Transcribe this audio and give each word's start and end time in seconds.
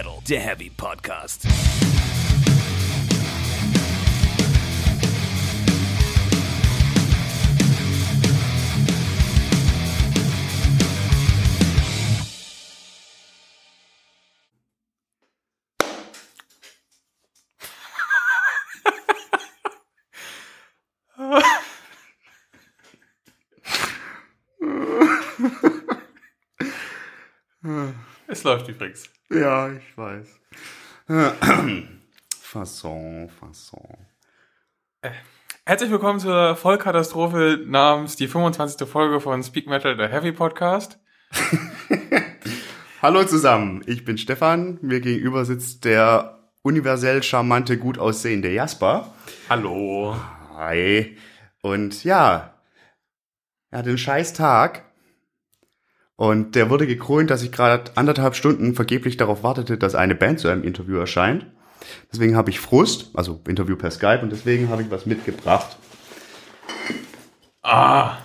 Metal, 0.00 0.18
der 0.26 0.40
Heavy 0.40 0.70
Podcast. 0.70 1.46
Es 28.40 28.44
läuft 28.44 28.68
übrigens. 28.68 29.10
Ja, 29.28 29.70
ich 29.70 29.98
weiß. 29.98 30.40
Fasson, 32.40 33.28
Fasson. 33.28 33.98
Herzlich 35.66 35.90
willkommen 35.90 36.20
zur 36.20 36.56
Vollkatastrophe 36.56 37.62
namens 37.66 38.16
die 38.16 38.28
25. 38.28 38.88
Folge 38.88 39.20
von 39.20 39.42
Speak 39.42 39.66
Metal, 39.66 39.94
der 39.94 40.08
Heavy 40.08 40.32
Podcast. 40.32 40.98
Hallo 43.02 43.24
zusammen, 43.24 43.82
ich 43.84 44.06
bin 44.06 44.16
Stefan. 44.16 44.78
Mir 44.80 45.02
gegenüber 45.02 45.44
sitzt 45.44 45.84
der 45.84 46.38
universell 46.62 47.22
charmante, 47.22 47.76
gut 47.76 47.98
aussehende 47.98 48.50
Jasper. 48.50 49.12
Hallo. 49.50 50.16
Hi. 50.54 51.18
Und 51.60 52.04
ja, 52.04 52.54
er 53.70 53.78
hatte 53.80 53.90
einen 53.90 53.98
scheiß 53.98 54.32
Tag. 54.32 54.89
Und 56.20 56.54
der 56.54 56.68
wurde 56.68 56.86
gekrönt, 56.86 57.30
dass 57.30 57.42
ich 57.42 57.50
gerade 57.50 57.92
anderthalb 57.94 58.34
Stunden 58.34 58.74
vergeblich 58.74 59.16
darauf 59.16 59.42
wartete, 59.42 59.78
dass 59.78 59.94
eine 59.94 60.14
Band 60.14 60.38
zu 60.38 60.48
einem 60.48 60.64
Interview 60.64 60.98
erscheint. 60.98 61.46
Deswegen 62.12 62.36
habe 62.36 62.50
ich 62.50 62.60
Frust, 62.60 63.08
also 63.14 63.40
Interview 63.48 63.74
per 63.74 63.90
Skype, 63.90 64.20
und 64.20 64.30
deswegen 64.30 64.68
habe 64.68 64.82
ich 64.82 64.90
was 64.90 65.06
mitgebracht. 65.06 65.78
Ah, 67.62 68.18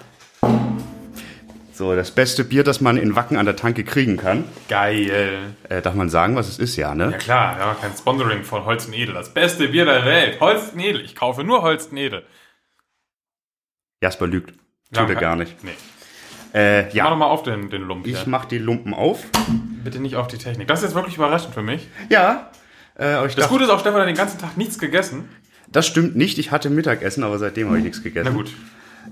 So, 1.72 1.96
das 1.96 2.12
beste 2.12 2.44
Bier, 2.44 2.66
das 2.66 2.82
man 2.82 2.98
in 2.98 3.16
Wacken 3.16 3.38
an 3.38 3.46
der 3.46 3.56
Tanke 3.56 3.86
kriegen 3.86 4.18
kann. 4.18 4.44
geil. 4.68 5.54
Äh, 5.70 5.82
darf 5.82 5.96
man 5.96 6.10
sagen, 6.10 6.36
was 6.36 6.50
es 6.50 6.60
ist, 6.60 6.76
ja, 6.76 6.96
ne? 6.96 7.12
Ja 7.12 7.18
klar, 7.18 7.58
wir 7.58 7.66
haben 7.66 7.80
kein 7.80 7.94
Sponsoring 7.96 8.44
von 8.44 8.66
Holsten 8.66 8.92
Edel. 8.94 9.14
Das 9.14 9.34
beste 9.34 9.70
Bier 9.70 9.86
der 9.86 10.04
Welt. 10.04 10.42
Holsten 10.42 10.82
Edel. 10.82 11.00
Ich 11.00 11.16
kaufe 11.16 11.46
nur 11.46 11.62
Holsten 11.62 11.96
Edel. 11.96 12.26
Jasper 14.02 14.28
lügt. 14.28 14.52
Tut 14.92 14.98
er 14.98 15.06
kein- 15.08 15.18
gar 15.20 15.36
nicht. 15.38 15.64
Nee. 15.64 15.72
Äh, 16.56 16.84
Mach 16.84 16.88
doch 16.90 16.96
ja, 16.96 17.16
mal 17.16 17.26
auf 17.26 17.44
den, 17.44 17.70
den 17.70 17.82
Lump 17.82 18.06
hier. 18.06 18.16
ich 18.18 18.28
mach 18.28 18.46
die 18.46 18.58
Lumpen 18.60 18.94
auf. 18.94 19.26
Bitte 19.84 20.00
nicht 20.00 20.16
auf 20.16 20.28
die 20.28 20.38
Technik. 20.38 20.68
Das 20.70 20.80
ist 20.80 20.86
jetzt 20.86 20.96
wirklich 20.96 21.16
überraschend 21.18 21.54
für 21.54 21.62
mich. 21.62 21.88
Ja, 22.10 22.50
äh, 22.96 23.04
Das 23.04 23.36
dachte, 23.36 23.50
Gute 23.50 23.66
ist 23.66 23.70
auch, 23.70 23.80
Stefan 23.82 24.00
hat 24.02 24.08
den 24.08 24.16
ganzen 24.16 24.40
Tag 24.40 24.56
nichts 24.56 24.80
gegessen. 24.80 25.28
das 25.68 25.86
stimmt 25.86 26.16
nicht. 26.16 26.38
Ich 26.38 26.52
hatte 26.52 26.70
Mittagessen, 26.70 27.24
aber 27.24 27.40
seitdem 27.40 27.68
habe 27.68 27.80
ich 27.80 27.84
nichts 27.84 28.02
gegessen. 28.02 28.30
Na 28.32 28.36
gut. 28.38 28.52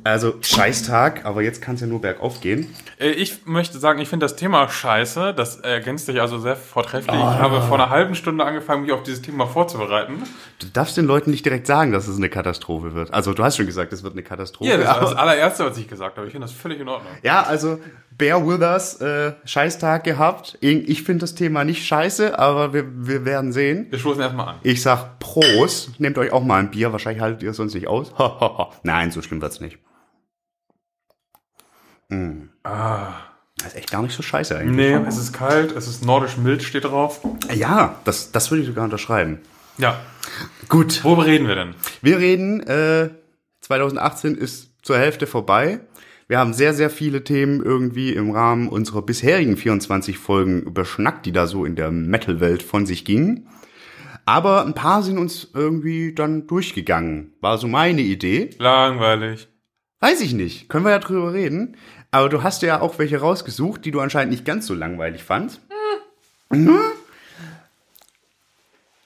Also, 0.03 0.35
Scheißtag, 0.41 1.25
aber 1.25 1.41
jetzt 1.41 1.61
kann 1.61 1.75
es 1.75 1.81
ja 1.81 1.87
nur 1.87 2.01
bergauf 2.01 2.41
gehen. 2.41 2.73
Äh, 2.99 3.11
Ich 3.11 3.45
möchte 3.45 3.79
sagen, 3.79 3.99
ich 3.99 4.09
finde 4.09 4.25
das 4.25 4.35
Thema 4.35 4.67
scheiße. 4.69 5.33
Das 5.33 5.57
ergänzt 5.57 6.05
sich 6.07 6.19
also 6.19 6.39
sehr 6.39 6.55
vortrefflich. 6.55 7.15
Ah. 7.15 7.35
Ich 7.35 7.41
habe 7.41 7.61
vor 7.61 7.79
einer 7.79 7.89
halben 7.89 8.15
Stunde 8.15 8.43
angefangen, 8.45 8.83
mich 8.83 8.91
auf 8.91 9.03
dieses 9.03 9.21
Thema 9.21 9.47
vorzubereiten. 9.47 10.23
Du 10.59 10.67
darfst 10.73 10.97
den 10.97 11.05
Leuten 11.05 11.31
nicht 11.31 11.45
direkt 11.45 11.67
sagen, 11.67 11.91
dass 11.91 12.07
es 12.07 12.17
eine 12.17 12.29
Katastrophe 12.29 12.93
wird. 12.93 13.13
Also, 13.13 13.33
du 13.33 13.43
hast 13.43 13.57
schon 13.57 13.65
gesagt, 13.65 13.93
es 13.93 14.03
wird 14.03 14.13
eine 14.13 14.23
Katastrophe. 14.23 14.69
Ja, 14.71 14.77
das 14.77 14.87
war 14.87 14.99
das 15.01 15.13
allererste, 15.15 15.65
was 15.65 15.77
ich 15.77 15.87
gesagt 15.87 16.17
habe. 16.17 16.27
Ich 16.27 16.33
finde 16.33 16.47
das 16.47 16.55
völlig 16.55 16.79
in 16.79 16.87
Ordnung. 16.89 17.11
ja 17.21 17.43
also, 17.43 17.79
Bear 18.17 18.47
Withers, 18.47 19.01
äh, 19.01 19.33
Scheißtag 19.45 20.03
gehabt. 20.03 20.57
Ich 20.61 20.87
ich 20.87 21.03
finde 21.03 21.21
das 21.21 21.33
Thema 21.33 21.63
nicht 21.63 21.85
scheiße, 21.85 22.37
aber 22.37 22.73
wir, 22.73 22.85
wir 23.07 23.25
werden 23.25 23.51
sehen. 23.51 23.87
Wir 23.89 23.97
stoßen 23.97 24.21
erstmal 24.21 24.49
an. 24.49 24.55
Ich 24.61 24.81
sag 24.83 25.17
Prost, 25.19 25.99
nehmt 25.99 26.17
euch 26.19 26.31
auch 26.31 26.43
mal 26.43 26.59
ein 26.59 26.69
Bier, 26.69 26.91
wahrscheinlich 26.91 27.21
haltet 27.21 27.41
ihr 27.41 27.49
es 27.51 27.57
sonst 27.57 27.73
nicht 27.73 27.87
aus. 27.87 28.13
Nein, 28.83 29.09
so 29.11 29.21
schlimm 29.23 29.41
wird's 29.41 29.59
nicht. 29.59 29.79
Ah. 32.63 33.13
Das 33.57 33.67
ist 33.67 33.75
echt 33.77 33.91
gar 33.91 34.01
nicht 34.01 34.15
so 34.15 34.23
scheiße 34.23 34.57
eigentlich. 34.57 34.75
Nee, 34.75 35.07
es 35.07 35.17
ist 35.17 35.31
kalt, 35.31 35.71
es 35.73 35.87
ist 35.87 36.03
nordisch 36.03 36.37
mild, 36.37 36.63
steht 36.63 36.85
drauf. 36.85 37.21
Ja, 37.53 37.95
das, 38.03 38.31
das 38.31 38.49
würde 38.51 38.61
ich 38.61 38.67
sogar 38.67 38.83
unterschreiben. 38.83 39.39
Ja. 39.77 39.99
Gut, 40.69 41.03
Worüber 41.03 41.25
reden 41.25 41.47
wir 41.47 41.55
denn? 41.55 41.75
wir 42.01 42.19
reden, 42.19 42.61
äh, 42.61 43.09
2018 43.61 44.35
ist 44.35 44.71
zur 44.81 44.97
Hälfte 44.97 45.27
vorbei. 45.27 45.81
Wir 46.27 46.39
haben 46.39 46.53
sehr, 46.53 46.73
sehr 46.73 46.89
viele 46.89 47.23
Themen 47.23 47.61
irgendwie 47.63 48.13
im 48.13 48.31
Rahmen 48.31 48.67
unserer 48.69 49.01
bisherigen 49.01 49.55
24 49.55 50.17
Folgen 50.17 50.61
überschnackt, 50.63 51.25
die 51.25 51.31
da 51.31 51.47
so 51.47 51.63
in 51.65 51.75
der 51.75 51.91
Metal-Welt 51.91 52.63
von 52.63 52.85
sich 52.85 53.05
gingen. 53.05 53.47
Aber 54.25 54.65
ein 54.65 54.73
paar 54.73 55.03
sind 55.03 55.17
uns 55.17 55.49
irgendwie 55.53 56.13
dann 56.15 56.47
durchgegangen. 56.47 57.33
War 57.41 57.57
so 57.57 57.67
meine 57.67 58.01
Idee. 58.01 58.51
Langweilig. 58.57 59.49
Weiß 59.99 60.21
ich 60.21 60.33
nicht. 60.33 60.69
Können 60.69 60.85
wir 60.85 60.91
ja 60.91 60.99
drüber 60.99 61.33
reden. 61.33 61.75
Aber 62.13 62.29
du 62.29 62.43
hast 62.43 62.61
ja 62.61 62.79
auch 62.79 62.99
welche 62.99 63.19
rausgesucht, 63.19 63.83
die 63.85 63.91
du 63.91 63.99
anscheinend 63.99 64.31
nicht 64.31 64.45
ganz 64.45 64.67
so 64.67 64.75
langweilig 64.75 65.23
fandst. 65.23 65.59
Mhm. 66.51 66.77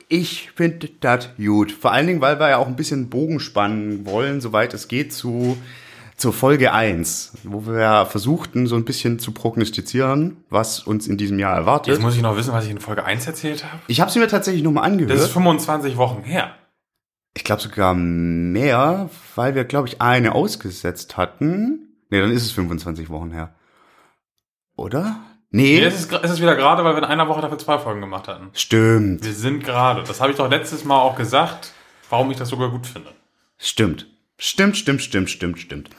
Ich 0.10 0.52
finde 0.52 0.90
das 1.00 1.30
gut. 1.38 1.72
Vor 1.72 1.94
allen 1.94 2.08
Dingen, 2.08 2.20
weil 2.20 2.38
wir 2.42 2.50
ja 2.50 2.58
auch 2.58 2.68
ein 2.68 2.76
bisschen 2.76 3.10
Bogen 3.10 3.40
spannen 3.40 4.06
wollen, 4.06 4.42
soweit 4.42 4.74
es 4.74 4.90
geht, 4.90 5.14
zu, 5.14 5.58
zur 6.18 6.34
Folge 6.34 6.74
1, 6.74 7.32
wo 7.44 7.66
wir 7.66 7.80
ja 7.80 8.06
versuchten, 8.06 8.68
so 8.68 8.76
ein 8.76 8.84
bisschen 8.84 9.20
zu 9.20 9.32
prognostizieren, 9.32 10.44
was 10.50 10.82
uns 10.82 11.08
in 11.08 11.16
diesem 11.16 11.40
Jahr 11.40 11.56
erwartet. 11.56 11.94
Jetzt 11.94 12.02
muss 12.02 12.18
ich 12.18 12.22
noch 12.22 12.36
wissen, 12.36 12.52
was 12.52 12.66
ich 12.66 12.72
in 12.72 12.80
Folge 12.82 13.06
1 13.06 13.26
erzählt 13.26 13.64
habe. 13.64 13.82
Ich 13.88 14.02
habe 14.02 14.12
sie 14.12 14.20
mir 14.20 14.28
tatsächlich 14.28 14.64
nochmal 14.64 14.84
Das 14.84 14.98
ist 14.98 15.02
angehört. 15.02 15.30
25 15.30 15.96
Wochen 15.96 16.24
her. 16.24 16.56
Ich 17.34 17.46
glaube 17.46 17.62
sogar 17.62 17.94
mehr, 17.94 19.10
weil 19.36 19.56
wir, 19.56 19.64
glaube 19.64 19.88
ich, 19.88 20.02
eine 20.02 20.36
ausgesetzt 20.36 21.16
hatten. 21.16 21.87
Nee, 22.10 22.22
dann 22.22 22.32
ist 22.32 22.46
es 22.46 22.52
25 22.52 23.10
Wochen 23.10 23.32
her. 23.32 23.56
Oder? 24.76 25.20
Nee. 25.50 25.80
Nee, 25.80 25.86
es 25.86 26.00
ist, 26.00 26.12
es 26.12 26.32
ist 26.32 26.42
wieder 26.42 26.56
gerade, 26.56 26.84
weil 26.84 26.94
wir 26.94 27.00
in 27.00 27.06
einer 27.06 27.28
Woche 27.28 27.42
dafür 27.42 27.58
zwei 27.58 27.80
Folgen 27.80 28.02
gemacht 28.02 28.28
hatten. 28.28 28.50
Stimmt. 28.54 29.24
Wir 29.24 29.34
sind 29.34 29.64
gerade. 29.64 30.04
Das 30.04 30.20
habe 30.22 30.32
ich 30.32 30.38
doch 30.38 30.50
letztes 30.50 30.84
Mal 30.84 31.00
auch 31.00 31.16
gesagt, 31.16 31.72
warum 32.10 32.32
ich 32.32 32.38
das 32.38 32.50
sogar 32.50 32.70
gut 32.70 32.86
finde. 32.86 33.12
Stimmt. 33.58 34.08
Stimmt, 34.38 34.78
stimmt, 34.78 35.02
stimmt, 35.02 35.30
stimmt, 35.30 35.60
stimmt. 35.60 35.90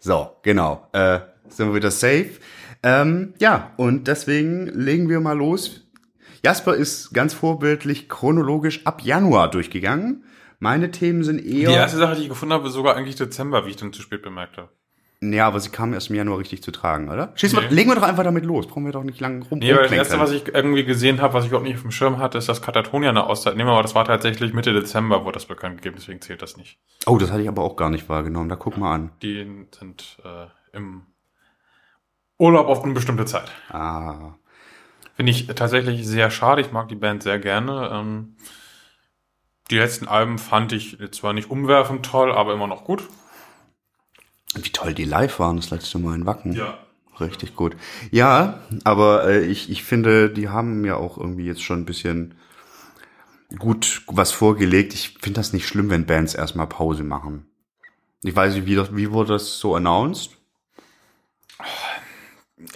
So, 0.00 0.36
genau. 0.42 0.88
Äh, 0.92 1.20
sind 1.48 1.68
wir 1.68 1.74
wieder 1.74 1.90
safe. 1.90 2.30
Ähm, 2.82 3.34
ja, 3.38 3.72
und 3.76 4.08
deswegen 4.08 4.66
legen 4.66 5.08
wir 5.08 5.20
mal 5.20 5.36
los. 5.36 5.82
Jasper 6.44 6.74
ist 6.74 7.14
ganz 7.14 7.32
vorbildlich 7.32 8.08
chronologisch 8.08 8.84
ab 8.84 9.02
Januar 9.02 9.50
durchgegangen. 9.50 10.24
Meine 10.58 10.90
Themen 10.90 11.24
sind 11.24 11.38
eher. 11.38 11.68
Die 11.68 11.74
erste 11.74 11.98
Sache, 11.98 12.16
die 12.16 12.22
ich 12.22 12.28
gefunden 12.28 12.52
habe, 12.52 12.66
ist 12.66 12.74
sogar 12.74 12.96
eigentlich 12.96 13.16
Dezember, 13.16 13.64
wie 13.64 13.70
ich 13.70 13.76
dann 13.76 13.92
zu 13.92 14.02
spät 14.02 14.22
bemerkt 14.22 14.58
habe. 14.58 14.70
Ja, 15.32 15.46
aber 15.46 15.60
sie 15.60 15.70
kam 15.70 15.92
erst 15.94 16.10
im 16.10 16.16
Januar 16.16 16.38
richtig 16.38 16.62
zu 16.62 16.70
tragen, 16.70 17.08
oder? 17.08 17.32
Schieß 17.36 17.52
mal, 17.54 17.62
Nee. 17.68 17.74
legen 17.74 17.90
wir 17.90 17.94
doch 17.96 18.02
einfach 18.02 18.24
damit 18.24 18.44
los. 18.44 18.66
Brauchen 18.66 18.84
wir 18.84 18.92
doch 18.92 19.04
nicht 19.04 19.20
lang 19.20 19.42
rum. 19.42 19.58
Nee, 19.60 19.72
aber 19.72 19.82
das 19.82 19.92
erste, 19.92 20.18
was 20.18 20.30
ich 20.32 20.46
irgendwie 20.48 20.84
gesehen 20.84 21.20
habe, 21.20 21.34
was 21.34 21.44
ich 21.44 21.50
überhaupt 21.50 21.66
nicht 21.66 21.76
auf 21.76 21.82
dem 21.82 21.90
Schirm 21.90 22.18
hatte, 22.18 22.38
ist, 22.38 22.48
dass 22.48 22.62
Katatonia 22.62 23.10
eine 23.10 23.26
Auszeit 23.26 23.56
nehmen, 23.56 23.70
aber 23.70 23.82
das 23.82 23.94
war 23.94 24.04
tatsächlich 24.04 24.52
Mitte 24.52 24.72
Dezember, 24.72 25.24
wurde 25.24 25.34
das 25.34 25.46
bekannt 25.46 25.76
gegeben, 25.78 25.96
deswegen 25.98 26.20
zählt 26.20 26.42
das 26.42 26.56
nicht. 26.56 26.78
Oh, 27.06 27.16
das 27.18 27.30
hatte 27.30 27.42
ich 27.42 27.48
aber 27.48 27.62
auch 27.62 27.76
gar 27.76 27.90
nicht 27.90 28.08
wahrgenommen. 28.08 28.48
Da 28.48 28.56
guck 28.56 28.76
mal 28.76 28.94
an. 28.94 29.10
Die 29.22 29.66
sind 29.78 30.18
äh, 30.24 30.76
im 30.76 31.02
Urlaub 32.38 32.66
auf 32.68 32.82
eine 32.84 32.94
bestimmte 32.94 33.24
Zeit. 33.26 33.50
Ah. 33.70 34.34
Finde 35.14 35.30
ich 35.30 35.46
tatsächlich 35.46 36.06
sehr 36.06 36.30
schade. 36.30 36.60
Ich 36.60 36.72
mag 36.72 36.88
die 36.88 36.96
Band 36.96 37.22
sehr 37.22 37.38
gerne. 37.38 37.90
Ähm, 37.92 38.36
die 39.70 39.78
letzten 39.78 40.08
Alben 40.08 40.38
fand 40.38 40.72
ich 40.72 40.98
zwar 41.12 41.32
nicht 41.32 41.50
umwerfend 41.50 42.04
toll, 42.04 42.32
aber 42.32 42.52
immer 42.52 42.66
noch 42.66 42.84
gut. 42.84 43.04
Wie 44.54 44.70
toll 44.70 44.94
die 44.94 45.04
live 45.04 45.38
waren 45.38 45.56
das 45.56 45.70
letzte 45.70 45.98
Mal 45.98 46.14
in 46.14 46.26
Wacken. 46.26 46.52
Ja. 46.52 46.78
Richtig 47.20 47.54
gut. 47.54 47.76
Ja, 48.10 48.60
aber 48.82 49.28
äh, 49.28 49.44
ich, 49.44 49.70
ich 49.70 49.84
finde, 49.84 50.30
die 50.30 50.48
haben 50.48 50.80
mir 50.80 50.96
auch 50.96 51.16
irgendwie 51.16 51.46
jetzt 51.46 51.62
schon 51.62 51.80
ein 51.80 51.84
bisschen 51.84 52.34
gut 53.58 54.02
was 54.06 54.32
vorgelegt. 54.32 54.94
Ich 54.94 55.10
finde 55.20 55.38
das 55.38 55.52
nicht 55.52 55.68
schlimm, 55.68 55.90
wenn 55.90 56.06
Bands 56.06 56.34
erstmal 56.34 56.66
Pause 56.66 57.04
machen. 57.04 57.46
Ich 58.22 58.34
weiß 58.34 58.54
nicht, 58.54 58.66
wie, 58.66 58.74
das, 58.74 58.96
wie 58.96 59.12
wurde 59.12 59.34
das 59.34 59.58
so 59.58 59.76
announced? 59.76 60.30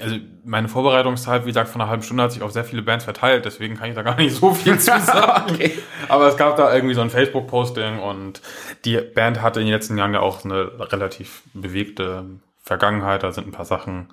Also 0.01 0.17
meine 0.45 0.69
Vorbereitungszeit, 0.69 1.45
wie 1.45 1.51
gesagt, 1.51 1.69
von 1.69 1.81
einer 1.81 1.91
halben 1.91 2.03
Stunde 2.03 2.23
hat 2.23 2.33
sich 2.33 2.43
auf 2.43 2.53
sehr 2.53 2.65
viele 2.65 2.83
Bands 2.83 3.05
verteilt, 3.05 3.45
deswegen 3.45 3.77
kann 3.77 3.89
ich 3.89 3.95
da 3.95 4.03
gar 4.03 4.17
nicht 4.17 4.35
so 4.35 4.55
viel 4.55 4.79
zu 4.79 4.99
sagen. 5.01 5.55
Okay. 5.55 5.79
Aber 6.09 6.29
es 6.29 6.37
gab 6.37 6.57
da 6.57 6.75
irgendwie 6.75 6.95
so 6.95 7.01
ein 7.01 7.11
Facebook-Posting 7.11 7.99
und 7.99 8.41
die 8.85 8.99
Band 8.99 9.43
hatte 9.43 9.61
in 9.61 9.67
den 9.67 9.75
letzten 9.75 9.99
Jahren 9.99 10.15
ja 10.15 10.21
auch 10.21 10.45
eine 10.45 10.93
relativ 10.93 11.43
bewegte 11.55 12.25
Vergangenheit. 12.63 13.23
Da 13.23 13.33
sind 13.33 13.47
ein 13.47 13.53
paar 13.53 13.65
Sachen 13.65 14.09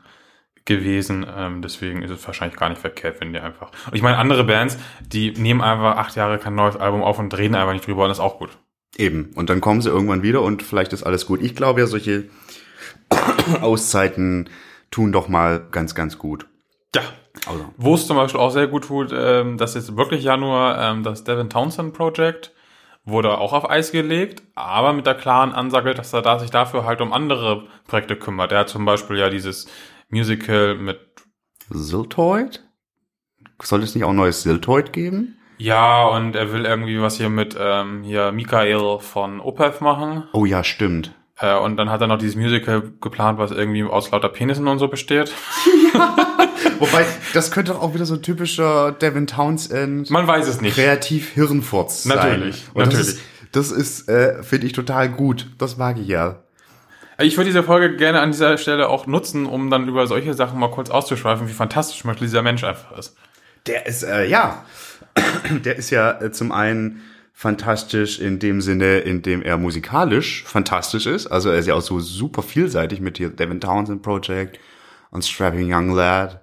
gewesen. 0.66 1.25
Ähm, 1.36 1.62
deswegen 1.62 2.01
ist 2.01 2.12
es 2.12 2.25
wahrscheinlich 2.25 2.60
gar 2.60 2.69
nicht 2.69 2.81
verkehrt, 2.81 3.22
wenn 3.22 3.31
die 3.31 3.39
einfach. 3.39 3.72
Und 3.86 3.95
ich 3.95 4.01
meine, 4.01 4.18
andere 4.18 4.44
Bands, 4.44 4.77
die 5.06 5.31
nehmen 5.31 5.62
einfach 5.62 5.98
acht 5.98 6.16
Jahre 6.16 6.39
kein 6.39 6.56
neues 6.56 6.75
Album 6.75 7.04
auf 7.04 7.19
und 7.19 7.36
reden 7.38 7.56
einfach 7.56 7.74
nicht 7.74 7.88
drüber 7.88 8.04
und 8.04 8.10
das 8.10 8.18
ist 8.18 8.24
auch 8.24 8.39
gut. 8.39 8.50
Eben. 8.98 9.31
Und 9.36 9.50
dann 9.50 9.62
kommen 9.62 9.81
sie 9.81 9.89
irgendwann 9.89 10.24
wieder 10.24 10.42
und 10.42 10.63
vielleicht 10.63 10.94
ist 10.94 11.04
alles 11.04 11.25
gut. 11.25 11.42
Ich 11.42 11.56
glaube 11.56 11.81
ja, 11.81 11.88
solche 11.88 12.30
Auszeiten 13.62 14.50
tun 14.96 15.12
doch 15.12 15.28
mal 15.28 15.60
ganz, 15.72 15.94
ganz 15.94 16.18
gut. 16.18 16.48
Ja, 16.96 17.02
Also, 17.48 17.66
Wo 17.76 17.96
es 17.96 18.08
zum 18.08 18.16
Beispiel 18.16 18.40
auch 18.40 18.52
sehr 18.52 18.68
gut 18.68 18.86
tut, 18.86 19.12
ähm, 19.14 19.58
das 19.58 19.76
ist 19.76 19.98
wirklich 19.98 20.24
Januar, 20.24 20.80
ähm, 20.82 21.04
das 21.04 21.26
Devin 21.26 21.50
Townsend 21.50 21.94
Project 21.94 22.54
wurde 23.04 23.38
auch 23.38 23.52
auf 23.52 23.70
Eis 23.70 23.92
gelegt, 23.92 24.42
aber 24.56 24.94
mit 24.94 25.06
der 25.06 25.16
klaren 25.16 25.52
Ansage, 25.52 25.94
dass 25.94 26.14
er 26.14 26.22
da 26.22 26.40
sich 26.40 26.50
dafür 26.50 26.86
halt 26.86 27.02
um 27.02 27.12
andere 27.12 27.68
Projekte 27.88 28.16
kümmert. 28.16 28.54
Er 28.54 28.60
hat 28.60 28.70
zum 28.70 28.86
Beispiel 28.86 29.18
ja 29.18 29.30
dieses 29.30 29.68
Musical 30.10 30.76
mit, 30.76 31.00
Siltoid? 31.70 32.64
Soll 33.62 33.84
es 33.84 33.96
nicht 33.96 34.06
auch 34.06 34.10
ein 34.10 34.16
neues 34.16 34.44
Siltoid 34.44 34.94
geben? 34.94 35.38
ja, 35.58 36.08
und 36.08 36.36
er 36.36 36.52
will 36.54 36.66
irgendwie 36.66 37.02
was 37.02 37.18
hier 37.18 37.30
mit 37.30 37.56
ähm, 37.60 38.04
hier 38.04 38.32
Michael 38.32 39.00
von 39.00 39.42
Opeth 39.42 39.82
machen. 39.82 40.24
Oh 40.32 40.46
ja, 40.46 40.64
stimmt. 40.64 41.14
Äh, 41.40 41.56
und 41.58 41.78
dann 41.78 41.90
hat 41.90 42.02
er 42.02 42.08
noch 42.08 42.18
dieses 42.18 42.36
Musical 42.36 42.92
geplant, 43.02 43.38
was 43.38 43.52
irgendwie 43.52 43.84
aus 43.84 44.12
lauter 44.12 44.30
Penissen 44.30 44.68
und 44.68 44.80
so 44.80 44.88
besteht. 44.88 45.34
Wobei, 46.80 47.06
das 47.34 47.52
könnte 47.52 47.74
doch 47.74 47.82
auch 47.82 47.94
wieder 47.94 48.06
so 48.06 48.16
ein 48.16 48.22
typischer 48.22 48.92
Devin 48.94 49.28
Townsend 49.28 50.10
Man 50.10 50.28
weiß 50.28 50.48
es 50.48 50.62
nicht. 50.62 50.76
kreativ 50.76 51.32
Hirnfurz 51.34 52.04
sein. 52.04 52.18
Natürlich, 52.18 52.66
Und 52.74 52.86
natürlich. 52.86 53.20
Das 53.52 53.72
ist, 53.72 53.72
das 53.72 53.72
ist 53.72 54.10
äh, 54.10 54.44
finde 54.44 54.68
ich, 54.68 54.74
total 54.74 55.10
gut. 55.10 55.48
Das 55.58 55.78
mag 55.78 55.98
ich 55.98 56.08
ja. 56.08 56.40
Ich 57.18 57.38
würde 57.38 57.50
diese 57.50 57.64
Folge 57.64 57.96
gerne 57.96 58.20
an 58.20 58.32
dieser 58.32 58.58
Stelle 58.58 58.90
auch 58.90 59.08
nutzen, 59.08 59.46
um 59.46 59.70
dann 59.70 59.88
über 59.88 60.06
solche 60.08 60.34
Sachen 60.34 60.60
mal 60.60 60.70
kurz 60.70 60.90
auszuschweifen, 60.90 61.48
wie 61.48 61.54
fantastisch 61.54 62.02
zum 62.02 62.10
Beispiel 62.10 62.28
dieser 62.28 62.42
Mensch 62.42 62.64
einfach 62.64 62.98
ist. 62.98 63.16
Der 63.68 63.86
ist, 63.86 64.04
äh, 64.04 64.26
ja, 64.26 64.66
der 65.50 65.78
ist 65.78 65.90
ja 65.92 66.22
äh, 66.22 66.32
zum 66.32 66.52
einen 66.52 67.02
fantastisch 67.38 68.18
in 68.18 68.40
dem 68.40 68.62
Sinne, 68.62 69.00
in 69.00 69.22
dem 69.22 69.42
er 69.42 69.58
musikalisch 69.58 70.46
fantastisch 70.46 71.06
ist. 71.06 71.28
Also 71.28 71.50
er 71.50 71.58
ist 71.58 71.68
ja 71.68 71.74
auch 71.76 71.82
so 71.82 72.00
super 72.00 72.42
vielseitig 72.42 73.02
mit 73.02 73.18
hier 73.18 73.30
Devin 73.30 73.60
Townsend 73.60 74.02
Project 74.02 74.58
und 75.12 75.26
Strapping 75.26 75.72
Young 75.72 75.94
Lad. 75.94 76.40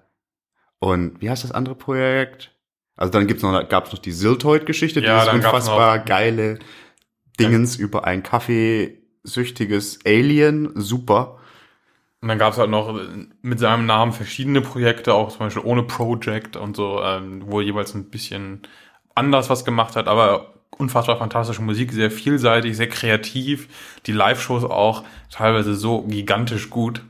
Und 0.80 1.22
wie 1.22 1.30
heißt 1.30 1.44
das 1.44 1.52
andere 1.52 1.76
Projekt? 1.76 2.54
Also 2.94 3.10
dann 3.10 3.26
gibt's 3.26 3.42
noch, 3.42 3.68
gab's 3.70 3.90
noch 3.90 4.00
die 4.00 4.12
Siltoid-Geschichte, 4.12 5.00
Ja, 5.00 5.24
dieses 5.24 5.42
gab's 5.42 5.66
unfassbar 5.66 5.98
geile 6.00 6.58
Dingens 7.40 7.76
über 7.76 8.04
ein 8.04 8.22
kaffeesüchtiges 8.22 10.00
Alien. 10.04 10.72
Super. 10.74 11.38
Und 12.20 12.28
dann 12.28 12.38
gab 12.38 12.52
es 12.52 12.58
halt 12.58 12.68
noch 12.68 13.00
mit 13.40 13.58
seinem 13.58 13.86
Namen 13.86 14.12
verschiedene 14.12 14.60
Projekte, 14.60 15.14
auch 15.14 15.30
zum 15.30 15.38
Beispiel 15.38 15.64
ohne 15.64 15.84
Project 15.84 16.56
und 16.56 16.76
so, 16.76 17.02
ähm, 17.02 17.44
wo 17.46 17.60
er 17.60 17.64
jeweils 17.64 17.94
ein 17.94 18.10
bisschen 18.10 18.60
anders 19.14 19.48
was 19.48 19.64
gemacht 19.64 19.96
hat, 19.96 20.06
aber 20.06 20.51
unfassbar 20.78 21.18
fantastische 21.18 21.62
Musik, 21.62 21.92
sehr 21.92 22.10
vielseitig, 22.10 22.76
sehr 22.76 22.88
kreativ. 22.88 23.68
Die 24.06 24.12
Live-Shows 24.12 24.64
auch 24.64 25.04
teilweise 25.30 25.74
so 25.74 26.02
gigantisch 26.02 26.70
gut. 26.70 27.02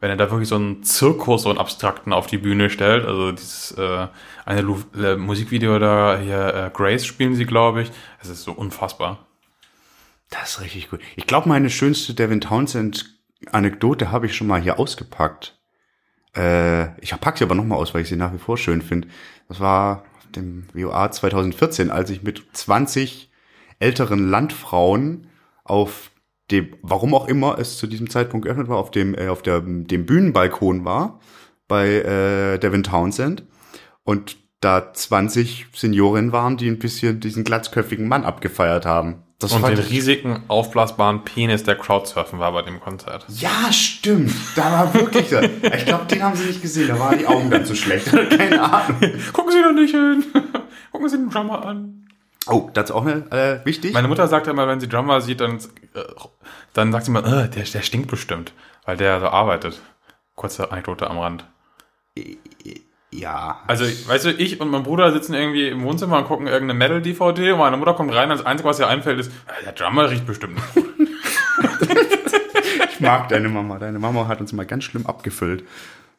Wenn 0.00 0.10
er 0.10 0.16
da 0.16 0.30
wirklich 0.30 0.48
so 0.48 0.56
einen 0.56 0.82
Zirkus, 0.82 1.42
so 1.42 1.48
einen 1.48 1.58
abstrakten 1.58 2.12
auf 2.12 2.26
die 2.26 2.38
Bühne 2.38 2.68
stellt, 2.68 3.06
also 3.06 3.32
dieses 3.32 3.72
äh, 3.72 4.06
eine 4.44 4.60
Lu 4.60 4.82
äh, 4.96 5.16
Musikvideo 5.16 5.78
da 5.78 6.18
hier, 6.18 6.54
äh, 6.54 6.70
Grace 6.72 7.06
spielen 7.06 7.34
sie, 7.34 7.46
glaube 7.46 7.82
ich. 7.82 7.90
Es 8.20 8.28
ist 8.28 8.42
so 8.42 8.52
unfassbar. 8.52 9.26
Das 10.30 10.50
ist 10.50 10.60
richtig 10.60 10.90
gut. 10.90 11.00
Ich 11.16 11.26
glaube, 11.26 11.48
meine 11.48 11.70
schönste 11.70 12.12
Devin 12.12 12.40
Townsend-Anekdote 12.40 14.10
habe 14.10 14.26
ich 14.26 14.36
schon 14.36 14.46
mal 14.46 14.60
hier 14.60 14.78
ausgepackt. 14.78 15.56
Äh, 16.36 17.00
ich 17.00 17.18
packe 17.20 17.38
sie 17.38 17.44
aber 17.44 17.54
nochmal 17.54 17.78
aus, 17.78 17.94
weil 17.94 18.02
ich 18.02 18.08
sie 18.08 18.16
nach 18.16 18.32
wie 18.32 18.38
vor 18.38 18.58
schön 18.58 18.82
finde. 18.82 19.08
Das 19.48 19.60
war 19.60 20.04
dem 20.36 20.64
WOA 20.74 21.10
2014, 21.10 21.90
als 21.90 22.10
ich 22.10 22.22
mit 22.22 22.44
20 22.52 23.30
älteren 23.78 24.28
Landfrauen 24.28 25.28
auf 25.64 26.10
dem, 26.50 26.76
warum 26.82 27.14
auch 27.14 27.26
immer 27.26 27.58
es 27.58 27.78
zu 27.78 27.86
diesem 27.86 28.10
Zeitpunkt 28.10 28.44
geöffnet 28.44 28.68
war, 28.68 28.78
auf 28.78 28.90
dem, 28.90 29.14
äh, 29.14 29.28
auf 29.28 29.42
der, 29.42 29.60
dem 29.60 30.06
Bühnenbalkon 30.06 30.84
war 30.84 31.20
bei 31.68 31.88
äh, 31.88 32.58
Devin 32.58 32.82
Townsend 32.82 33.44
und 34.02 34.36
da 34.60 34.92
20 34.92 35.66
Seniorinnen 35.74 36.32
waren, 36.32 36.56
die 36.56 36.68
ein 36.68 36.78
bisschen 36.78 37.20
diesen 37.20 37.44
glatzköpfigen 37.44 38.08
Mann 38.08 38.24
abgefeiert 38.24 38.86
haben. 38.86 39.23
Das 39.38 39.52
Und 39.52 39.66
den 39.66 39.78
riesigen, 39.78 40.44
aufblasbaren 40.48 41.24
Penis 41.24 41.64
der 41.64 41.74
Crowdsurfen 41.76 42.38
war 42.38 42.52
bei 42.52 42.62
dem 42.62 42.80
Konzert. 42.80 43.26
Ja, 43.28 43.72
stimmt. 43.72 44.32
Da 44.54 44.72
war 44.72 44.94
wirklich 44.94 45.28
so. 45.28 45.40
Ich 45.40 45.84
glaube, 45.86 46.06
den 46.06 46.22
haben 46.22 46.36
sie 46.36 46.46
nicht 46.46 46.62
gesehen. 46.62 46.88
Da 46.88 46.98
waren 46.98 47.18
die 47.18 47.26
Augen 47.26 47.50
dann 47.50 47.66
zu 47.66 47.74
schlecht. 47.74 48.06
Keine 48.30 48.62
Ahnung. 48.62 49.00
Gucken 49.32 49.52
Sie 49.52 49.62
doch 49.62 49.72
nicht 49.72 49.90
hin. 49.90 50.24
Gucken 50.92 51.08
Sie 51.08 51.16
den 51.16 51.30
Drummer 51.30 51.66
an. 51.66 52.06
Oh, 52.46 52.70
das 52.72 52.90
ist 52.90 52.96
auch 52.96 53.04
eine, 53.04 53.30
äh, 53.32 53.64
wichtig. 53.66 53.92
Meine 53.92 54.08
Mutter 54.08 54.28
sagt 54.28 54.46
immer, 54.46 54.68
wenn 54.68 54.78
sie 54.78 54.88
Drummer 54.88 55.20
sieht, 55.20 55.40
dann, 55.40 55.58
äh, 55.94 56.02
dann 56.74 56.92
sagt 56.92 57.06
sie 57.06 57.10
immer, 57.10 57.24
äh, 57.24 57.48
der, 57.48 57.64
der 57.64 57.82
stinkt 57.82 58.10
bestimmt, 58.10 58.52
weil 58.84 58.96
der 58.96 59.20
so 59.20 59.28
arbeitet. 59.28 59.80
Kurze 60.34 60.70
Anekdote 60.70 61.08
am 61.08 61.18
Rand. 61.18 61.46
Ja. 63.14 63.62
Also, 63.66 63.84
weißt 63.84 64.24
du, 64.26 64.30
ich 64.32 64.60
und 64.60 64.70
mein 64.70 64.82
Bruder 64.82 65.12
sitzen 65.12 65.34
irgendwie 65.34 65.68
im 65.68 65.82
Wohnzimmer 65.84 66.18
und 66.18 66.24
gucken 66.26 66.46
irgendeine 66.46 66.78
Metal-DVD 66.78 67.52
und 67.52 67.58
meine 67.58 67.76
Mutter 67.76 67.94
kommt 67.94 68.12
rein 68.14 68.30
und 68.30 68.38
das 68.38 68.46
Einzige, 68.46 68.68
was 68.68 68.78
ihr 68.78 68.88
einfällt, 68.88 69.20
ist, 69.20 69.28
äh, 69.46 69.64
der 69.64 69.72
Drummer 69.72 70.10
riecht 70.10 70.26
bestimmt 70.26 70.54
nicht 70.54 70.74
gut. 70.74 70.84
Ich 72.90 73.00
mag 73.00 73.28
deine 73.28 73.48
Mama. 73.48 73.78
Deine 73.78 73.98
Mama 73.98 74.28
hat 74.28 74.40
uns 74.40 74.52
mal 74.52 74.66
ganz 74.66 74.84
schlimm 74.84 75.04
abgefüllt. 75.06 75.64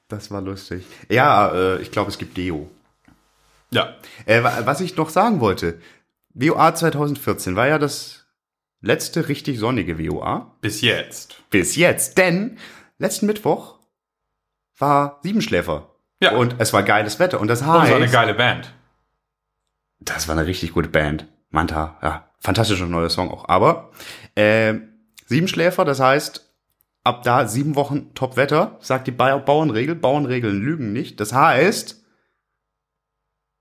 Das 0.09 0.29
war 0.29 0.41
lustig. 0.41 0.85
Ja, 1.09 1.51
äh, 1.53 1.81
ich 1.81 1.89
glaube, 1.91 2.11
es 2.11 2.17
gibt 2.17 2.35
Deo. 2.37 2.69
Ja. 3.71 3.95
Äh, 4.25 4.43
wa- 4.43 4.61
was 4.65 4.81
ich 4.81 4.95
noch 4.97 5.09
sagen 5.09 5.39
wollte. 5.39 5.79
WOA 6.33 6.75
2014 6.75 7.55
war 7.55 7.67
ja 7.67 7.79
das 7.79 8.25
letzte 8.81 9.29
richtig 9.29 9.57
sonnige 9.57 9.97
WOA. 9.97 10.53
Bis 10.61 10.81
jetzt. 10.81 11.41
Bis 11.49 11.75
jetzt. 11.77 12.17
Denn 12.17 12.57
letzten 12.99 13.25
Mittwoch 13.25 13.79
war 14.77 15.19
Siebenschläfer. 15.23 15.94
Ja. 16.21 16.31
Und 16.35 16.55
es 16.59 16.73
war 16.73 16.83
geiles 16.83 17.19
Wetter. 17.19 17.39
Und 17.39 17.47
das 17.47 17.61
Und 17.61 17.67
heißt... 17.67 17.89
so 17.89 17.95
eine 17.95 18.09
geile 18.09 18.33
Band. 18.33 18.73
Das 19.99 20.27
war 20.27 20.37
eine 20.37 20.47
richtig 20.47 20.73
gute 20.73 20.89
Band. 20.89 21.27
Manta, 21.49 21.97
ja, 22.01 22.29
fantastischer 22.39 22.85
neuer 22.85 23.09
Song 23.09 23.31
auch. 23.31 23.47
Aber 23.47 23.91
äh, 24.35 24.75
Siebenschläfer, 25.25 25.85
das 25.85 25.99
heißt, 25.99 26.53
ab 27.03 27.23
da 27.23 27.47
sieben 27.47 27.75
Wochen 27.75 28.13
Top-Wetter, 28.13 28.77
sagt 28.81 29.07
die 29.07 29.11
Ba- 29.11 29.37
Bauernregel. 29.37 29.95
Bauernregeln 29.95 30.59
lügen 30.59 30.91
nicht. 30.93 31.19
Das 31.19 31.33
heißt, 31.33 32.03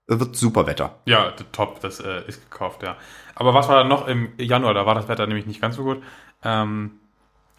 es 0.07 0.19
wird 0.21 0.37
super 0.37 0.67
Wetter. 0.67 1.01
Ja, 1.07 1.31
top, 1.53 1.81
das 1.81 2.01
äh, 2.01 2.23
ist 2.27 2.51
gekauft, 2.51 2.83
ja. 2.83 2.97
Aber 3.35 3.55
was 3.55 3.69
war 3.69 3.85
noch 3.85 4.07
im 4.07 4.33
Januar? 4.39 4.75
Da 4.75 4.87
war 4.87 4.95
das 4.95 5.09
Wetter 5.09 5.27
nämlich 5.27 5.47
nicht 5.47 5.61
ganz 5.63 5.77
so 5.77 5.85
gut. 5.85 6.03
Ähm, 6.43 7.01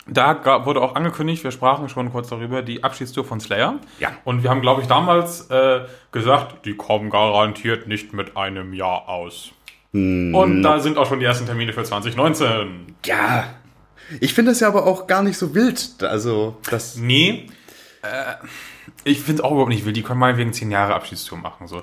da 0.08 0.66
wurde 0.66 0.82
auch 0.82 0.96
angekündigt, 0.96 1.44
wir 1.44 1.52
sprachen 1.52 1.90
schon 1.90 2.12
kurz 2.12 2.30
darüber, 2.30 2.62
die 2.62 2.84
Abschiedstour 2.84 3.26
von 3.26 3.40
Slayer. 3.40 3.80
Ja. 4.00 4.12
Und 4.24 4.44
wir 4.44 4.50
haben, 4.50 4.62
glaube 4.62 4.82
ich, 4.82 4.88
damals 4.88 5.50
äh, 5.50 5.82
gesagt, 6.12 6.66
die 6.66 6.76
kommen 6.76 7.10
garantiert 7.10 7.88
nicht 7.88 8.14
mit 8.14 8.38
einem 8.38 8.74
Jahr 8.74 9.10
aus. 9.10 9.52
Und 9.94 10.62
da 10.62 10.80
sind 10.80 10.98
auch 10.98 11.08
schon 11.08 11.20
die 11.20 11.26
ersten 11.26 11.46
Termine 11.46 11.72
für 11.72 11.84
2019. 11.84 12.96
Ja. 13.06 13.46
Ich 14.20 14.34
finde 14.34 14.52
das 14.52 14.60
ja 14.60 14.68
aber 14.68 14.86
auch 14.86 15.08
gar 15.08 15.24
nicht 15.24 15.38
so 15.38 15.56
wild. 15.56 16.04
Also, 16.04 16.58
das. 16.70 16.98
Nee, 16.98 17.48
äh, 18.02 18.36
ich 19.04 19.22
finde 19.22 19.42
es 19.42 19.42
auch 19.42 19.52
überhaupt 19.52 19.70
nicht 19.70 19.86
wild. 19.86 19.96
Die 19.96 20.04
können 20.04 20.20
mal 20.20 20.38
wegen 20.38 20.54
10 20.54 20.70
Jahre 20.70 20.94
Abschiedstour 20.94 21.38
machen, 21.38 21.68
so. 21.68 21.82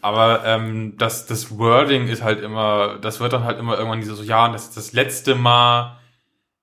Aber 0.00 0.44
ähm, 0.46 0.94
das, 0.96 1.26
das 1.26 1.58
Wording 1.58 2.08
ist 2.08 2.22
halt 2.22 2.40
immer, 2.40 2.96
das 3.02 3.20
wird 3.20 3.34
dann 3.34 3.44
halt 3.44 3.58
immer 3.58 3.76
irgendwann 3.76 4.00
dieses 4.00 4.16
so, 4.16 4.24
ja, 4.24 4.48
das 4.48 4.68
ist 4.68 4.76
das 4.76 4.92
letzte 4.92 5.34
Mal 5.34 5.99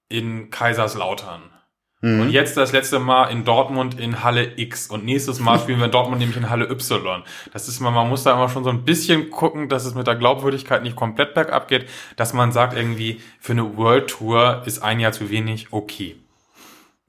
in 0.09 0.49
Kaiserslautern. 0.49 1.51
Und 1.99 2.29
jetzt 2.29 2.55
das 2.55 2.73
letzte 2.73 2.99
Mal 2.99 3.25
in 3.31 3.43
Dortmund 3.43 3.99
in 3.99 4.23
Halle 4.23 4.53
X. 4.59 4.87
Und 4.87 5.03
nächstes 5.03 5.39
Mal 5.39 5.57
spielen 5.57 5.79
wir 5.79 5.85
in 5.85 5.91
Dortmund 5.91 6.19
nämlich 6.19 6.37
in 6.37 6.47
Halle 6.47 6.69
Y. 6.69 7.23
Das 7.51 7.67
ist 7.67 7.79
immer, 7.79 7.89
man 7.89 8.07
muss 8.07 8.21
da 8.21 8.33
immer 8.33 8.49
schon 8.49 8.63
so 8.63 8.69
ein 8.69 8.85
bisschen 8.85 9.31
gucken, 9.31 9.67
dass 9.67 9.83
es 9.83 9.95
mit 9.95 10.05
der 10.05 10.15
Glaubwürdigkeit 10.15 10.83
nicht 10.83 10.95
komplett 10.95 11.33
bergab 11.33 11.67
geht, 11.67 11.89
dass 12.15 12.33
man 12.33 12.51
sagt 12.51 12.77
irgendwie, 12.77 13.19
für 13.39 13.53
eine 13.53 13.77
World 13.77 14.11
Tour 14.11 14.61
ist 14.65 14.83
ein 14.83 14.99
Jahr 14.99 15.11
zu 15.11 15.31
wenig, 15.31 15.69
okay. 15.73 16.15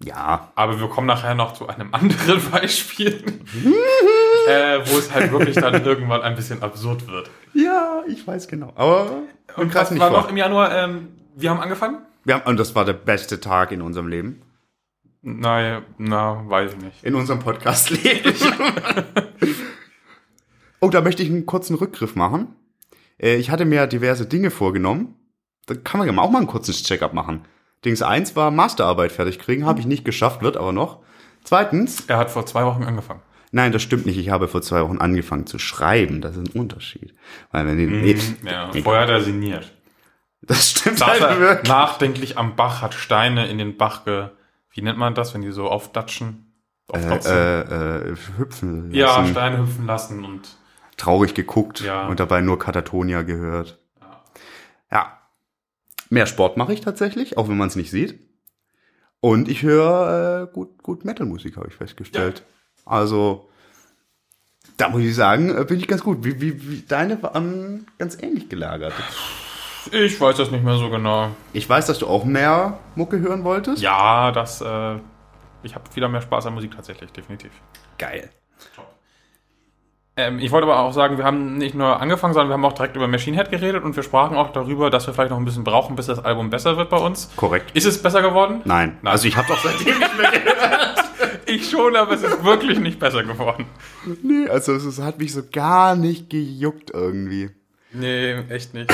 Ja. 0.02 0.52
Aber 0.54 0.80
wir 0.80 0.88
kommen 0.88 1.06
nachher 1.06 1.34
noch 1.34 1.52
zu 1.52 1.68
einem 1.68 1.90
anderen 1.94 2.50
Beispiel, 2.50 3.22
äh, 4.48 4.78
wo 4.86 4.96
es 4.96 5.12
halt 5.12 5.30
wirklich 5.32 5.56
dann 5.56 5.84
irgendwann 5.84 6.22
ein 6.22 6.34
bisschen 6.34 6.62
absurd 6.62 7.06
wird. 7.08 7.28
Ja, 7.52 8.02
ich 8.08 8.26
weiß 8.26 8.48
genau. 8.48 8.72
Aber 8.74 9.10
Und 9.56 9.70
krass 9.70 9.90
nicht 9.90 10.00
war 10.00 10.10
vor. 10.10 10.22
noch 10.22 10.30
im 10.30 10.36
Januar? 10.38 10.74
Ähm, 10.74 11.08
wir 11.36 11.50
haben 11.50 11.60
angefangen? 11.60 11.98
Wir 12.28 12.34
haben, 12.34 12.46
und 12.46 12.60
das 12.60 12.74
war 12.74 12.84
der 12.84 12.92
beste 12.92 13.40
Tag 13.40 13.72
in 13.72 13.80
unserem 13.80 14.06
Leben. 14.06 14.42
Nein, 15.22 15.82
na, 15.96 16.42
weiß 16.46 16.72
ich 16.74 16.78
nicht. 16.84 17.02
In 17.02 17.14
unserem 17.14 17.38
Podcast-Leben. 17.38 18.34
oh, 20.80 20.90
da 20.90 21.00
möchte 21.00 21.22
ich 21.22 21.30
einen 21.30 21.46
kurzen 21.46 21.74
Rückgriff 21.76 22.16
machen. 22.16 22.48
Äh, 23.18 23.36
Ich 23.36 23.48
hatte 23.50 23.64
mir 23.64 23.86
diverse 23.86 24.26
Dinge 24.26 24.50
vorgenommen. 24.50 25.14
Da 25.64 25.74
kann 25.74 25.96
man 25.98 26.06
ja 26.06 26.12
mal 26.12 26.20
auch 26.20 26.30
mal 26.30 26.40
einen 26.40 26.48
kurzen 26.48 26.74
Check-up 26.74 27.14
machen. 27.14 27.46
Dings 27.86 28.02
eins 28.02 28.36
war 28.36 28.50
Masterarbeit 28.50 29.10
fertig 29.10 29.38
kriegen, 29.38 29.64
habe 29.64 29.80
ich 29.80 29.86
nicht 29.86 30.04
geschafft, 30.04 30.42
wird 30.42 30.58
aber 30.58 30.72
noch. 30.72 30.98
Zweitens, 31.44 32.04
Er 32.08 32.18
hat 32.18 32.30
vor 32.30 32.44
zwei 32.44 32.66
Wochen 32.66 32.82
angefangen. 32.82 33.22
nein, 33.52 33.72
das 33.72 33.80
stimmt 33.80 34.04
nicht. 34.04 34.18
Ich 34.18 34.28
habe 34.28 34.48
vor 34.48 34.60
zwei 34.60 34.82
Wochen 34.82 34.98
angefangen 34.98 35.46
zu 35.46 35.58
schreiben. 35.58 36.20
Das 36.20 36.36
ist 36.36 36.54
ein 36.54 36.60
Unterschied. 36.60 37.14
Weil 37.52 37.66
wenn 37.66 37.76
Mhm. 37.78 38.16
Ja, 38.44 38.70
vorher 38.82 39.04
hat 39.04 39.08
er 39.10 39.22
sinniert. 39.22 39.72
Das 40.48 40.70
stimmt 40.70 40.98
Saß 40.98 41.20
halt 41.20 41.38
wirklich. 41.40 41.68
nachdenklich 41.68 42.38
am 42.38 42.56
Bach, 42.56 42.82
hat 42.82 42.94
Steine 42.94 43.46
in 43.48 43.58
den 43.58 43.76
Bach 43.76 44.04
ge... 44.04 44.28
Wie 44.70 44.82
nennt 44.82 44.98
man 44.98 45.14
das, 45.14 45.34
wenn 45.34 45.42
die 45.42 45.50
so 45.50 45.68
aufdatschen? 45.68 46.52
Äh, 46.92 47.00
trotzdem. 47.00 47.34
äh, 47.34 47.60
äh, 47.60 48.16
hüpfen 48.36 48.82
lassen. 48.90 48.94
ja, 48.94 49.26
Steine 49.26 49.58
hüpfen 49.58 49.86
lassen 49.86 50.24
und 50.24 50.56
traurig 50.96 51.34
geguckt 51.34 51.80
Ja. 51.80 52.06
und 52.06 52.20
dabei 52.20 52.40
nur 52.40 52.58
Katatonia 52.58 53.22
gehört. 53.22 53.78
Ja. 54.90 55.18
Mehr 56.10 56.26
Sport 56.26 56.56
mache 56.56 56.72
ich 56.72 56.80
tatsächlich, 56.80 57.36
auch 57.38 57.48
wenn 57.48 57.56
man 57.56 57.68
es 57.68 57.76
nicht 57.76 57.90
sieht. 57.90 58.18
Und 59.20 59.48
ich 59.48 59.62
höre 59.62 60.48
äh, 60.48 60.52
gut, 60.54 60.82
gut 60.82 61.04
Metal-Musik, 61.04 61.56
habe 61.56 61.68
ich 61.68 61.74
festgestellt. 61.74 62.44
Also, 62.84 63.50
da 64.76 64.88
muss 64.88 65.02
ich 65.02 65.14
sagen, 65.14 65.54
äh, 65.56 65.64
bin 65.64 65.78
ich 65.80 65.88
ganz 65.88 66.02
gut. 66.04 66.24
Wie, 66.24 66.40
wie, 66.40 66.70
wie 66.70 66.82
deine 66.86 67.20
waren 67.22 67.86
ganz 67.98 68.16
ähnlich 68.22 68.48
gelagert. 68.48 68.94
Ich 69.92 70.20
weiß 70.20 70.36
das 70.36 70.50
nicht 70.50 70.64
mehr 70.64 70.76
so 70.76 70.90
genau. 70.90 71.30
Ich 71.52 71.68
weiß, 71.68 71.86
dass 71.86 71.98
du 71.98 72.06
auch 72.06 72.24
mehr 72.24 72.78
Mucke 72.94 73.18
hören 73.20 73.44
wolltest. 73.44 73.82
Ja, 73.82 74.32
das, 74.32 74.60
äh, 74.60 74.96
ich 75.62 75.74
habe 75.74 75.84
wieder 75.94 76.08
mehr 76.08 76.22
Spaß 76.22 76.46
an 76.46 76.54
Musik 76.54 76.74
tatsächlich, 76.74 77.12
definitiv. 77.12 77.50
Geil. 77.98 78.30
Ähm, 80.16 80.40
ich 80.40 80.50
wollte 80.50 80.66
aber 80.66 80.80
auch 80.80 80.92
sagen, 80.92 81.16
wir 81.16 81.24
haben 81.24 81.58
nicht 81.58 81.76
nur 81.76 82.00
angefangen, 82.00 82.34
sondern 82.34 82.48
wir 82.48 82.54
haben 82.54 82.64
auch 82.64 82.72
direkt 82.72 82.96
über 82.96 83.06
Machine 83.06 83.36
Head 83.36 83.50
geredet 83.50 83.84
und 83.84 83.94
wir 83.94 84.02
sprachen 84.02 84.36
auch 84.36 84.52
darüber, 84.52 84.90
dass 84.90 85.06
wir 85.06 85.14
vielleicht 85.14 85.30
noch 85.30 85.38
ein 85.38 85.44
bisschen 85.44 85.62
brauchen, 85.62 85.94
bis 85.94 86.06
das 86.06 86.24
Album 86.24 86.50
besser 86.50 86.76
wird 86.76 86.90
bei 86.90 86.96
uns. 86.96 87.30
Korrekt. 87.36 87.70
Ist 87.76 87.86
es 87.86 88.02
besser 88.02 88.20
geworden? 88.20 88.62
Nein. 88.64 88.98
Nein. 89.00 89.12
Also 89.12 89.28
ich 89.28 89.36
habe 89.36 89.46
doch 89.46 89.58
seitdem 89.62 89.98
nicht 89.98 90.18
mehr 90.18 90.30
gehört. 90.30 90.98
Ich 91.46 91.70
schon, 91.70 91.96
aber 91.96 92.12
es 92.12 92.22
ist 92.22 92.44
wirklich 92.44 92.78
nicht 92.78 92.98
besser 92.98 93.24
geworden. 93.24 93.64
Nee, 94.22 94.48
also 94.50 94.74
es, 94.74 94.84
es 94.84 95.00
hat 95.00 95.18
mich 95.18 95.32
so 95.32 95.40
gar 95.50 95.96
nicht 95.96 96.28
gejuckt 96.28 96.90
irgendwie. 96.92 97.48
Nee, 97.92 98.34
echt 98.50 98.74
nicht. 98.74 98.92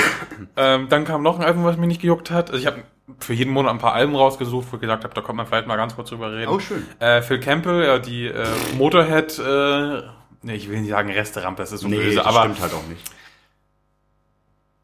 ähm, 0.56 0.88
dann 0.88 1.04
kam 1.04 1.22
noch 1.22 1.38
ein 1.38 1.44
Album, 1.44 1.64
was 1.64 1.76
mich 1.76 1.88
nicht 1.88 2.00
gejuckt 2.00 2.30
hat. 2.30 2.50
Also 2.50 2.60
ich 2.60 2.66
habe 2.66 2.82
für 3.18 3.34
jeden 3.34 3.52
Monat 3.52 3.72
ein 3.72 3.78
paar 3.78 3.92
Alben 3.92 4.14
rausgesucht, 4.14 4.68
wo 4.70 4.76
ich 4.76 4.80
gesagt 4.80 5.04
habe, 5.04 5.14
da 5.14 5.20
kommt 5.20 5.36
man 5.36 5.46
vielleicht 5.46 5.66
mal 5.66 5.76
ganz 5.76 5.94
kurz 5.94 6.10
drüber 6.10 6.32
reden. 6.32 6.50
Oh, 6.50 6.58
schön. 6.58 6.86
Äh, 7.00 7.20
Phil 7.22 7.40
Campbell, 7.40 7.84
ja, 7.84 7.98
die 7.98 8.26
äh, 8.26 8.46
Motorhead, 8.76 9.38
äh, 9.38 10.02
nee, 10.42 10.54
ich 10.54 10.68
will 10.70 10.80
nicht 10.80 10.90
sagen 10.90 11.10
Resterampe, 11.10 11.62
das 11.62 11.72
ist 11.72 11.80
so 11.80 11.88
böse, 11.88 12.16
das 12.16 12.26
aber 12.26 12.40
stimmt 12.42 12.60
halt 12.60 12.72
auch 12.72 12.86
nicht. 12.86 13.02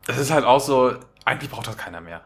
das 0.06 0.18
ist 0.18 0.30
halt 0.32 0.44
auch 0.44 0.60
so, 0.60 0.92
eigentlich 1.24 1.50
braucht 1.50 1.66
das 1.68 1.78
keiner 1.78 2.00
mehr. 2.00 2.22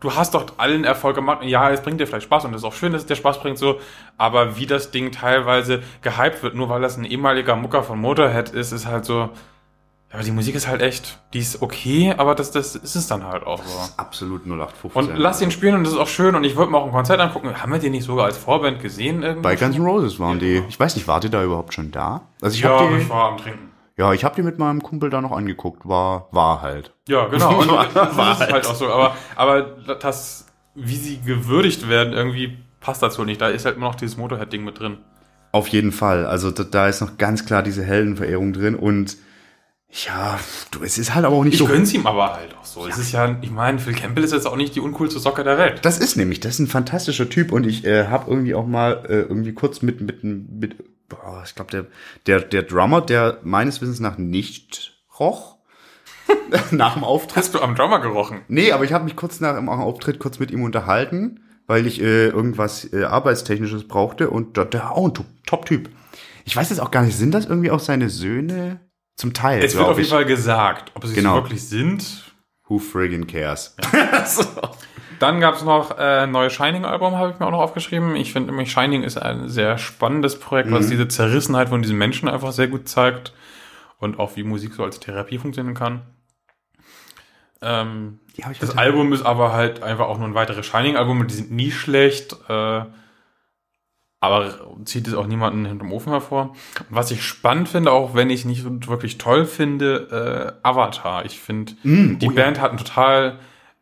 Du 0.00 0.14
hast 0.14 0.34
doch 0.34 0.58
allen 0.58 0.84
Erfolg 0.84 1.16
gemacht. 1.16 1.42
Ja, 1.42 1.70
es 1.70 1.82
bringt 1.82 2.00
dir 2.00 2.06
vielleicht 2.06 2.26
Spaß 2.26 2.44
und 2.44 2.54
es 2.54 2.60
ist 2.60 2.64
auch 2.64 2.72
schön, 2.72 2.92
dass 2.92 3.02
es 3.02 3.06
dir 3.08 3.16
Spaß 3.16 3.40
bringt, 3.40 3.58
so. 3.58 3.80
Aber 4.16 4.56
wie 4.56 4.66
das 4.66 4.92
Ding 4.92 5.10
teilweise 5.10 5.82
gehypt 6.02 6.44
wird, 6.44 6.54
nur 6.54 6.68
weil 6.68 6.80
das 6.80 6.96
ein 6.96 7.04
ehemaliger 7.04 7.56
Mucker 7.56 7.82
von 7.82 7.98
Motorhead 7.98 8.50
ist, 8.50 8.70
ist 8.70 8.86
halt 8.86 9.04
so. 9.04 9.30
Aber 10.10 10.22
die 10.22 10.30
Musik 10.30 10.54
ist 10.54 10.66
halt 10.66 10.80
echt. 10.80 11.18
Die 11.34 11.38
ist 11.38 11.60
okay, 11.60 12.14
aber 12.16 12.34
das, 12.34 12.50
das 12.50 12.74
ist 12.74 12.94
es 12.96 13.06
dann 13.08 13.24
halt 13.26 13.44
auch 13.46 13.62
so. 13.62 13.78
Absolut 13.98 14.46
0815. 14.46 14.90
Und 15.12 15.16
lass 15.18 15.42
ihn 15.42 15.50
spielen 15.50 15.74
und 15.74 15.84
das 15.84 15.92
ist 15.92 15.98
auch 15.98 16.08
schön 16.08 16.34
und 16.34 16.44
ich 16.44 16.56
wollte 16.56 16.72
mir 16.72 16.78
auch 16.78 16.86
ein 16.86 16.92
Konzert 16.92 17.20
angucken. 17.20 17.60
Haben 17.60 17.72
wir 17.72 17.78
den 17.78 17.92
nicht 17.92 18.04
sogar 18.04 18.24
als 18.24 18.38
Vorband 18.38 18.80
gesehen 18.80 19.22
irgendwie? 19.22 19.42
Bei 19.42 19.56
Guns 19.56 19.76
N' 19.76 19.82
Roses 19.84 20.18
waren 20.18 20.38
die. 20.38 20.62
Ich 20.68 20.80
weiß 20.80 20.96
nicht, 20.96 21.06
wart 21.08 21.24
ihr 21.24 21.30
da 21.30 21.44
überhaupt 21.44 21.74
schon 21.74 21.90
da? 21.90 22.22
Also 22.40 22.54
ich 22.56 22.62
ja, 22.62 22.70
hab 22.80 22.88
die, 22.88 22.96
ich 23.02 23.08
war 23.10 23.32
am 23.32 23.36
Trinken. 23.36 23.68
ja, 23.98 24.14
ich 24.14 24.24
habe 24.24 24.34
die 24.34 24.42
mit 24.42 24.58
meinem 24.58 24.82
Kumpel 24.82 25.10
da 25.10 25.20
noch 25.20 25.32
angeguckt. 25.32 25.86
War, 25.86 26.28
war 26.30 26.62
halt. 26.62 26.94
Ja, 27.06 27.26
genau. 27.26 27.58
Und 27.60 27.68
War- 27.70 27.86
das 27.92 28.16
war 28.16 28.32
ist 28.32 28.40
halt 28.40 28.52
halt. 28.52 28.66
auch 28.66 28.74
so. 28.74 28.88
Aber, 28.90 29.14
aber 29.36 29.62
das, 30.00 30.46
wie 30.74 30.96
sie 30.96 31.20
gewürdigt 31.20 31.86
werden, 31.86 32.14
irgendwie 32.14 32.56
passt 32.80 33.02
dazu 33.02 33.24
nicht. 33.24 33.42
Da 33.42 33.48
ist 33.48 33.66
halt 33.66 33.76
immer 33.76 33.88
noch 33.88 33.94
dieses 33.94 34.16
Motorhead-Ding 34.16 34.64
mit 34.64 34.80
drin. 34.80 34.96
Auf 35.52 35.68
jeden 35.68 35.92
Fall. 35.92 36.24
Also 36.24 36.50
da, 36.50 36.62
da 36.64 36.88
ist 36.88 37.02
noch 37.02 37.18
ganz 37.18 37.44
klar 37.44 37.62
diese 37.62 37.84
Heldenverehrung 37.84 38.54
drin 38.54 38.74
und 38.74 39.18
ja, 39.90 40.38
du, 40.70 40.82
es 40.82 40.98
ist 40.98 41.14
halt 41.14 41.24
aber 41.24 41.36
auch 41.36 41.44
nicht 41.44 41.54
Ich 41.54 41.58
so. 41.60 41.66
gönn's 41.66 41.92
ihm 41.94 42.06
aber 42.06 42.34
halt 42.34 42.54
auch 42.56 42.64
so. 42.64 42.86
Es 42.86 42.98
ist 42.98 43.12
ja, 43.12 43.36
ich 43.40 43.50
meine, 43.50 43.78
Phil 43.78 43.94
Campbell 43.94 44.22
ist 44.24 44.32
jetzt 44.32 44.46
auch 44.46 44.56
nicht 44.56 44.74
die 44.74 44.80
uncoolste 44.80 45.18
Socke 45.18 45.44
der 45.44 45.56
Welt. 45.58 45.80
Das 45.82 45.98
ist 45.98 46.16
nämlich, 46.16 46.40
das 46.40 46.54
ist 46.54 46.58
ein 46.60 46.66
fantastischer 46.66 47.28
Typ 47.28 47.52
und 47.52 47.66
ich 47.66 47.84
äh, 47.84 48.06
habe 48.06 48.30
irgendwie 48.30 48.54
auch 48.54 48.66
mal 48.66 49.04
äh, 49.08 49.20
irgendwie 49.22 49.54
kurz 49.54 49.80
mit 49.82 50.00
mit 50.00 50.22
mit 50.22 50.76
boah, 51.08 51.42
ich 51.46 51.54
glaube 51.54 51.70
der 51.70 51.86
der 52.26 52.40
der 52.46 52.62
Drummer, 52.64 53.00
der 53.00 53.38
meines 53.42 53.80
Wissens 53.80 53.98
nach 54.00 54.18
nicht 54.18 54.94
roch 55.18 55.56
nach 56.70 56.94
dem 56.94 57.04
Auftritt. 57.04 57.36
Hast 57.36 57.54
du 57.54 57.60
am 57.60 57.74
Drummer 57.74 58.00
gerochen? 58.00 58.42
Nee, 58.48 58.72
aber 58.72 58.84
ich 58.84 58.92
habe 58.92 59.04
mich 59.04 59.16
kurz 59.16 59.40
nach 59.40 59.56
dem 59.56 59.68
Auftritt 59.70 60.18
kurz 60.18 60.38
mit 60.38 60.50
ihm 60.50 60.62
unterhalten, 60.62 61.40
weil 61.66 61.86
ich 61.86 62.00
äh, 62.02 62.26
irgendwas 62.28 62.92
äh, 62.92 63.04
arbeitstechnisches 63.04 63.88
brauchte 63.88 64.28
und 64.28 64.58
der, 64.58 64.66
der 64.66 64.92
auch 64.92 65.06
ein 65.06 65.14
Top- 65.14 65.26
Top-Typ. 65.46 65.88
Ich 66.44 66.54
weiß 66.54 66.68
jetzt 66.68 66.80
auch 66.80 66.90
gar 66.90 67.02
nicht, 67.02 67.16
sind 67.16 67.32
das 67.32 67.46
irgendwie 67.46 67.70
auch 67.70 67.80
seine 67.80 68.10
Söhne? 68.10 68.80
Zum 69.18 69.34
Teil, 69.34 69.62
Es 69.62 69.74
wird 69.76 69.84
auf 69.84 69.98
jeden. 69.98 70.08
Fall 70.08 70.24
gesagt. 70.24 70.92
Ob 70.94 71.04
sie 71.04 71.14
Genau. 71.14 71.36
es 71.38 71.42
wirklich 71.44 71.68
sind. 71.68 72.32
Who 72.68 72.78
friggin' 72.78 73.26
cares? 73.26 73.74
so. 74.26 74.44
Dann 75.18 75.40
gab's 75.40 75.62
noch 75.62 75.98
äh, 75.98 76.20
ein 76.22 76.30
neues 76.30 76.52
Shining-Album, 76.52 77.16
habe 77.16 77.32
ich 77.32 77.38
mir 77.40 77.46
auch 77.46 77.50
noch 77.50 77.58
aufgeschrieben. 77.60 78.14
Ich 78.14 78.32
finde 78.32 78.50
nämlich, 78.52 78.70
Shining 78.70 79.02
ist 79.02 79.16
ein 79.20 79.48
sehr 79.48 79.76
spannendes 79.76 80.38
Projekt, 80.38 80.70
Mhm. 80.70 80.74
was 80.74 80.88
diese 80.88 81.08
Zerrissenheit 81.08 81.68
von 81.70 81.82
diesen 81.82 81.98
Menschen 81.98 82.28
einfach 82.28 82.52
sehr 82.52 82.68
gut 82.68 82.88
zeigt. 82.88 83.32
Und 83.98 84.20
auch 84.20 84.36
wie 84.36 84.44
Musik 84.44 84.74
so 84.74 84.84
als 84.84 85.00
Therapie 85.00 85.38
funktionieren 85.38 85.74
kann. 85.74 86.02
Ähm, 87.60 88.20
Ja, 88.36 88.46
das 88.60 88.78
Album 88.78 89.12
ist 89.12 89.22
aber 89.26 89.52
halt 89.52 89.82
einfach 89.82 90.06
auch 90.06 90.18
nur 90.18 90.28
ein 90.28 90.34
weiteres 90.34 90.64
Shining-Album. 90.66 91.26
Die 91.26 91.34
sind 91.34 91.50
nie 91.50 91.72
schlecht. 91.72 92.36
Äh, 92.48 92.82
aber 94.20 94.76
zieht 94.84 95.06
es 95.06 95.14
auch 95.14 95.26
niemanden 95.26 95.64
hinterm 95.64 95.92
Ofen 95.92 96.10
hervor. 96.10 96.54
Und 96.88 96.96
was 96.96 97.10
ich 97.10 97.22
spannend 97.22 97.68
finde, 97.68 97.92
auch 97.92 98.14
wenn 98.14 98.30
ich 98.30 98.44
nicht 98.44 98.64
wirklich 98.88 99.18
toll 99.18 99.44
finde, 99.44 100.56
äh, 100.62 100.66
Avatar. 100.66 101.24
Ich 101.24 101.38
finde, 101.38 101.74
Mm, 101.84 102.18
die 102.18 102.26
oh 102.26 102.30
ja. 102.30 102.36
Band 102.36 102.60
hat 102.60 102.72
ein 102.72 102.78
total 102.78 103.38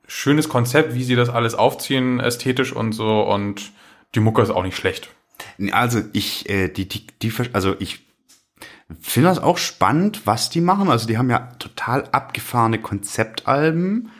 schönes 0.06 0.48
Konzept, 0.48 0.94
wie 0.94 1.04
sie 1.04 1.16
das 1.16 1.30
alles 1.30 1.54
aufziehen, 1.54 2.20
ästhetisch 2.20 2.72
und 2.72 2.92
so. 2.92 3.22
Und 3.22 3.72
die 4.14 4.20
Mucke 4.20 4.42
ist 4.42 4.50
auch 4.50 4.62
nicht 4.62 4.76
schlecht. 4.76 5.08
Also 5.72 6.02
ich, 6.12 6.48
äh, 6.50 6.68
die, 6.68 6.86
die, 6.86 7.06
die, 7.22 7.32
also 7.52 7.74
ich 7.78 8.06
finde 9.00 9.30
das 9.30 9.38
auch 9.38 9.58
spannend, 9.58 10.26
was 10.26 10.50
die 10.50 10.60
machen. 10.60 10.90
Also 10.90 11.06
die 11.06 11.16
haben 11.16 11.30
ja 11.30 11.50
total 11.58 12.04
abgefahrene 12.12 12.78
Konzeptalben 12.78 14.10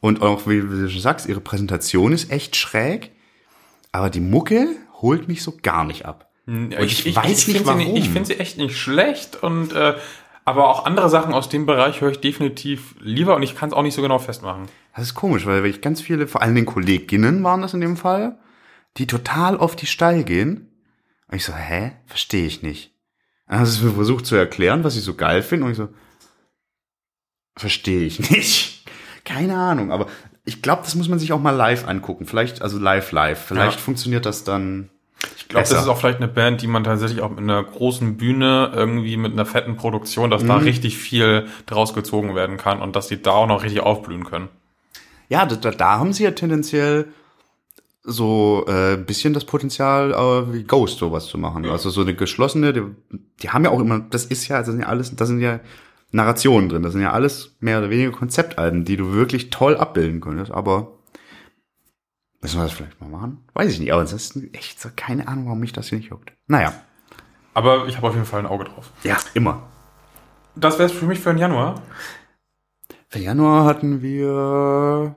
und 0.00 0.22
auch, 0.22 0.46
wie 0.46 0.60
du 0.60 0.88
schon 0.88 1.00
sagst, 1.00 1.26
ihre 1.26 1.40
Präsentation 1.40 2.12
ist 2.12 2.30
echt 2.30 2.56
schräg. 2.56 3.12
Aber 3.92 4.10
die 4.10 4.20
Mucke 4.20 4.68
holt 5.02 5.28
mich 5.28 5.42
so 5.42 5.54
gar 5.62 5.84
nicht 5.84 6.06
ab. 6.06 6.30
Und 6.46 6.72
ich, 6.72 7.14
weiß 7.14 7.48
nicht 7.48 7.56
find 7.56 7.66
warum. 7.66 7.78
Nicht, 7.78 8.06
ich 8.06 8.10
finde 8.10 8.26
sie 8.26 8.38
echt 8.38 8.56
nicht 8.56 8.76
schlecht 8.76 9.42
und 9.42 9.72
äh, 9.72 9.96
aber 10.44 10.68
auch 10.68 10.86
andere 10.86 11.10
Sachen 11.10 11.34
aus 11.34 11.48
dem 11.48 11.66
Bereich 11.66 12.00
höre 12.00 12.12
ich 12.12 12.20
definitiv 12.20 12.94
lieber 13.00 13.34
und 13.34 13.42
ich 13.42 13.56
kann 13.56 13.68
es 13.68 13.74
auch 13.74 13.82
nicht 13.82 13.94
so 13.94 14.02
genau 14.02 14.20
festmachen. 14.20 14.68
Das 14.94 15.02
ist 15.02 15.14
komisch, 15.14 15.44
weil 15.44 15.66
ich 15.66 15.80
ganz 15.80 16.00
viele, 16.00 16.28
vor 16.28 16.40
allen 16.40 16.54
Dingen 16.54 16.68
Kolleginnen 16.68 17.42
waren 17.42 17.62
das 17.62 17.74
in 17.74 17.80
dem 17.80 17.96
Fall, 17.96 18.38
die 18.96 19.08
total 19.08 19.58
auf 19.58 19.74
die 19.74 19.86
Steil 19.86 20.22
gehen. 20.22 20.70
Und 21.28 21.36
ich 21.36 21.44
so, 21.44 21.52
hä? 21.52 21.92
Verstehe 22.06 22.46
ich 22.46 22.62
nicht. 22.62 22.94
Dann 23.48 23.58
hast 23.58 23.80
du 23.80 23.86
mir 23.86 23.92
versucht 23.92 24.24
zu 24.24 24.36
erklären, 24.36 24.84
was 24.84 24.96
ich 24.96 25.02
so 25.02 25.14
geil 25.14 25.42
finde. 25.42 25.66
Und 25.66 25.72
ich 25.72 25.78
so, 25.78 25.88
verstehe 27.56 28.06
ich 28.06 28.30
nicht. 28.30 28.84
Keine 29.24 29.56
Ahnung, 29.56 29.90
aber 29.90 30.06
ich 30.46 30.62
glaube, 30.62 30.82
das 30.84 30.94
muss 30.94 31.08
man 31.08 31.18
sich 31.18 31.32
auch 31.32 31.40
mal 31.40 31.50
live 31.50 31.86
angucken. 31.86 32.24
Vielleicht, 32.24 32.62
also 32.62 32.78
live, 32.78 33.10
live. 33.12 33.38
Vielleicht 33.38 33.78
Ja. 33.78 33.82
funktioniert 33.82 34.24
das 34.24 34.44
dann. 34.44 34.88
Ich 35.36 35.48
glaube, 35.48 35.68
das 35.68 35.82
ist 35.82 35.88
auch 35.88 35.98
vielleicht 35.98 36.18
eine 36.18 36.28
Band, 36.28 36.62
die 36.62 36.68
man 36.68 36.84
tatsächlich 36.84 37.20
auch 37.20 37.30
mit 37.30 37.40
einer 37.40 37.62
großen 37.64 38.16
Bühne 38.16 38.70
irgendwie 38.74 39.16
mit 39.16 39.32
einer 39.32 39.44
fetten 39.44 39.76
Produktion, 39.76 40.30
dass 40.30 40.44
da 40.44 40.58
richtig 40.58 40.98
viel 40.98 41.48
draus 41.66 41.94
gezogen 41.94 42.34
werden 42.34 42.58
kann 42.58 42.80
und 42.80 42.94
dass 42.94 43.08
die 43.08 43.20
da 43.20 43.32
auch 43.32 43.46
noch 43.46 43.64
richtig 43.64 43.80
aufblühen 43.80 44.24
können. 44.24 44.48
Ja, 45.28 45.46
da, 45.46 45.70
da, 45.70 45.98
haben 45.98 46.12
sie 46.12 46.22
ja 46.24 46.30
tendenziell 46.30 47.08
so 48.04 48.64
äh, 48.68 48.92
ein 48.94 49.04
bisschen 49.04 49.34
das 49.34 49.44
Potenzial, 49.44 50.12
äh, 50.12 50.52
wie 50.52 50.62
Ghost 50.62 50.98
sowas 50.98 51.26
zu 51.26 51.38
machen. 51.38 51.64
Also 51.66 51.90
so 51.90 52.02
eine 52.02 52.14
geschlossene, 52.14 52.72
die, 52.72 52.82
die 53.42 53.50
haben 53.50 53.64
ja 53.64 53.70
auch 53.70 53.80
immer, 53.80 53.98
das 53.98 54.26
ist 54.26 54.46
ja, 54.46 54.58
das 54.58 54.68
sind 54.68 54.80
ja 54.80 54.86
alles, 54.86 55.16
das 55.16 55.26
sind 55.26 55.40
ja 55.40 55.58
Narrationen 56.12 56.68
drin, 56.68 56.82
das 56.82 56.92
sind 56.92 57.02
ja 57.02 57.12
alles 57.12 57.56
mehr 57.60 57.78
oder 57.78 57.90
weniger 57.90 58.12
Konzeptalben, 58.12 58.84
die 58.84 58.96
du 58.96 59.12
wirklich 59.12 59.50
toll 59.50 59.76
abbilden 59.76 60.20
könntest, 60.20 60.50
aber 60.52 60.92
müssen 62.40 62.58
wir 62.58 62.64
das 62.64 62.72
vielleicht 62.72 63.00
mal 63.00 63.08
machen? 63.10 63.44
Weiß 63.54 63.72
ich 63.72 63.80
nicht, 63.80 63.92
aber 63.92 64.02
ansonsten 64.02 64.52
echt 64.54 64.80
so 64.80 64.88
keine 64.94 65.26
Ahnung, 65.28 65.46
warum 65.46 65.60
mich 65.60 65.72
das 65.72 65.88
hier 65.88 65.98
nicht 65.98 66.10
juckt. 66.10 66.32
Naja, 66.46 66.72
Aber 67.54 67.86
ich 67.86 67.96
habe 67.96 68.06
auf 68.08 68.14
jeden 68.14 68.26
Fall 68.26 68.40
ein 68.40 68.46
Auge 68.46 68.64
drauf. 68.64 68.92
ja, 69.02 69.16
immer. 69.34 69.62
Das 70.54 70.78
wäre 70.78 70.88
es 70.90 70.96
für 70.96 71.06
mich 71.06 71.18
für 71.20 71.30
den 71.30 71.38
Januar. 71.38 71.82
Für 73.08 73.18
Januar 73.18 73.64
hatten 73.66 74.00
wir. 74.02 75.16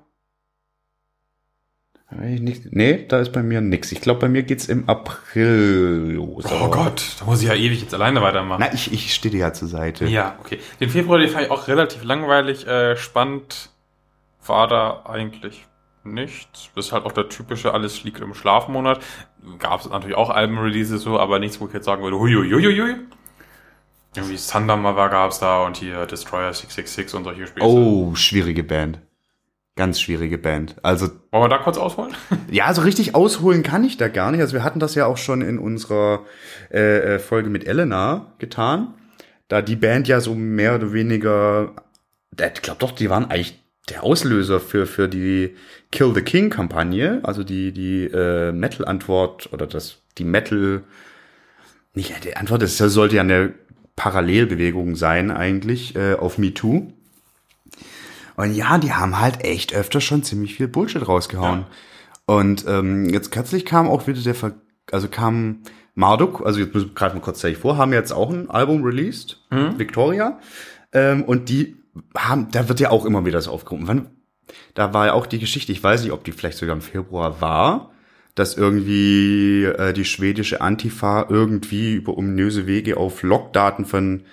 Nicht- 2.11 2.71
Nee, 2.71 3.05
da 3.07 3.19
ist 3.19 3.31
bei 3.31 3.43
mir 3.43 3.61
nix. 3.61 3.91
Ich 3.91 4.01
glaube, 4.01 4.21
bei 4.21 4.29
mir 4.29 4.41
geht's 4.43 4.65
im 4.67 4.89
April 4.89 6.13
los. 6.15 6.45
Oh 6.51 6.69
Gott, 6.69 7.03
da 7.19 7.25
muss 7.25 7.41
ich 7.41 7.47
ja 7.47 7.53
ewig 7.53 7.81
jetzt 7.81 7.93
alleine 7.93 8.21
weitermachen. 8.21 8.61
Na, 8.65 8.73
ich, 8.73 8.91
ich 8.91 9.13
stehe 9.13 9.31
dir 9.31 9.39
ja 9.41 9.53
zur 9.53 9.67
Seite. 9.67 10.05
Ja, 10.05 10.35
okay. 10.39 10.59
Den 10.79 10.89
Februar, 10.89 11.19
den 11.19 11.29
fand 11.29 11.45
ich 11.45 11.51
auch 11.51 11.67
relativ 11.67 12.03
langweilig. 12.03 12.65
Äh, 12.65 12.97
spannend 12.97 13.69
war 14.45 14.67
da 14.67 15.03
eigentlich 15.05 15.65
nichts. 16.03 16.69
Das 16.75 16.87
ist 16.87 16.91
halt 16.91 17.05
auch 17.05 17.11
der 17.11 17.29
typische 17.29 17.73
Alles 17.75 18.03
liegt 18.03 18.19
im 18.21 18.33
Schlafmonat. 18.33 18.99
Gab 19.59 19.81
es 19.81 19.89
natürlich 19.89 20.17
auch 20.17 20.31
Albenreleases 20.31 21.03
so, 21.03 21.19
aber 21.19 21.37
nichts, 21.37 21.61
wo 21.61 21.67
ich 21.67 21.73
jetzt 21.73 21.85
sagen 21.85 22.01
würde, 22.01 22.17
huiuiuiui. 22.17 22.95
Irgendwie 24.15 24.35
Thunder 24.37 24.75
mal 24.75 24.95
war 24.95 25.09
gab's 25.09 25.37
da 25.39 25.63
und 25.63 25.77
hier 25.77 26.07
Destroyer 26.07 26.51
666 26.53 27.15
und 27.15 27.23
solche 27.25 27.45
Spiele. 27.45 27.65
Oh, 27.67 28.15
schwierige 28.15 28.63
Band. 28.63 28.99
Ganz 29.79 30.01
schwierige 30.01 30.37
Band. 30.37 30.75
Also 30.83 31.07
Wollen 31.31 31.45
wir 31.45 31.47
da 31.47 31.59
kurz 31.59 31.77
ausholen? 31.77 32.13
ja, 32.51 32.73
so 32.73 32.81
richtig 32.81 33.15
ausholen 33.15 33.63
kann 33.63 33.85
ich 33.85 33.95
da 33.95 34.09
gar 34.09 34.29
nicht. 34.29 34.41
Also 34.41 34.51
wir 34.51 34.65
hatten 34.65 34.81
das 34.81 34.93
ja 34.93 35.05
auch 35.05 35.15
schon 35.15 35.41
in 35.41 35.57
unserer 35.57 36.25
äh, 36.69 37.15
äh, 37.15 37.19
Folge 37.19 37.49
mit 37.49 37.65
Elena 37.65 38.33
getan, 38.39 38.93
da 39.47 39.61
die 39.61 39.77
Band 39.77 40.09
ja 40.09 40.19
so 40.19 40.35
mehr 40.35 40.75
oder 40.75 40.91
weniger, 40.91 41.75
ich 42.37 42.61
glaube 42.61 42.79
doch, 42.79 42.91
die 42.91 43.09
waren 43.09 43.31
eigentlich 43.31 43.63
der 43.87 44.03
Auslöser 44.03 44.59
für 44.59 44.85
für 44.85 45.07
die 45.07 45.55
Kill 45.93 46.13
the 46.13 46.23
King 46.23 46.49
Kampagne, 46.49 47.21
also 47.23 47.45
die 47.45 47.71
die 47.71 48.03
äh, 48.03 48.51
Metal 48.51 48.85
Antwort 48.85 49.47
oder 49.53 49.65
das 49.65 50.01
die 50.17 50.25
Metal 50.25 50.83
nicht 51.93 52.25
die 52.25 52.35
Antwort, 52.35 52.63
das 52.63 52.77
sollte 52.77 53.15
ja 53.15 53.21
eine 53.21 53.53
Parallelbewegung 53.95 54.97
sein 54.97 55.31
eigentlich 55.31 55.95
äh, 55.95 56.15
auf 56.15 56.37
MeToo. 56.37 56.91
Und 58.39 58.53
ja, 58.53 58.77
die 58.77 58.93
haben 58.93 59.19
halt 59.19 59.43
echt 59.43 59.75
öfter 59.75 59.99
schon 59.99 60.23
ziemlich 60.23 60.55
viel 60.55 60.69
Bullshit 60.69 61.05
rausgehauen. 61.05 61.59
Ja. 61.59 62.35
Und 62.37 62.63
ähm, 62.69 63.09
jetzt 63.09 63.33
kürzlich 63.33 63.65
kam 63.65 63.89
auch 63.89 64.07
wieder 64.07 64.21
der, 64.21 64.33
Ver 64.33 64.53
also 64.93 65.09
kam 65.09 65.63
Marduk, 65.93 66.45
also 66.45 66.61
jetzt 66.61 66.73
greifen 66.95 67.17
wir 67.17 67.21
kurzzeitig 67.21 67.57
vor, 67.57 67.75
haben 67.75 67.91
jetzt 67.91 68.13
auch 68.13 68.29
ein 68.29 68.49
Album 68.49 68.81
released, 68.81 69.45
mhm. 69.51 69.77
Victoria. 69.77 70.39
Ähm, 70.93 71.25
und 71.25 71.49
die 71.49 71.75
haben, 72.17 72.49
da 72.49 72.69
wird 72.69 72.79
ja 72.79 72.91
auch 72.91 73.03
immer 73.03 73.25
wieder 73.25 73.41
so 73.41 73.51
aufgerufen. 73.51 73.89
Wann, 73.89 74.09
da 74.73 74.93
war 74.93 75.07
ja 75.07 75.13
auch 75.15 75.25
die 75.25 75.39
Geschichte, 75.39 75.73
ich 75.73 75.83
weiß 75.83 76.03
nicht, 76.03 76.13
ob 76.13 76.23
die 76.23 76.31
vielleicht 76.31 76.59
sogar 76.59 76.77
im 76.77 76.81
Februar 76.81 77.41
war, 77.41 77.91
dass 78.35 78.55
irgendwie 78.55 79.65
äh, 79.65 79.91
die 79.91 80.05
schwedische 80.05 80.61
Antifa 80.61 81.25
irgendwie 81.27 81.95
über 81.95 82.17
ominöse 82.17 82.67
Wege 82.67 82.95
auf 82.95 83.21
Logdaten 83.21 83.83
von 83.83 84.23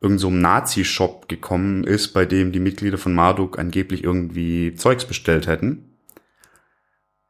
irgendeinem 0.00 0.18
so 0.18 0.30
Nazi-Shop 0.30 1.28
gekommen 1.28 1.84
ist, 1.84 2.08
bei 2.08 2.24
dem 2.24 2.52
die 2.52 2.60
Mitglieder 2.60 2.98
von 2.98 3.14
Marduk 3.14 3.58
angeblich 3.58 4.02
irgendwie 4.02 4.74
Zeugs 4.74 5.04
bestellt 5.04 5.46
hätten. 5.46 5.90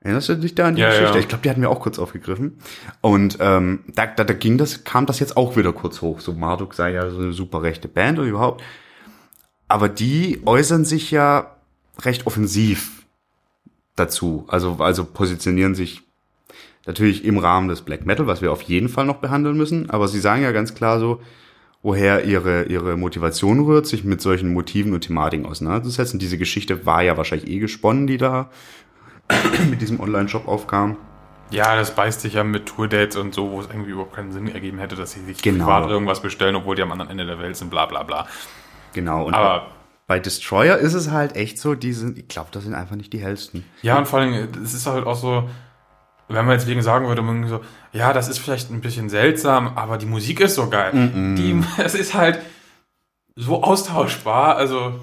Erinnerst 0.02 0.30
du 0.30 0.36
dich 0.36 0.54
da 0.54 0.68
an 0.68 0.76
die 0.76 0.82
ja, 0.82 0.88
Geschichte? 0.88 1.14
Ja. 1.14 1.20
Ich 1.20 1.28
glaube, 1.28 1.42
die 1.42 1.50
hatten 1.50 1.60
wir 1.60 1.68
auch 1.68 1.80
kurz 1.80 1.98
aufgegriffen. 1.98 2.58
Und 3.02 3.36
ähm, 3.40 3.80
da, 3.94 4.06
da, 4.06 4.24
da 4.24 4.32
ging 4.32 4.56
das, 4.56 4.84
kam 4.84 5.04
das 5.04 5.18
jetzt 5.18 5.36
auch 5.36 5.56
wieder 5.56 5.72
kurz 5.72 6.00
hoch. 6.00 6.20
So 6.20 6.32
Marduk 6.32 6.74
sei 6.74 6.92
ja 6.92 7.10
so 7.10 7.18
eine 7.18 7.32
super 7.32 7.62
rechte 7.62 7.88
Band 7.88 8.18
und 8.18 8.28
überhaupt. 8.28 8.62
Aber 9.68 9.88
die 9.88 10.40
äußern 10.46 10.84
sich 10.84 11.10
ja 11.10 11.56
recht 11.98 12.26
offensiv 12.26 13.04
dazu. 13.94 14.46
Also, 14.48 14.76
also 14.78 15.04
positionieren 15.04 15.74
sich 15.74 16.02
natürlich 16.86 17.24
im 17.24 17.36
Rahmen 17.36 17.68
des 17.68 17.82
Black 17.82 18.06
Metal, 18.06 18.26
was 18.26 18.40
wir 18.40 18.52
auf 18.52 18.62
jeden 18.62 18.88
Fall 18.88 19.04
noch 19.04 19.18
behandeln 19.18 19.56
müssen. 19.56 19.90
Aber 19.90 20.08
sie 20.08 20.20
sagen 20.20 20.42
ja 20.42 20.52
ganz 20.52 20.74
klar 20.74 20.98
so, 20.98 21.20
woher 21.82 22.24
ihre, 22.24 22.64
ihre 22.64 22.96
Motivation 22.96 23.60
rührt, 23.60 23.86
sich 23.86 24.04
mit 24.04 24.20
solchen 24.20 24.52
Motiven 24.52 24.92
und 24.92 25.00
Thematiken 25.00 25.46
auseinanderzusetzen. 25.46 26.18
Diese 26.18 26.38
Geschichte 26.38 26.84
war 26.86 27.02
ja 27.02 27.16
wahrscheinlich 27.16 27.50
eh 27.50 27.58
gesponnen, 27.58 28.06
die 28.06 28.18
da 28.18 28.50
mit 29.70 29.80
diesem 29.80 30.00
Online-Shop 30.00 30.46
aufkam. 30.46 30.96
Ja, 31.50 31.74
das 31.74 31.94
beißt 31.94 32.20
sich 32.20 32.34
ja 32.34 32.44
mit 32.44 32.66
Tourdates 32.66 33.16
und 33.16 33.34
so, 33.34 33.50
wo 33.50 33.60
es 33.60 33.66
irgendwie 33.66 33.90
überhaupt 33.90 34.14
keinen 34.14 34.30
Sinn 34.30 34.48
ergeben 34.48 34.78
hätte, 34.78 34.94
dass 34.94 35.12
sie 35.12 35.20
sich 35.20 35.42
genau. 35.42 35.64
privat 35.64 35.90
irgendwas 35.90 36.22
bestellen, 36.22 36.54
obwohl 36.54 36.76
die 36.76 36.82
am 36.82 36.92
anderen 36.92 37.10
Ende 37.10 37.26
der 37.26 37.40
Welt 37.40 37.56
sind, 37.56 37.70
bla 37.70 37.86
bla 37.86 38.04
bla. 38.04 38.28
Genau, 38.92 39.24
und 39.24 39.34
Aber 39.34 39.66
bei 40.06 40.20
Destroyer 40.20 40.78
ist 40.78 40.94
es 40.94 41.10
halt 41.10 41.34
echt 41.34 41.58
so, 41.58 41.74
die 41.74 41.92
sind, 41.92 42.18
ich 42.18 42.28
glaube, 42.28 42.50
das 42.52 42.64
sind 42.64 42.74
einfach 42.74 42.96
nicht 42.96 43.12
die 43.12 43.18
hellsten. 43.18 43.64
Ja, 43.82 43.98
und 43.98 44.06
vor 44.06 44.20
allem, 44.20 44.48
es 44.62 44.74
ist 44.74 44.86
halt 44.86 45.06
auch 45.06 45.16
so, 45.16 45.48
wenn 46.34 46.46
man 46.46 46.54
jetzt 46.54 46.66
wegen 46.66 46.82
sagen 46.82 47.06
würde, 47.06 47.48
so, 47.48 47.60
ja, 47.92 48.12
das 48.12 48.28
ist 48.28 48.38
vielleicht 48.38 48.70
ein 48.70 48.80
bisschen 48.80 49.08
seltsam, 49.08 49.76
aber 49.76 49.98
die 49.98 50.06
Musik 50.06 50.40
ist 50.40 50.54
so 50.54 50.68
geil. 50.68 50.92
Mm 50.92 50.98
-mm. 50.98 51.34
Die, 51.36 51.64
es 51.82 51.94
ist 51.94 52.14
halt 52.14 52.40
so 53.36 53.62
austauschbar, 53.62 54.56
also 54.56 55.00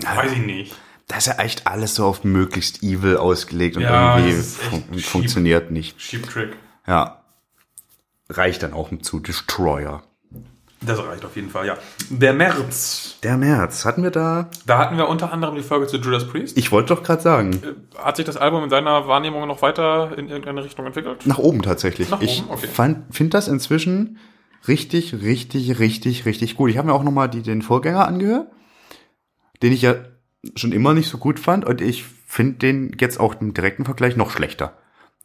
ja, 0.00 0.16
weiß 0.16 0.32
ich 0.32 0.38
nicht. 0.38 0.76
Das 1.06 1.18
ist 1.18 1.26
ja 1.26 1.44
echt 1.44 1.66
alles 1.66 1.94
so 1.94 2.06
auf 2.06 2.24
möglichst 2.24 2.82
evil 2.82 3.16
ausgelegt 3.16 3.76
und 3.76 3.82
ja, 3.82 4.18
irgendwie 4.18 4.42
fun 4.42 4.98
funktioniert 4.98 5.70
nicht. 5.70 5.98
Cheap 5.98 6.28
Trick. 6.28 6.56
Ja. 6.86 7.22
Reicht 8.30 8.62
dann 8.62 8.72
auch 8.72 8.90
zu 9.02 9.20
Destroyer. 9.20 10.02
Das 10.86 10.98
reicht 10.98 11.24
auf 11.24 11.34
jeden 11.36 11.50
Fall, 11.50 11.66
ja. 11.66 11.76
Der 12.10 12.32
März. 12.32 13.16
Der 13.22 13.36
März. 13.36 13.84
Hatten 13.84 14.02
wir 14.02 14.10
da? 14.10 14.50
Da 14.66 14.78
hatten 14.78 14.96
wir 14.96 15.08
unter 15.08 15.32
anderem 15.32 15.54
die 15.54 15.62
Folge 15.62 15.86
zu 15.86 15.96
Judas 15.96 16.26
Priest. 16.26 16.58
Ich 16.58 16.72
wollte 16.72 16.94
doch 16.94 17.02
gerade 17.02 17.22
sagen. 17.22 17.52
Äh, 17.62 17.98
hat 17.98 18.16
sich 18.16 18.24
das 18.24 18.36
Album 18.36 18.64
in 18.64 18.70
seiner 18.70 19.06
Wahrnehmung 19.08 19.46
noch 19.46 19.62
weiter 19.62 20.16
in 20.16 20.28
irgendeine 20.28 20.64
Richtung 20.64 20.86
entwickelt? 20.86 21.26
Nach 21.26 21.38
oben 21.38 21.62
tatsächlich. 21.62 22.10
Nach 22.10 22.20
ich 22.20 22.42
oben? 22.42 22.50
Okay. 22.52 22.96
finde 23.10 23.30
das 23.30 23.48
inzwischen 23.48 24.18
richtig, 24.68 25.14
richtig, 25.22 25.78
richtig, 25.78 26.26
richtig 26.26 26.56
gut. 26.56 26.70
Ich 26.70 26.78
habe 26.78 26.88
mir 26.88 26.94
auch 26.94 27.04
nochmal 27.04 27.28
den 27.28 27.62
Vorgänger 27.62 28.06
angehört, 28.06 28.48
den 29.62 29.72
ich 29.72 29.82
ja 29.82 29.94
schon 30.56 30.72
immer 30.72 30.94
nicht 30.94 31.08
so 31.08 31.18
gut 31.18 31.40
fand 31.40 31.64
und 31.64 31.80
ich 31.80 32.04
finde 32.26 32.58
den 32.58 32.96
jetzt 33.00 33.18
auch 33.20 33.40
im 33.40 33.54
direkten 33.54 33.84
Vergleich 33.84 34.16
noch 34.16 34.30
schlechter. 34.30 34.76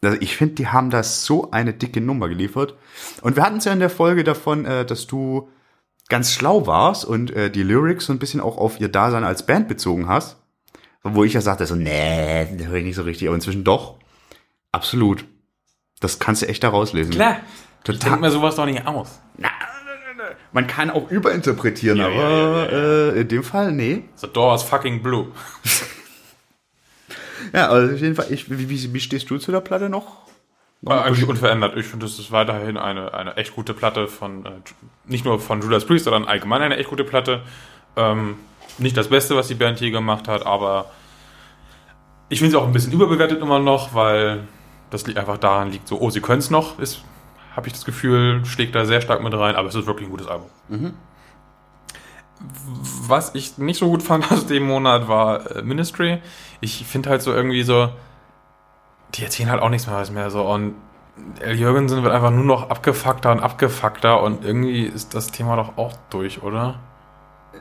Also 0.02 0.16
ich 0.20 0.36
finde, 0.36 0.54
die 0.54 0.68
haben 0.68 0.90
da 0.90 1.02
so 1.02 1.50
eine 1.50 1.74
dicke 1.74 2.00
Nummer 2.00 2.28
geliefert. 2.28 2.74
Und 3.22 3.36
wir 3.36 3.42
hatten 3.42 3.58
es 3.58 3.64
ja 3.64 3.72
in 3.72 3.80
der 3.80 3.90
Folge 3.90 4.24
davon, 4.24 4.64
äh, 4.64 4.84
dass 4.84 5.06
du 5.06 5.48
ganz 6.08 6.32
schlau 6.32 6.66
warst 6.66 7.04
und 7.04 7.30
äh, 7.30 7.50
die 7.50 7.62
Lyrics 7.62 8.06
so 8.06 8.12
ein 8.12 8.18
bisschen 8.18 8.40
auch 8.40 8.56
auf 8.56 8.80
ihr 8.80 8.88
Dasein 8.88 9.24
als 9.24 9.44
Band 9.46 9.68
bezogen 9.68 10.08
hast. 10.08 10.36
Wo 11.02 11.24
ich 11.24 11.32
ja 11.32 11.40
sagte, 11.40 11.66
so, 11.66 11.76
nee, 11.76 12.46
das 12.56 12.66
höre 12.66 12.76
ich 12.76 12.84
nicht 12.84 12.96
so 12.96 13.02
richtig, 13.02 13.28
aber 13.28 13.34
inzwischen 13.34 13.64
doch. 13.64 13.96
Absolut. 14.72 15.24
Das 16.00 16.18
kannst 16.18 16.42
du 16.42 16.48
echt 16.48 16.62
da 16.62 16.68
rauslesen. 16.68 17.14
Klar. 17.14 17.36
Total. 17.84 17.94
Ich 17.96 18.04
denke 18.04 18.20
mir 18.20 18.30
sowas 18.30 18.56
doch 18.56 18.66
nicht 18.66 18.86
aus. 18.86 19.20
Na, 19.38 19.48
man 20.52 20.66
kann 20.66 20.90
auch 20.90 21.10
überinterpretieren, 21.10 21.98
ja, 21.98 22.06
aber 22.06 22.14
ja, 22.14 22.64
ja, 22.64 23.12
äh, 23.12 23.20
in 23.20 23.28
dem 23.28 23.42
Fall, 23.42 23.72
nee. 23.72 24.04
The 24.16 24.26
door 24.32 24.54
is 24.54 24.62
fucking 24.62 25.02
blue. 25.02 25.28
Ja, 27.52 27.68
also 27.68 27.94
auf 27.94 28.00
jeden 28.00 28.14
Fall, 28.14 28.26
ich, 28.30 28.50
wie, 28.50 28.68
wie, 28.68 28.94
wie 28.94 29.00
stehst 29.00 29.30
du 29.30 29.38
zu 29.38 29.52
der 29.52 29.60
Platte 29.60 29.88
noch? 29.88 30.28
äh, 30.86 30.90
eigentlich 30.90 31.28
unverändert. 31.28 31.76
Ich 31.76 31.86
finde, 31.86 32.06
es 32.06 32.18
ist 32.18 32.32
weiterhin 32.32 32.76
eine, 32.76 33.12
eine 33.14 33.36
echt 33.36 33.54
gute 33.54 33.74
Platte 33.74 34.08
von, 34.08 34.46
äh, 34.46 34.50
nicht 35.06 35.24
nur 35.24 35.40
von 35.40 35.60
Judas 35.60 35.84
Priest, 35.84 36.04
sondern 36.04 36.24
allgemein 36.24 36.62
eine 36.62 36.76
echt 36.76 36.90
gute 36.90 37.04
Platte. 37.04 37.42
Ähm, 37.96 38.36
nicht 38.78 38.96
das 38.96 39.08
Beste, 39.08 39.36
was 39.36 39.48
die 39.48 39.54
Band 39.54 39.80
je 39.80 39.90
gemacht 39.90 40.28
hat, 40.28 40.46
aber 40.46 40.86
ich 42.28 42.38
finde 42.38 42.52
sie 42.52 42.56
auch 42.56 42.66
ein 42.66 42.72
bisschen 42.72 42.92
überbewertet 42.92 43.40
immer 43.42 43.58
noch, 43.58 43.94
weil 43.94 44.46
das 44.90 45.04
einfach 45.04 45.38
daran 45.38 45.70
liegt, 45.70 45.88
so, 45.88 46.00
oh, 46.00 46.10
sie 46.10 46.20
können 46.20 46.38
es 46.38 46.50
noch, 46.50 46.78
ist, 46.78 47.02
habe 47.54 47.66
ich 47.66 47.72
das 47.72 47.84
Gefühl, 47.84 48.44
schlägt 48.44 48.74
da 48.74 48.84
sehr 48.86 49.00
stark 49.00 49.22
mit 49.22 49.34
rein, 49.34 49.56
aber 49.56 49.68
es 49.68 49.74
ist 49.74 49.86
wirklich 49.86 50.08
ein 50.08 50.10
gutes 50.10 50.28
Album. 50.28 50.48
Mhm. 50.68 50.94
Was 53.06 53.34
ich 53.34 53.58
nicht 53.58 53.78
so 53.78 53.88
gut 53.88 54.02
fand 54.02 54.30
aus 54.32 54.46
dem 54.46 54.66
Monat 54.66 55.08
war 55.08 55.56
äh, 55.56 55.62
Ministry. 55.62 56.20
Ich 56.60 56.84
finde 56.86 57.10
halt 57.10 57.22
so 57.22 57.32
irgendwie 57.32 57.62
so, 57.62 57.90
die 59.14 59.24
erzählen 59.24 59.50
halt 59.50 59.62
auch 59.62 59.68
nichts 59.68 59.86
mehr, 59.86 60.10
mehr 60.10 60.30
so 60.30 60.42
und 60.42 60.74
El 61.40 61.58
Jürgensen 61.58 62.02
wird 62.02 62.14
einfach 62.14 62.30
nur 62.30 62.44
noch 62.44 62.70
abgefuckter 62.70 63.32
und 63.32 63.40
abgefuckter 63.40 64.22
und 64.22 64.44
irgendwie 64.44 64.84
ist 64.84 65.14
das 65.14 65.30
Thema 65.30 65.56
doch 65.56 65.76
auch 65.76 65.92
durch, 66.08 66.42
oder? 66.42 66.80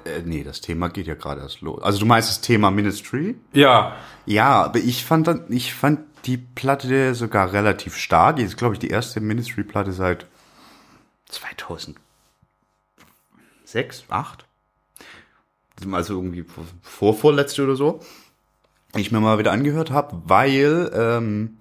Äh, 0.05 0.21
nee, 0.23 0.43
das 0.43 0.61
Thema 0.61 0.89
geht 0.89 1.07
ja 1.07 1.15
gerade 1.15 1.41
erst 1.41 1.61
los. 1.61 1.81
Also 1.81 1.99
du 1.99 2.05
meinst 2.05 2.29
das 2.29 2.41
Thema 2.41 2.71
Ministry? 2.71 3.35
Ja. 3.53 3.95
Ja, 4.25 4.63
aber 4.63 4.79
ich 4.79 5.03
fand, 5.05 5.29
ich 5.49 5.73
fand 5.73 6.01
die 6.25 6.37
Platte 6.37 7.15
sogar 7.15 7.53
relativ 7.53 7.95
stark. 7.97 8.37
Die 8.37 8.43
ist, 8.43 8.57
glaube 8.57 8.75
ich, 8.75 8.79
die 8.79 8.89
erste 8.89 9.21
Ministry-Platte 9.21 9.91
seit 9.91 10.27
2006, 11.29 11.95
8? 14.09 14.45
Also 15.91 16.15
irgendwie 16.15 16.45
vor 16.81 17.13
vorletzte 17.13 17.63
oder 17.63 17.75
so, 17.75 17.99
ich 18.95 19.11
mir 19.11 19.19
mal 19.19 19.37
wieder 19.37 19.51
angehört 19.51 19.91
habe, 19.91 20.21
weil 20.25 20.91
ähm, 20.93 21.57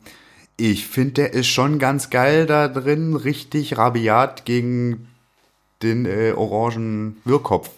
ich 0.56 0.86
finde, 0.86 1.12
der 1.12 1.34
ist 1.34 1.46
schon 1.46 1.78
ganz 1.78 2.10
geil 2.10 2.46
da 2.46 2.68
drin, 2.68 3.14
richtig 3.14 3.78
rabiat 3.78 4.44
gegen 4.44 5.08
den 5.82 6.06
äh, 6.06 6.32
orangen 6.36 7.20
Wirrkopf 7.24 7.70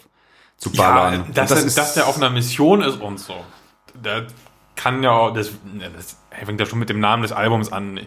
zu 0.56 0.72
ballern. 0.72 1.24
Ja, 1.28 1.32
dass, 1.34 1.50
das 1.50 1.64
ist, 1.64 1.78
dass 1.78 1.94
der 1.94 2.06
auf 2.06 2.16
einer 2.16 2.30
Mission 2.30 2.82
ist 2.82 3.00
und 3.00 3.18
so. 3.18 3.34
Der 3.94 4.26
kann 4.76 5.02
ja, 5.02 5.30
das, 5.30 5.50
das 5.94 6.16
fängt 6.44 6.60
ja 6.60 6.66
schon 6.66 6.78
mit 6.78 6.88
dem 6.88 7.00
Namen 7.00 7.22
des 7.22 7.32
Albums 7.32 7.70
an. 7.70 8.00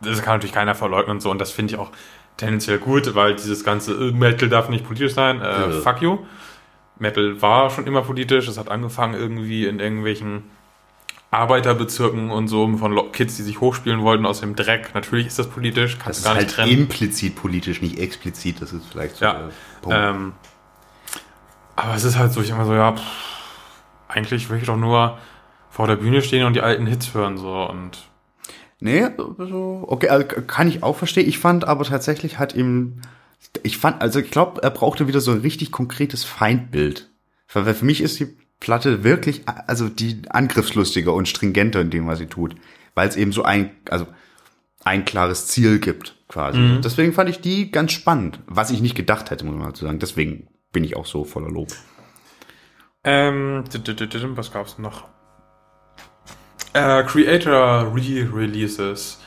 Das 0.00 0.22
kann 0.22 0.34
natürlich 0.34 0.54
keiner 0.54 0.74
verleugnen 0.74 1.16
und 1.16 1.20
so. 1.20 1.30
Und 1.30 1.38
das 1.38 1.52
finde 1.52 1.74
ich 1.74 1.80
auch 1.80 1.90
tendenziell 2.36 2.78
gut, 2.78 3.14
weil 3.14 3.36
dieses 3.36 3.62
ganze 3.62 3.92
äh, 3.92 4.12
Metal 4.12 4.48
darf 4.48 4.68
nicht 4.68 4.84
politisch 4.84 5.14
sein. 5.14 5.40
Äh, 5.40 5.44
ja. 5.44 5.70
Fuck 5.70 6.02
you. 6.02 6.18
Metal 7.00 7.40
war 7.42 7.70
schon 7.70 7.86
immer 7.86 8.02
politisch. 8.02 8.48
Es 8.48 8.58
hat 8.58 8.68
angefangen 8.68 9.14
irgendwie 9.14 9.66
in 9.66 9.80
irgendwelchen 9.80 10.44
Arbeiterbezirken 11.30 12.30
und 12.30 12.48
so 12.48 12.76
von 12.76 13.12
Kids, 13.12 13.36
die 13.36 13.42
sich 13.42 13.60
hochspielen 13.60 14.02
wollten 14.02 14.26
aus 14.26 14.40
dem 14.40 14.56
Dreck. 14.56 14.90
Natürlich 14.94 15.28
ist 15.28 15.38
das 15.38 15.48
politisch, 15.48 15.98
kannst 15.98 16.20
das 16.20 16.24
gar 16.24 16.34
nicht 16.34 16.48
halt 16.48 16.68
trennen. 16.68 16.82
implizit 16.82 17.36
politisch, 17.36 17.80
nicht 17.82 17.98
explizit. 17.98 18.60
Das 18.60 18.72
ist 18.72 18.86
vielleicht 18.90 19.16
so 19.16 19.24
ja. 19.24 19.32
der 19.34 19.50
Punkt. 19.80 19.98
Ähm, 19.98 20.32
aber 21.76 21.94
es 21.94 22.04
ist 22.04 22.18
halt 22.18 22.32
so, 22.32 22.40
ich 22.40 22.50
immer 22.50 22.66
so, 22.66 22.74
ja, 22.74 22.92
pff, 22.92 23.02
eigentlich 24.08 24.50
will 24.50 24.58
ich 24.58 24.66
doch 24.66 24.76
nur 24.76 25.18
vor 25.70 25.86
der 25.86 25.96
Bühne 25.96 26.20
stehen 26.20 26.44
und 26.44 26.54
die 26.54 26.62
alten 26.62 26.86
Hits 26.86 27.14
hören 27.14 27.38
so 27.38 27.62
und 27.62 28.10
Nee, 28.82 29.06
so, 29.36 29.84
okay, 29.86 30.08
also 30.08 30.26
kann 30.26 30.66
ich 30.66 30.82
auch 30.82 30.96
verstehen. 30.96 31.28
Ich 31.28 31.38
fand 31.38 31.68
aber 31.68 31.84
tatsächlich 31.84 32.38
hat 32.38 32.54
ihm 32.54 33.02
ich 33.62 33.78
fand, 33.78 34.00
also 34.00 34.20
ich 34.20 34.30
glaube, 34.30 34.62
er 34.62 34.70
brauchte 34.70 35.08
wieder 35.08 35.20
so 35.20 35.32
ein 35.32 35.40
richtig 35.40 35.70
konkretes 35.70 36.24
Feindbild. 36.24 37.08
Weil 37.52 37.74
für 37.74 37.84
mich 37.84 38.00
ist 38.00 38.20
die 38.20 38.36
Platte 38.60 39.02
wirklich, 39.02 39.42
also 39.46 39.88
die 39.88 40.22
angriffslustiger 40.28 41.12
und 41.12 41.28
stringenter 41.28 41.80
in 41.80 41.90
dem, 41.90 42.06
was 42.06 42.18
sie 42.18 42.26
tut. 42.26 42.54
Weil 42.94 43.08
es 43.08 43.16
eben 43.16 43.32
so 43.32 43.42
ein, 43.42 43.70
also 43.88 44.06
ein 44.84 45.04
klares 45.04 45.46
Ziel 45.46 45.78
gibt, 45.78 46.16
quasi. 46.28 46.58
Mhm. 46.58 46.82
Deswegen 46.82 47.12
fand 47.12 47.30
ich 47.30 47.40
die 47.40 47.70
ganz 47.70 47.92
spannend, 47.92 48.40
was 48.46 48.70
ich 48.70 48.80
nicht 48.80 48.94
gedacht 48.94 49.30
hätte, 49.30 49.44
muss 49.44 49.56
man 49.56 49.66
dazu 49.66 49.84
sagen. 49.84 49.98
Deswegen 49.98 50.48
bin 50.72 50.84
ich 50.84 50.96
auch 50.96 51.06
so 51.06 51.24
voller 51.24 51.50
Lob. 51.50 51.68
Ähm, 53.02 53.64
was 54.36 54.52
gab's 54.52 54.78
noch? 54.78 55.08
Äh, 56.72 57.02
Creator 57.04 57.92
Re-Releases. 57.94 59.20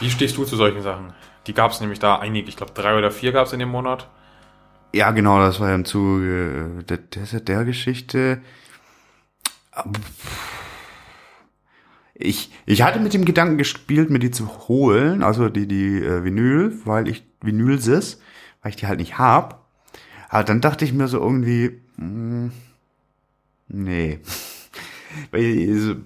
Wie 0.00 0.10
stehst 0.10 0.36
du 0.36 0.44
zu 0.44 0.56
solchen 0.56 0.82
Sachen? 0.82 1.12
Die 1.46 1.54
gab's 1.54 1.80
nämlich 1.80 1.98
da 1.98 2.18
einige, 2.18 2.48
ich 2.48 2.56
glaube 2.56 2.72
drei 2.72 2.96
oder 2.98 3.10
vier 3.10 3.32
gab's 3.32 3.52
in 3.52 3.60
dem 3.60 3.68
Monat. 3.68 4.08
Ja, 4.92 5.10
genau, 5.10 5.38
das 5.38 5.60
war 5.60 5.68
ja 5.68 5.74
im 5.74 5.84
Zuge 5.84 6.80
äh, 6.80 6.82
der, 6.84 6.96
der, 6.98 7.40
der 7.40 7.64
Geschichte. 7.64 8.40
Ich, 12.14 12.50
ich 12.64 12.82
hatte 12.82 12.98
mit 12.98 13.12
dem 13.12 13.24
Gedanken 13.24 13.58
gespielt, 13.58 14.10
mir 14.10 14.18
die 14.18 14.30
zu 14.30 14.68
holen, 14.68 15.22
also 15.22 15.48
die, 15.48 15.68
die 15.68 16.02
äh, 16.02 16.24
Vinyl, 16.24 16.80
weil 16.84 17.08
ich 17.08 17.24
Vinylsis, 17.42 18.20
weil 18.62 18.70
ich 18.70 18.76
die 18.76 18.86
halt 18.86 19.00
nicht 19.00 19.18
hab. 19.18 19.66
Aber 20.28 20.44
dann 20.44 20.60
dachte 20.60 20.84
ich 20.84 20.92
mir 20.92 21.08
so 21.08 21.20
irgendwie, 21.20 21.80
mh, 21.96 22.50
nee. 23.68 24.18
Weil, 25.30 25.70
also, 25.70 25.96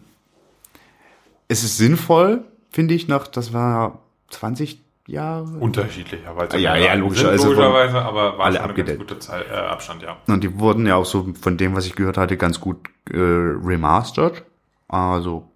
es 1.49 1.65
ist 1.65 1.79
sinnvoll, 1.79 2.45
finde 2.71 2.95
ich, 2.95 3.09
nach, 3.09 3.27
das 3.27 3.53
war 3.53 4.03
20 4.29 4.81
Jahre. 5.11 5.45
Unterschiedlicher, 5.59 6.37
weil 6.37 6.49
Ja, 6.61 6.77
ja, 6.77 6.95
logischerweise 6.95 7.45
logischerweise, 7.49 8.03
aber 8.03 8.39
war 8.39 8.47
alle 8.47 8.59
schon 8.61 8.71
eine 8.71 8.97
gute 8.97 9.19
Zeit, 9.19 9.45
äh, 9.51 9.55
Abstand, 9.55 10.03
ja. 10.03 10.17
Und 10.27 10.43
die 10.45 10.59
wurden 10.59 10.87
ja 10.87 10.97
auch 10.97 11.05
so 11.05 11.27
von 11.41 11.57
dem, 11.57 11.75
was 11.77 11.87
ich 11.87 11.95
gehört 11.97 12.17
hatte, 12.17 12.37
ganz 12.37 12.61
gut 12.61 12.89
äh, 13.11 13.17
remastered. 13.17 14.45
Also, 14.89 15.49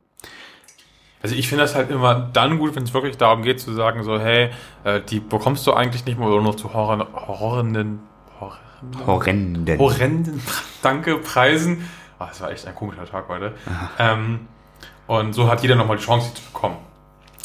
Also 1.22 1.34
ich 1.36 1.48
finde 1.48 1.64
das 1.64 1.74
halt 1.74 1.90
immer 1.90 2.14
dann 2.32 2.58
gut, 2.58 2.76
wenn 2.76 2.82
es 2.84 2.92
wirklich 2.94 3.16
darum 3.16 3.42
geht 3.42 3.60
zu 3.60 3.72
sagen, 3.72 4.02
so, 4.02 4.18
hey, 4.18 4.50
äh, 4.84 5.00
die 5.00 5.20
bekommst 5.20 5.66
du 5.66 5.72
eigentlich 5.72 6.04
nicht 6.04 6.18
mehr 6.18 6.28
oder 6.28 6.42
nur 6.42 6.56
zu 6.56 6.72
horror- 6.74 7.08
horrenden, 7.26 8.00
horrenden, 8.40 9.06
horrenden. 9.06 9.78
horrenden, 9.78 10.42
danke, 10.82 11.16
Preisen. 11.18 11.88
Ah, 12.18 12.26
das 12.28 12.40
war 12.42 12.50
echt 12.52 12.66
ein 12.66 12.74
komischer 12.74 13.06
Tag 13.06 13.24
heute. 13.28 13.54
Ähm, 13.98 14.40
und 15.06 15.32
so 15.32 15.48
hat 15.48 15.62
jeder 15.62 15.74
nochmal 15.74 15.96
die 15.96 16.04
Chance, 16.04 16.28
sie 16.28 16.34
zu 16.34 16.52
bekommen. 16.52 16.76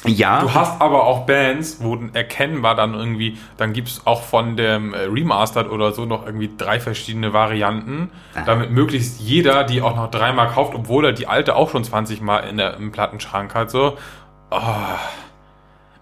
Ja, 0.06 0.40
Du 0.40 0.54
hast 0.54 0.82
aber 0.82 1.06
auch 1.06 1.26
Bands, 1.26 1.80
wo 1.82 1.98
erkennbar 2.14 2.76
dann 2.76 2.94
irgendwie, 2.94 3.38
dann 3.58 3.74
gibt's 3.74 4.02
auch 4.06 4.24
von 4.24 4.56
dem 4.56 4.94
äh, 4.94 5.00
Remastered 5.00 5.70
oder 5.70 5.92
so 5.92 6.06
noch 6.06 6.26
irgendwie 6.26 6.50
drei 6.58 6.80
verschiedene 6.80 7.34
Varianten, 7.34 8.10
damit 8.46 8.72
möglichst 8.72 9.20
jeder 9.20 9.66
die 9.66 9.82
auch 9.82 9.96
noch 9.98 10.10
dreimal 10.10 10.48
kauft, 10.50 10.74
obwohl 10.74 11.06
er 11.06 11.12
die 11.12 11.28
alte 11.28 11.56
auch 11.56 11.70
schon 11.70 11.84
20 11.84 12.22
Mal 12.22 12.40
in 12.40 12.58
der, 12.58 12.78
im 12.78 12.94
Plattenschrank 12.94 13.54
hat. 13.54 13.72
So, 13.72 13.98
oh, 14.52 14.62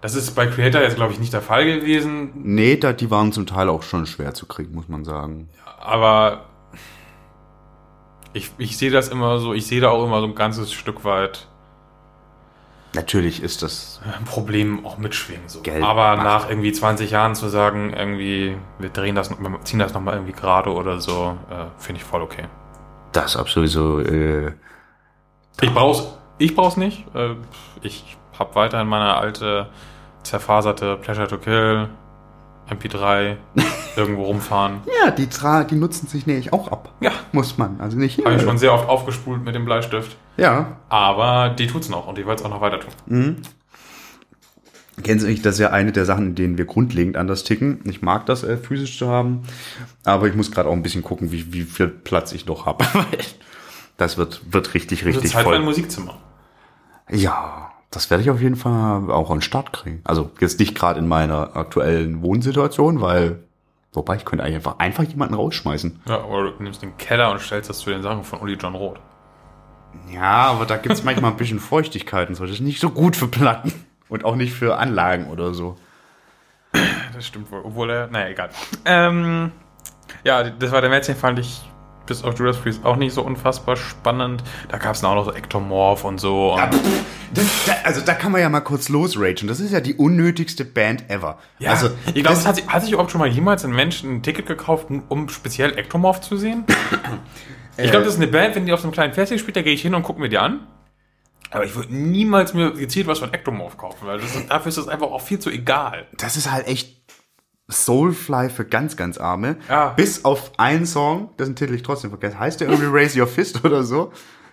das 0.00 0.14
ist 0.14 0.36
bei 0.36 0.46
Creator 0.46 0.80
jetzt, 0.80 0.94
glaube 0.94 1.12
ich, 1.12 1.18
nicht 1.18 1.32
der 1.32 1.42
Fall 1.42 1.64
gewesen, 1.64 2.30
nee, 2.34 2.76
da, 2.76 2.92
die 2.92 3.10
waren 3.10 3.32
zum 3.32 3.46
Teil 3.46 3.68
auch 3.68 3.82
schon 3.82 4.06
schwer 4.06 4.32
zu 4.32 4.46
kriegen, 4.46 4.74
muss 4.74 4.88
man 4.88 5.04
sagen. 5.04 5.48
aber 5.80 6.44
ich, 8.32 8.52
ich 8.58 8.76
sehe 8.76 8.92
das 8.92 9.08
immer 9.08 9.40
so, 9.40 9.54
ich 9.54 9.66
sehe 9.66 9.80
da 9.80 9.90
auch 9.90 10.04
immer 10.04 10.20
so 10.20 10.26
ein 10.26 10.36
ganzes 10.36 10.72
Stück 10.72 11.04
weit 11.04 11.47
Natürlich 12.98 13.44
ist 13.44 13.62
das, 13.62 14.00
ein 14.18 14.24
Problem 14.24 14.84
auch 14.84 14.98
mitschwingen. 14.98 15.48
So. 15.48 15.60
Geld 15.60 15.84
Aber 15.84 16.16
macht. 16.16 16.24
nach 16.24 16.50
irgendwie 16.50 16.72
20 16.72 17.12
Jahren 17.12 17.36
zu 17.36 17.48
sagen, 17.48 17.92
irgendwie, 17.96 18.56
wir 18.80 18.88
drehen 18.88 19.14
das, 19.14 19.30
wir 19.30 19.60
ziehen 19.62 19.78
das 19.78 19.94
nochmal 19.94 20.14
irgendwie 20.14 20.32
gerade 20.32 20.72
oder 20.72 21.00
so, 21.00 21.36
äh, 21.48 21.66
finde 21.80 22.00
ich 22.00 22.04
voll 22.04 22.22
okay. 22.22 22.46
das 23.12 23.36
ist 23.36 23.50
sowieso, 23.52 24.00
äh, 24.00 24.52
Ich 25.60 25.72
brauch's, 25.72 26.08
ich 26.38 26.56
brauch's 26.56 26.76
nicht. 26.76 27.04
Äh, 27.14 27.36
ich 27.82 28.16
habe 28.36 28.56
weiterhin 28.56 28.88
meine 28.88 29.14
alte, 29.14 29.68
zerfaserte 30.24 30.96
Pleasure 30.96 31.28
to 31.28 31.38
Kill, 31.38 31.88
MP3, 32.68 33.36
irgendwo 33.96 34.24
rumfahren. 34.24 34.80
ja, 35.04 35.12
die, 35.12 35.28
tra 35.28 35.62
die 35.62 35.76
nutzen 35.76 36.08
sich 36.08 36.26
nämlich 36.26 36.52
auch 36.52 36.72
ab. 36.72 36.90
Ja, 37.00 37.12
Muss 37.30 37.58
man, 37.58 37.80
also 37.80 37.96
nicht 37.96 38.24
habe 38.24 38.34
ich 38.34 38.42
schon 38.42 38.58
sehr 38.58 38.74
oft 38.74 38.88
aufgespult 38.88 39.44
mit 39.44 39.54
dem 39.54 39.64
Bleistift. 39.64 40.16
Ja. 40.38 40.78
Aber 40.88 41.50
die 41.50 41.66
tut's 41.66 41.88
noch 41.88 42.06
und 42.06 42.16
die 42.16 42.26
wird's 42.26 42.42
auch 42.42 42.50
noch 42.50 42.60
weiter 42.60 42.80
tun. 42.80 43.42
Kennen 45.02 45.20
Sie 45.20 45.28
nicht, 45.28 45.44
das 45.46 45.54
ist 45.56 45.60
ja 45.60 45.70
eine 45.70 45.92
der 45.92 46.04
Sachen, 46.04 46.28
in 46.28 46.34
denen 46.34 46.58
wir 46.58 46.64
grundlegend 46.64 47.16
anders 47.16 47.44
ticken. 47.44 47.80
Ich 47.84 48.02
mag 48.02 48.26
das, 48.26 48.42
äh, 48.42 48.56
physisch 48.56 48.98
zu 48.98 49.08
haben, 49.08 49.42
aber 50.04 50.26
ich 50.26 50.34
muss 50.34 50.50
gerade 50.50 50.68
auch 50.68 50.72
ein 50.72 50.82
bisschen 50.82 51.02
gucken, 51.02 51.30
wie, 51.30 51.52
wie 51.52 51.62
viel 51.62 51.88
Platz 51.88 52.32
ich 52.32 52.46
noch 52.46 52.66
habe. 52.66 52.84
das 53.96 54.16
wird, 54.16 54.52
wird 54.52 54.74
richtig, 54.74 55.04
Also 55.04 55.10
richtig 55.18 55.32
Zeit 55.32 55.42
für 55.42 55.50
ein 55.50 55.56
voll. 55.56 55.64
Musikzimmer. 55.64 56.16
Ja, 57.10 57.70
das 57.90 58.10
werde 58.10 58.22
ich 58.22 58.30
auf 58.30 58.40
jeden 58.40 58.56
Fall 58.56 59.10
auch 59.10 59.30
an 59.30 59.36
den 59.38 59.42
Start 59.42 59.72
kriegen. 59.72 60.00
Also 60.04 60.30
jetzt 60.40 60.58
nicht 60.58 60.74
gerade 60.74 60.98
in 60.98 61.08
meiner 61.08 61.56
aktuellen 61.56 62.20
Wohnsituation, 62.22 63.00
weil, 63.00 63.44
wobei 63.92 64.16
ich 64.16 64.24
könnte 64.24 64.44
eigentlich 64.44 64.56
einfach, 64.56 64.78
einfach 64.78 65.04
jemanden 65.04 65.34
rausschmeißen. 65.34 66.00
Ja, 66.06 66.24
oder 66.24 66.50
du 66.52 66.62
nimmst 66.62 66.82
den 66.82 66.96
Keller 66.96 67.30
und 67.30 67.40
stellst 67.40 67.70
das 67.70 67.78
zu 67.78 67.90
den 67.90 68.02
Sachen 68.02 68.24
von 68.24 68.40
Uli 68.40 68.54
John 68.54 68.74
Roth. 68.74 68.98
Ja, 70.12 70.46
aber 70.48 70.66
da 70.66 70.76
gibt's 70.76 71.02
manchmal 71.04 71.30
ein 71.32 71.36
bisschen 71.36 71.60
Feuchtigkeit 71.60 72.28
und 72.28 72.34
so. 72.34 72.44
Das 72.44 72.54
ist 72.54 72.60
nicht 72.60 72.80
so 72.80 72.90
gut 72.90 73.16
für 73.16 73.28
Platten 73.28 73.72
und 74.08 74.24
auch 74.24 74.36
nicht 74.36 74.52
für 74.52 74.76
Anlagen 74.78 75.26
oder 75.28 75.54
so. 75.54 75.76
Das 77.14 77.26
stimmt 77.26 77.50
wohl, 77.50 77.62
obwohl 77.64 77.90
er, 77.90 78.06
naja, 78.08 78.28
egal. 78.28 78.50
Ähm, 78.84 79.52
ja, 80.24 80.44
das 80.50 80.70
war 80.70 80.80
der 80.80 80.90
Mädchen, 80.90 81.16
fand 81.16 81.38
ich 81.38 81.60
bis 82.06 82.24
auf 82.24 82.38
Judas 82.38 82.56
Priest 82.56 82.84
auch 82.86 82.96
nicht 82.96 83.12
so 83.12 83.22
unfassbar 83.22 83.76
spannend. 83.76 84.42
Da 84.70 84.78
gab 84.78 84.94
es 84.94 85.04
auch 85.04 85.14
noch 85.14 85.26
so 85.26 85.32
Ectomorph 85.32 86.04
und 86.04 86.18
so. 86.18 86.54
Und, 86.54 86.74
Das, 87.34 87.44
da, 87.66 87.72
also 87.84 88.00
da 88.00 88.14
kann 88.14 88.32
man 88.32 88.40
ja 88.40 88.48
mal 88.48 88.60
kurz 88.62 88.88
losragen. 88.88 89.46
Das 89.46 89.60
ist 89.60 89.72
ja 89.72 89.80
die 89.80 89.94
unnötigste 89.94 90.64
Band 90.64 91.10
ever. 91.10 91.36
ja, 91.58 91.70
also 91.72 91.90
ich 92.14 92.22
glaube, 92.24 92.42
hat, 92.44 92.56
sich- 92.56 92.66
hat 92.66 92.82
sich 92.82 92.92
überhaupt 92.92 93.10
schon 93.10 93.18
mal 93.18 93.28
jemals 93.28 93.64
ein 93.66 93.72
Mensch 93.72 94.02
ein 94.02 94.22
Ticket 94.22 94.46
gekauft, 94.46 94.86
um 95.08 95.28
speziell 95.28 95.76
Ectomorph 95.76 96.20
zu 96.22 96.36
sehen? 96.38 96.64
ich 97.84 97.90
glaube, 97.90 98.04
das 98.04 98.14
ist 98.14 98.20
eine 98.20 98.30
Band, 98.30 98.54
wenn 98.54 98.66
die 98.66 98.72
auf 98.72 98.80
so 98.80 98.86
einem 98.86 98.92
kleinen 98.92 99.12
Festival 99.12 99.38
spielt, 99.38 99.56
da 99.56 99.62
gehe 99.62 99.72
ich 99.72 99.82
hin 99.82 99.94
und 99.94 100.02
gucke 100.02 100.20
mir 100.20 100.28
die 100.28 100.38
an. 100.38 100.66
Aber 101.50 101.64
ich 101.64 101.74
würde 101.74 101.94
niemals 101.94 102.52
mir 102.52 102.72
gezielt 102.72 103.06
was 103.06 103.20
von 103.20 103.32
Ectomorph 103.32 103.78
kaufen, 103.78 104.06
weil 104.06 104.18
ist, 104.20 104.50
dafür 104.50 104.68
ist 104.68 104.78
das 104.78 104.88
einfach 104.88 105.06
auch 105.06 105.22
viel 105.22 105.38
zu 105.38 105.50
egal. 105.50 106.06
das 106.18 106.36
ist 106.36 106.50
halt 106.52 106.66
echt 106.66 106.98
Soulfly 107.68 108.48
für 108.50 108.64
ganz, 108.64 108.96
ganz 108.96 109.18
Arme. 109.18 109.56
Ja. 109.68 109.90
Bis 109.90 110.24
auf 110.24 110.52
einen 110.58 110.86
Song, 110.86 111.36
dessen 111.38 111.54
Titel 111.54 111.74
ich 111.74 111.82
trotzdem 111.82 112.10
vergesse. 112.10 112.38
Heißt 112.38 112.60
der 112.60 112.68
irgendwie 112.68 112.88
Raise 112.90 113.18
Your 113.18 113.26
Fist 113.26 113.64
oder 113.64 113.84
so? 113.84 114.12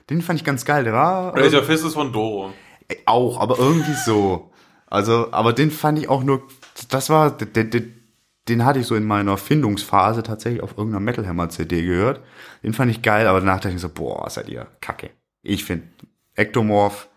Den 0.10 0.22
fand 0.22 0.40
ich 0.40 0.46
ganz 0.46 0.66
geil. 0.66 0.84
Der 0.84 0.94
war 0.94 1.36
Razor 1.36 1.64
Fist 1.64 1.86
ist 1.86 1.94
von 1.94 2.12
Doro. 2.12 2.52
Äh, 2.88 2.96
auch, 3.06 3.40
aber 3.40 3.58
irgendwie 3.58 3.96
so. 4.06 4.52
Also, 4.88 5.32
aber 5.32 5.54
den 5.54 5.72
fand 5.72 5.98
ich 5.98 6.10
auch 6.10 6.24
nur, 6.24 6.44
das 6.90 7.10
war, 7.10 7.32
den, 7.32 7.70
den, 7.72 8.05
den 8.48 8.64
hatte 8.66 8.80
ich 8.80 8.88
so 8.88 8.96
in 8.96 9.06
meiner 9.06 9.38
Findungsphase 9.38 10.22
tatsächlich 10.24 10.62
auf 10.62 10.72
irgendeiner 10.78 11.00
Metal 11.00 11.26
Hammer 11.28 11.50
CD 11.50 11.82
gehört. 11.84 12.22
Den 12.64 12.74
fand 12.74 12.92
ich 12.92 13.02
geil, 13.02 13.28
aber 13.28 13.40
danach 13.40 13.60
dachte 13.60 13.76
ich 13.76 13.82
so, 13.82 13.90
boah, 13.90 14.30
seid 14.30 14.50
ihr 14.50 14.68
kacke. 14.82 15.10
Ich 15.42 15.64
finde 15.66 15.88
Ectomorph, 16.36 17.08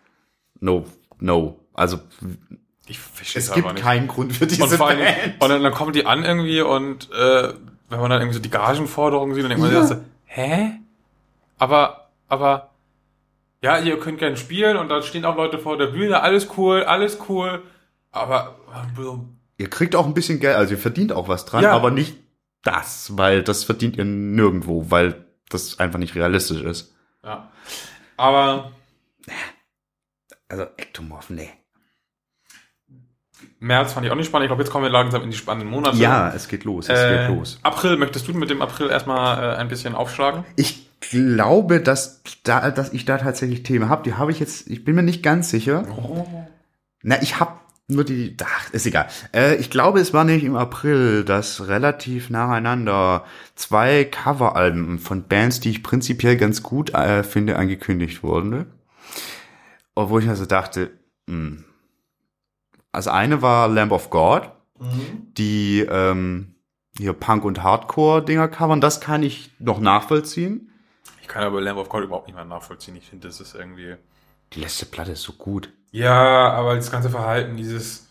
no, 0.61 0.87
no. 1.19 1.59
Also, 1.75 1.99
Ich 2.87 2.99
verstehe 2.99 3.43
es 3.43 3.53
gibt 3.53 3.67
nicht. 3.67 3.83
keinen 3.83 4.09
Grund 4.09 4.33
für 4.33 4.47
diese 4.47 4.63
Und 4.65 4.71
vor 4.71 4.89
allem, 4.89 5.01
Band. 5.01 5.41
und 5.43 5.49
dann, 5.49 5.63
dann 5.63 5.73
kommen 5.73 5.93
die 5.93 6.07
an 6.07 6.25
irgendwie 6.25 6.61
und 6.63 7.11
äh, 7.13 7.53
wenn 7.91 8.01
man 8.01 8.11
dann 8.11 8.21
irgendwie 8.21 8.37
so 8.37 8.43
die 8.43 8.51
Garagenforderungen 8.51 9.35
sieht, 9.35 9.45
dann 9.45 9.51
denkt 9.51 9.63
man 9.65 9.73
Ja. 9.73 9.83
sich 9.83 9.97
so, 9.97 10.03
hä? 10.27 10.73
Aber, 11.59 12.11
aber, 12.29 12.71
ja, 13.63 13.79
ihr 13.79 13.99
könnt 13.99 14.19
gerne 14.19 14.37
spielen 14.37 14.77
und 14.77 14.89
da 14.89 15.03
stehen 15.03 15.25
auch 15.25 15.37
Leute 15.37 15.59
vor 15.59 15.77
der 15.77 15.87
Bühne, 15.89 16.21
alles 16.23 16.49
cool, 16.57 16.85
alles 16.85 17.19
cool, 17.29 17.63
aber 18.13 18.57
so, 18.97 19.25
Ihr 19.59 19.69
kriegt 19.69 19.95
auch 19.97 20.07
ein 20.07 20.15
bisschen 20.15 20.41
Geld, 20.41 20.57
also 20.57 20.73
ihr 20.75 20.79
verdient 20.79 21.13
auch 21.13 21.29
was 21.29 21.45
dran, 21.45 21.63
Ja. 21.65 21.73
aber 21.73 21.91
nicht 21.91 22.17
das, 22.63 23.17
weil 23.19 23.43
das 23.43 23.65
verdient 23.65 23.97
ihr 23.97 24.05
nirgendwo, 24.05 24.91
weil 24.91 25.27
das 25.51 25.79
einfach 25.79 25.99
nicht 25.99 26.15
realistisch 26.15 26.63
ist. 26.63 26.95
ja. 27.25 27.51
Aber 28.17 28.73
Also 30.49 30.63
Ectomorph, 30.77 31.29
nee. 31.31 31.51
März 33.61 33.93
fand 33.93 34.07
ich 34.07 34.13
auch 34.13 34.17
nicht 34.17 34.27
spannend. 34.27 34.45
Ich 34.47 34.49
glaube, 34.49 34.63
jetzt 34.63 34.71
kommen 34.73 34.85
wir 34.85 34.91
langsam 34.91 35.23
in 35.23 35.31
die 35.31 35.37
spannenden 35.37 35.71
Monate. 35.71 35.97
Ja, 35.99 36.33
es 36.35 36.49
geht 36.49 36.65
los, 36.65 36.89
es 36.89 36.99
äh, 36.99 37.27
geht 37.29 37.37
los. 37.37 37.59
April, 37.63 37.97
möchtest 37.97 38.27
du 38.29 38.33
mit 38.33 38.51
dem 38.51 38.63
April 38.63 38.89
erstmal 38.91 39.43
äh, 39.55 39.57
ein 39.57 39.69
bisschen 39.69 39.95
aufschlagen? 39.95 40.45
Ich 40.57 40.89
glaube, 41.01 41.81
dass, 41.81 42.23
da, 42.45 42.71
dass 42.71 42.93
ich 42.93 43.05
da 43.05 43.19
tatsächlich 43.19 43.63
Themen 43.65 43.89
habe. 43.89 44.03
Die 44.05 44.15
habe 44.15 44.31
ich 44.33 44.41
jetzt, 44.41 44.69
ich 44.69 44.85
bin 44.85 44.95
mir 44.95 45.03
nicht 45.03 45.23
ganz 45.23 45.51
sicher. 45.51 45.87
Na, 47.03 47.21
ich 47.23 47.39
habe 47.41 47.53
nur 47.89 48.05
die, 48.05 48.37
ach, 48.43 48.71
ist 48.73 48.87
egal. 48.87 49.09
Äh, 49.33 49.57
ich 49.57 49.71
glaube, 49.71 49.99
es 49.99 50.13
war 50.13 50.23
nämlich 50.25 50.45
im 50.45 50.57
April, 50.57 51.25
dass 51.25 51.69
relativ 51.69 52.29
nacheinander 52.29 53.25
zwei 53.55 54.05
Coveralben 54.05 54.99
von 54.99 55.25
Bands, 55.27 55.61
die 55.61 55.71
ich 55.71 55.83
prinzipiell 55.83 56.37
ganz 56.37 56.63
gut 56.63 56.91
äh, 56.93 57.23
finde, 57.23 57.57
angekündigt 57.57 58.23
wurden. 58.23 58.67
Obwohl 59.95 60.23
ich 60.23 60.29
also 60.29 60.45
dachte, 60.45 60.91
mh. 61.27 61.63
also 62.93 63.11
eine 63.11 63.41
war 63.41 63.69
Lamb 63.69 63.93
of 63.93 64.11
God, 64.11 64.51
die 65.39 65.81
ähm, 65.81 66.55
hier 66.99 67.15
Punk- 67.15 67.45
und 67.45 67.63
Hardcore-Dinger 67.63 68.49
covern. 68.49 68.83
Das 68.83 69.01
kann 69.01 69.23
ich 69.23 69.51
noch 69.59 69.81
nachvollziehen. 69.81 70.73
Ich 71.23 71.29
kann 71.29 71.43
aber 71.43 71.63
Lamb 71.63 71.79
of 71.79 71.89
God 71.89 72.05
überhaupt 72.05 72.27
nicht 72.27 72.37
mehr 72.37 72.45
nachvollziehen. 72.45 72.97
Ich 72.97 73.09
finde, 73.09 73.29
das 73.29 73.41
ist 73.41 73.55
irgendwie. 73.55 73.97
Die 74.53 74.61
letzte 74.61 74.87
Platte 74.87 75.13
ist 75.13 75.23
so 75.23 75.33
gut. 75.33 75.73
Ja, 75.91 76.53
aber 76.53 76.75
das 76.75 76.91
ganze 76.91 77.11
Verhalten, 77.11 77.57
dieses. 77.57 78.09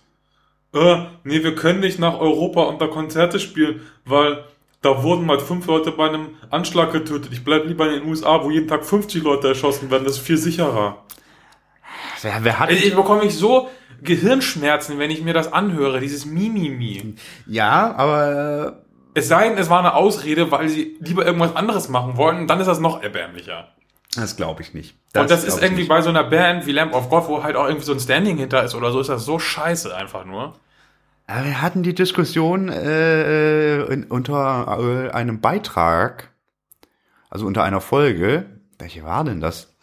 Äh, 0.74 0.98
nee, 1.24 1.44
wir 1.44 1.56
können 1.56 1.80
nicht 1.80 2.00
nach 2.00 2.20
Europa 2.20 2.63
unter 2.63 2.88
Konzerte 2.88 3.40
spielen, 3.40 3.82
weil 4.06 4.44
da 4.82 5.04
wurden 5.04 5.26
mal 5.26 5.40
fünf 5.40 5.66
Leute 5.68 5.92
bei 5.92 6.08
einem 6.08 6.30
Anschlag 6.50 6.92
getötet. 6.92 7.32
Ich 7.34 7.44
bleib 7.44 7.66
lieber 7.66 7.88
in 7.88 8.02
den 8.02 8.10
USA, 8.10 8.44
wo 8.44 8.50
jeden 8.50 8.68
Tag 8.68 8.86
50 8.86 9.24
Leute 9.24 9.50
erschossen 9.50 9.90
werden. 9.90 10.04
Das 10.04 10.13
ist 10.13 10.26
viel 10.26 10.38
sicherer. 10.38 11.04
Wer, 12.22 12.44
wer 12.44 12.60
hat. 12.60 12.72
Ich, 12.72 12.86
ich 12.86 12.96
bekomme 12.96 13.24
ich 13.24 13.36
so 13.36 13.70
Gehirnschmerzen, 14.02 15.00
wenn 15.00 15.12
ich 15.12 15.24
mir 15.24 15.34
das 15.34 15.52
anhöre, 15.52 16.00
dieses 16.00 16.26
Mimimi. 16.26 17.16
Ja, 17.46 17.94
aber. 17.96 18.84
Es 19.13 19.28
sei 19.28 19.50
denn, 19.50 19.58
es 19.58 19.70
war 19.70 19.80
eine 19.80 19.96
Ausrede, 19.96 20.52
weil 20.52 20.70
sie 20.70 20.96
lieber 21.00 21.26
irgendwas 21.26 21.56
anderes 21.56 21.90
machen 21.90 22.18
wollen, 22.18 22.48
dann 22.48 22.60
ist 22.60 22.68
das 22.68 22.80
noch 22.80 23.02
erbärmlicher. 23.02 23.70
Das 24.15 24.36
glaube 24.36 24.62
ich 24.62 24.74
nicht. 24.74 24.96
und 25.15 25.30
das 25.30 25.43
ist 25.43 25.62
irgendwie 25.62 25.82
nicht. 25.82 25.89
bei 25.89 26.02
so 26.02 26.10
einer 26.10 26.24
Band 26.24 26.65
wie 26.65 26.72
Lamp 26.72 26.93
of 26.93 27.10
God, 27.10 27.28
wo 27.28 27.43
halt 27.43 27.56
auch 27.56 27.67
irgendwie 27.67 27.86
so 27.86 27.93
ein 27.93 28.00
Standing 28.00 28.38
hinter 28.38 28.63
ist 28.63 28.74
oder 28.74 28.91
so, 28.91 29.00
ist 29.00 29.10
das 29.10 29.26
so 29.26 29.38
scheiße 29.38 29.96
einfach 29.96 30.26
nur. 30.26 30.56
Aber 31.28 31.46
wir 31.46 31.62
hatten 31.62 31.84
die 31.84 31.93
Diskussion 31.93 32.70
äh, 32.70 33.84
in, 33.84 34.06
unter 34.06 34.80
äh, 34.80 35.12
einem 35.12 35.41
Beitrag, 35.41 36.32
also 37.30 37.46
unter 37.46 37.63
einer 37.63 37.82
Folge. 37.82 38.46
Welche 38.80 39.04
war 39.04 39.24
denn 39.26 39.41
das? 39.41 39.76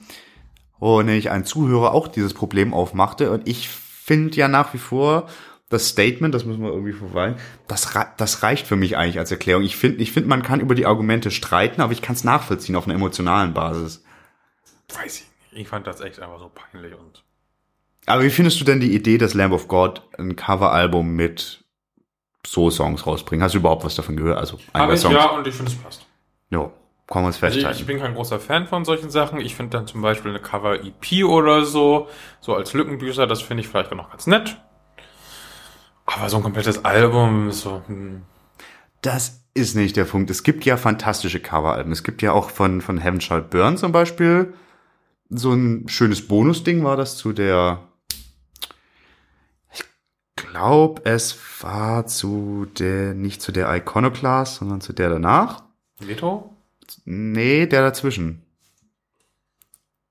Wo 0.78 1.02
nämlich 1.02 1.30
ein 1.30 1.44
Zuhörer 1.44 1.92
auch 1.92 2.08
dieses 2.08 2.32
Problem 2.32 2.72
aufmachte. 2.72 3.30
Und 3.30 3.46
ich 3.46 3.68
finde 3.68 4.37
ja 4.37 4.48
nach 4.48 4.72
wie 4.72 4.78
vor 4.78 5.28
das 5.68 5.88
Statement, 5.88 6.34
das 6.34 6.44
müssen 6.44 6.62
wir 6.62 6.70
irgendwie 6.70 6.92
verweilen, 6.92 7.37
das, 7.66 7.92
das 8.16 8.42
reicht 8.42 8.66
für 8.66 8.76
mich 8.76 8.96
eigentlich 8.96 9.18
als 9.18 9.30
Erklärung. 9.30 9.64
Ich 9.64 9.76
finde, 9.76 10.02
ich 10.02 10.12
finde, 10.12 10.28
man 10.28 10.42
kann 10.42 10.60
über 10.60 10.74
die 10.74 10.87
Argumente 10.87 11.30
streiten, 11.30 11.80
aber 11.80 11.92
ich 11.92 12.02
kann 12.02 12.14
es 12.14 12.24
nachvollziehen 12.24 12.76
auf 12.76 12.87
einer 12.87 12.94
emotionalen 12.94 13.54
Basis. 13.54 14.03
Weiß 14.96 15.16
ich 15.16 15.26
nicht. 15.52 15.62
Ich 15.62 15.68
fand 15.68 15.87
das 15.87 16.00
echt 16.00 16.20
einfach 16.20 16.38
so 16.38 16.50
peinlich 16.52 16.94
und. 16.94 17.22
Aber 18.07 18.22
wie 18.22 18.30
findest 18.30 18.61
du 18.61 18.64
denn 18.64 18.80
die 18.80 18.94
Idee, 18.94 19.18
dass 19.18 19.35
Lamb 19.35 19.54
of 19.54 19.68
God 19.68 20.02
ein 20.18 20.37
Coveralbum 20.37 21.14
mit 21.14 21.64
So-Songs 22.46 23.07
rausbringt? 23.07 23.42
Hast 23.42 23.54
du 23.54 23.59
überhaupt 23.59 23.85
was 23.85 23.94
davon 23.94 24.16
gehört? 24.16 24.38
Also 24.38 24.59
ein, 24.74 24.92
ich, 24.92 25.00
Songs? 25.00 25.14
ja, 25.14 25.30
und 25.30 25.46
ich 25.46 25.54
finde 25.54 25.72
es 25.72 25.78
passt. 25.78 26.07
Kann 27.07 27.22
man 27.22 27.30
es 27.30 27.42
Also 27.42 27.46
ich, 27.59 27.64
festhalten. 27.64 27.80
ich 27.80 27.87
bin 27.87 27.98
kein 27.98 28.14
großer 28.14 28.40
Fan 28.40 28.66
von 28.66 28.85
solchen 28.85 29.11
Sachen. 29.11 29.40
Ich 29.40 29.54
finde 29.54 29.76
dann 29.76 29.87
zum 29.87 30.00
Beispiel 30.00 30.30
eine 30.30 30.40
Cover-EP 30.40 31.24
oder 31.24 31.64
so, 31.64 32.09
so 32.40 32.54
als 32.54 32.72
Lückenbüßer, 32.72 33.26
das 33.26 33.42
finde 33.42 33.62
ich 33.62 33.68
vielleicht 33.68 33.92
auch 33.92 33.96
noch 33.96 34.11
ganz 34.11 34.26
nett. 34.26 34.57
Aber 36.07 36.28
so 36.30 36.38
ein 36.38 36.42
komplettes 36.42 36.85
Album 36.85 37.50
ist 37.50 37.61
so, 37.61 37.83
hm. 37.87 38.22
das 39.02 39.42
ist 39.52 39.74
nicht 39.74 39.96
der 39.96 40.04
Punkt. 40.04 40.30
Es 40.30 40.42
gibt 40.42 40.64
ja 40.64 40.76
fantastische 40.76 41.40
Coveralben. 41.40 41.92
Es 41.92 42.04
gibt 42.04 42.22
ja 42.22 42.33
auch 42.33 42.50
von, 42.50 42.80
von 42.80 42.98
Heaven 42.98 43.20
Shall 43.20 43.42
Burn 43.42 43.76
zum 43.76 43.92
Beispiel 43.92 44.54
so 45.28 45.52
ein 45.52 45.88
schönes 45.88 46.26
Bonusding 46.26 46.84
war 46.84 46.96
das 46.96 47.16
zu 47.16 47.32
der, 47.32 47.80
ich 49.72 49.84
glaube, 50.37 51.02
es 51.04 51.38
war 51.60 52.06
zu 52.06 52.66
der, 52.78 53.14
nicht 53.14 53.42
zu 53.42 53.52
der 53.52 53.74
Iconoclast, 53.74 54.56
sondern 54.56 54.80
zu 54.80 54.92
der 54.92 55.10
danach. 55.10 55.62
Veto? 55.98 56.54
Nee, 57.04 57.66
der 57.66 57.82
dazwischen. 57.82 58.42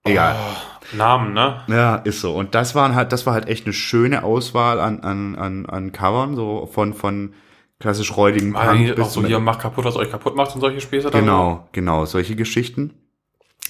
Egal. 0.06 0.36
Oh, 0.38 0.98
Namen, 0.98 1.34
ne? 1.34 1.62
Ja, 1.68 1.96
ist 1.96 2.20
so. 2.20 2.36
Und 2.36 2.56
das 2.56 2.76
waren 2.76 2.94
halt, 2.94 3.12
das 3.14 3.26
war 3.26 3.34
halt 3.34 3.48
echt 3.48 3.66
eine 3.66 3.74
schöne 3.74 4.24
Auswahl 4.24 4.80
an, 4.80 5.00
an, 5.00 5.36
an, 5.36 5.66
an 5.66 5.92
Covern, 5.94 6.36
so 6.36 6.66
von, 6.66 6.94
von 6.94 7.34
klassisch 7.80 8.16
räudigen 8.16 8.54
bis 8.54 9.00
auch 9.00 9.10
so 9.10 9.26
hier 9.26 9.40
macht 9.40 9.60
kaputt, 9.62 9.86
was 9.86 9.96
euch 9.96 10.10
kaputt 10.12 10.36
macht 10.36 10.56
und 10.56 10.62
solche 10.62 10.82
Späße 10.82 11.10
dann. 11.10 11.22
Genau, 11.22 11.68
genau, 11.72 12.06
solche 12.06 12.36
Geschichten. 12.36 12.94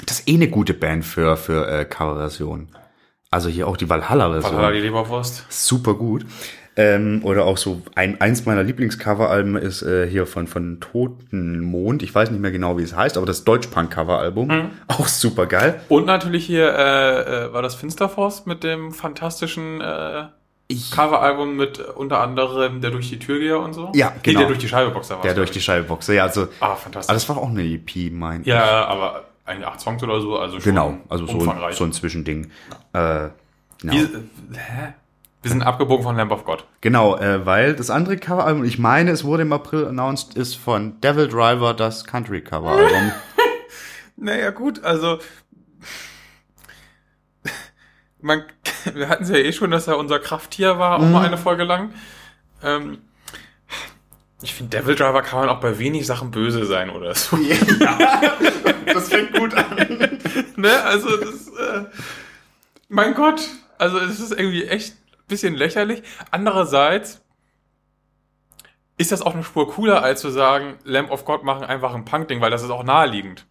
Das 0.06 0.20
ist 0.20 0.30
eh 0.30 0.36
eine 0.36 0.48
gute 0.50 0.74
Band 0.74 1.06
für, 1.06 1.38
für 1.38 1.68
äh, 1.68 1.86
Coverversionen. 1.86 2.70
Also 3.32 3.50
hier 3.50 3.68
auch 3.68 3.78
die 3.78 3.90
Valhalla-Version. 3.90 4.56
Valhalla 4.56 4.74
die 4.76 4.82
Leberwurst. 4.82 5.46
Super 5.50 5.96
gut. 5.96 6.26
Ähm, 6.76 7.22
oder 7.24 7.46
auch 7.46 7.58
so 7.58 7.82
ein, 7.96 8.20
eins 8.20 8.46
meiner 8.48 8.64
Lieblingscoveralben 8.64 9.58
ist 9.58 9.84
äh, 9.84 10.08
hier 10.10 10.26
von, 10.26 10.48
von 10.48 10.80
Toten 10.80 11.60
Mond. 11.60 12.02
Ich 12.02 12.14
weiß 12.16 12.32
nicht 12.32 12.42
mehr 12.42 12.50
genau, 12.52 12.78
wie 12.80 12.84
es 12.84 12.96
heißt, 12.96 13.16
aber 13.18 13.28
das 13.28 13.44
Deutschpunk-Coveralbum. 13.44 14.48
Mhm. 14.48 14.70
Auch 14.88 15.08
super 15.08 15.46
geil. 15.46 15.82
Und 15.90 16.06
natürlich 16.08 16.46
hier, 16.48 16.74
äh, 16.74 17.46
äh, 17.46 17.54
war 17.54 17.62
das 17.62 17.76
Finsterforce 17.76 18.48
mit 18.48 18.64
dem 18.64 18.92
fantastischen 18.92 19.82
äh, 19.82 20.24
Coveralbum 20.92 21.56
mit 21.58 21.78
äh, 21.78 21.84
unter 21.96 22.22
anderem 22.22 22.82
Der 22.82 22.90
durch 22.90 23.10
die 23.10 23.20
Türgeher 23.20 23.60
und 23.60 23.74
so? 23.74 23.92
Ja, 23.94 24.12
Nee, 24.16 24.20
genau. 24.24 24.40
der 24.40 24.48
durch 24.48 24.60
die 24.60 24.68
Scheibe-Boxer 24.68 25.16
war 25.18 25.22
Der 25.22 25.36
durch 25.36 25.52
die 25.52 25.62
Scheibenboxe. 25.62 26.16
Ja, 26.16 26.24
also, 26.24 26.48
Ah, 26.60 26.68
aber 26.68 26.76
fantastisch. 26.78 27.14
das 27.14 27.30
war 27.30 27.38
auch 27.38 27.50
eine 27.50 27.64
EP, 27.64 28.12
mein 28.12 28.42
ich. 28.42 28.48
ja, 28.48 28.86
aber 28.86 29.26
eigentlich 29.46 29.68
acht 29.68 29.82
Songs 29.82 30.02
oder 30.04 30.22
so, 30.22 30.38
also 30.38 30.60
schon 30.60 30.72
Genau, 30.72 30.98
also 31.10 31.26
so 31.26 31.50
ein, 31.50 31.74
so 31.74 31.84
ein 31.84 31.92
Zwischending. 31.92 32.52
Äh, 32.94 33.30
genau. 33.82 33.94
Wie, 33.94 33.98
hä? 34.58 34.94
Wir 35.42 35.52
sind 35.52 35.62
abgebogen 35.62 36.04
von 36.04 36.16
Lamb 36.16 36.32
of 36.32 36.46
God. 36.46 36.66
Genau, 36.80 37.18
äh, 37.18 37.46
weil 37.46 37.76
das 37.76 37.90
andere 37.90 38.16
Coveralbum, 38.16 38.64
ich 38.64 38.80
meine, 38.80 39.12
es 39.12 39.26
wurde 39.26 39.44
im 39.44 39.52
April 39.52 39.88
announced, 39.88 40.36
ist 40.36 40.56
von 40.56 41.02
Devil 41.02 41.28
Driver 41.28 41.74
das 41.74 42.06
Country 42.06 42.42
Coveralbum. 42.42 43.12
Naja, 44.16 44.52
gut, 44.52 44.84
also. 44.84 45.20
Man, 48.22 48.44
wir 48.94 49.10
hatten 49.10 49.24
es 49.24 49.30
ja 49.30 49.38
eh 49.38 49.52
schon, 49.52 49.72
dass 49.72 49.88
er 49.88 49.98
unser 49.98 50.20
Krafttier 50.20 50.80
war, 50.80 51.00
auch 51.00 51.10
mal 51.10 51.26
eine 51.26 51.38
Folge 51.38 51.64
lang. 51.64 51.94
Ähm, 52.64 53.00
ich 54.44 54.54
finde, 54.54 54.78
Devil 54.78 54.96
Driver 54.96 55.22
kann 55.22 55.40
man 55.40 55.50
auch 55.50 55.60
bei 55.60 55.80
wenig 55.80 56.06
Sachen 56.06 56.32
böse 56.32 56.66
sein 56.66 56.90
oder 56.90 57.16
so. 57.16 57.38
das 58.86 59.10
fängt 59.10 59.34
gut 59.34 59.54
an. 59.54 60.20
ne? 60.56 60.84
Also, 60.84 61.18
das, 61.18 61.48
äh, 61.48 61.86
mein 62.90 63.14
Gott, 63.14 63.42
also 63.78 63.98
es 64.00 64.20
ist 64.20 64.32
irgendwie 64.32 64.66
echt 64.66 64.94
ein 64.94 65.28
bisschen 65.28 65.56
lächerlich. 65.56 66.04
Andererseits 66.32 67.22
ist 68.98 69.12
das 69.12 69.22
auch 69.22 69.34
eine 69.34 69.44
Spur 69.44 69.72
cooler, 69.72 70.04
als 70.04 70.22
zu 70.22 70.30
sagen, 70.30 70.78
Lamb 70.84 71.10
of 71.10 71.26
God 71.26 71.44
machen 71.44 71.64
einfach 71.64 71.94
ein 71.96 72.06
Punk-Ding, 72.06 72.42
weil 72.42 72.52
das 72.52 72.64
ist 72.64 72.70
auch 72.70 72.84
naheliegend. 72.84 73.46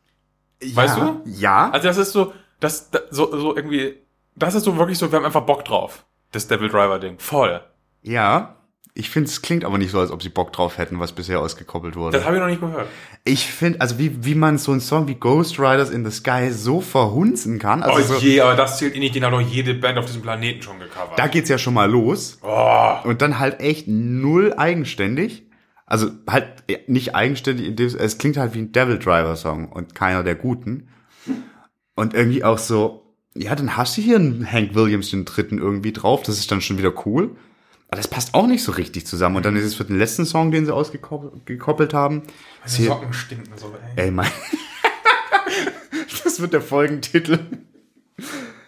Weißt 0.62 0.98
ja, 0.98 1.04
du? 1.04 1.22
Ja. 1.24 1.70
Also 1.70 1.88
das 1.88 1.96
ist 1.96 2.12
so, 2.12 2.32
das, 2.60 2.90
das 2.90 3.02
so, 3.10 3.36
so 3.36 3.56
irgendwie, 3.56 3.98
das 4.36 4.54
ist 4.54 4.64
so 4.64 4.76
wirklich 4.76 4.98
so, 4.98 5.10
wir 5.10 5.16
haben 5.16 5.26
einfach 5.26 5.42
Bock 5.42 5.64
drauf. 5.64 6.04
Das 6.30 6.46
Devil 6.46 6.68
Driver 6.68 6.98
Ding. 6.98 7.18
Voll. 7.18 7.60
ja. 8.02 8.56
Ich 8.94 9.08
finde, 9.08 9.30
es 9.30 9.40
klingt 9.40 9.64
aber 9.64 9.78
nicht 9.78 9.90
so, 9.90 10.00
als 10.00 10.10
ob 10.10 10.22
sie 10.22 10.28
Bock 10.28 10.52
drauf 10.52 10.76
hätten, 10.76 11.00
was 11.00 11.12
bisher 11.12 11.40
ausgekoppelt 11.40 11.96
wurde. 11.96 12.18
Das 12.18 12.26
habe 12.26 12.36
ich 12.36 12.42
noch 12.42 12.48
nicht 12.48 12.60
gehört. 12.60 12.88
ich 13.24 13.46
finde, 13.46 13.80
also 13.80 13.98
wie, 13.98 14.22
wie 14.22 14.34
man 14.34 14.58
so 14.58 14.70
einen 14.70 14.82
Song 14.82 15.08
wie 15.08 15.14
Ghost 15.14 15.58
Riders 15.58 15.88
in 15.88 16.04
the 16.04 16.10
Sky 16.10 16.50
so 16.52 16.82
verhunzen 16.82 17.58
kann. 17.58 17.82
Also 17.82 18.14
oh 18.14 18.18
so, 18.18 18.26
je, 18.26 18.42
aber 18.42 18.54
das 18.54 18.76
zählt 18.76 18.94
eh 18.94 18.98
nicht, 18.98 19.14
den 19.14 19.24
hat 19.24 19.32
doch 19.32 19.40
jede 19.40 19.72
Band 19.72 19.96
auf 19.96 20.04
diesem 20.04 20.20
Planeten 20.20 20.60
schon 20.60 20.78
gecovert. 20.78 21.18
da 21.18 21.26
geht's 21.26 21.48
ja 21.48 21.56
schon 21.56 21.72
mal 21.72 21.90
los. 21.90 22.38
oh. 22.42 22.96
Und 23.04 23.22
dann 23.22 23.38
halt 23.38 23.60
echt 23.60 23.88
null 23.88 24.52
eigenständig. 24.54 25.46
Also 25.86 26.10
halt 26.28 26.64
nicht 26.86 27.14
eigenständig, 27.14 27.66
in 27.66 27.76
dem, 27.76 27.86
es 27.96 28.18
klingt 28.18 28.36
halt 28.36 28.54
wie 28.54 28.60
ein 28.60 28.72
Devil 28.72 28.98
Driver 28.98 29.36
Song 29.36 29.72
und 29.72 29.94
keiner 29.94 30.22
der 30.22 30.34
guten. 30.34 30.88
Und 31.94 32.12
irgendwie 32.12 32.44
auch 32.44 32.58
so, 32.58 33.14
ja, 33.34 33.54
dann 33.54 33.76
hast 33.76 33.96
du 33.96 34.02
hier 34.02 34.16
einen 34.16 34.50
Hank 34.50 34.74
Williams 34.74 35.10
den 35.10 35.24
dritten 35.24 35.58
irgendwie 35.58 35.92
drauf, 35.92 36.22
das 36.22 36.38
ist 36.38 36.50
dann 36.50 36.60
schon 36.60 36.76
wieder 36.76 36.92
cool. 37.06 37.36
Aber 37.92 38.00
das 38.00 38.08
passt 38.08 38.32
auch 38.32 38.46
nicht 38.46 38.64
so 38.64 38.72
richtig 38.72 39.06
zusammen. 39.06 39.36
Und 39.36 39.44
dann 39.44 39.54
ist 39.54 39.64
es 39.66 39.74
für 39.74 39.84
den 39.84 39.98
letzten 39.98 40.24
Song, 40.24 40.50
den 40.50 40.64
sie 40.64 40.72
ausgekoppelt 40.72 41.44
gekoppelt 41.44 41.92
haben. 41.92 42.22
Die 42.66 42.70
hier- 42.76 42.86
Socken 42.86 43.12
stinken 43.12 43.52
so, 43.58 43.74
ey. 43.96 44.04
Ey, 44.06 44.10
mein. 44.10 44.30
das 46.24 46.40
wird 46.40 46.54
der 46.54 46.62
Folgentitel. 46.62 47.38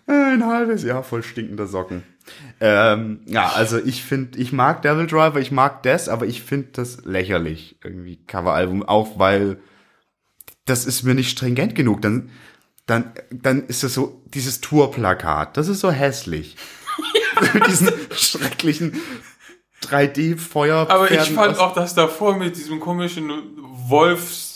Ein 0.06 0.44
halbes 0.44 0.82
Jahr 0.82 1.02
voll 1.02 1.22
stinkender 1.22 1.66
Socken. 1.66 2.02
Ähm, 2.60 3.20
ja, 3.24 3.48
also 3.48 3.78
ich 3.78 4.04
finde, 4.04 4.38
ich 4.38 4.52
mag 4.52 4.82
Devil 4.82 5.06
Driver, 5.06 5.40
ich 5.40 5.50
mag 5.50 5.82
das, 5.84 6.10
aber 6.10 6.26
ich 6.26 6.42
finde 6.42 6.68
das 6.72 7.06
lächerlich, 7.06 7.78
irgendwie 7.82 8.16
Coveralbum, 8.26 8.82
auch 8.82 9.18
weil 9.18 9.56
das 10.66 10.84
ist 10.84 11.02
mir 11.02 11.14
nicht 11.14 11.30
stringent 11.30 11.74
genug. 11.74 12.02
Dann, 12.02 12.28
dann, 12.84 13.12
dann 13.30 13.64
ist 13.68 13.84
das 13.84 13.94
so, 13.94 14.20
dieses 14.26 14.60
Tourplakat, 14.60 15.56
das 15.56 15.68
ist 15.68 15.80
so 15.80 15.90
hässlich. 15.90 16.56
Mit 17.54 17.66
diesen 17.66 17.90
schrecklichen 18.16 19.00
3D-Feuer. 19.82 20.88
Aber 20.88 21.10
ich 21.10 21.30
fand 21.30 21.58
auch 21.58 21.74
das 21.74 21.94
davor 21.94 22.36
mit 22.36 22.56
diesem 22.56 22.80
komischen 22.80 23.30
Wolfs 23.88 24.52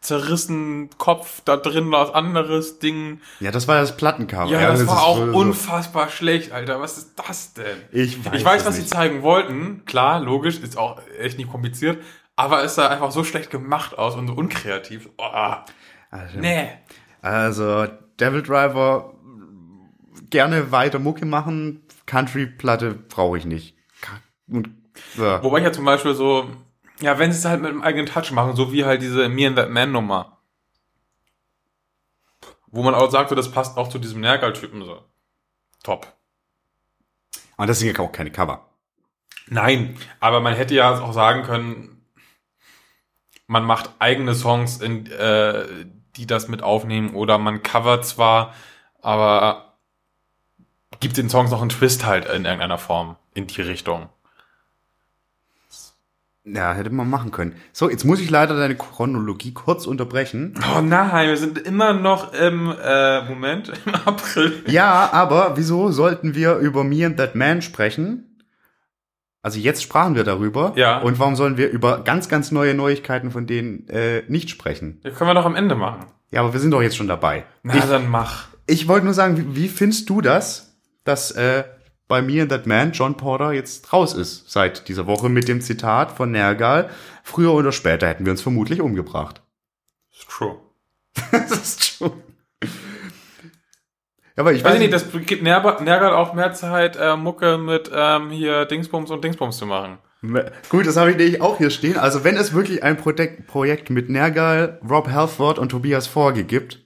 zerrissen 0.00 0.88
Kopf 0.96 1.42
da 1.44 1.56
drin 1.56 1.90
was 1.92 2.12
anderes 2.14 2.78
Ding. 2.78 3.20
Ja, 3.38 3.50
das 3.50 3.68
war 3.68 3.80
das 3.80 3.96
Plattencover. 3.96 4.50
Ja, 4.50 4.68
das, 4.70 4.80
ist 4.80 4.86
war 4.88 5.02
auch 5.02 5.18
so- 5.18 5.30
so- 5.32 5.38
unfassbar 5.38 6.08
schlecht, 6.08 6.52
Alter. 6.52 6.80
Was 6.80 6.96
ist 6.98 7.12
das 7.16 7.52
denn? 7.52 7.76
Ich 7.92 8.24
weiß 8.24 8.34
ich 8.34 8.44
weiß 8.44 8.64
was 8.64 8.74
sie 8.76 8.82
nicht. 8.82 8.92
zeigen 8.92 9.22
wollten. 9.22 9.84
Klar, 9.84 10.20
logisch, 10.20 10.58
ist 10.58 10.78
auch 10.78 11.00
echt 11.18 11.36
nicht 11.38 11.50
kompliziert. 11.50 12.02
Aber 12.34 12.64
es 12.64 12.74
sah 12.76 12.88
einfach 12.88 13.12
so 13.12 13.22
schlecht 13.24 13.50
gemacht 13.50 13.98
aus 13.98 14.14
und 14.16 14.26
so 14.26 14.32
unkreativ. 14.34 15.10
Oh, 15.18 15.24
Also, 16.10 16.38
nee. 16.40 16.70
Also, 17.20 17.86
Devil 18.18 18.42
Driver, 18.42 19.12
gerne 20.30 20.72
weiter 20.72 20.98
Mucke 20.98 21.26
machen. 21.26 21.82
Country-Platte 22.10 22.94
brauche 22.94 23.38
ich 23.38 23.44
nicht. 23.44 23.76
Und, 24.48 24.68
ja. 25.16 25.40
Wobei 25.44 25.58
ich 25.58 25.64
ja 25.64 25.72
zum 25.72 25.84
Beispiel 25.84 26.14
so, 26.14 26.50
ja, 27.00 27.20
wenn 27.20 27.30
sie 27.30 27.38
es 27.38 27.44
halt 27.44 27.62
mit 27.62 27.70
einem 27.70 27.82
eigenen 27.82 28.06
Touch 28.06 28.32
machen, 28.32 28.56
so 28.56 28.72
wie 28.72 28.84
halt 28.84 29.00
diese 29.00 29.28
Me 29.28 29.46
and 29.46 29.56
That 29.56 29.70
Man 29.70 29.92
Nummer. 29.92 30.38
Wo 32.66 32.82
man 32.82 32.94
auch 32.94 33.10
sagte, 33.12 33.36
das 33.36 33.52
passt 33.52 33.76
auch 33.76 33.88
zu 33.88 34.00
diesem 34.00 34.20
Nergal-Typen 34.20 34.84
so. 34.84 35.04
Top. 35.84 36.12
Und 37.56 37.68
das 37.68 37.78
sind 37.78 37.96
ja 37.96 38.04
auch 38.04 38.10
keine 38.10 38.32
Cover. 38.32 38.68
Nein, 39.46 39.96
aber 40.18 40.40
man 40.40 40.54
hätte 40.54 40.74
ja 40.74 41.00
auch 41.00 41.12
sagen 41.12 41.44
können, 41.44 42.04
man 43.46 43.64
macht 43.64 43.90
eigene 44.00 44.34
Songs, 44.34 44.80
in, 44.80 45.06
äh, 45.06 45.64
die 46.16 46.26
das 46.26 46.48
mit 46.48 46.62
aufnehmen, 46.62 47.14
oder 47.14 47.38
man 47.38 47.62
covert 47.62 48.04
zwar, 48.04 48.54
aber 49.00 49.69
gibt 51.00 51.16
den 51.16 51.28
Songs 51.28 51.50
noch 51.50 51.60
einen 51.60 51.70
Twist 51.70 52.04
halt 52.06 52.26
in 52.26 52.44
irgendeiner 52.44 52.78
Form 52.78 53.16
in 53.34 53.46
die 53.46 53.62
Richtung. 53.62 54.08
Ja, 56.44 56.72
hätte 56.72 56.90
man 56.90 57.08
machen 57.08 57.32
können. 57.32 57.54
So, 57.72 57.90
jetzt 57.90 58.04
muss 58.04 58.18
ich 58.18 58.30
leider 58.30 58.56
deine 58.56 58.74
Chronologie 58.74 59.52
kurz 59.52 59.86
unterbrechen. 59.86 60.54
Oh 60.74 60.80
nein, 60.80 61.28
wir 61.28 61.36
sind 61.36 61.58
immer 61.58 61.92
noch 61.92 62.32
im 62.32 62.74
äh, 62.82 63.22
Moment, 63.28 63.70
im 63.86 63.94
April. 63.94 64.62
Ja, 64.66 65.10
aber 65.12 65.56
wieso 65.58 65.90
sollten 65.92 66.34
wir 66.34 66.56
über 66.56 66.82
Me 66.82 67.04
and 67.04 67.18
That 67.18 67.34
Man 67.34 67.60
sprechen? 67.60 68.42
Also 69.42 69.58
jetzt 69.58 69.82
sprachen 69.82 70.14
wir 70.16 70.24
darüber. 70.24 70.72
Ja. 70.76 70.98
Und 71.00 71.18
warum 71.18 71.36
sollen 71.36 71.56
wir 71.56 71.70
über 71.70 72.02
ganz, 72.04 72.28
ganz 72.28 72.50
neue 72.50 72.74
Neuigkeiten 72.74 73.30
von 73.30 73.46
denen 73.46 73.86
äh, 73.88 74.22
nicht 74.28 74.50
sprechen? 74.50 75.00
Das 75.02 75.14
können 75.16 75.30
wir 75.30 75.34
doch 75.34 75.46
am 75.46 75.56
Ende 75.56 75.74
machen. 75.74 76.06
Ja, 76.30 76.40
aber 76.40 76.52
wir 76.52 76.60
sind 76.60 76.70
doch 76.72 76.82
jetzt 76.82 76.96
schon 76.96 77.08
dabei. 77.08 77.44
Na, 77.62 77.74
Ich, 77.74 77.84
dann 77.84 78.08
mach. 78.08 78.48
ich 78.66 78.88
wollte 78.88 79.04
nur 79.04 79.14
sagen, 79.14 79.36
wie, 79.36 79.56
wie 79.56 79.68
findest 79.68 80.08
du 80.10 80.20
das, 80.20 80.69
dass 81.04 81.30
äh, 81.32 81.64
bei 82.08 82.22
Me 82.22 82.42
and 82.42 82.50
That 82.50 82.66
Man 82.66 82.92
John 82.92 83.16
Porter 83.16 83.52
jetzt 83.52 83.92
raus 83.92 84.14
ist 84.14 84.50
seit 84.50 84.88
dieser 84.88 85.06
Woche 85.06 85.28
mit 85.28 85.48
dem 85.48 85.60
Zitat 85.60 86.10
von 86.12 86.30
Nergal? 86.32 86.90
Früher 87.22 87.52
oder 87.54 87.72
später 87.72 88.08
hätten 88.08 88.24
wir 88.24 88.32
uns 88.32 88.42
vermutlich 88.42 88.80
umgebracht. 88.80 89.42
Ist 90.12 90.28
true. 90.28 90.58
das 91.30 91.52
ist 91.52 91.84
schon. 91.84 92.12
Ja, 94.36 94.42
aber 94.42 94.52
ich 94.52 94.64
weiß 94.64 94.72
weiß 94.72 94.78
nicht, 94.80 94.92
das 94.92 95.06
gibt 95.26 95.42
Nergal 95.42 96.12
auch 96.12 96.34
mehr 96.34 96.52
Zeit, 96.52 96.96
äh, 96.96 97.16
Mucke 97.16 97.58
mit 97.58 97.90
ähm, 97.94 98.30
hier 98.30 98.64
Dingsbums 98.64 99.10
und 99.10 99.22
Dingsbums 99.22 99.56
zu 99.56 99.66
machen. 99.66 99.98
Gut, 100.68 100.86
das 100.86 100.96
habe 100.96 101.12
ich 101.12 101.16
nämlich 101.16 101.40
auch 101.40 101.58
hier 101.58 101.70
stehen. 101.70 101.96
Also 101.96 102.24
wenn 102.24 102.36
es 102.36 102.52
wirklich 102.52 102.82
ein 102.82 102.98
Projekt, 102.98 103.46
Projekt 103.46 103.88
mit 103.88 104.10
Nergal, 104.10 104.78
Rob 104.88 105.08
Halford 105.08 105.58
und 105.58 105.70
Tobias 105.70 106.06
Forge 106.06 106.44
gibt, 106.44 106.80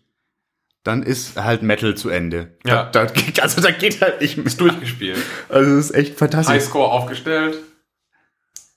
dann 0.84 1.02
ist 1.02 1.36
halt 1.36 1.62
Metal 1.62 1.96
zu 1.96 2.10
Ende. 2.10 2.56
Ja. 2.64 2.84
Da, 2.84 3.06
da, 3.06 3.42
also 3.42 3.60
da 3.60 3.70
geht 3.70 4.00
halt 4.00 4.20
nicht 4.20 4.36
mehr. 4.36 4.46
Ist 4.46 4.60
durchgespielt. 4.60 5.18
Also 5.48 5.76
das 5.76 5.86
ist 5.86 5.94
echt 5.96 6.18
fantastisch. 6.18 6.54
Highscore 6.54 6.90
aufgestellt. 6.90 7.58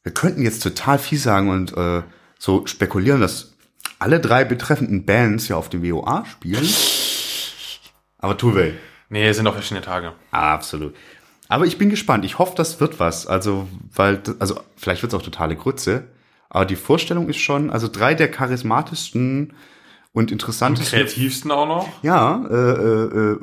Wir 0.03 0.13
könnten 0.13 0.41
jetzt 0.41 0.63
total 0.63 0.99
viel 0.99 1.19
sagen 1.19 1.49
und 1.49 1.75
äh, 1.75 2.01
so 2.39 2.65
spekulieren, 2.65 3.19
dass 3.19 3.53
alle 3.99 4.21
drei 4.21 4.45
betreffenden 4.45 5.05
Bands 5.05 5.49
ja 5.49 5.57
auf 5.57 5.67
dem 5.69 5.83
WOA 5.83 6.25
spielen. 6.25 6.67
Aber 8.19 8.37
tun 8.37 8.55
wir. 8.55 8.73
Nee, 9.09 9.27
es 9.27 9.35
sind 9.35 9.43
noch 9.43 9.53
verschiedene 9.53 9.81
Tage. 9.81 10.13
Absolut. 10.31 10.95
Aber 11.49 11.65
ich 11.65 11.77
bin 11.77 11.89
gespannt. 11.89 12.23
Ich 12.23 12.39
hoffe, 12.39 12.53
das 12.55 12.79
wird 12.79 12.99
was. 13.01 13.27
Also, 13.27 13.67
weil, 13.93 14.21
also 14.39 14.61
vielleicht 14.77 15.01
wird 15.01 15.13
es 15.13 15.19
auch 15.19 15.23
totale 15.23 15.57
Grütze. 15.57 16.05
Aber 16.49 16.65
die 16.65 16.75
Vorstellung 16.77 17.27
ist 17.27 17.37
schon, 17.37 17.69
also 17.69 17.89
drei 17.89 18.13
der 18.13 18.31
charismatischsten 18.31 19.53
und 20.17 20.31
interessantesten. 20.31 20.97
Kreativsten 20.97 21.51
auch 21.51 21.67
noch. 21.67 21.87
Ja, 22.01 22.43
äh, 22.49 22.55
äh, 22.55 23.33
äh, 23.33 23.39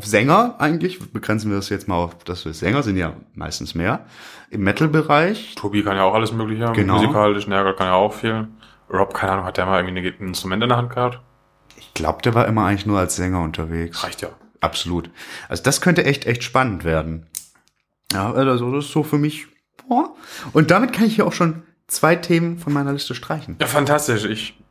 Sänger 0.00 0.54
eigentlich. 0.58 0.98
Begrenzen 1.12 1.50
wir 1.50 1.58
das 1.58 1.68
jetzt 1.68 1.86
mal 1.86 1.96
auf, 1.96 2.24
dass 2.24 2.46
wir 2.46 2.54
Sänger 2.54 2.82
sind 2.82 2.96
ja 2.96 3.12
meistens 3.34 3.74
mehr. 3.74 4.06
Im 4.48 4.62
Metal-Bereich. 4.62 5.54
Tobi 5.54 5.82
kann 5.82 5.98
ja 5.98 6.04
auch 6.04 6.14
alles 6.14 6.32
mögliche. 6.32 6.72
Genau. 6.72 6.94
Musikalisch, 6.94 7.46
Nergal 7.46 7.76
kann 7.76 7.88
ja 7.88 7.92
auch 7.92 8.14
viel. 8.14 8.48
Rob, 8.90 9.12
keine 9.12 9.32
Ahnung, 9.32 9.44
hat 9.44 9.58
der 9.58 9.66
mal 9.66 9.84
irgendwie 9.84 10.08
ein 10.18 10.28
Instrument 10.28 10.62
in 10.62 10.70
der 10.70 10.78
Hand 10.78 10.94
gehabt? 10.94 11.20
Ich 11.76 11.92
glaube, 11.92 12.22
der 12.22 12.34
war 12.34 12.48
immer 12.48 12.64
eigentlich 12.64 12.86
nur 12.86 12.98
als 12.98 13.16
Sänger 13.16 13.42
unterwegs. 13.42 14.02
Reicht 14.02 14.22
ja. 14.22 14.30
Absolut. 14.62 15.10
Also 15.50 15.62
das 15.62 15.82
könnte 15.82 16.06
echt, 16.06 16.24
echt 16.24 16.42
spannend 16.42 16.84
werden. 16.84 17.26
Ja, 18.14 18.32
also 18.32 18.72
das 18.72 18.86
ist 18.86 18.92
so 18.92 19.02
für 19.02 19.18
mich. 19.18 19.46
Boah. 19.86 20.14
Und 20.54 20.70
damit 20.70 20.94
kann 20.94 21.04
ich 21.04 21.16
hier 21.16 21.26
auch 21.26 21.34
schon 21.34 21.64
zwei 21.86 22.16
Themen 22.16 22.56
von 22.56 22.72
meiner 22.72 22.94
Liste 22.94 23.14
streichen. 23.14 23.56
Ja, 23.60 23.66
fantastisch. 23.66 24.24
Ich 24.24 24.63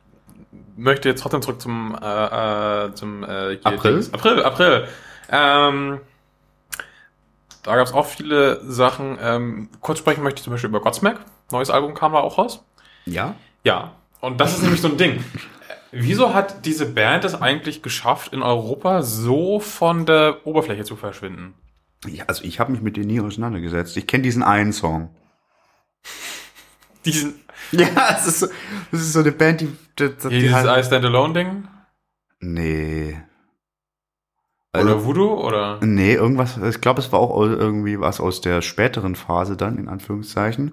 möchte 0.76 1.08
jetzt 1.08 1.22
trotzdem 1.22 1.42
zurück 1.42 1.60
zum, 1.60 1.96
äh, 2.00 2.86
äh, 2.86 2.94
zum 2.94 3.24
äh, 3.24 3.58
April? 3.62 3.92
Dings. 3.94 4.12
April, 4.12 4.42
April. 4.42 4.88
Ähm, 5.30 6.00
da 7.62 7.76
gab 7.76 7.86
es 7.86 7.92
auch 7.92 8.06
viele 8.06 8.60
Sachen. 8.70 9.18
Ähm, 9.20 9.68
kurz 9.80 9.98
sprechen 9.98 10.22
möchte 10.22 10.38
ich 10.38 10.44
zum 10.44 10.52
Beispiel 10.52 10.70
über 10.70 10.80
Godsmack. 10.80 11.20
Neues 11.50 11.70
Album 11.70 11.94
kam 11.94 12.12
da 12.12 12.18
auch 12.18 12.38
raus. 12.38 12.64
Ja? 13.06 13.34
Ja, 13.64 13.92
und 14.20 14.40
das 14.40 14.54
ist 14.54 14.62
nämlich 14.62 14.80
so 14.80 14.88
ein 14.88 14.96
Ding. 14.96 15.24
Wieso 15.92 16.34
hat 16.34 16.66
diese 16.66 16.86
Band 16.86 17.24
es 17.24 17.40
eigentlich 17.40 17.82
geschafft, 17.82 18.32
in 18.32 18.42
Europa 18.42 19.02
so 19.02 19.60
von 19.60 20.06
der 20.06 20.46
Oberfläche 20.46 20.84
zu 20.84 20.96
verschwinden? 20.96 21.54
ja 22.06 22.24
also 22.26 22.44
ich 22.44 22.60
habe 22.60 22.72
mich 22.72 22.80
mit 22.80 22.96
denen 22.96 23.06
nie 23.06 23.20
auseinandergesetzt. 23.20 23.96
Ich 23.96 24.06
kenne 24.06 24.22
diesen 24.22 24.42
einen 24.42 24.72
Song. 24.72 25.14
Diesen, 27.04 27.43
Ja, 27.72 28.16
es 28.18 28.26
ist 28.26 28.40
so, 28.40 28.46
das 28.90 29.00
ist 29.00 29.12
so 29.12 29.20
eine 29.20 29.32
Band, 29.32 29.60
die, 29.62 29.68
die, 29.98 30.08
die 30.08 30.28
dieses 30.28 30.52
halt, 30.54 30.84
I 30.84 30.86
Stand 30.86 31.04
Alone 31.04 31.34
Ding? 31.34 31.68
Nee. 32.40 33.20
Oder 34.72 34.80
Also, 34.86 35.04
Voodoo? 35.04 35.34
Oder? 35.46 35.78
nee, 35.82 36.14
irgendwas, 36.14 36.56
ich 36.58 36.80
glaube, 36.80 37.00
es 37.00 37.12
war 37.12 37.20
auch 37.20 37.30
au- 37.30 37.46
irgendwie 37.46 38.00
was 38.00 38.20
aus 38.20 38.40
der 38.40 38.60
späteren 38.60 39.14
Phase 39.14 39.56
dann, 39.56 39.78
in 39.78 39.88
Anführungszeichen. 39.88 40.72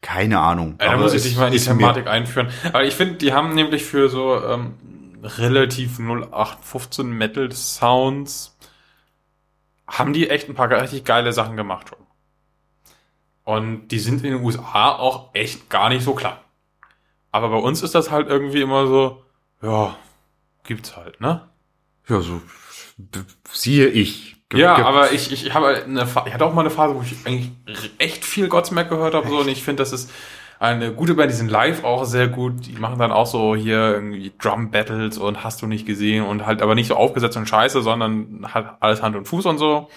Keine 0.00 0.40
Ahnung. 0.40 0.76
Ja, 0.80 0.92
da 0.92 0.96
muss 0.96 1.12
ich 1.12 1.18
es 1.18 1.22
dich 1.24 1.36
mal 1.36 1.46
in 1.46 1.52
die 1.52 1.60
Thematik 1.60 2.06
einführen. 2.08 2.48
Aber 2.68 2.82
ich 2.84 2.94
finde, 2.94 3.14
die 3.16 3.32
haben 3.32 3.54
nämlich 3.54 3.84
für 3.84 4.08
so 4.08 4.42
ähm, 4.44 4.74
relativ 5.22 5.98
0815 6.00 7.10
Metal 7.10 7.52
Sounds 7.52 8.56
haben 9.86 10.12
die 10.12 10.28
echt 10.28 10.48
ein 10.48 10.54
paar 10.54 10.70
richtig 10.70 11.04
geile 11.04 11.32
Sachen 11.32 11.56
gemacht 11.56 11.90
schon. 11.90 11.98
Und 13.44 13.88
die 13.88 13.98
sind 13.98 14.24
in 14.24 14.32
den 14.32 14.42
USA 14.44 14.90
auch 14.92 15.30
echt 15.34 15.68
gar 15.68 15.88
nicht 15.88 16.04
so 16.04 16.14
klar. 16.14 16.42
Aber 17.32 17.48
bei 17.48 17.56
uns 17.56 17.82
ist 17.82 17.94
das 17.94 18.10
halt 18.10 18.28
irgendwie 18.28 18.60
immer 18.60 18.86
so, 18.86 19.22
ja, 19.62 19.96
gibt's 20.64 20.96
halt, 20.96 21.20
ne? 21.20 21.48
Ja, 22.08 22.20
so 22.20 22.40
siehe 23.52 23.88
ich. 23.88 24.36
Ge- 24.48 24.60
Ja, 24.60 24.76
aber 24.84 25.12
ich, 25.12 25.32
ich, 25.32 25.46
ich 25.46 25.54
habe 25.54 25.82
eine 25.84 26.02
ich 26.26 26.34
hatte 26.34 26.44
auch 26.44 26.52
mal 26.54 26.60
eine 26.60 26.70
Phase, 26.70 26.94
wo 26.94 27.02
ich 27.02 27.14
eigentlich 27.26 27.50
echt 27.98 28.24
viel 28.24 28.48
Godsmack 28.48 28.88
gehört 28.90 29.14
habe 29.14 29.28
so, 29.28 29.38
und 29.40 29.48
ich 29.48 29.62
finde, 29.62 29.82
das 29.82 29.92
ist 29.92 30.10
eine 30.60 30.92
gute 30.92 31.14
Band, 31.14 31.30
die 31.32 31.36
sind 31.36 31.50
live 31.50 31.82
auch 31.84 32.04
sehr 32.04 32.28
gut, 32.28 32.66
die 32.66 32.72
machen 32.78 32.98
dann 32.98 33.10
auch 33.10 33.26
so 33.26 33.56
hier 33.56 33.94
irgendwie 33.94 34.32
Drum 34.40 34.70
Battles 34.70 35.18
und 35.18 35.42
hast 35.42 35.62
du 35.62 35.66
nicht 35.66 35.86
gesehen 35.86 36.24
und 36.24 36.46
halt 36.46 36.62
aber 36.62 36.74
nicht 36.76 36.86
so 36.86 36.94
aufgesetzt 36.96 37.36
und 37.36 37.48
scheiße, 37.48 37.82
sondern 37.82 38.46
hat 38.52 38.76
alles 38.80 39.02
Hand 39.02 39.16
und 39.16 39.26
Fuß 39.26 39.46
und 39.46 39.58
so. 39.58 39.88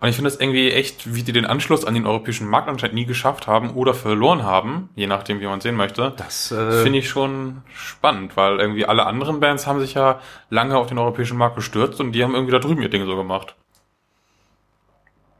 Und 0.00 0.08
ich 0.08 0.14
finde 0.14 0.30
das 0.30 0.38
irgendwie 0.38 0.70
echt, 0.70 1.12
wie 1.12 1.24
die 1.24 1.32
den 1.32 1.44
Anschluss 1.44 1.84
an 1.84 1.94
den 1.94 2.06
europäischen 2.06 2.46
Markt 2.46 2.68
anscheinend 2.68 2.94
nie 2.94 3.04
geschafft 3.04 3.48
haben 3.48 3.70
oder 3.70 3.94
verloren 3.94 4.44
haben, 4.44 4.90
je 4.94 5.08
nachdem, 5.08 5.40
wie 5.40 5.46
man 5.46 5.60
sehen 5.60 5.74
möchte. 5.74 6.14
das 6.16 6.52
äh, 6.52 6.82
Finde 6.84 7.00
ich 7.00 7.08
schon 7.08 7.62
spannend, 7.74 8.36
weil 8.36 8.60
irgendwie 8.60 8.86
alle 8.86 9.06
anderen 9.06 9.40
Bands 9.40 9.66
haben 9.66 9.80
sich 9.80 9.94
ja 9.94 10.20
lange 10.50 10.76
auf 10.76 10.86
den 10.86 10.98
europäischen 10.98 11.36
Markt 11.36 11.56
gestürzt 11.56 12.00
und 12.00 12.12
die 12.12 12.22
haben 12.22 12.34
irgendwie 12.34 12.52
da 12.52 12.60
drüben 12.60 12.80
ihr 12.80 12.90
Ding 12.90 13.06
so 13.06 13.16
gemacht. 13.16 13.56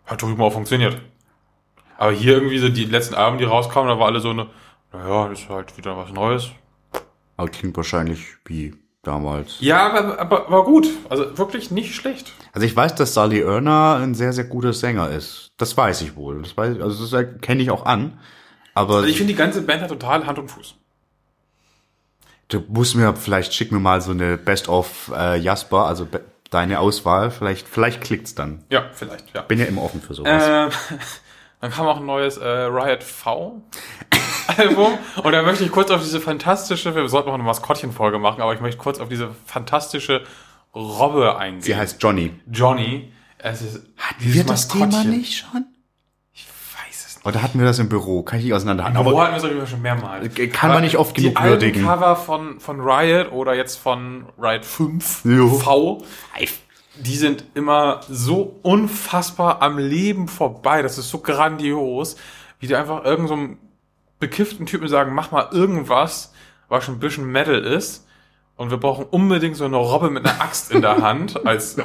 Hat 0.06 0.22
drüben 0.22 0.42
auch 0.42 0.52
funktioniert. 0.52 1.00
Aber 1.96 2.10
hier 2.10 2.34
irgendwie 2.34 2.58
so 2.58 2.68
die 2.68 2.84
letzten 2.84 3.14
Alben, 3.14 3.38
die 3.38 3.44
rauskamen, 3.44 3.88
da 3.88 3.98
war 4.00 4.06
alle 4.06 4.20
so 4.20 4.30
eine, 4.30 4.48
naja, 4.92 5.28
das 5.28 5.40
ist 5.40 5.48
halt 5.50 5.76
wieder 5.76 5.96
was 5.96 6.12
Neues. 6.12 6.50
aber 7.36 7.48
klingt 7.48 7.76
wahrscheinlich 7.76 8.36
wie 8.44 8.74
damals. 9.02 9.56
Ja, 9.60 9.86
aber, 9.90 10.18
aber, 10.20 10.46
aber 10.46 10.64
gut. 10.64 10.88
Also 11.08 11.36
wirklich 11.38 11.70
nicht 11.70 11.94
schlecht. 11.94 12.32
Also 12.52 12.66
ich 12.66 12.74
weiß, 12.74 12.94
dass 12.94 13.14
Sally 13.14 13.40
Erner 13.40 13.96
ein 14.02 14.14
sehr, 14.14 14.32
sehr 14.32 14.44
guter 14.44 14.72
Sänger 14.72 15.10
ist. 15.10 15.50
Das 15.56 15.76
weiß 15.76 16.02
ich 16.02 16.16
wohl. 16.16 16.42
Das 16.42 16.56
weiß, 16.56 16.80
also 16.80 17.06
das 17.06 17.40
kenne 17.40 17.62
ich 17.62 17.70
auch 17.70 17.86
an. 17.86 18.18
Aber 18.74 18.96
Also 18.96 19.08
ich 19.08 19.16
finde, 19.16 19.32
die 19.32 19.38
ganze 19.38 19.62
Band 19.62 19.82
hat 19.82 19.88
total 19.88 20.26
Hand 20.26 20.38
und 20.38 20.50
Fuß. 20.50 20.74
du 22.48 22.62
musst 22.68 22.94
mir 22.96 23.14
vielleicht 23.16 23.52
schick 23.54 23.72
mir 23.72 23.80
mal 23.80 24.00
so 24.00 24.10
eine 24.12 24.38
Best 24.38 24.68
of 24.68 25.10
äh, 25.14 25.36
Jasper, 25.38 25.86
also 25.86 26.06
be 26.06 26.20
deine 26.50 26.80
Auswahl. 26.80 27.30
Vielleicht, 27.30 27.68
vielleicht 27.68 28.00
klickt's 28.00 28.34
dann. 28.34 28.64
Ja, 28.70 28.86
vielleicht, 28.94 29.34
ja. 29.34 29.42
Bin 29.42 29.58
ja 29.58 29.66
immer 29.66 29.82
offen 29.82 30.00
für 30.00 30.14
sowas. 30.14 30.42
Äh, 30.42 30.70
dann 31.60 31.70
kam 31.70 31.86
auch 31.86 31.98
ein 31.98 32.06
neues 32.06 32.38
äh, 32.38 32.48
Riot 32.48 33.02
V 33.02 33.60
Album 34.48 34.92
und 35.22 35.32
da 35.32 35.42
möchte 35.42 35.64
ich 35.64 35.70
kurz 35.70 35.90
auf 35.90 36.02
diese 36.02 36.20
fantastische, 36.20 36.94
wir 36.94 37.08
sollten 37.08 37.28
noch 37.28 37.34
eine 37.34 37.42
Maskottchenfolge 37.42 38.18
machen, 38.18 38.40
aber 38.42 38.54
ich 38.54 38.60
möchte 38.60 38.78
kurz 38.78 38.98
auf 38.98 39.08
diese 39.08 39.30
fantastische 39.46 40.24
Robbe 40.74 41.36
eingehen. 41.38 41.62
Sie 41.62 41.76
heißt 41.76 42.02
Johnny. 42.02 42.32
Johnny. 42.50 43.12
Es 43.38 43.62
ist 43.62 43.82
dieses 44.20 44.34
Wir 44.34 44.44
das 44.44 44.68
Thema 44.68 45.04
nicht 45.04 45.38
schon? 45.38 45.66
Ich 46.32 46.46
weiß 46.46 47.06
es 47.06 47.16
nicht. 47.16 47.26
Oder 47.26 47.42
hatten 47.42 47.58
wir 47.58 47.66
das 47.66 47.78
im 47.78 47.88
Büro? 47.88 48.22
Kann 48.22 48.38
ich 48.38 48.46
nicht 48.46 48.54
auseinanderhalten. 48.54 48.98
Aber 48.98 49.10
Aber 49.10 49.32
hatten 49.32 49.42
wir 49.42 49.62
es 49.62 49.70
schon 49.70 49.82
mehrmals. 49.82 50.28
kann 50.52 50.70
man 50.70 50.82
nicht 50.82 50.96
oft 50.96 51.16
die 51.16 51.22
genug 51.32 51.42
würdigen. 51.42 51.84
Cover 51.84 52.16
von, 52.16 52.58
von 52.58 52.80
Riot 52.80 53.30
oder 53.32 53.54
jetzt 53.54 53.76
von 53.78 54.26
Riot 54.38 54.64
5 54.64 55.24
Jo. 55.24 55.48
V 55.48 56.02
die 57.00 57.16
sind 57.16 57.44
immer 57.54 58.00
so 58.08 58.58
unfassbar 58.62 59.62
am 59.62 59.78
Leben 59.78 60.28
vorbei. 60.28 60.82
Das 60.82 60.98
ist 60.98 61.10
so 61.10 61.18
grandios, 61.18 62.16
wie 62.58 62.66
die 62.66 62.74
einfach 62.74 63.04
irgendeinem 63.04 63.50
so 63.52 63.67
bekifften 64.18 64.66
Typen 64.66 64.88
sagen, 64.88 65.14
mach 65.14 65.30
mal 65.30 65.48
irgendwas, 65.52 66.32
was 66.68 66.84
schon 66.84 66.96
ein 66.96 67.00
bisschen 67.00 67.30
Metal 67.30 67.62
ist. 67.62 68.06
und 68.56 68.70
wir 68.70 68.78
brauchen 68.78 69.04
unbedingt 69.04 69.56
so 69.56 69.64
eine 69.64 69.76
Robbe 69.76 70.10
mit 70.10 70.26
einer 70.26 70.40
Axt 70.40 70.72
in 70.72 70.82
der 70.82 71.00
Hand 71.00 71.46
als 71.46 71.76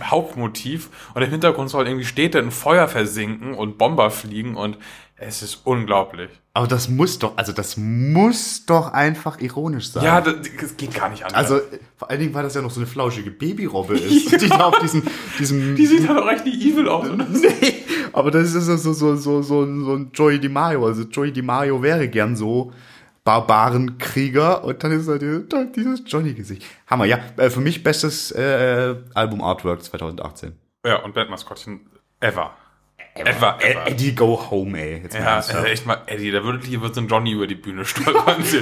Hauptmotiv 0.00 0.90
und 1.14 1.22
im 1.22 1.30
Hintergrund 1.30 1.68
soll 1.70 1.86
irgendwie 1.88 2.04
Städte 2.06 2.38
in 2.38 2.52
Feuer 2.52 2.86
versinken 2.86 3.54
und 3.54 3.78
Bomber 3.78 4.10
fliegen 4.10 4.54
und 4.56 4.78
es 5.22 5.42
ist 5.42 5.66
unglaublich. 5.66 6.30
Aber 6.54 6.66
das 6.66 6.88
muss 6.88 7.18
doch, 7.18 7.36
also 7.36 7.52
das 7.52 7.76
muss 7.76 8.64
doch 8.64 8.92
einfach 8.92 9.38
ironisch 9.40 9.90
sein. 9.90 10.02
Ja, 10.02 10.20
das, 10.22 10.36
das 10.58 10.76
geht 10.78 10.94
gar 10.94 11.10
nicht 11.10 11.24
anders. 11.24 11.50
Also 11.50 11.60
vor 11.96 12.08
allen 12.08 12.20
Dingen, 12.20 12.32
weil 12.32 12.42
das 12.42 12.54
ja 12.54 12.62
noch 12.62 12.70
so 12.70 12.80
eine 12.80 12.86
flauschige 12.86 13.30
Babyrobbe 13.30 13.98
ist, 13.98 14.32
die 14.40 14.48
da 14.48 14.64
auf 14.64 14.78
diesem, 14.78 15.02
diesem 15.38 15.76
die 15.76 15.86
sieht 15.86 16.08
halt 16.08 16.18
auch 16.18 16.30
echt 16.30 16.46
nicht 16.46 16.62
evil 16.62 16.88
aus. 16.88 17.08
Oder? 17.08 17.24
nee, 17.30 17.84
aber 18.14 18.30
das 18.30 18.54
ist 18.54 18.64
so, 18.64 18.76
so, 18.76 19.14
so, 19.16 19.42
so, 19.42 19.42
so, 19.42 19.94
ein 19.94 20.10
Joey 20.14 20.40
DiMaggio. 20.40 20.86
Also 20.86 21.02
Joey 21.02 21.30
DiMaggio 21.30 21.82
wäre 21.82 22.08
gern 22.08 22.34
so 22.34 22.72
Barbarenkrieger 23.22 24.64
und 24.64 24.82
dann 24.82 24.92
ist 24.92 25.06
halt 25.06 25.22
dieses, 25.76 26.02
Johnny-Gesicht. 26.06 26.64
Hammer, 26.86 27.04
ja. 27.04 27.18
Äh, 27.36 27.50
Für 27.50 27.60
mich 27.60 27.82
bestes 27.82 28.32
äh, 28.32 28.96
Album 29.12 29.42
Artwork 29.42 29.82
2018. 29.82 30.56
Ja, 30.86 31.04
und 31.04 31.12
Bandmaskottchen 31.12 31.80
ever. 32.20 32.54
Ever, 33.14 33.58
ever. 33.60 33.86
Eddie 33.88 34.14
Go 34.14 34.50
Home, 34.50 34.78
ey. 34.78 35.02
Jetzt 35.02 35.14
Ja, 35.14 35.40
äh, 35.40 35.70
echt 35.72 35.84
mal, 35.86 36.00
Eddie, 36.06 36.30
da 36.30 36.44
würde 36.44 36.64
hier 36.66 36.80
wird 36.80 36.94
so 36.94 37.00
ein 37.00 37.08
Johnny 37.08 37.32
über 37.32 37.46
die 37.46 37.54
Bühne 37.56 37.84
stolpern. 37.84 38.42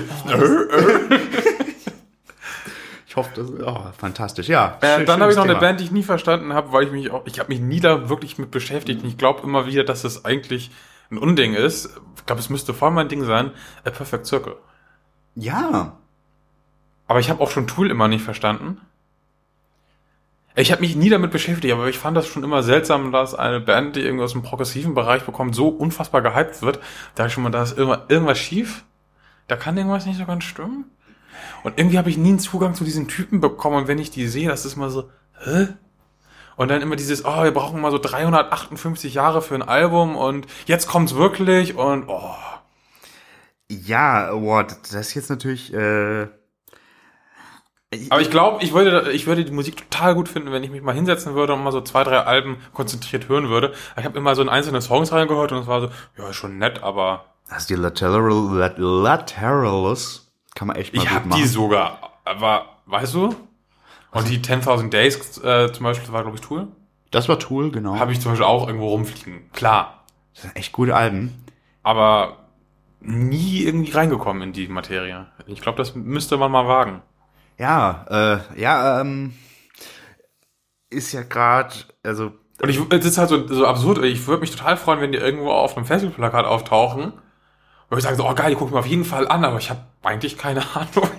Ich 3.07 3.16
hoffe, 3.16 3.30
das 3.34 3.49
oh, 3.51 3.86
fantastisch. 3.96 4.49
Ja. 4.49 4.76
Äh, 4.82 4.96
schön- 4.99 5.07
dann 5.07 5.20
habe 5.22 5.30
ich 5.32 5.36
noch 5.36 5.44
eine 5.44 5.55
Thema. 5.55 5.61
Band, 5.66 5.80
die 5.80 5.84
ich 5.84 5.90
nie 5.90 6.03
verstanden 6.03 6.53
habe, 6.53 6.72
weil 6.72 6.84
ich 6.84 6.92
mich 6.92 7.11
auch, 7.11 7.24
ich 7.26 7.38
habe 7.40 7.49
mich 7.49 7.59
nie 7.59 7.80
da 7.80 8.11
wirklich 8.11 8.36
mit 8.38 8.51
beschäftigt. 8.51 9.03
Und 9.03 9.09
ich 9.09 9.16
glaube 9.16 9.42
immer 9.42 9.66
wieder, 9.66 9.82
dass 9.82 10.03
das 10.03 10.26
eigentlich 10.26 10.70
ein 11.11 11.16
Unding 11.16 11.55
ist. 11.55 11.86
Ich 12.16 12.26
glaube, 12.26 12.40
es 12.40 12.51
müsste 12.51 12.74
voll 12.74 12.90
mein 12.90 13.09
Ding 13.09 13.24
sein. 13.24 13.53
A 13.84 13.90
Perfect 13.90 14.26
Circle. 14.26 14.57
Ja. 15.34 15.96
Aber 17.07 17.20
ich 17.20 17.30
habe 17.30 17.40
auch 17.42 17.51
schon 17.51 17.66
Tool 17.66 17.90
immer 17.90 18.09
nicht 18.09 18.22
verstanden. 18.22 18.82
Ich 20.61 20.72
habe 20.72 20.80
mich 20.80 20.96
nie 20.96 21.09
damit 21.09 21.30
beschäftigt, 21.30 21.72
aber 21.72 21.86
ich 21.86 21.98
fand 21.98 22.16
das 22.16 22.26
schon 22.26 22.42
immer 22.42 22.64
seltsam, 22.64 23.12
dass 23.12 23.32
eine 23.32 23.61
Band, 23.61 23.94
die 23.94 24.00
irgendwie 24.00 24.24
aus 24.24 24.32
dem 24.32 24.42
progressiven 24.42 24.92
Bereich 24.92 25.22
bekommt, 25.22 25.54
so 25.54 25.68
unfassbar 25.68 26.20
gehypt 26.20 26.62
wird. 26.62 26.80
Da 27.14 27.26
ich 27.26 27.32
schon 27.32 27.44
mal, 27.44 27.50
da 27.50 27.62
ist 27.62 27.78
immer 27.78 28.06
irgendwas 28.09 28.40
schief. 28.40 28.84
Da 29.46 29.54
kann 29.54 29.76
irgendwas 29.76 30.04
nicht 30.04 30.18
so 30.18 30.26
ganz 30.26 30.42
stimmen. 30.42 30.90
Und 31.62 31.78
irgendwie 31.78 31.96
habe 31.96 32.11
ich 32.11 32.18
nie 32.18 32.30
einen 32.30 32.38
Zugang 32.40 32.74
zu 32.74 32.82
diesen 32.82 33.06
Typen 33.06 33.40
bekommen. 33.40 33.76
Und 33.76 33.88
wenn 33.88 33.98
ich 33.98 34.11
die 34.11 34.26
sehe, 34.26 34.48
das 34.48 34.64
ist 34.64 34.74
immer 34.74 34.90
so, 34.90 35.09
hä? 35.44 35.68
Und 36.56 36.68
dann 36.72 36.82
immer 36.82 36.96
dieses, 36.96 37.24
oh, 37.24 37.44
wir 37.44 37.52
brauchen 37.52 37.80
mal 37.80 37.92
so 37.92 37.98
358 37.98 39.14
Jahre 39.14 39.42
für 39.42 39.54
ein 39.54 39.62
Album 39.62 40.16
und 40.16 40.48
jetzt 40.66 40.88
kommt's 40.88 41.14
wirklich 41.14 41.76
und 41.76 42.09
oh. 42.09 42.34
Ja, 43.70 44.32
boah, 44.32 44.64
das 44.64 44.92
ist 44.92 45.14
jetzt 45.14 45.30
natürlich, 45.30 45.72
äh, 45.72 46.26
Aber 48.11 48.20
ich 48.20 48.30
glaube, 48.30 48.62
ich 48.62 48.74
würde, 48.74 49.12
ich 49.12 49.26
würde 49.26 49.45
die 49.45 49.53
Musik 49.53 49.76
total 49.76 50.14
gut 50.14 50.28
finden, 50.28 50.53
wenn 50.53 50.62
ich 50.62 50.70
mich 50.70 50.82
mal 50.82 50.95
hinsetzen 50.95 51.34
würde 51.34 51.55
und 51.55 51.64
mal 51.64 51.72
so 51.72 51.80
zwei, 51.80 52.05
drei 52.05 52.18
Alben 52.20 52.59
konzentriert 52.74 53.28
hören 53.28 53.49
würde. 53.49 53.72
Ich 53.97 54.05
habe 54.05 54.18
immer 54.18 54.34
so 54.34 54.43
in 54.43 54.51
einzelne 54.51 54.82
Songs 54.82 55.11
reingehört 55.11 55.53
und 55.53 55.59
es 55.59 55.66
war 55.66 55.80
so, 55.80 55.89
ja, 56.18 56.28
ist 56.28 56.36
schon 56.36 56.59
nett, 56.59 56.82
aber 56.82 57.24
also 57.49 57.66
die 57.68 57.80
Lateral, 57.80 58.59
Lat 58.59 58.74
Lateralus 58.76 60.30
kann 60.55 60.68
man 60.68 60.76
echt 60.76 60.95
mal 60.95 61.03
ich 61.03 61.09
gut 61.09 61.16
habe 61.16 61.28
machen. 61.28 61.41
die 61.41 61.49
sogar. 61.49 62.20
Aber, 62.24 62.66
weißt 62.86 63.14
du? 63.14 63.34
Und 64.11 64.28
die 64.28 64.39
10.000 64.39 64.91
Days 64.91 65.39
äh, 65.39 65.72
zum 65.72 65.84
Beispiel 65.84 66.12
war, 66.12 66.22
glaube 66.22 66.36
ich, 66.36 66.43
Tool. 66.43 66.68
Das 67.11 67.28
war 67.28 67.39
Tool, 67.39 67.70
genau. 67.70 67.99
Habe 67.99 68.12
ich 68.12 68.20
zum 68.20 68.32
Beispiel 68.32 68.47
auch 68.47 68.66
irgendwo 68.66 68.89
rumfliegen. 68.89 69.51
Klar. 69.53 70.05
Das 70.34 70.43
sind 70.43 70.57
echt 70.57 70.72
gute 70.72 70.95
Alben. 70.95 71.45
Aber 71.82 72.36
nie 73.01 73.62
irgendwie 73.64 73.93
reingekommen 73.93 74.43
in 74.43 74.53
die 74.53 74.68
Materie. 74.68 75.26
Ich 75.47 75.61
glaube, 75.61 75.78
das 75.78 75.95
müsste 75.95 76.36
man 76.36 76.51
mal 76.51 76.66
wagen. 76.66 77.03
Ja, 77.59 78.06
äh, 78.09 78.61
ja, 78.61 79.00
ähm, 79.00 79.34
ist 80.90 81.12
ja 81.12 81.22
gerade, 81.22 81.74
also, 82.02 82.32
Und 82.62 82.68
ich, 82.68 82.80
es 82.90 83.04
ist 83.04 83.18
halt 83.18 83.28
so, 83.28 83.46
so 83.48 83.66
absurd. 83.66 84.04
Ich 84.04 84.26
würde 84.26 84.40
mich 84.40 84.52
total 84.52 84.76
freuen, 84.76 85.00
wenn 85.00 85.12
die 85.12 85.18
irgendwo 85.18 85.50
auf 85.50 85.76
einem 85.76 85.86
Festivalplakat 85.86 86.46
auftauchen. 86.46 87.12
Wo 87.90 87.96
ich 87.96 88.02
sage 88.02 88.16
so, 88.16 88.28
oh 88.28 88.34
geil, 88.34 88.50
die 88.50 88.56
gucken 88.56 88.74
wir 88.74 88.80
auf 88.80 88.86
jeden 88.86 89.04
Fall 89.04 89.26
an, 89.28 89.44
aber 89.44 89.59
ich 89.59 89.70
habe 89.70 89.80
eigentlich 90.02 90.38
keine 90.38 90.62
Ahnung. 90.74 91.11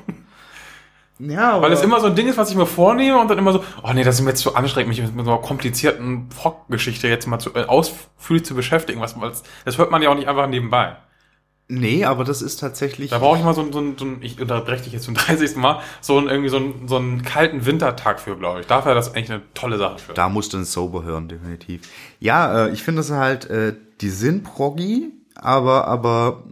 ja, 1.19 1.53
aber 1.53 1.63
Weil 1.63 1.73
es 1.73 1.81
immer 1.81 1.99
so 1.99 2.07
ein 2.07 2.15
Ding 2.15 2.27
ist, 2.27 2.37
was 2.37 2.51
ich 2.51 2.55
mir 2.55 2.67
vornehme 2.67 3.19
und 3.19 3.27
dann 3.27 3.37
immer 3.37 3.51
so, 3.51 3.63
oh 3.83 3.91
nee, 3.93 4.03
das 4.03 4.15
ist 4.15 4.21
mir 4.21 4.29
jetzt 4.29 4.41
zu 4.41 4.55
anstrengend, 4.55 4.89
mich 4.89 5.01
mit 5.13 5.25
so 5.25 5.31
einer 5.31 5.41
komplizierten 5.41 6.29
Rockgeschichte 6.43 7.07
jetzt 7.07 7.27
mal 7.27 7.39
zu, 7.39 7.53
äh, 7.55 7.65
ausführlich 7.65 8.45
zu 8.45 8.55
beschäftigen. 8.55 9.01
Was, 9.01 9.19
was, 9.19 9.43
das 9.65 9.77
hört 9.77 9.91
man 9.91 10.01
ja 10.01 10.09
auch 10.09 10.15
nicht 10.15 10.27
einfach 10.27 10.47
nebenbei. 10.47 10.95
Nee, 11.69 12.03
aber 12.03 12.23
das 12.25 12.41
ist 12.41 12.57
tatsächlich, 12.59 13.11
Da 13.11 13.19
brauche 13.19 13.37
ich 13.37 13.43
mal 13.45 13.53
so, 13.53 13.61
ein- 13.61 13.71
so, 13.71 13.79
ein- 13.79 13.97
so 13.97 14.03
ein, 14.03 14.17
ich 14.21 14.41
unterbreche 14.41 14.83
dich 14.83 14.93
jetzt 14.93 15.05
zum 15.05 15.13
30. 15.15 15.55
Mal, 15.55 15.81
so 16.01 16.17
ein, 16.17 16.27
irgendwie 16.27 16.49
so, 16.49 16.57
ein, 16.57 16.87
so 16.87 16.97
einen 16.97 17.21
kalten 17.21 17.65
Wintertag 17.65 18.19
für, 18.19 18.35
glaube 18.35 18.59
ich. 18.61 18.67
Dafür 18.67 18.87
wäre 18.87 18.95
das 18.95 19.13
eigentlich 19.15 19.31
eine 19.31 19.41
tolle 19.53 19.77
Sache 19.77 19.99
für. 19.99 20.13
da 20.13 20.27
musst 20.27 20.51
du 20.53 20.57
ein 20.57 20.65
Sober 20.65 21.03
hören, 21.03 21.27
definitiv. 21.29 21.81
Ja, 22.19 22.65
äh, 22.65 22.71
ich 22.71 22.83
finde 22.83 22.99
das 22.99 23.11
halt, 23.11 23.49
äh, 23.49 23.75
die 24.01 24.09
sind 24.09 24.43
proggy, 24.43 25.11
aber, 25.35 25.87
aber 25.87 26.43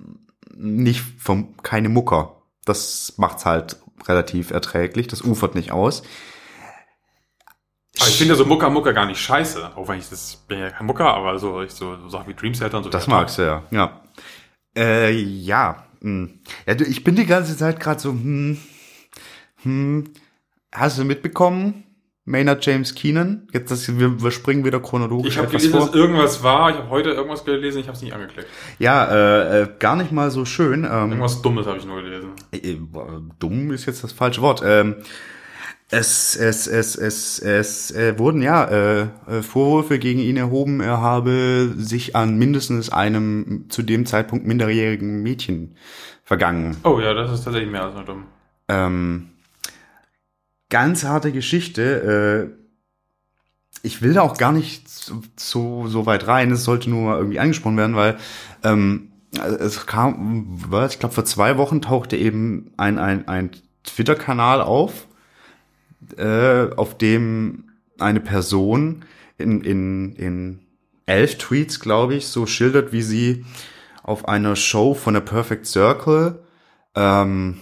nicht 0.56 1.04
vom, 1.20 1.56
keine 1.64 1.90
Mucker. 1.90 2.38
Das 2.66 3.14
macht's 3.18 3.46
halt 3.46 3.78
relativ 4.08 4.52
erträglich, 4.52 5.08
das 5.08 5.22
ufert 5.22 5.56
nicht 5.56 5.72
aus. 5.72 6.04
Aber 8.00 8.10
ich 8.10 8.18
finde 8.18 8.36
so 8.36 8.46
Mucker 8.46 8.70
Mucker 8.70 8.94
gar 8.94 9.06
nicht 9.08 9.20
scheiße. 9.20 9.72
Auch 9.76 9.88
wenn 9.88 9.98
ich 10.00 10.10
das, 10.10 10.36
bin 10.48 10.60
ja 10.60 10.70
kein 10.70 10.86
Mucker, 10.86 11.14
aber 11.14 11.40
so, 11.40 11.62
ich 11.64 11.72
so, 11.72 11.96
so 11.98 12.10
Sachen 12.10 12.28
wie 12.28 12.34
Dream 12.36 12.54
Theater 12.54 12.78
und 12.78 12.84
so. 12.84 12.90
Das 12.90 13.08
magst 13.08 13.38
du 13.40 13.42
ja, 13.44 13.64
ja. 13.72 14.02
Äh, 14.78 15.12
ja. 15.12 15.84
Hm. 16.02 16.40
ja. 16.66 16.76
Ich 16.80 17.04
bin 17.04 17.16
die 17.16 17.26
ganze 17.26 17.58
Zeit 17.58 17.80
gerade 17.80 18.00
so, 18.00 18.12
hm, 18.12 18.58
hm. 19.64 20.04
Hast 20.72 21.00
du 21.00 21.04
mitbekommen? 21.06 21.84
Maynard 22.26 22.66
James 22.66 22.94
Keenan? 22.94 23.48
Jetzt 23.54 23.72
das, 23.72 23.98
wir, 23.98 24.22
wir 24.22 24.32
springen 24.32 24.66
wieder 24.66 24.82
chronologisch 24.82 25.34
Ich 25.34 25.38
habe 25.38 25.48
gelesen, 25.48 25.72
vor. 25.72 25.86
dass 25.86 25.96
irgendwas 25.96 26.44
war. 26.44 26.70
Ich 26.72 26.76
habe 26.76 26.90
heute 26.90 27.12
irgendwas 27.12 27.46
gelesen, 27.46 27.80
ich 27.80 27.88
habe 27.88 27.96
es 27.96 28.02
nicht 28.04 28.14
angeklickt. 28.14 28.50
Ja, 28.80 29.06
äh, 29.06 29.62
äh, 29.62 29.68
gar 29.80 29.96
nicht 29.96 30.12
mal 30.12 30.30
so 30.30 30.44
schön. 30.44 30.84
Ähm, 30.84 30.90
Irgendwas 31.12 31.42
Dummes 31.42 31.66
habe 31.66 31.78
ich 31.78 31.86
nur 31.86 32.02
gelesen. 32.02 32.32
äh, 32.52 32.76
dumm 33.40 33.72
ist 33.72 33.86
jetzt 33.86 34.04
das 34.04 34.12
falsche 34.12 34.42
Wort. 34.42 34.62
Ähm, 34.64 34.96
es, 35.90 36.36
es, 36.36 36.68
es, 36.68 36.96
es, 36.98 37.40
es 37.40 37.92
äh, 37.92 38.20
wurden 38.20 38.42
ja 38.42 38.66
äh, 38.66 39.02
äh, 39.28 39.42
Vorwürfe 39.42 40.00
gegen 40.00 40.20
ihn 40.20 40.36
erhoben, 40.36 40.82
er 40.82 41.00
habe 41.00 41.74
sich 41.78 42.16
an 42.16 42.38
mindestens 42.38 42.90
einem 42.90 43.66
zu 43.70 43.84
dem 43.84 44.06
Zeitpunkt 44.06 44.46
minderjährigen 44.46 45.24
Mädchen 45.24 45.76
vergangen. 46.24 46.76
Oh 46.84 47.00
ja, 47.00 47.14
das 47.14 47.32
ist 47.32 47.46
tatsächlich 47.46 47.72
mehr 47.72 47.86
als 47.86 47.96
nur 47.96 48.04
dumm. 48.04 48.26
Ähm, 48.68 49.30
ganz 50.70 51.06
harte 51.06 51.32
Geschichte. 51.32 52.52
Äh, 52.54 52.68
ich 53.82 54.02
will 54.02 54.14
da 54.14 54.24
auch 54.24 54.38
gar 54.38 54.52
nicht 54.52 54.90
so, 55.40 55.88
so, 55.88 56.06
weit 56.06 56.28
rein. 56.28 56.52
Es 56.52 56.66
sollte 56.66 56.90
nur 56.90 57.04
mal 57.04 57.18
irgendwie 57.18 57.40
angesprochen 57.40 57.78
werden, 57.78 57.96
weil 57.96 58.18
ähm, 58.64 59.14
es 59.32 59.86
kam, 59.86 60.60
ich 60.90 61.00
glaube, 61.00 61.16
vor 61.16 61.24
zwei 61.24 61.58
Wochen 61.58 61.82
tauchte 61.82 62.18
eben 62.18 62.74
ein, 62.76 62.98
ein, 62.98 63.28
ein 63.30 63.52
Twitter-Kanal 63.84 64.62
auf, 64.62 65.07
äh, 66.18 66.70
auf 66.76 66.98
dem 66.98 67.66
eine 68.00 68.20
Person 68.20 69.06
in, 69.38 69.62
in, 69.62 70.16
in 70.16 70.60
elf 71.06 71.38
Tweets, 71.38 71.80
glaube 71.80 72.16
ich, 72.16 72.28
so 72.28 72.46
schildert, 72.46 72.92
wie 72.92 73.02
sie 73.02 73.46
auf 74.04 74.28
einer 74.28 74.56
Show 74.56 74.94
von 74.94 75.14
der 75.14 75.22
Perfect 75.22 75.66
Circle 75.66 76.44
ähm, 76.96 77.58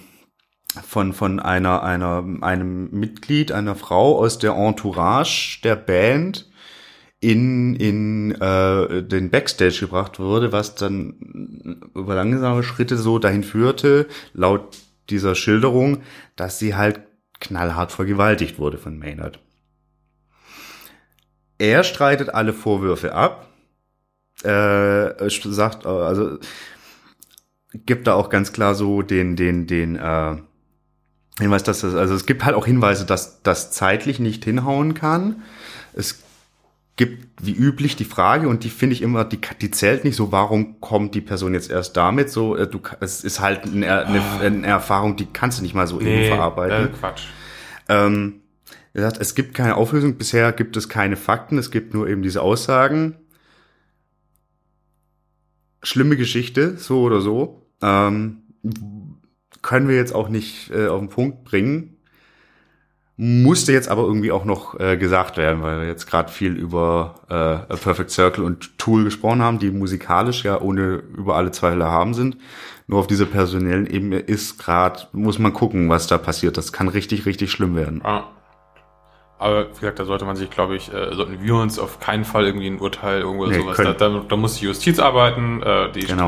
von, 0.84 1.14
von 1.14 1.39
einer, 1.39 1.84
einer, 1.84 2.24
einem 2.41 2.89
Mitglied, 2.91 3.52
einer 3.52 3.76
Frau 3.76 4.18
aus 4.20 4.39
der 4.39 4.54
Entourage 4.54 5.60
der 5.64 5.76
Band 5.76 6.50
in, 7.22 7.76
in 7.76 8.32
äh, 8.39 9.04
den 9.04 9.30
Backstage 9.30 9.80
gebracht 9.82 10.20
wurde, 10.20 10.52
was 10.52 10.76
dann 10.76 11.82
über 11.96 12.16
langsame 12.16 12.62
Schritte 12.62 12.98
so 12.98 13.20
dahin 13.20 13.43
führte, 13.43 14.08
laut 14.34 14.78
dieser 15.10 15.36
Schilderung, 15.36 16.02
dass 16.36 16.60
sie 16.60 16.76
halt 16.76 17.02
knallhart 17.40 17.92
vergewaltigt 17.92 18.60
wurde 18.60 18.78
von 18.78 18.98
Maynard. 18.98 19.40
Er 21.58 21.84
streitet 21.84 22.30
alle 22.30 22.54
Vorwürfe 22.54 23.14
ab, 23.14 23.48
äh, 24.44 25.30
sagt, 25.30 25.86
also 25.86 26.38
gibt 27.74 28.08
da 28.08 28.14
auch 28.14 28.30
ganz 28.30 28.54
klar 28.54 28.76
so 28.76 29.02
den, 29.02 29.36
den, 29.36 29.68
den 29.68 29.96
äh, 29.96 30.38
Hinweis, 31.40 31.64
dass 31.64 31.82
das, 31.82 31.96
also 31.96 32.14
es 32.14 32.26
gibt 32.26 32.46
halt 32.46 32.56
auch 32.56 32.66
Hinweise, 32.66 33.06
dass 33.06 33.42
das 33.42 33.72
zeitlich 33.72 34.20
nicht 34.20 34.44
hinhauen 34.46 34.94
kann. 34.94 35.44
Es 35.94 36.24
gibt 36.96 37.46
wie 37.46 37.54
üblich 37.54 37.96
die 37.96 38.06
Frage 38.06 38.48
und 38.48 38.64
die 38.64 38.70
finde 38.70 38.93
ich 38.93 39.02
immer, 39.02 39.26
die, 39.26 39.39
die 39.62 39.72
zählt 39.72 40.06
nicht 40.06 40.16
so, 40.16 40.32
warum 40.32 40.80
kommt 40.80 41.14
die 41.14 41.22
Person 41.22 41.54
jetzt 41.54 41.70
erst 41.70 41.98
damit? 41.98 42.30
So, 42.30 42.56
äh, 42.56 42.68
du, 42.68 42.80
es 43.02 43.24
ist 43.24 43.41
halt 43.41 43.66
eine, 43.66 44.06
eine, 44.06 44.22
eine 44.41 44.68
Erfahrung, 44.68 45.18
die 45.18 45.26
kannst 45.26 45.60
du 45.60 45.64
nicht 45.64 45.76
mal 45.76 45.88
so 45.88 46.00
eben 46.00 46.28
verarbeiten. 46.28 46.88
äh, 46.88 46.98
Quatsch. 46.98 47.24
Ähm, 47.89 48.41
er 48.93 49.02
sagt, 49.02 49.18
es 49.20 49.36
gibt 49.36 49.54
keine 49.54 49.76
Auflösung, 49.76 50.18
bisher 50.18 50.54
gibt 50.54 50.78
es 50.78 50.88
keine 50.88 51.18
Fakten, 51.18 51.58
es 51.58 51.70
gibt 51.70 51.93
nur 51.93 52.08
eben 52.08 52.22
diese 52.22 52.41
Aussagen. 52.41 53.16
Schlimme 55.84 56.16
Geschichte, 56.16 56.78
so 56.78 57.02
oder 57.02 57.20
so. 57.20 57.68
Ähm, 57.82 58.43
können 59.62 59.89
wir 59.89 59.96
jetzt 59.96 60.16
auch 60.16 60.30
nicht 60.30 60.72
äh, 60.72 60.88
auf 60.88 61.00
den 61.00 61.10
Punkt 61.10 61.43
bringen. 61.43 61.95
Musste 63.18 63.72
jetzt 63.72 63.88
aber 63.88 64.03
irgendwie 64.03 64.34
auch 64.34 64.43
noch 64.43 64.78
äh, 64.78 64.97
gesagt 64.97 65.38
werden, 65.38 65.63
weil 65.63 65.80
wir 65.80 65.88
jetzt 65.88 66.05
gerade 66.05 66.30
viel 66.30 66.53
über 66.53 67.16
äh, 67.30 67.34
A 67.34 67.78
Perfect 67.82 68.11
Circle 68.11 68.43
und 68.43 68.78
Tool 68.78 69.05
gesprochen 69.05 69.41
haben, 69.41 69.57
die 69.57 69.72
musikalisch 69.72 70.43
ja 70.43 70.59
ohne 70.59 71.01
über 71.16 71.38
alle 71.38 71.51
Zweifel 71.51 71.86
haben 71.86 72.13
sind. 72.13 72.38
Nur 72.88 72.99
auf 72.99 73.07
dieser 73.07 73.26
personellen 73.26 73.88
Ebene 73.88 74.20
ist 74.20 74.59
gerade, 74.59 75.07
muss 75.13 75.39
man 75.39 75.53
gucken, 75.53 75.89
was 75.89 76.07
da 76.07 76.18
passiert. 76.18 76.57
Das 76.57 76.74
kann 76.74 76.89
richtig, 76.89 77.26
richtig 77.26 77.51
schlimm 77.51 77.76
werden. 77.76 78.01
Ja. 78.03 78.26
Aber 79.38 79.68
wie 79.70 79.80
gesagt, 79.80 79.99
da 79.99 80.05
sollte 80.05 80.26
man 80.26 80.36
sich, 80.36 80.49
glaube 80.49 80.76
ich, 80.76 80.93
äh, 80.93 81.13
sollten 81.13 81.41
wir 81.41 81.55
uns 81.55 81.78
auf 81.80 81.99
keinen 81.99 82.26
Fall 82.26 82.45
irgendwie 82.45 82.68
ein 82.68 82.80
Urteil 82.80 83.22
irgendwo 83.22 83.47
Nee, 83.47 83.59
sowas. 83.59 83.78
Da, 83.78 83.93
da, 83.93 84.24
da 84.28 84.36
muss 84.38 84.55
die 84.55 84.66
Justiz 84.66 84.99
arbeiten, 84.99 85.61
äh, 85.61 85.91
die 85.91 86.01
Genau. 86.01 86.28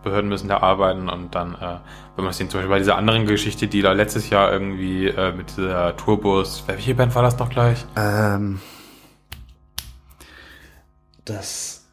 Strafverfolgungsbehörden 0.00 0.28
müssen 0.28 0.48
da 0.48 0.58
arbeiten 0.58 1.08
und 1.08 1.34
dann, 1.34 1.54
äh, 1.54 1.78
wenn 2.16 2.24
man 2.24 2.28
es 2.28 2.38
sehen, 2.38 2.48
zum 2.50 2.58
Beispiel 2.58 2.70
bei 2.70 2.78
dieser 2.78 2.96
anderen 2.96 3.26
Geschichte, 3.26 3.68
die 3.68 3.82
da 3.82 3.92
letztes 3.92 4.30
Jahr 4.30 4.52
irgendwie 4.52 5.06
äh, 5.08 5.32
mit 5.32 5.56
dieser 5.56 5.96
Tourbus, 5.96 6.64
welche 6.66 6.94
Band 6.94 7.14
war 7.14 7.22
das 7.22 7.38
noch 7.38 7.50
gleich? 7.50 7.84
Ähm, 7.96 8.60
das 11.24 11.86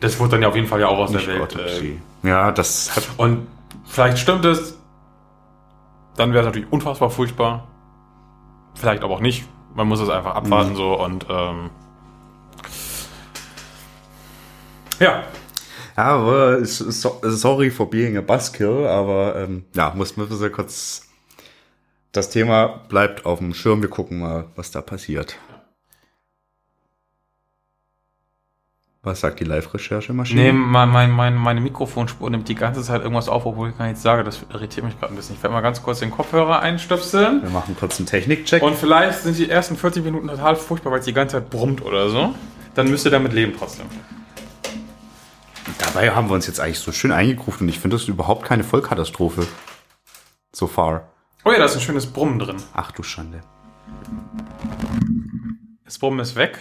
Das 0.00 0.18
wurde 0.18 0.32
dann 0.32 0.42
ja 0.42 0.48
auf 0.48 0.56
jeden 0.56 0.68
Fall 0.68 0.80
ja 0.80 0.88
auch 0.88 0.98
aus 0.98 1.12
der 1.12 1.26
Welt. 1.26 1.56
Äh, 1.56 1.96
ja, 2.22 2.52
das 2.52 2.94
hat 2.94 3.08
und 3.16 3.46
vielleicht 3.84 4.18
stimmt 4.18 4.44
es, 4.44 4.78
dann 6.16 6.32
wäre 6.32 6.40
es 6.40 6.46
natürlich 6.46 6.70
unfassbar 6.72 7.10
furchtbar. 7.10 7.66
Vielleicht 8.74 9.02
aber 9.02 9.14
auch 9.14 9.20
nicht. 9.20 9.44
Man 9.74 9.88
muss 9.88 10.00
es 10.00 10.08
einfach 10.08 10.34
abwarten 10.34 10.72
Mhm. 10.72 10.76
so 10.76 11.00
und 11.00 11.26
ähm, 11.30 11.70
Ja, 15.00 15.24
aber 15.96 16.64
sorry 16.64 17.70
for 17.70 17.88
being 17.88 18.16
a 18.16 18.20
buzzkill, 18.20 18.86
aber 18.86 19.36
ähm, 19.36 19.64
ja, 19.74 19.92
muss 19.94 20.16
man 20.16 20.28
so 20.30 20.50
kurz. 20.50 21.08
Das 22.12 22.28
Thema 22.28 22.66
bleibt 22.88 23.24
auf 23.24 23.38
dem 23.38 23.54
Schirm. 23.54 23.80
Wir 23.80 23.88
gucken 23.88 24.20
mal, 24.20 24.44
was 24.54 24.70
da 24.70 24.82
passiert. 24.82 25.38
Was 29.04 29.20
sagt 29.20 29.40
die 29.40 29.44
Live-Recherchemaschine? 29.44 30.40
Nee, 30.40 30.52
mein, 30.52 30.88
mein, 30.88 31.10
mein, 31.10 31.34
meine 31.34 31.60
Mikrofonspur 31.60 32.30
nimmt 32.30 32.48
die 32.48 32.54
ganze 32.54 32.82
Zeit 32.82 33.02
irgendwas 33.02 33.28
auf, 33.28 33.44
obwohl 33.46 33.70
ich 33.70 33.78
gar 33.78 33.86
nichts 33.86 34.02
sage. 34.02 34.22
Das 34.22 34.44
irritiert 34.52 34.86
mich 34.86 34.98
gerade 35.00 35.12
ein 35.12 35.16
bisschen. 35.16 35.34
Ich 35.34 35.42
werde 35.42 35.54
mal 35.54 35.60
ganz 35.60 35.82
kurz 35.82 35.98
den 35.98 36.12
Kopfhörer 36.12 36.60
einstöpseln. 36.60 37.42
Wir 37.42 37.50
machen 37.50 37.74
kurz 37.76 37.98
einen 37.98 38.06
Technikcheck. 38.06 38.62
Und 38.62 38.76
vielleicht 38.76 39.22
sind 39.22 39.38
die 39.38 39.50
ersten 39.50 39.76
40 39.76 40.04
Minuten 40.04 40.28
total 40.28 40.54
furchtbar, 40.54 40.92
weil 40.92 41.00
es 41.00 41.06
die 41.06 41.12
ganze 41.12 41.38
Zeit 41.38 41.50
brummt 41.50 41.84
oder 41.84 42.10
so. 42.10 42.32
Dann 42.76 42.90
müsst 42.90 43.04
ihr 43.04 43.10
damit 43.10 43.32
leben 43.32 43.54
trotzdem. 43.58 43.86
Dabei 45.78 46.10
haben 46.10 46.28
wir 46.28 46.34
uns 46.34 46.46
jetzt 46.46 46.60
eigentlich 46.60 46.78
so 46.80 46.92
schön 46.92 47.12
eingegruft 47.12 47.60
und 47.60 47.68
ich 47.68 47.78
finde 47.78 47.96
das 47.96 48.08
überhaupt 48.08 48.44
keine 48.44 48.64
Vollkatastrophe. 48.64 49.46
So 50.52 50.66
far. 50.66 51.08
Oh 51.44 51.50
ja, 51.50 51.58
da 51.58 51.64
ist 51.64 51.74
ein 51.74 51.80
schönes 51.80 52.06
Brummen 52.06 52.38
drin. 52.38 52.56
Ach 52.74 52.90
du 52.92 53.02
Schande. 53.02 53.40
Das 55.84 55.98
Brummen 55.98 56.20
ist 56.20 56.36
weg. 56.36 56.58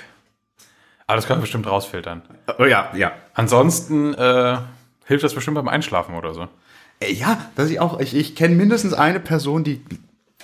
Aber 1.07 1.15
das 1.17 1.27
können 1.27 1.39
wir 1.39 1.41
bestimmt 1.41 1.67
rausfiltern. 1.67 2.21
Oh 2.57 2.65
ja, 2.65 2.89
ja. 2.95 3.11
Ansonsten 3.33 4.13
äh, 4.13 4.57
hilft 5.05 5.23
das 5.23 5.33
bestimmt 5.35 5.55
beim 5.55 5.67
Einschlafen 5.67 6.15
oder 6.15 6.33
so. 6.33 6.47
Äh, 6.99 7.11
Ja, 7.13 7.37
dass 7.55 7.69
ich 7.69 7.79
auch, 7.79 7.99
ich, 7.99 8.15
ich 8.15 8.35
kenne 8.35 8.55
mindestens 8.55 8.93
eine 8.93 9.19
Person, 9.19 9.63
die 9.63 9.83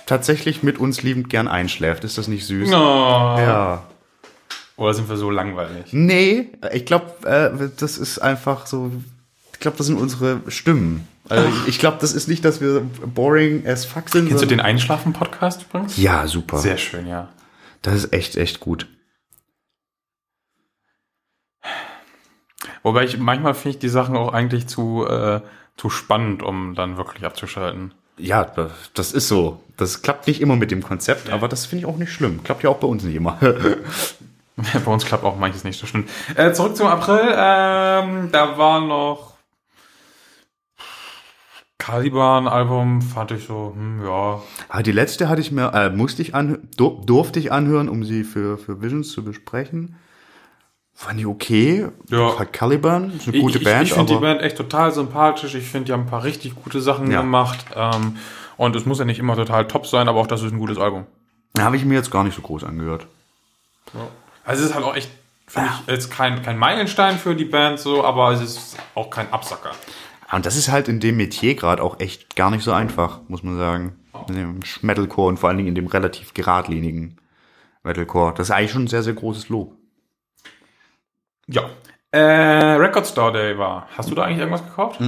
tatsächlich 0.06 0.62
mit 0.62 0.78
uns 0.78 1.02
liebend 1.02 1.30
gern 1.30 1.48
einschläft. 1.48 2.04
Ist 2.04 2.18
das 2.18 2.28
nicht 2.28 2.46
süß? 2.46 2.68
Oh. 2.70 2.72
Ja. 2.74 3.82
Oder 4.78 4.94
sind 4.94 5.08
wir 5.10 5.16
so 5.16 5.30
langweilig? 5.30 5.86
Nee, 5.92 6.48
ich 6.72 6.86
glaube, 6.86 7.12
äh, 7.28 7.68
das 7.78 7.98
ist 7.98 8.18
einfach 8.20 8.66
so, 8.66 8.90
ich 9.52 9.58
glaube, 9.60 9.76
das 9.76 9.86
sind 9.86 9.98
unsere 9.98 10.40
Stimmen. 10.48 11.06
Also 11.28 11.46
ich, 11.48 11.68
ich 11.68 11.78
glaube, 11.78 11.98
das 12.00 12.12
ist 12.14 12.26
nicht, 12.28 12.42
dass 12.44 12.60
wir 12.62 12.80
boring 12.80 13.66
as 13.66 13.84
fuck 13.84 14.08
sind. 14.08 14.28
Kennst 14.28 14.42
du 14.42 14.46
den 14.46 14.60
Einschlafen-Podcast 14.60 15.64
übrigens? 15.68 15.96
Ja, 15.98 16.26
super. 16.26 16.58
Sehr 16.58 16.78
schön, 16.78 17.06
ja. 17.06 17.28
Das 17.82 17.94
ist 17.94 18.12
echt, 18.14 18.36
echt 18.36 18.60
gut. 18.60 18.86
Wobei 22.82 23.04
ich 23.04 23.18
manchmal 23.18 23.54
finde 23.54 23.70
ich 23.70 23.78
die 23.78 23.88
Sachen 23.88 24.16
auch 24.16 24.32
eigentlich 24.32 24.66
zu, 24.68 25.04
äh, 25.06 25.40
zu 25.76 25.90
spannend, 25.90 26.42
um 26.42 26.74
dann 26.74 26.96
wirklich 26.96 27.24
abzuschalten. 27.24 27.92
Ja, 28.16 28.44
das- 28.44 28.72
das 28.94 29.12
ist 29.12 29.28
so. 29.28 29.60
Das 29.76 30.02
klappt 30.02 30.26
nicht 30.26 30.40
immer 30.40 30.56
mit 30.56 30.70
dem 30.72 30.82
Konzept, 30.82 31.30
aber 31.30 31.46
das 31.48 31.66
finde 31.66 31.80
ich 31.80 31.86
auch 31.86 31.98
nicht 31.98 32.12
schlimm. 32.12 32.42
Klappt 32.42 32.64
ja 32.64 32.70
auch 32.70 32.78
bei 32.78 32.88
uns 32.88 33.04
nicht 33.04 33.14
immer. 33.14 33.38
Bei 34.84 34.90
uns 34.92 35.04
klappt 35.04 35.24
auch 35.24 35.36
manches 35.36 35.64
nicht 35.64 35.78
so 35.78 35.86
schlimm. 35.86 36.04
Äh, 36.34 36.52
zurück 36.52 36.76
zum 36.76 36.86
April. 36.88 37.20
Ähm, 37.36 38.28
da 38.32 38.58
war 38.58 38.80
noch 38.80 39.34
Caliban-Album, 41.78 43.00
fand 43.02 43.30
ich 43.30 43.46
so, 43.46 43.72
hm, 43.74 44.04
ja. 44.04 44.08
Aber 44.10 44.42
Ah, 44.68 44.82
die 44.82 44.92
letzte 44.92 45.28
hatte 45.28 45.40
ich 45.40 45.52
mir, 45.52 45.72
äh, 45.72 45.90
musste 45.90 46.22
ich 46.22 46.34
anhören, 46.34 46.68
dur 46.76 47.00
durfte 47.06 47.38
ich 47.38 47.52
anhören, 47.52 47.88
um 47.88 48.04
sie 48.04 48.24
für, 48.24 48.58
für 48.58 48.82
Visions 48.82 49.12
zu 49.12 49.24
besprechen. 49.24 49.96
Fand 50.92 51.20
ich 51.20 51.26
okay. 51.26 51.86
Ja. 52.10 52.36
Hat 52.38 52.52
Caliban, 52.52 53.12
ist 53.16 53.28
eine 53.28 53.40
gute 53.40 53.58
ich, 53.58 53.64
Band, 53.64 53.84
Ich, 53.84 53.90
ich 53.90 53.94
finde 53.94 54.12
die 54.14 54.18
Band 54.20 54.42
echt 54.42 54.56
total 54.56 54.92
sympathisch. 54.92 55.54
Ich 55.54 55.68
finde, 55.70 55.86
die 55.86 55.92
haben 55.92 56.02
ein 56.02 56.06
paar 56.10 56.24
richtig 56.24 56.56
gute 56.56 56.80
Sachen 56.80 57.10
Ja. 57.12 57.20
gemacht. 57.20 57.64
Ähm, 57.76 58.16
und 58.56 58.74
es 58.74 58.84
muss 58.84 58.98
ja 58.98 59.04
nicht 59.04 59.20
immer 59.20 59.36
total 59.36 59.68
top 59.68 59.86
sein, 59.86 60.08
aber 60.08 60.18
auch 60.20 60.26
das 60.26 60.42
ist 60.42 60.50
ein 60.52 60.58
gutes 60.58 60.78
Album. 60.78 61.06
habe 61.58 61.76
ich 61.76 61.84
mir 61.84 61.94
jetzt 61.94 62.10
gar 62.10 62.24
nicht 62.24 62.34
so 62.34 62.42
groß 62.42 62.64
angehört. 62.64 63.06
Also 64.48 64.62
es 64.62 64.70
ist 64.70 64.74
halt 64.74 64.86
auch 64.86 64.96
echt, 64.96 65.10
finde 65.46 65.68
ich, 65.68 65.92
jetzt 65.92 66.10
kein, 66.10 66.42
kein 66.42 66.56
Meilenstein 66.56 67.18
für 67.18 67.34
die 67.34 67.44
Band 67.44 67.78
so, 67.78 68.02
aber 68.02 68.32
es 68.32 68.40
ist 68.40 68.76
auch 68.94 69.10
kein 69.10 69.30
Absacker. 69.30 69.72
Und 70.32 70.46
das 70.46 70.56
ist 70.56 70.70
halt 70.70 70.88
in 70.88 71.00
dem 71.00 71.18
Metier 71.18 71.54
gerade 71.54 71.82
auch 71.82 72.00
echt 72.00 72.34
gar 72.34 72.50
nicht 72.50 72.64
so 72.64 72.72
einfach, 72.72 73.20
muss 73.28 73.42
man 73.42 73.58
sagen. 73.58 73.96
In 74.26 74.34
dem 74.34 74.60
Metalcore 74.80 75.28
und 75.28 75.36
vor 75.38 75.50
allen 75.50 75.58
Dingen 75.58 75.68
in 75.68 75.74
dem 75.74 75.86
relativ 75.86 76.32
geradlinigen 76.32 77.18
Metalcore. 77.82 78.32
Das 78.34 78.48
ist 78.48 78.50
eigentlich 78.50 78.72
schon 78.72 78.84
ein 78.84 78.88
sehr, 78.88 79.02
sehr 79.02 79.12
großes 79.12 79.50
Lob. 79.50 79.76
Ja. 81.46 81.68
Äh, 82.10 82.18
Record 82.18 83.06
Store 83.06 83.32
Day 83.32 83.58
war. 83.58 83.86
Hast 83.98 84.10
du 84.10 84.14
da 84.14 84.24
eigentlich 84.24 84.38
irgendwas 84.38 84.64
gekauft? 84.64 84.98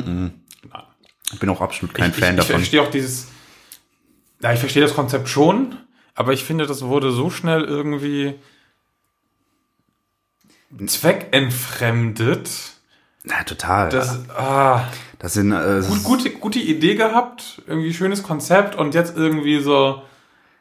Ich 1.32 1.38
bin 1.41 1.49
auch 1.49 1.62
absolut 1.62 1.95
kein 1.95 2.11
ich, 2.11 2.16
Fan 2.16 2.34
ich, 2.34 2.36
davon. 2.36 2.57
Ich 2.57 2.61
verstehe 2.68 2.82
auch 2.82 2.91
dieses. 2.91 3.28
Ja, 4.43 4.53
ich 4.53 4.61
verstehe 4.61 4.82
das 4.82 4.95
Konzept 4.95 5.28
schon, 5.28 5.78
aber 6.14 6.34
ich 6.34 6.45
finde, 6.45 6.66
das 6.66 6.82
wurde 6.82 7.11
so 7.11 7.30
schnell 7.30 7.64
irgendwie 7.64 8.38
zweckentfremdet. 10.87 12.51
Na, 13.25 13.43
total. 13.45 13.91
Das, 13.91 14.27
Das, 14.27 14.37
ah, 14.37 14.85
sind 15.23 15.53
äh, 15.53 15.83
gut, 15.87 16.05
gute, 16.05 16.31
gute 16.31 16.59
Idee 16.59 16.95
gehabt, 16.95 17.62
irgendwie 17.66 17.93
schönes 17.93 18.23
Konzept 18.23 18.75
und 18.75 18.95
jetzt 18.95 19.16
irgendwie 19.16 19.61
so 19.61 20.03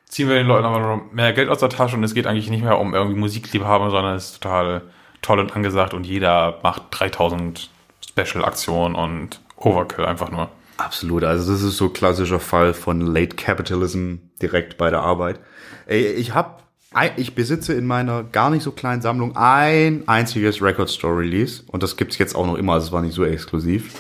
ziehen 0.09 0.27
wir 0.27 0.35
den 0.35 0.47
Leuten 0.47 0.65
aber 0.65 0.79
noch 0.79 1.11
mehr 1.11 1.31
Geld 1.33 1.49
aus 1.49 1.59
der 1.59 1.69
Tasche 1.69 1.95
und 1.95 2.03
es 2.03 2.13
geht 2.13 2.27
eigentlich 2.27 2.49
nicht 2.49 2.63
mehr 2.63 2.79
um 2.79 2.93
irgendwie 2.93 3.19
Musikliebhaber, 3.19 3.91
sondern 3.91 4.15
es 4.15 4.31
ist 4.31 4.41
total 4.41 4.81
toll 5.21 5.39
und 5.39 5.55
angesagt 5.55 5.93
und 5.93 6.05
jeder 6.05 6.59
macht 6.63 6.83
3000 6.91 7.69
Special-Aktionen 8.07 8.95
und 8.95 9.39
Overkill 9.55 10.05
einfach 10.05 10.31
nur. 10.31 10.49
Absolut, 10.77 11.23
also 11.23 11.51
das 11.51 11.61
ist 11.61 11.77
so 11.77 11.89
klassischer 11.89 12.39
Fall 12.39 12.73
von 12.73 13.01
Late 13.01 13.35
Capitalism 13.35 14.15
direkt 14.41 14.77
bei 14.77 14.89
der 14.89 15.01
Arbeit. 15.01 15.39
Ey, 15.85 16.13
Ich 16.13 16.33
habe, 16.33 16.61
ich 17.17 17.35
besitze 17.35 17.73
in 17.73 17.85
meiner 17.85 18.23
gar 18.23 18.49
nicht 18.49 18.63
so 18.63 18.71
kleinen 18.71 19.01
Sammlung 19.01 19.35
ein 19.35 20.03
einziges 20.07 20.61
Record 20.61 20.89
Store 20.89 21.17
Release 21.17 21.63
und 21.67 21.83
das 21.83 21.97
gibt's 21.97 22.17
jetzt 22.17 22.35
auch 22.35 22.45
noch 22.45 22.55
immer, 22.55 22.73
also 22.73 22.87
es 22.87 22.91
war 22.91 23.01
nicht 23.01 23.13
so 23.13 23.23
exklusiv. 23.23 23.93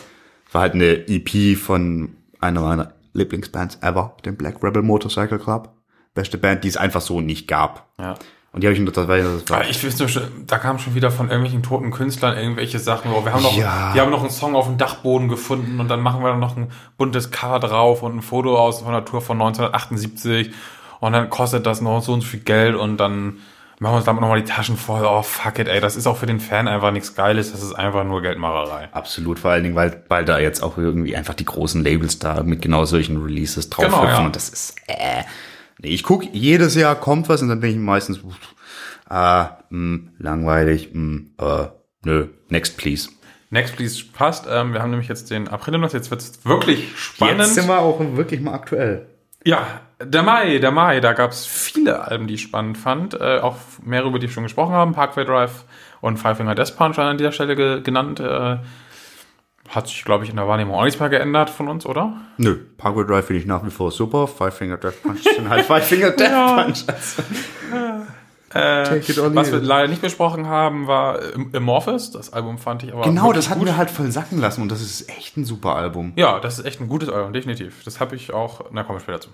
War 0.51 0.61
halt 0.61 0.73
eine 0.73 1.07
EP 1.07 1.55
von 1.57 2.15
einer 2.39 2.61
meiner 2.61 2.93
Lieblingsbands 3.13 3.79
ever, 3.81 4.15
dem 4.25 4.35
Black 4.35 4.63
Rebel 4.63 4.81
Motorcycle 4.81 5.37
Club. 5.39 5.69
Beste 6.15 6.37
Band, 6.39 6.63
die 6.63 6.67
es 6.69 6.77
einfach 6.77 7.01
so 7.01 7.21
nicht 7.21 7.47
gab. 7.47 7.87
Ja. 7.99 8.15
Und 8.51 8.63
die 8.63 8.67
habe 8.67 8.73
ich 8.73 8.79
nur, 8.79 8.91
das 8.91 9.07
war, 9.07 9.57
Aber 9.57 9.69
ich 9.69 9.99
nur 9.99 10.07
schon, 10.09 10.23
da 10.47 10.57
kam 10.57 10.79
schon 10.79 10.95
wieder 10.95 11.11
von 11.11 11.27
irgendwelchen 11.27 11.61
toten 11.61 11.91
Künstlern 11.91 12.35
irgendwelche 12.35 12.79
Sachen. 12.79 13.11
Oh, 13.11 13.23
wir 13.23 13.31
haben 13.31 13.43
noch, 13.43 13.55
Ja. 13.55 13.93
die 13.93 14.01
haben 14.01 14.09
noch 14.09 14.21
einen 14.21 14.31
Song 14.31 14.55
auf 14.55 14.65
dem 14.65 14.79
Dachboden 14.79 15.27
gefunden 15.27 15.79
und 15.79 15.87
dann 15.87 16.01
machen 16.01 16.23
wir 16.23 16.33
noch 16.35 16.57
ein 16.57 16.71
buntes 16.97 17.29
Cover 17.29 17.59
drauf 17.59 18.01
und 18.01 18.15
ein 18.17 18.21
Foto 18.23 18.57
aus 18.57 18.81
von 18.81 18.91
der 18.91 19.05
Tour 19.05 19.21
von 19.21 19.39
1978 19.39 20.51
und 20.99 21.13
dann 21.13 21.29
kostet 21.29 21.65
das 21.65 21.81
noch 21.81 22.01
so 22.01 22.13
und 22.13 22.21
so 22.21 22.27
viel 22.27 22.41
Geld 22.41 22.75
und 22.75 22.97
dann 22.97 23.37
machen 23.79 23.93
wir 23.93 23.97
uns 23.97 24.05
damit 24.05 24.21
nochmal 24.21 24.41
die 24.41 24.49
Taschen 24.49 24.75
voll. 24.77 25.05
Oh, 25.05 25.21
fuck 25.21 25.57
it, 25.59 25.67
ey, 25.67 25.79
das 25.79 25.95
ist 25.95 26.05
auch 26.07 26.17
für 26.17 26.25
den 26.25 26.39
Fan 26.39 26.67
einfach 26.67 26.91
nichts 26.91 27.15
Geiles, 27.15 27.51
das 27.51 27.63
ist 27.63 27.73
einfach 27.73 28.03
nur 28.03 28.21
Geldmacherei. 28.21 28.89
Absolut, 28.91 29.39
vor 29.39 29.51
allen 29.51 29.63
Dingen, 29.63 29.75
weil, 29.75 30.03
weil 30.09 30.25
da 30.25 30.39
jetzt 30.39 30.61
auch 30.61 30.77
irgendwie 30.77 31.15
einfach 31.15 31.33
die 31.33 31.45
großen 31.45 31.83
Labels 31.83 32.19
da 32.19 32.43
mit 32.43 32.61
genau 32.61 32.85
solchen 32.85 33.17
Releases 33.21 33.69
drauf 33.69 33.85
Genau, 33.85 34.03
hüpfen 34.03 34.19
ja. 34.19 34.25
und 34.25 34.35
das 34.35 34.49
ist, 34.49 34.75
äh, 34.87 35.23
nee, 35.79 35.89
ich 35.89 36.03
guck 36.03 36.23
jedes 36.33 36.75
Jahr 36.75 36.95
kommt 36.95 37.29
was 37.29 37.41
und 37.41 37.49
dann 37.49 37.61
bin 37.61 37.71
ich 37.71 37.77
meistens, 37.77 38.17
pff, 38.17 38.55
ah, 39.09 39.59
mh, 39.69 39.99
langweilig, 40.19 40.89
mh, 40.93 41.21
äh, 41.39 41.67
nö, 42.03 42.27
next 42.49 42.77
please. 42.77 43.09
Next 43.51 43.75
Please 43.75 44.03
passt. 44.13 44.45
Ähm, 44.47 44.73
wir 44.73 44.81
haben 44.83 44.91
nämlich 44.91 45.09
jetzt 45.09 45.31
den 45.31 45.47
April 45.47 45.73
im 45.73 45.81
Monat, 45.81 45.93
jetzt 45.93 46.11
wird's 46.11 46.45
wirklich 46.45 46.95
spannend. 46.95 47.55
wir 47.55 47.79
auch 47.79 47.99
wirklich 48.15 48.41
mal 48.41 48.53
aktuell. 48.53 49.07
Ja, 49.43 49.81
der 50.01 50.23
Mai, 50.23 50.59
der 50.59 50.71
Mai, 50.71 50.99
da 50.99 51.13
gab's 51.13 51.45
viele 51.45 52.01
Alben, 52.07 52.27
die 52.27 52.35
ich 52.35 52.41
spannend 52.41 52.77
fand. 52.77 53.13
Äh, 53.19 53.39
auch 53.39 53.55
mehrere, 53.83 54.09
über 54.09 54.19
die 54.19 54.27
wir 54.27 54.33
schon 54.33 54.43
gesprochen 54.43 54.73
haben. 54.73 54.93
Parkway 54.93 55.25
Drive 55.25 55.65
und 56.01 56.17
Five 56.17 56.37
Finger 56.37 56.55
Death 56.55 56.75
Punch 56.77 56.97
an 56.99 57.17
dieser 57.17 57.31
Stelle 57.31 57.55
ge 57.55 57.81
genannt. 57.81 58.19
Äh, 58.19 58.57
Hat 59.69 59.87
sich, 59.87 60.03
glaube 60.03 60.23
ich, 60.23 60.29
in 60.31 60.35
der 60.37 60.47
Wahrnehmung 60.47 60.75
auch 60.75 60.83
nichts 60.83 60.99
mehr 60.99 61.09
geändert 61.09 61.49
von 61.51 61.67
uns, 61.67 61.85
oder? 61.85 62.13
Nö, 62.37 62.55
Parkway 62.77 63.05
Drive 63.05 63.25
finde 63.27 63.41
ich 63.41 63.45
nach 63.47 63.63
wie 63.65 63.69
vor 63.69 63.91
super. 63.91 64.27
Five 64.27 64.55
Finger 64.55 64.77
Death 64.77 65.03
Punch 65.03 65.21
sind 65.23 65.47
halt 65.49 65.65
Five 65.65 65.85
Finger 65.87 66.11
Death 66.11 66.31
Ja. 66.31 66.63
Punch. 66.63 66.85
Äh, 68.51 69.01
was 69.35 69.51
wir 69.51 69.59
leider 69.59 69.87
nicht 69.87 70.01
besprochen 70.01 70.47
haben, 70.47 70.87
war 70.87 71.19
Am- 71.35 71.51
Amorphous. 71.53 72.09
Das 72.09 72.33
Album 72.33 72.57
fand 72.57 72.81
ich 72.81 72.91
aber. 72.91 73.03
Genau, 73.03 73.25
wirklich 73.25 73.35
das 73.45 73.49
hatten 73.51 73.59
gut. 73.59 73.67
wir 73.69 73.77
halt 73.77 73.91
voll 73.91 74.09
sacken 74.11 74.39
lassen 74.39 74.63
und 74.63 74.71
das 74.71 74.81
ist 74.81 75.07
echt 75.07 75.37
ein 75.37 75.45
super 75.45 75.75
Album. 75.75 76.13
Ja, 76.15 76.39
das 76.39 76.57
ist 76.57 76.65
echt 76.65 76.81
ein 76.81 76.87
gutes 76.87 77.09
Album, 77.09 77.31
definitiv. 77.31 77.83
Das 77.85 77.99
habe 77.99 78.15
ich 78.15 78.33
auch. 78.33 78.65
Na, 78.71 78.81
kommen 78.83 78.97
wir 78.97 79.01
später 79.03 79.21
zu. 79.21 79.29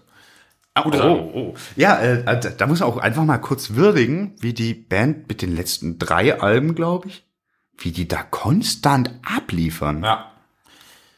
Gutes 0.83 1.01
oh, 1.01 1.31
oh. 1.33 1.53
Ja, 1.77 1.99
äh, 1.99 2.23
da, 2.25 2.35
da 2.35 2.67
muss 2.67 2.81
man 2.81 2.89
auch 2.89 2.97
einfach 2.97 3.23
mal 3.23 3.37
kurz 3.37 3.75
würdigen, 3.75 4.33
wie 4.39 4.53
die 4.53 4.73
Band 4.73 5.29
mit 5.29 5.41
den 5.41 5.55
letzten 5.55 5.99
drei 5.99 6.41
Alben, 6.41 6.75
glaube 6.75 7.07
ich, 7.07 7.25
wie 7.77 7.91
die 7.91 8.07
da 8.07 8.23
konstant 8.23 9.11
abliefern. 9.23 10.03
Ja. 10.03 10.31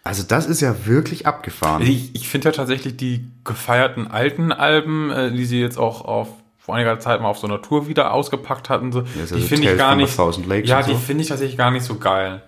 Also 0.03 0.23
das 0.23 0.45
ist 0.45 0.61
ja 0.61 0.85
wirklich 0.85 1.25
abgefahren. 1.25 1.81
Ich, 1.81 2.15
ich 2.15 2.29
finde 2.29 2.49
ja 2.49 2.51
tatsächlich 2.53 2.97
die 2.97 3.27
gefeierten 3.43 4.07
alten 4.07 4.51
Alben, 4.51 5.09
äh, 5.09 5.31
die 5.31 5.45
sie 5.45 5.59
jetzt 5.59 5.77
auch 5.77 6.05
auf 6.05 6.29
vor 6.57 6.75
einiger 6.75 6.99
Zeit 6.99 7.21
mal 7.21 7.29
auf 7.29 7.39
so 7.39 7.47
einer 7.47 7.61
Tour 7.61 7.87
wieder 7.87 8.13
ausgepackt 8.13 8.69
hatten, 8.69 8.91
so, 8.91 8.99
ja 9.01 9.35
die 9.35 9.41
finde 9.41 9.71
ich 9.71 9.77
gar 9.77 9.95
nicht. 9.95 10.17
Ja, 10.65 10.81
die 10.81 10.91
so. 10.91 10.97
finde 10.97 11.23
ich 11.23 11.29
tatsächlich 11.29 11.57
gar 11.57 11.71
nicht 11.71 11.83
so 11.83 11.95
geil. 11.95 12.41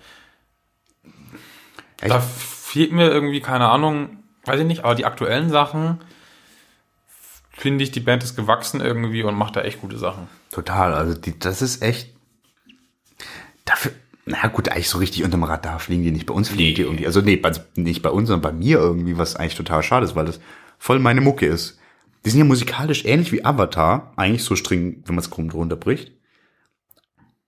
Echt? 2.02 2.12
Da 2.12 2.20
fehlt 2.20 2.92
mir 2.92 3.10
irgendwie, 3.10 3.40
keine 3.40 3.70
Ahnung, 3.70 4.18
weiß 4.44 4.60
ich 4.60 4.66
nicht, 4.66 4.84
aber 4.84 4.96
die 4.96 5.06
aktuellen 5.06 5.50
Sachen 5.50 6.00
finde 7.60 7.84
ich, 7.84 7.92
die 7.92 8.00
Band 8.00 8.24
ist 8.24 8.36
gewachsen 8.36 8.82
irgendwie 8.82 9.24
und 9.24 9.36
macht 9.36 9.56
da 9.56 9.62
echt 9.62 9.82
gute 9.82 9.98
Sachen. 9.98 10.28
Total, 10.52 10.94
also 10.94 11.14
die, 11.14 11.38
das 11.38 11.62
ist 11.62 11.82
echt 11.82 12.14
dafür. 13.66 13.92
Na 14.26 14.48
gut, 14.48 14.70
eigentlich 14.70 14.90
so 14.90 15.00
richtig 15.00 15.24
unterm 15.24 15.44
Radar 15.44 15.80
fliegen 15.80 16.04
die 16.04 16.12
nicht. 16.12 16.26
Bei 16.26 16.34
uns 16.34 16.50
fliegen 16.50 16.76
die 16.76 16.84
irgendwie. 16.84 17.06
Also 17.06 17.22
nee, 17.22 17.40
also 17.42 17.62
nicht 17.76 18.02
bei 18.02 18.12
uns, 18.12 18.30
sondern 18.30 18.54
bei 18.54 18.58
mir 18.58 18.78
irgendwie, 18.78 19.18
was 19.18 19.36
eigentlich 19.36 19.56
total 19.56 19.82
schade 19.84 20.06
ist, 20.06 20.16
weil 20.16 20.26
das 20.26 20.40
voll 20.78 21.00
meine 21.00 21.22
Mucke 21.22 21.48
ist. 21.48 21.80
Die 22.26 22.30
sind 22.30 22.40
ja 22.40 22.46
musikalisch 22.46 23.06
ähnlich 23.06 23.32
wie 23.32 23.44
Avatar, 23.44 24.14
eigentlich 24.18 24.44
so 24.44 24.56
streng, 24.56 25.04
wenn 25.06 25.16
man 25.16 25.24
es 25.24 25.30
krumm 25.30 25.50
drunter 25.50 25.76
bricht. 25.78 26.12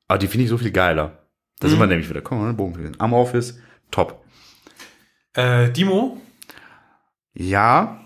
Aber 0.08 0.18
die 0.18 0.28
finde 0.28 0.46
ich 0.46 0.50
so 0.50 0.58
viel 0.58 0.72
geiler. 0.72 1.20
Da 1.60 1.70
sind 1.70 1.80
wir 1.80 1.88
nämlich 1.88 2.10
wieder. 2.10 2.22
Komm 2.22 2.40
mal, 2.40 2.54
Bogen 2.54 2.82
den 2.82 3.00
Amorphis, 3.00 3.60
top. 3.92 4.26
Äh, 5.34 5.70
Dimo, 5.72 6.20
Ja, 7.34 8.01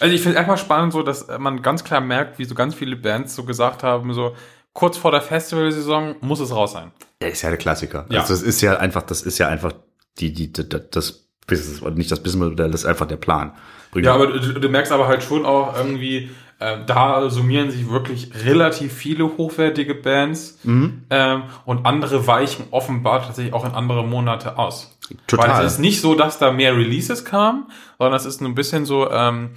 Also 0.00 0.14
ich 0.14 0.20
finde 0.22 0.38
einfach 0.38 0.58
spannend 0.58 0.92
so, 0.92 1.02
dass 1.02 1.26
man 1.38 1.62
ganz 1.62 1.84
klar 1.84 2.00
merkt, 2.00 2.38
wie 2.38 2.44
so 2.44 2.54
ganz 2.54 2.74
viele 2.74 2.96
Bands 2.96 3.34
so 3.34 3.44
gesagt 3.44 3.82
haben, 3.82 4.12
so 4.12 4.34
kurz 4.72 4.96
vor 4.96 5.12
der 5.12 5.20
Festivalsaison 5.22 6.16
muss 6.20 6.40
es 6.40 6.50
raus 6.52 6.72
sein. 6.72 6.90
der 7.20 7.30
ist 7.30 7.42
ja 7.42 7.48
der 7.50 7.58
Klassiker. 7.58 8.06
Ja. 8.10 8.20
Also 8.20 8.34
das 8.34 8.42
ist 8.42 8.60
ja 8.60 8.76
einfach, 8.78 9.02
das 9.02 9.22
ist 9.22 9.38
ja 9.38 9.48
einfach 9.48 9.72
die, 10.18 10.32
die, 10.32 10.52
die 10.52 10.68
das 10.68 11.24
Business, 11.46 11.80
nicht 11.94 12.10
das 12.10 12.22
Businessmodell, 12.22 12.70
das 12.70 12.80
ist 12.82 12.86
einfach 12.86 13.06
der 13.06 13.16
Plan. 13.16 13.52
Bring- 13.92 14.04
Ja, 14.04 14.14
aber 14.14 14.26
du, 14.26 14.60
du 14.60 14.68
merkst 14.68 14.90
aber 14.92 15.06
halt 15.06 15.22
schon 15.22 15.46
auch 15.46 15.76
irgendwie, 15.76 16.30
äh, 16.58 16.78
da 16.86 17.28
summieren 17.30 17.70
sich 17.70 17.88
wirklich 17.90 18.30
relativ 18.44 18.92
viele 18.92 19.24
hochwertige 19.36 19.94
Bands 19.94 20.58
Mhm. 20.64 21.04
ähm, 21.10 21.42
und 21.66 21.86
andere 21.86 22.26
weichen 22.26 22.66
offenbar 22.70 23.22
tatsächlich 23.24 23.54
auch 23.54 23.64
in 23.64 23.72
andere 23.72 24.04
Monate 24.04 24.58
aus. 24.58 24.96
Total. 25.26 25.50
Weil 25.50 25.66
es 25.66 25.74
ist 25.74 25.78
nicht 25.78 26.00
so, 26.00 26.14
dass 26.14 26.38
da 26.38 26.50
mehr 26.50 26.74
Releases 26.76 27.24
kamen, 27.24 27.66
sondern 27.98 28.16
es 28.16 28.24
ist 28.26 28.40
ein 28.40 28.54
bisschen 28.54 28.86
so, 28.86 29.10
ähm, 29.10 29.50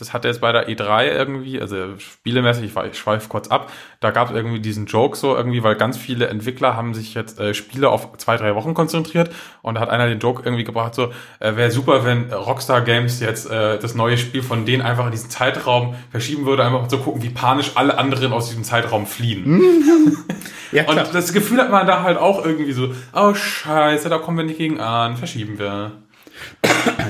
das 0.00 0.12
hat 0.12 0.24
jetzt 0.24 0.40
bei 0.40 0.50
der 0.50 0.68
E3 0.68 1.08
irgendwie, 1.08 1.60
also 1.60 1.98
spielemäßig, 1.98 2.72
ich, 2.74 2.98
schweife 2.98 3.28
kurz 3.28 3.48
ab, 3.48 3.70
da 4.00 4.10
gab 4.10 4.30
es 4.30 4.36
irgendwie 4.36 4.60
diesen 4.60 4.86
Joke 4.86 5.16
so 5.16 5.36
irgendwie, 5.36 5.62
weil 5.62 5.76
ganz 5.76 5.98
viele 5.98 6.28
Entwickler 6.28 6.74
haben 6.76 6.94
sich 6.94 7.14
jetzt 7.14 7.38
äh, 7.38 7.52
Spiele 7.52 7.90
auf 7.90 8.16
zwei, 8.16 8.36
drei 8.36 8.54
Wochen 8.54 8.72
konzentriert 8.72 9.30
und 9.62 9.74
da 9.74 9.80
hat 9.82 9.90
einer 9.90 10.08
den 10.08 10.18
Joke 10.18 10.42
irgendwie 10.42 10.64
gebracht 10.64 10.94
so, 10.94 11.12
äh, 11.38 11.56
wäre 11.56 11.70
super, 11.70 12.04
wenn 12.04 12.32
Rockstar 12.32 12.80
Games 12.80 13.20
jetzt 13.20 13.50
äh, 13.50 13.78
das 13.78 13.94
neue 13.94 14.16
Spiel 14.16 14.42
von 14.42 14.64
denen 14.64 14.82
einfach 14.82 15.04
in 15.04 15.12
diesen 15.12 15.28
Zeitraum 15.28 15.94
verschieben 16.10 16.46
würde, 16.46 16.64
einfach 16.64 16.88
zu 16.88 16.98
gucken, 16.98 17.22
wie 17.22 17.30
panisch 17.30 17.72
alle 17.74 17.98
anderen 17.98 18.32
aus 18.32 18.48
diesem 18.48 18.64
Zeitraum 18.64 19.06
fliehen. 19.06 19.60
ja, 20.72 20.84
klar. 20.84 21.06
Und 21.06 21.14
das 21.14 21.32
Gefühl 21.32 21.58
hat 21.58 21.70
man 21.70 21.86
da 21.86 22.02
halt 22.02 22.16
auch 22.16 22.44
irgendwie 22.44 22.72
so, 22.72 22.94
oh 23.12 23.34
scheiße, 23.34 24.08
da 24.08 24.18
kommen 24.18 24.38
wir 24.38 24.44
nicht 24.44 24.58
gegen 24.58 24.80
an, 24.80 25.16
verschieben 25.16 25.58
wir. 25.58 25.92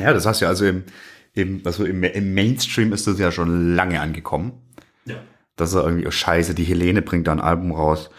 Ja, 0.03 0.13
das 0.13 0.27
hast 0.27 0.41
du 0.41 0.47
ja 0.47 0.49
also 0.49 0.67
im, 0.67 0.85
im, 1.35 1.63
also 1.65 1.85
im, 1.85 2.03
im 2.05 2.35
Mainstream 2.35 2.93
ist 2.93 3.07
das 3.07 3.19
ja 3.19 3.31
schon 3.33 3.75
lange 3.75 4.01
angekommen. 4.01 4.53
Ja. 5.05 5.17
Dass 5.57 5.75
er 5.75 5.85
irgendwie, 5.85 6.07
oh 6.07 6.11
Scheiße, 6.11 6.55
die 6.55 6.65
Helene 6.65 7.03
bringt 7.03 7.27
da 7.27 7.33
ein 7.33 7.41
Album 7.41 7.73
raus. 7.73 8.11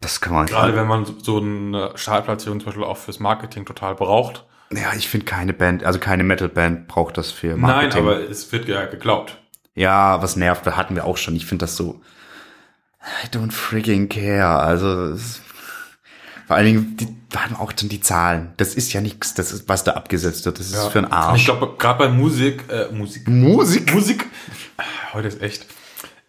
Das 0.00 0.20
kann 0.20 0.34
man 0.34 0.46
Gerade 0.46 0.76
wenn 0.76 0.86
man 0.86 1.06
so- 1.22 1.38
eine 1.40 1.92
Startplatzierung 1.94 2.60
zum 2.60 2.66
Beispiel 2.66 2.84
auch 2.84 2.96
fürs 2.98 3.20
Marketing 3.20 3.64
total 3.64 3.94
braucht. 3.94 4.44
Ja, 4.72 4.92
ich 4.96 5.08
finde 5.08 5.26
keine 5.26 5.52
Band, 5.52 5.84
also 5.84 5.98
keine 5.98 6.24
Metal-Band 6.24 6.88
braucht 6.88 7.16
das 7.16 7.30
für 7.30 7.48
Nein, 7.48 7.60
Marketing. 7.60 8.00
aber 8.02 8.28
es 8.28 8.50
wird 8.52 8.66
ja 8.68 8.86
geglaubt. 8.86 9.38
Ja, 9.74 10.20
was 10.22 10.36
nervt, 10.36 10.66
das 10.66 10.76
hatten 10.76 10.94
wir 10.94 11.04
auch 11.04 11.16
schon. 11.16 11.36
Ich 11.36 11.46
finde 11.46 11.64
das 11.64 11.76
so. 11.76 12.00
I 13.24 13.28
don't 13.28 13.52
freaking 13.52 14.08
care. 14.08 14.58
Also 14.60 15.10
es, 15.10 15.40
vor 16.46 16.56
allen 16.56 16.66
Dingen, 16.66 16.96
die, 16.96 17.08
da 17.30 17.40
wir 17.48 17.60
auch 17.60 17.72
dann 17.72 17.88
die 17.88 18.00
Zahlen. 18.00 18.52
Das 18.56 18.74
ist 18.74 18.92
ja 18.92 19.00
nichts, 19.00 19.34
das 19.34 19.52
ist, 19.52 19.68
was 19.68 19.84
da 19.84 19.92
abgesetzt 19.92 20.44
wird. 20.46 20.58
Das 20.58 20.70
ist 20.70 20.86
für 20.88 20.98
einen 20.98 21.08
Ich 21.08 21.12
Arsch. 21.12 21.44
glaube, 21.44 21.74
gerade 21.78 21.98
bei 21.98 22.08
Musik, 22.08 22.64
äh, 22.70 22.92
Musik, 22.92 23.26
Musik. 23.28 23.92
Musik, 23.94 24.26
heute 25.12 25.28
ist 25.28 25.40
echt. 25.42 25.66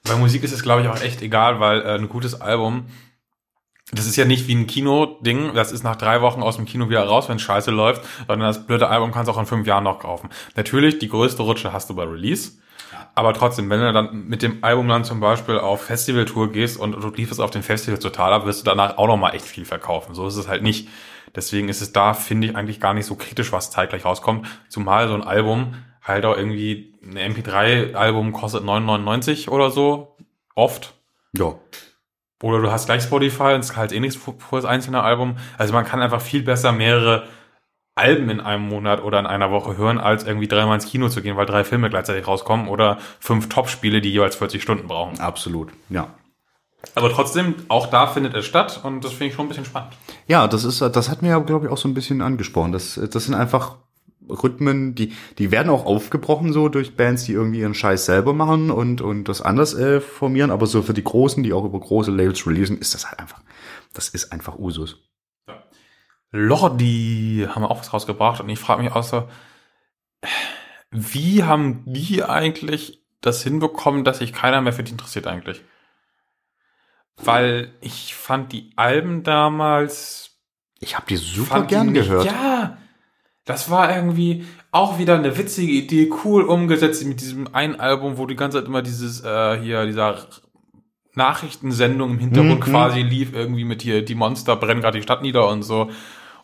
Bei 0.04 0.16
Musik 0.16 0.44
ist 0.44 0.52
es, 0.54 0.62
glaube 0.64 0.82
ich, 0.84 0.88
auch 0.88 1.02
echt 1.02 1.22
egal, 1.22 1.60
weil 1.60 1.82
äh, 1.82 1.96
ein 1.96 2.10
gutes 2.10 2.40
Album, 2.40 2.86
das 3.92 4.06
ist 4.08 4.16
ja 4.16 4.26
nicht 4.26 4.48
wie 4.48 4.56
ein 4.56 4.68
Kino-Ding, 4.68 5.54
das 5.54 5.72
ist 5.72 5.84
nach 5.84 5.96
drei 5.96 6.22
Wochen 6.22 6.42
aus 6.42 6.56
dem 6.58 6.66
Kino 6.66 6.90
wieder 6.90 7.04
raus, 7.04 7.30
wenn 7.30 7.40
scheiße 7.40 7.72
läuft, 7.72 8.04
sondern 8.28 8.48
das 8.48 8.66
blöde 8.66 8.88
Album 8.88 9.12
kannst 9.12 9.28
du 9.30 9.34
auch 9.34 9.38
in 9.40 9.46
fünf 9.46 9.68
Jahren 9.68 9.84
noch 9.84 10.00
kaufen. 10.00 10.30
Natürlich, 10.56 11.00
die 11.00 11.08
größte 11.10 11.42
Rutsche 11.44 11.72
hast 11.74 11.90
du 11.90 11.96
bei 11.96 12.04
Release, 12.04 12.54
aber 13.16 13.34
trotzdem, 13.34 13.70
wenn 13.70 13.80
du 13.80 13.94
dann 13.94 14.28
mit 14.28 14.42
dem 14.42 14.62
Album 14.62 14.90
dann 14.90 15.06
zum 15.06 15.22
Beispiel 15.22 15.58
auf 15.58 15.84
Festivaltour 15.84 16.52
gehst 16.52 16.78
und 16.78 16.92
du 16.92 17.10
lieferst 17.10 17.40
auf 17.40 17.50
den 17.50 17.64
Festival 17.64 17.98
total 17.98 18.34
ab, 18.34 18.46
wirst 18.46 18.62
du 18.62 18.66
danach 18.66 18.98
auch 18.98 19.08
noch 19.08 19.16
mal 19.16 19.32
echt 19.32 19.46
viel 19.46 19.64
verkaufen. 19.64 20.14
So 20.14 20.28
ist 20.28 20.36
es 20.36 20.50
halt 20.50 20.64
nicht. 20.64 20.90
Deswegen 21.34 21.70
ist 21.70 21.82
es 21.82 21.94
da, 21.94 22.14
finde 22.14 22.48
ich, 22.48 22.56
eigentlich 22.56 22.82
gar 22.82 22.94
nicht 22.94 23.06
so 23.06 23.16
kritisch, 23.16 23.54
was 23.54 23.72
zeitgleich 23.72 24.04
rauskommt. 24.04 24.48
Zumal 24.68 25.08
so 25.08 25.14
ein 25.14 25.24
Album 25.24 25.76
halt 26.02 26.26
auch 26.26 26.36
irgendwie, 26.36 26.94
ein 27.04 27.34
MP3-Album 27.34 28.34
kostet 28.34 28.64
9,99 28.64 29.50
oder 29.50 29.72
so. 29.72 30.18
Oft. 30.54 30.94
Ja. 31.38 31.56
Oder 32.44 32.62
du 32.62 32.72
hast 32.72 32.86
gleich 32.86 33.04
Spotify 33.04 33.54
und 33.54 33.62
es 33.62 33.72
ist 33.72 33.78
halt 33.78 33.94
eh 33.94 34.00
nichts 34.00 34.18
für 34.18 34.36
das 34.52 34.66
einzelne 34.66 35.02
Album. 35.02 35.38
Also 35.58 35.74
man 35.74 35.86
kann 35.86 36.02
einfach 36.02 36.22
viel 36.22 36.44
besser 36.44 36.74
mehrere 36.74 37.28
Alben 37.96 38.30
in 38.30 38.42
einem 38.42 38.68
Monat 38.68 39.02
oder 39.02 39.20
in 39.20 39.26
einer 39.26 39.52
Woche 39.52 39.78
hören, 39.78 39.98
als 39.98 40.26
irgendwie 40.26 40.48
dreimal 40.48 40.76
ins 40.76 40.86
Kino 40.86 41.08
zu 41.08 41.22
gehen, 41.22 41.38
weil 41.38 41.46
drei 41.46 41.64
Filme 41.64 41.90
gleichzeitig 41.90 42.28
rauskommen 42.28 42.68
oder 42.68 42.98
fünf 43.20 43.48
Top-Spiele, 43.48 44.02
die 44.02 44.12
jeweils 44.12 44.36
40 44.36 44.62
Stunden 44.62 44.88
brauchen. 44.88 45.20
Absolut. 45.20 45.70
Ja. 45.90 46.10
Aber 46.94 47.10
trotzdem, 47.10 47.56
auch 47.70 47.88
da 47.88 48.08
findet 48.08 48.36
es 48.36 48.46
statt 48.46 48.82
und 48.84 49.04
das 49.04 49.12
finde 49.12 49.28
ich 49.28 49.34
schon 49.34 49.46
ein 49.46 49.50
bisschen 49.50 49.66
spannend. 49.66 49.94
Ja, 50.28 50.48
das 50.48 50.66
ist, 50.66 50.82
das 50.82 51.10
hat 51.10 51.22
mir 51.22 51.30
ja, 51.30 51.40
glaube 51.40 51.66
ich, 51.66 51.72
auch 51.72 51.78
so 51.78 51.88
ein 51.88 51.94
bisschen 51.94 52.22
angesprochen. 52.22 52.74
Das, 52.74 53.00
das 53.12 53.26
sind 53.26 53.34
einfach 53.34 53.78
Rhythmen, 54.30 54.96
die, 54.96 55.14
die 55.38 55.52
werden 55.52 55.70
auch 55.70 55.86
aufgebrochen 55.86 56.52
so 56.52 56.70
durch 56.70 56.96
Bands, 56.96 57.24
die 57.24 57.34
irgendwie 57.34 57.60
ihren 57.60 57.74
Scheiß 57.74 58.06
selber 58.06 58.34
machen 58.34 58.72
und, 58.72 59.02
und 59.02 59.26
das 59.26 59.42
anders 59.42 59.74
äh, 59.74 60.02
formieren. 60.02 60.52
Aber 60.52 60.68
so 60.68 60.82
für 60.82 60.94
die 60.94 61.04
Großen, 61.04 61.44
die 61.44 61.54
auch 61.54 61.64
über 61.64 61.80
große 61.80 62.12
Labels 62.12 62.46
releasen, 62.46 62.78
ist 62.78 62.94
das 62.94 63.08
halt 63.08 63.20
einfach, 63.20 63.42
das 63.94 64.10
ist 64.10 64.32
einfach 64.32 64.58
Usus. 64.58 64.98
Lordi 66.36 67.48
haben 67.50 67.64
auch 67.64 67.80
was 67.80 67.94
rausgebracht 67.94 68.42
und 68.42 68.50
ich 68.50 68.60
frage 68.60 68.84
mich 68.84 68.94
so, 69.06 69.28
wie 70.92 71.44
haben 71.44 71.84
die 71.86 72.24
eigentlich 72.24 73.02
das 73.22 73.42
hinbekommen, 73.44 74.04
dass 74.04 74.20
sich 74.20 74.34
keiner 74.34 74.62
mehr 74.62 74.74
für 74.74 74.84
die 74.84 74.92
interessiert 74.92 75.28
eigentlich? 75.28 75.62
Weil 77.18 77.72
ich 77.82 78.14
fand 78.16 78.52
die 78.52 78.72
Alben 78.76 79.24
damals 79.24 80.38
Ich 80.80 80.96
habe 80.96 81.06
die 81.08 81.16
super 81.18 81.62
die 81.62 81.68
gern 81.68 81.92
nicht- 81.92 82.08
gehört. 82.08 82.26
Ja, 82.26 82.78
das 83.46 83.70
war 83.70 83.96
irgendwie 83.96 84.46
auch 84.72 84.98
wieder 85.00 85.16
eine 85.16 85.38
witzige 85.38 85.72
Idee, 85.72 86.12
cool 86.24 86.44
umgesetzt 86.44 87.06
mit 87.06 87.22
diesem 87.22 87.54
einen 87.56 87.80
Album, 87.80 88.18
wo 88.18 88.26
die 88.26 88.36
ganze 88.36 88.58
Zeit 88.60 88.68
immer 88.68 88.82
dieses 88.82 89.24
äh, 89.24 89.60
hier 89.62 89.86
dieser 89.86 90.28
Nachrichtensendung 91.14 92.12
im 92.12 92.20
Hintergrund 92.20 92.60
Mhm. 92.60 92.72
quasi 92.72 93.02
lief, 93.02 93.34
irgendwie 93.34 93.64
mit 93.64 93.82
hier 93.82 94.04
die 94.04 94.16
Monster 94.16 94.58
brennen 94.58 94.82
gerade 94.82 94.98
die 94.98 95.04
Stadt 95.04 95.22
nieder 95.22 95.48
und 95.48 95.64
so 95.64 95.90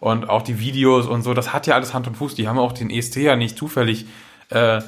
und 0.02 0.30
auch 0.30 0.42
die 0.42 0.60
Videos 0.60 1.06
und 1.06 1.22
so. 1.22 1.34
Das 1.34 1.54
hat 1.54 1.68
ja 1.68 1.76
alles 1.76 1.94
Hand 1.94 2.08
und 2.08 2.18
Fuß. 2.18 2.36
Die 2.36 2.50
haben 2.50 2.58
auch 2.58 2.74
den 2.74 2.90
EST 2.90 3.18
ja 3.18 3.36
nicht 3.38 3.56
zufällig 3.56 4.08
äh, 4.50 4.82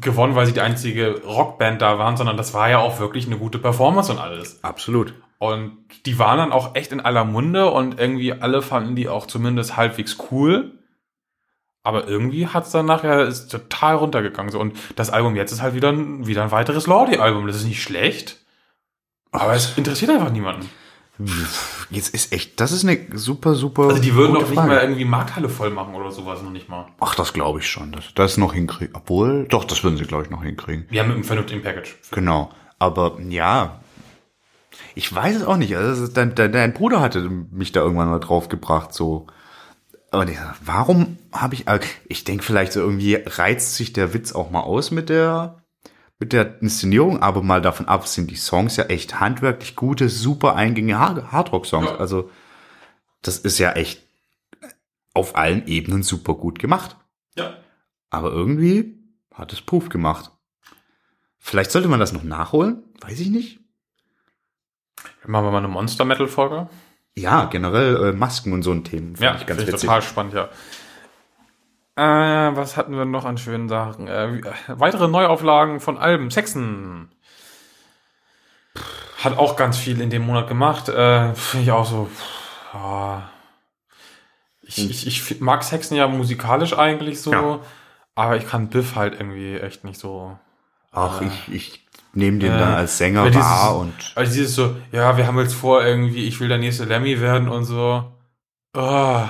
gewonnen, 0.00 0.34
weil 0.34 0.46
sie 0.46 0.54
die 0.54 0.62
einzige 0.62 1.22
Rockband 1.22 1.82
da 1.82 1.98
waren, 1.98 2.16
sondern 2.16 2.36
das 2.36 2.54
war 2.54 2.70
ja 2.70 2.78
auch 2.78 2.98
wirklich 2.98 3.26
eine 3.26 3.36
gute 3.36 3.58
Performance 3.58 4.10
und 4.10 4.18
alles. 4.18 4.64
Absolut. 4.64 5.14
Und 5.38 5.76
die 6.06 6.18
waren 6.18 6.38
dann 6.38 6.52
auch 6.52 6.74
echt 6.74 6.90
in 6.90 7.00
aller 7.00 7.24
Munde 7.24 7.70
und 7.70 8.00
irgendwie 8.00 8.32
alle 8.32 8.62
fanden 8.62 8.96
die 8.96 9.08
auch 9.08 9.26
zumindest 9.26 9.76
halbwegs 9.76 10.16
cool. 10.30 10.72
Aber 11.82 12.08
irgendwie 12.08 12.46
hat's 12.46 12.70
dann 12.70 12.86
nachher 12.86 13.26
ist 13.26 13.48
total 13.48 13.96
runtergegangen. 13.96 14.52
So. 14.52 14.58
Und 14.58 14.76
das 14.96 15.10
Album 15.10 15.36
jetzt 15.36 15.52
ist 15.52 15.60
halt 15.60 15.74
wieder 15.74 15.90
ein, 15.90 16.26
wieder 16.26 16.42
ein 16.42 16.50
weiteres 16.50 16.86
Lordi-Album. 16.86 17.46
Das 17.46 17.56
ist 17.56 17.66
nicht 17.66 17.82
schlecht. 17.82 18.38
Aber 19.32 19.52
es 19.52 19.76
interessiert 19.76 20.10
einfach 20.10 20.32
niemanden. 20.32 20.68
Jetzt 21.90 22.14
ist 22.14 22.32
echt, 22.32 22.60
das 22.60 22.72
ist 22.72 22.84
eine 22.84 22.98
super, 23.14 23.54
super. 23.54 23.84
Also 23.84 24.00
die 24.00 24.14
würden 24.14 24.34
doch 24.34 24.42
nicht 24.42 24.54
Frage. 24.54 24.68
mal 24.68 24.80
irgendwie 24.80 25.04
Markthalle 25.04 25.48
voll 25.48 25.70
machen 25.70 25.94
oder 25.94 26.10
sowas 26.10 26.42
noch 26.42 26.50
nicht 26.50 26.68
mal. 26.68 26.86
Ach, 27.00 27.14
das 27.14 27.32
glaube 27.32 27.58
ich 27.58 27.68
schon. 27.68 27.92
Das, 27.92 28.14
das 28.14 28.36
noch 28.36 28.54
hinkriegen. 28.54 28.94
Obwohl, 28.94 29.46
doch, 29.48 29.64
das 29.64 29.82
würden 29.84 29.96
sie, 29.96 30.04
glaube 30.04 30.24
ich, 30.24 30.30
noch 30.30 30.42
hinkriegen. 30.42 30.86
Ja, 30.90 31.02
mit 31.02 31.14
einem 31.14 31.24
vernünftigen 31.24 31.62
Package. 31.62 31.96
Genau. 32.10 32.50
Aber 32.78 33.18
ja, 33.28 33.80
ich 34.94 35.14
weiß 35.14 35.36
es 35.36 35.44
auch 35.44 35.56
nicht. 35.56 35.76
Also, 35.76 36.06
dein, 36.06 36.34
dein, 36.34 36.52
dein 36.52 36.72
Bruder 36.72 37.00
hatte 37.00 37.28
mich 37.28 37.72
da 37.72 37.80
irgendwann 37.80 38.08
mal 38.08 38.20
drauf 38.20 38.48
gebracht, 38.48 38.94
so. 38.94 39.26
Aber 40.12 40.26
warum 40.64 41.18
habe 41.32 41.54
ich, 41.54 41.68
also 41.68 41.86
ich 42.08 42.24
denke 42.24 42.42
vielleicht 42.42 42.72
so 42.72 42.80
irgendwie 42.80 43.14
reizt 43.14 43.76
sich 43.76 43.92
der 43.92 44.12
Witz 44.12 44.32
auch 44.32 44.50
mal 44.50 44.62
aus 44.62 44.90
mit 44.90 45.08
der, 45.08 45.59
mit 46.20 46.32
der 46.32 46.60
Inszenierung, 46.62 47.22
aber 47.22 47.42
mal 47.42 47.60
davon 47.62 47.88
ab 47.88 48.06
sind 48.06 48.30
die 48.30 48.36
Songs 48.36 48.76
ja 48.76 48.84
echt 48.84 49.18
handwerklich 49.18 49.74
gute, 49.74 50.08
super 50.08 50.54
eingängige 50.54 50.98
Hard- 50.98 51.32
Hardrock-Songs. 51.32 51.90
Ja. 51.90 51.96
Also, 51.96 52.30
das 53.22 53.38
ist 53.38 53.58
ja 53.58 53.72
echt 53.72 54.06
auf 55.14 55.34
allen 55.34 55.66
Ebenen 55.66 56.02
super 56.02 56.34
gut 56.34 56.58
gemacht. 56.58 56.96
Ja. 57.36 57.54
Aber 58.10 58.30
irgendwie 58.30 58.98
hat 59.34 59.52
es 59.52 59.60
Puff 59.62 59.88
gemacht. 59.88 60.30
Vielleicht 61.38 61.70
sollte 61.70 61.88
man 61.88 61.98
das 62.00 62.12
noch 62.12 62.22
nachholen, 62.22 62.82
weiß 63.00 63.18
ich 63.18 63.30
nicht. 63.30 63.60
Machen 65.26 65.46
wir 65.46 65.50
mal 65.52 65.58
eine 65.58 65.68
Monster-Metal-Folge. 65.68 66.68
Ja, 67.16 67.46
generell 67.46 68.10
äh, 68.10 68.12
Masken 68.12 68.52
und 68.52 68.62
so 68.62 68.72
ein 68.72 68.84
Themen. 68.84 69.14
Ja, 69.18 69.34
ich 69.36 69.46
ganz 69.46 69.58
finde 69.58 69.62
ich 69.62 69.68
witzig. 69.68 69.88
total 69.88 70.02
spannend, 70.02 70.34
ja. 70.34 70.48
Äh, 72.00 72.56
was 72.56 72.76
hatten 72.76 72.96
wir 72.96 73.04
noch 73.04 73.24
an 73.24 73.36
schönen 73.38 73.68
Sachen? 73.68 74.08
Äh, 74.08 74.36
äh, 74.38 74.42
weitere 74.68 75.06
Neuauflagen 75.08 75.80
von 75.80 75.98
Alben. 75.98 76.30
Saxon. 76.30 77.10
Hat 79.22 79.36
auch 79.36 79.56
ganz 79.56 79.76
viel 79.76 80.00
in 80.00 80.08
dem 80.10 80.22
Monat 80.26 80.48
gemacht. 80.48 80.88
Äh, 80.88 81.34
finde 81.34 81.64
ich 81.64 81.72
auch 81.72 81.84
so. 81.86 82.06
pff, 82.06 82.74
Ja. 82.74 83.30
Ich, 84.62 84.88
ich, 84.88 85.06
ich 85.08 85.22
fi- 85.22 85.36
mag 85.40 85.62
Saxon 85.64 85.96
ja 85.96 86.06
musikalisch 86.06 86.78
eigentlich 86.78 87.20
so, 87.20 87.32
Ja. 87.32 87.58
aber 88.14 88.36
ich 88.36 88.46
kann 88.48 88.68
Biff 88.68 88.94
halt 88.94 89.14
irgendwie 89.14 89.58
echt 89.58 89.82
nicht 89.84 89.98
so. 89.98 90.38
Ach, 90.92 91.20
ich, 91.22 91.52
ich 91.52 91.86
nehme 92.12 92.38
den 92.38 92.52
Äh, 92.52 92.58
dann 92.58 92.74
als 92.74 92.96
Sänger 92.96 93.26
dieses- 93.26 93.42
wahr 93.42 93.76
und 93.78 93.92
Also 94.14 94.32
dieses 94.32 94.54
so, 94.54 94.76
ja, 94.92 95.16
wir 95.16 95.26
haben 95.26 95.38
jetzt 95.40 95.54
vor, 95.54 95.84
irgendwie, 95.84 96.26
ich 96.28 96.38
will 96.40 96.48
der 96.48 96.58
nächste 96.58 96.84
Lemmy 96.84 97.20
werden 97.20 97.48
und 97.48 97.64
so. 97.64 98.12
Ah, 98.76 99.28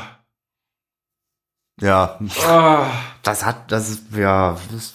ja, 1.80 2.18
ah. 2.46 2.86
das 3.22 3.44
hat, 3.44 3.70
das 3.72 3.90
ist, 3.90 4.14
ja, 4.16 4.56
das, 4.72 4.94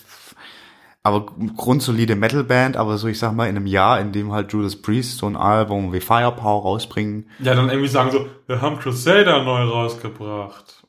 aber 1.06 1.28
grundsolide 1.56 2.16
Metalband, 2.16 2.78
aber 2.78 2.98
so, 2.98 3.08
ich 3.08 3.20
sag 3.20 3.34
mal, 3.34 3.48
in 3.48 3.56
einem 3.56 3.68
Jahr, 3.68 4.00
in 4.00 4.12
dem 4.12 4.32
halt 4.32 4.52
Judas 4.52 4.82
Priest 4.82 5.20
so 5.20 5.28
ein 5.28 5.36
Album 5.36 5.94
wie 5.94 6.00
Firepower 6.00 6.64
rausbringen, 6.64 7.30
Ja, 7.40 7.54
dann 7.54 7.70
irgendwie 7.70 7.90
sagen 7.90 8.10
so, 8.10 8.28
wir 8.48 8.60
haben 8.60 8.80
Crusader 8.80 9.44
neu 9.44 9.64
rausgebracht. 9.66 10.84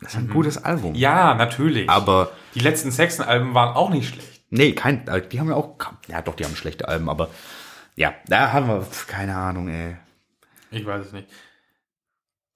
das 0.00 0.14
ist 0.14 0.18
ein 0.18 0.30
gutes 0.30 0.64
Album. 0.64 0.92
Mhm. 0.92 0.96
Ja, 0.96 1.34
natürlich. 1.34 1.90
Aber, 1.90 2.30
die 2.54 2.60
letzten 2.60 2.90
Saxon-Alben 2.90 3.52
waren 3.52 3.76
auch 3.76 3.90
nicht 3.90 4.08
schlecht. 4.08 4.42
nee, 4.48 4.72
kein, 4.72 5.06
äh, 5.08 5.26
die 5.28 5.38
haben 5.40 5.50
ja 5.50 5.56
auch, 5.56 5.76
ja 6.08 6.22
doch, 6.22 6.36
die 6.36 6.44
haben 6.46 6.56
schlechte 6.56 6.88
Alben, 6.88 7.10
aber, 7.10 7.28
ja, 7.96 8.14
da 8.28 8.52
haben 8.52 8.66
wir, 8.66 8.86
keine 9.08 9.36
Ahnung, 9.36 9.68
ey. 9.68 9.96
Ich 10.70 10.86
weiß 10.86 11.06
es 11.06 11.12
nicht. 11.12 11.28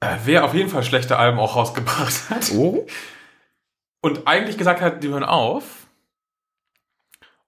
Äh, 0.04 0.18
wer 0.24 0.44
auf 0.44 0.54
jeden 0.54 0.68
Fall 0.70 0.82
schlechte 0.84 1.18
Alben 1.18 1.38
auch 1.38 1.56
rausgebracht 1.56 2.30
hat 2.30 2.50
Oh? 2.52 2.86
und 4.00 4.26
eigentlich 4.26 4.58
gesagt 4.58 4.80
hat, 4.80 5.02
die 5.02 5.08
hören 5.08 5.24
auf 5.24 5.64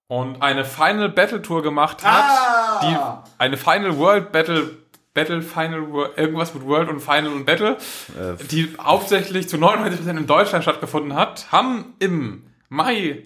und 0.08 0.40
eine 0.42 0.64
Final 0.64 1.08
Battle 1.08 1.42
Tour 1.42 1.62
gemacht 1.62 2.04
hat, 2.04 2.24
Ah! 2.24 2.80
die 2.82 2.96
eine 3.42 3.56
Final 3.56 3.96
World 3.98 4.32
Battle 4.32 4.70
Battle 5.14 5.40
Final 5.40 5.90
World, 5.92 6.18
irgendwas 6.18 6.52
mit 6.52 6.66
World 6.66 6.90
und 6.90 7.00
Final 7.00 7.28
und 7.28 7.46
Battle, 7.46 7.78
Äh, 8.18 8.36
die 8.50 8.74
hauptsächlich 8.78 9.48
zu 9.48 9.56
99% 9.56 10.10
in 10.18 10.26
Deutschland 10.26 10.62
stattgefunden 10.62 11.14
hat, 11.14 11.50
haben 11.50 11.94
im 12.00 12.44
Mai 12.68 13.22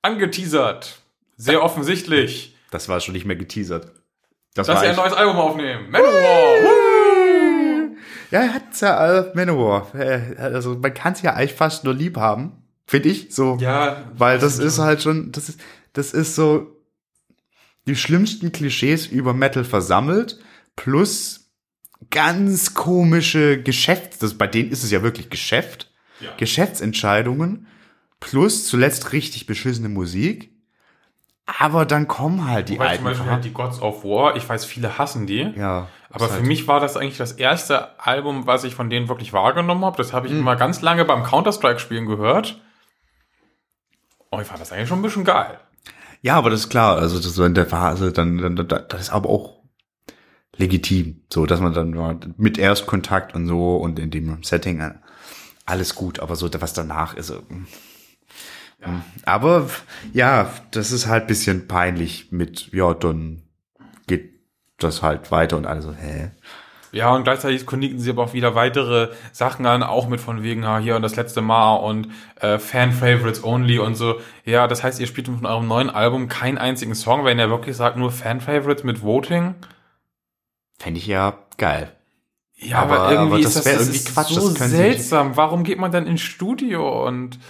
angeteasert, 0.00 1.00
sehr 1.36 1.62
offensichtlich, 1.62 2.56
Das 2.70 2.88
war 2.88 2.98
schon 3.00 3.12
nicht 3.12 3.26
mehr 3.26 3.36
geteasert. 3.36 3.92
Das 4.54 4.66
dass 4.68 4.80
sie 4.80 4.86
ein 4.86 4.96
neues 4.96 5.12
Album 5.12 5.36
aufnehmen. 5.36 5.90
Manowar. 5.90 6.12
Ja, 8.34 8.40
er 8.40 8.54
hat's 8.54 8.80
ja 8.80 9.20
äh, 9.20 9.30
Manowar. 9.34 9.94
Äh, 9.94 10.34
Also 10.36 10.74
man 10.74 10.92
kann 10.92 11.12
es 11.12 11.22
ja 11.22 11.34
eigentlich 11.34 11.54
fast 11.54 11.84
nur 11.84 11.94
lieb 11.94 12.16
haben, 12.16 12.64
finde 12.84 13.08
ich. 13.10 13.32
So, 13.32 13.58
Ja, 13.60 14.02
weil 14.18 14.40
das 14.40 14.58
ist 14.58 14.80
halt 14.80 15.02
schon, 15.02 15.30
das 15.30 15.48
ist, 15.48 15.60
das 15.92 16.12
ist 16.12 16.34
so 16.34 16.66
die 17.86 17.94
schlimmsten 17.94 18.50
Klischees 18.50 19.06
über 19.06 19.34
Metal 19.34 19.62
versammelt, 19.62 20.40
plus 20.74 21.48
ganz 22.10 22.74
komische 22.74 23.62
Geschäfts, 23.62 24.18
das 24.18 24.34
bei 24.34 24.48
denen 24.48 24.72
ist 24.72 24.82
es 24.82 24.90
ja 24.90 25.04
wirklich 25.04 25.30
Geschäft, 25.30 25.92
Ja. 26.18 26.30
Geschäftsentscheidungen, 26.36 27.68
plus 28.18 28.66
zuletzt 28.66 29.12
richtig 29.12 29.46
beschissene 29.46 29.88
Musik. 29.88 30.50
Aber 31.60 31.84
dann 31.86 32.08
kommen 32.08 32.48
halt 32.48 32.68
die 32.68 32.78
Weil 32.78 32.88
alten 32.88 33.02
zum 33.02 33.12
Beispiel 33.12 33.30
halt 33.30 33.44
die 33.44 33.52
Gods 33.52 33.80
of 33.80 34.02
War, 34.02 34.34
ich 34.36 34.48
weiß, 34.48 34.64
viele 34.64 34.98
hassen 34.98 35.26
die. 35.26 35.52
Ja, 35.56 35.88
Aber 36.14 36.28
für 36.28 36.34
halt- 36.34 36.46
mich 36.46 36.68
war 36.68 36.80
das 36.80 36.96
eigentlich 36.96 37.18
das 37.18 37.32
erste 37.32 37.98
Album, 38.00 38.46
was 38.46 38.64
ich 38.64 38.74
von 38.74 38.88
denen 38.90 39.08
wirklich 39.08 39.32
wahrgenommen 39.32 39.84
habe. 39.84 39.96
Das 39.96 40.12
Mhm. 40.12 40.16
habe 40.16 40.26
ich 40.28 40.32
immer 40.32 40.56
ganz 40.56 40.80
lange 40.80 41.04
beim 41.04 41.24
Counter-Strike-Spielen 41.24 42.06
gehört. 42.06 42.60
Und 44.30 44.40
ich 44.42 44.46
fand 44.46 44.60
das 44.60 44.72
eigentlich 44.72 44.88
schon 44.88 45.00
ein 45.00 45.02
bisschen 45.02 45.24
geil. 45.24 45.58
Ja, 46.22 46.36
aber 46.36 46.50
das 46.50 46.60
ist 46.60 46.68
klar. 46.70 46.96
Also 46.98 47.18
das 47.18 47.36
in 47.38 47.54
der 47.54 47.66
Phase, 47.66 48.12
dann, 48.12 48.38
dann, 48.38 48.56
dann 48.56 48.68
das 48.88 49.00
ist 49.00 49.10
aber 49.10 49.28
auch 49.28 49.60
legitim, 50.56 51.22
so 51.32 51.46
dass 51.46 51.60
man 51.60 51.72
dann 51.74 52.34
mit 52.36 52.58
Erstkontakt 52.58 53.34
und 53.34 53.46
so 53.46 53.76
und 53.76 53.98
in 53.98 54.10
dem 54.10 54.42
Setting 54.42 54.80
äh, 54.80 54.94
alles 55.66 55.94
gut, 55.94 56.20
aber 56.20 56.36
so 56.36 56.48
was 56.60 56.72
danach 56.72 57.14
ist. 57.14 57.30
äh, 57.30 57.34
mm. 57.48 57.66
Aber 59.24 59.68
ja, 60.12 60.50
das 60.72 60.92
ist 60.92 61.06
halt 61.06 61.26
bisschen 61.26 61.66
peinlich 61.66 62.30
mit, 62.32 62.70
ja, 62.72 62.92
dann 62.94 63.42
das 64.78 65.02
halt 65.02 65.30
weiter 65.30 65.56
und 65.56 65.66
alle 65.66 65.82
so, 65.82 65.92
hä? 65.92 66.30
Ja, 66.92 67.12
und 67.12 67.24
gleichzeitig 67.24 67.66
kündigen 67.66 67.98
sie 67.98 68.10
aber 68.10 68.22
auch 68.22 68.34
wieder 68.34 68.54
weitere 68.54 69.08
Sachen 69.32 69.66
an, 69.66 69.82
auch 69.82 70.06
mit 70.08 70.20
von 70.20 70.44
wegen, 70.44 70.62
ja, 70.62 70.78
hier 70.78 70.94
und 70.94 71.02
das 71.02 71.16
letzte 71.16 71.40
Mal 71.40 71.74
und 71.76 72.08
äh, 72.40 72.58
Fan-Favorites 72.60 73.42
only 73.42 73.80
und 73.80 73.96
so. 73.96 74.20
Ja, 74.44 74.68
das 74.68 74.84
heißt, 74.84 75.00
ihr 75.00 75.08
spielt 75.08 75.26
von 75.26 75.44
eurem 75.44 75.66
neuen 75.66 75.90
Album 75.90 76.28
keinen 76.28 76.56
einzigen 76.56 76.94
Song, 76.94 77.24
wenn 77.24 77.40
ihr 77.40 77.50
wirklich 77.50 77.76
sagt, 77.76 77.96
nur 77.96 78.12
Fan-Favorites 78.12 78.84
mit 78.84 79.02
Voting. 79.02 79.56
Fände 80.78 80.98
ich 80.98 81.06
ja 81.08 81.36
geil. 81.58 81.90
Ja, 82.56 82.78
Aber- 82.82 83.00
aber, 83.00 83.12
irgendwie 83.12 83.34
aber 83.34 83.42
das 83.42 83.56
ist 83.56 83.66
das, 83.66 83.72
irgendwie 83.74 83.96
ist 83.96 84.14
Quatsch, 84.14 84.28
so 84.32 84.48
das 84.54 84.70
seltsam. 84.70 85.36
Warum 85.36 85.64
geht 85.64 85.78
man 85.80 85.90
dann 85.90 86.06
ins 86.06 86.20
Studio 86.20 87.06
und 87.08 87.40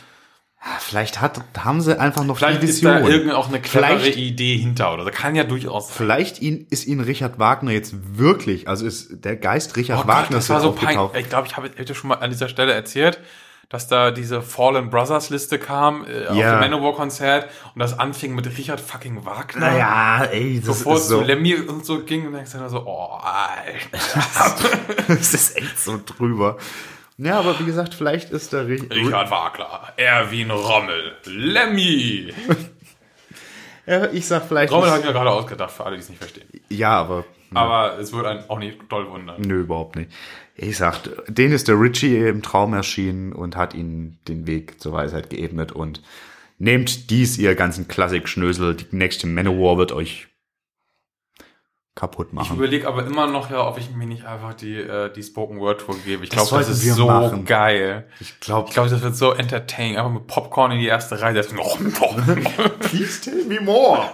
Vielleicht 0.80 1.20
hat, 1.20 1.42
haben 1.58 1.80
sie 1.82 1.98
einfach 2.00 2.24
noch 2.24 2.38
vielleicht 2.38 2.62
ist 2.62 2.82
da 2.84 3.00
irgendeine 3.00 3.36
auch 3.36 3.48
eine 3.48 3.60
clevere 3.60 3.98
Vielleicht- 3.98 4.16
Idee 4.16 4.56
hinter 4.56 4.94
oder 4.94 5.04
das 5.04 5.14
kann 5.14 5.34
ja 5.34 5.44
durchaus 5.44 5.88
sein. 5.88 5.96
Vielleicht 5.98 6.40
ihn, 6.40 6.66
ist 6.70 6.86
ihn 6.86 7.00
Richard 7.00 7.38
Wagner 7.38 7.70
jetzt 7.72 7.94
wirklich, 8.18 8.66
also 8.66 8.86
ist 8.86 9.24
der 9.24 9.36
Geist 9.36 9.76
Richard 9.76 9.98
Oh 10.00 10.02
Gott, 10.06 10.14
Wagner 10.14 10.36
das 10.38 10.48
war 10.50 10.60
so 10.60 10.70
aufgetaucht. 10.70 11.12
peinlich. 11.12 11.24
Ich 11.24 11.28
glaube, 11.30 11.46
ich 11.48 11.56
habe 11.56 11.70
hätte 11.76 11.94
schon 11.94 12.08
mal 12.08 12.14
an 12.16 12.30
dieser 12.30 12.48
Stelle 12.48 12.72
erzählt, 12.72 13.20
dass 13.68 13.88
da 13.88 14.10
diese 14.10 14.40
Fallen 14.40 14.88
Brothers 14.90 15.30
Liste 15.30 15.58
kam 15.58 16.06
äh, 16.06 16.28
auf 16.28 16.36
Ja. 16.36 16.52
dem 16.52 16.60
Manowar-Konzert 16.70 17.48
und 17.74 17.80
das 17.80 17.98
anfing 17.98 18.34
mit 18.34 18.46
Richard 18.56 18.80
fucking 18.80 19.24
Wagner. 19.26 19.60
Naja, 19.68 20.24
ey, 20.30 20.60
das 20.64 20.78
Bevor 20.78 20.94
ist 20.96 21.02
es 21.02 21.08
so, 21.08 21.18
zu 21.20 21.24
Lemmy 21.24 21.54
und 21.56 21.84
so 21.84 22.00
ging, 22.04 22.26
und 22.26 22.32
dann 22.34 22.44
du 22.44 22.58
dann 22.58 22.68
so, 22.70 22.84
oh, 22.86 23.18
Alter. 23.20 24.56
das 25.08 25.34
ist 25.34 25.56
echt 25.56 25.78
so 25.78 26.00
drüber. 26.04 26.56
Ja, 27.16 27.38
aber 27.38 27.58
wie 27.60 27.64
gesagt, 27.64 27.94
vielleicht 27.94 28.30
ist 28.30 28.52
der 28.52 28.66
Ri- 28.66 28.92
Richard 28.92 29.30
Wagner, 29.30 29.92
Erwin 29.96 30.50
Rommel, 30.50 31.12
Lemmy. 31.26 32.32
Ja, 33.86 34.06
ich 34.10 34.26
sag 34.26 34.46
vielleicht. 34.48 34.72
Rommel 34.72 34.88
habe 34.90 35.00
ich 35.00 35.06
mir 35.06 35.12
gerade 35.12 35.30
ausgedacht, 35.30 35.70
für 35.70 35.84
alle, 35.84 35.96
die 35.96 36.02
es 36.02 36.08
nicht 36.08 36.18
verstehen. 36.18 36.48
ja, 36.70 36.90
aber 37.00 37.24
Aber 37.52 37.98
es 37.98 38.12
wird 38.12 38.26
einen 38.26 38.48
auch 38.48 38.58
nicht 38.58 38.78
doll 38.88 39.08
wundern. 39.10 39.40
nö, 39.42 39.60
überhaupt 39.60 39.96
nicht. 39.96 40.10
Ich 40.56 40.76
sag, 40.76 41.00
den 41.28 41.52
ist 41.52 41.68
der 41.68 41.78
Richie 41.80 42.16
im 42.28 42.40
Traum 42.42 42.74
erschienen 42.74 43.32
und 43.32 43.56
hat 43.56 43.74
ihnen 43.74 44.18
den 44.28 44.46
Weg 44.46 44.80
zur 44.80 44.92
Weisheit 44.92 45.28
geebnet 45.30 45.72
und 45.72 46.00
nehmt 46.58 47.10
dies, 47.10 47.36
ihr 47.38 47.54
ganzen 47.56 47.86
Klassik-Schnösel, 47.88 48.74
die 48.76 48.86
nächste 48.96 49.26
Manowar 49.26 49.76
wird 49.78 49.92
euch 49.92 50.28
kaputt 51.95 52.28
Ich 52.28 52.32
machen. 52.34 52.57
überlege 52.57 52.88
aber 52.88 53.07
immer 53.07 53.26
noch, 53.26 53.51
ja, 53.51 53.66
ob 53.66 53.78
ich 53.78 53.90
mir 53.95 54.07
nicht 54.07 54.24
einfach 54.24 54.55
die, 54.55 54.76
äh, 54.76 55.12
die 55.12 55.22
Spoken 55.22 55.61
Word 55.61 55.80
Tour 55.82 55.97
gebe. 56.05 56.24
Ich 56.24 56.30
Das 56.30 56.49
glaube, 56.49 56.64
das 56.64 56.66
sollten 56.76 56.90
ist 56.90 56.97
so 56.97 57.07
machen. 57.07 57.45
geil. 57.45 58.07
Ich 58.20 58.40
glaube, 58.40 58.68
Ich 58.68 58.74
glaube, 58.74 58.90
das 58.90 59.01
wird 59.03 59.14
so 59.16 59.32
entertaining. 59.32 59.97
Einfach 59.99 60.11
mit 60.12 60.26
Popcorn 60.26 60.72
in 60.72 60.80
die 60.80 60.86
erste 60.86 61.20
Reihe. 61.20 61.34
Das 61.34 61.49
please 62.80 63.20
tell 63.22 63.45
me 63.45 63.61
more. 63.61 64.09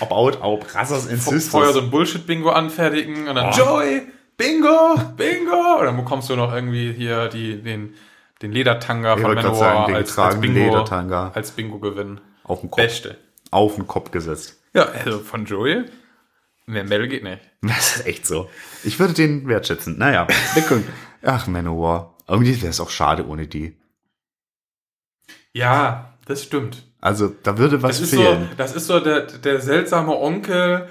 About 0.00 0.38
our 0.42 0.58
brothers 0.58 1.08
and 1.08 1.20
sisters. 1.20 1.48
vorher 1.48 1.72
so 1.72 1.80
ein 1.80 1.90
Bullshit-Bingo 1.90 2.50
anfertigen 2.50 3.28
und 3.28 3.34
dann 3.34 3.52
Joey, 3.52 4.02
Bingo, 4.36 4.96
Bingo. 5.16 5.78
Und 5.80 5.84
dann 5.86 5.96
bekommst 5.96 6.30
du 6.30 6.36
noch 6.36 6.54
irgendwie 6.54 6.92
hier 6.92 7.28
die, 7.28 7.60
den, 7.60 7.94
den 8.40 8.52
Ledertanga 8.52 9.16
Ich 9.16 9.20
von 9.20 9.34
Manowar 9.34 9.54
sagen, 9.56 9.94
als, 9.94 10.18
als 10.18 10.40
Bingo, 10.40 10.58
Ledertanga. 10.58 11.32
als 11.34 11.50
Bingo 11.50 11.78
gewinnen. 11.78 12.20
auf 12.44 12.60
den 12.60 12.70
Kopf, 12.70 12.80
Beste. 12.82 13.18
auf 13.50 13.74
den 13.74 13.86
Kopf 13.86 14.10
gesetzt. 14.10 14.56
Ja, 14.72 14.84
also 15.04 15.18
von 15.18 15.44
Joey. 15.44 15.84
Mehr 16.70 16.84
Metal 16.84 17.08
geht 17.08 17.24
nicht. 17.24 17.40
Das 17.62 17.96
ist 17.96 18.06
echt 18.06 18.26
so. 18.26 18.48
Ich 18.84 18.98
würde 18.98 19.12
den 19.12 19.46
wertschätzen. 19.46 19.98
Naja, 19.98 20.26
wir 20.54 20.62
gucken. 20.62 20.86
Ach, 21.22 21.46
Manowar. 21.46 22.16
Irgendwie 22.26 22.60
wäre 22.62 22.70
es 22.70 22.80
auch 22.80 22.90
schade 22.90 23.26
ohne 23.26 23.46
die. 23.46 23.76
Ja, 25.52 26.14
das 26.26 26.44
stimmt. 26.44 26.84
Also, 27.00 27.28
da 27.42 27.58
würde 27.58 27.82
was 27.82 27.98
Das 27.98 28.00
ist, 28.02 28.10
so, 28.12 28.22
fehlen. 28.22 28.48
das 28.56 28.74
ist 28.74 28.86
so 28.86 29.00
der, 29.00 29.22
der 29.22 29.60
seltsame 29.60 30.16
Onkel, 30.16 30.88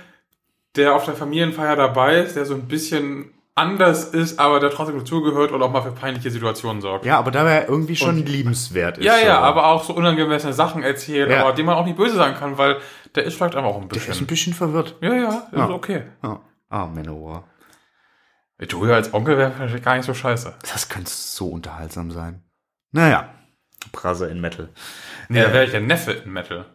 der 0.75 0.93
auf 0.95 1.05
der 1.05 1.15
Familienfeier 1.15 1.75
dabei 1.75 2.19
ist, 2.21 2.35
der 2.35 2.45
so 2.45 2.55
ein 2.55 2.67
bisschen 2.67 3.31
anders 3.59 4.05
ist, 4.05 4.39
aber 4.39 4.59
der 4.59 4.69
trotzdem 4.71 4.97
dazugehört 4.97 5.51
und 5.51 5.61
auch 5.61 5.71
mal 5.71 5.81
für 5.81 5.91
peinliche 5.91 6.31
Situationen 6.31 6.81
sorgt. 6.81 7.05
Ja, 7.05 7.19
aber 7.19 7.31
da 7.31 7.45
wäre 7.45 7.65
irgendwie 7.65 7.95
schon 7.95 8.25
liebenswert 8.25 8.97
ist. 8.97 9.05
Ja, 9.05 9.17
ja, 9.17 9.35
so. 9.35 9.41
aber 9.43 9.67
auch 9.67 9.83
so 9.83 9.93
unangemessene 9.93 10.53
Sachen 10.53 10.81
erzählt, 10.83 11.29
Ja. 11.29 11.41
aber 11.41 11.53
dem 11.53 11.65
man 11.67 11.75
auch 11.75 11.85
nicht 11.85 11.97
böse 11.97 12.15
sein 12.15 12.35
kann, 12.35 12.57
weil 12.57 12.77
der 13.15 13.23
ist 13.25 13.35
vielleicht 13.35 13.55
einfach 13.55 13.69
auch 13.69 13.81
ein 13.81 13.89
Der 13.89 13.97
ist 13.97 14.03
ein 14.05 14.09
bisschen. 14.09 14.27
bisschen 14.27 14.53
verwirrt. 14.53 14.95
Ja, 15.01 15.13
ja, 15.13 15.29
ist 15.51 15.57
Ja. 15.57 15.69
okay. 15.69 16.03
Ah, 16.21 16.39
ah 16.69 16.85
Manowar. 16.87 17.43
Du 18.67 18.85
ja 18.85 18.95
als 18.95 19.13
Onkel 19.13 19.37
wäre 19.37 19.51
vielleicht 19.51 19.85
gar 19.85 19.95
nicht 19.95 20.05
so 20.05 20.13
scheiße. 20.13 20.53
Das 20.71 20.89
könnte 20.89 21.09
so 21.11 21.47
unterhaltsam 21.47 22.11
sein. 22.11 22.43
Naja. 22.91 23.33
Brother 23.93 24.27
in 24.29 24.41
Metal. 24.41 24.69
Nee, 25.29 25.41
da 25.41 25.53
wäre 25.53 25.63
ich 25.65 25.71
der 25.71 25.79
Neffe 25.81 26.11
in 26.11 26.31
Metal. 26.33 26.65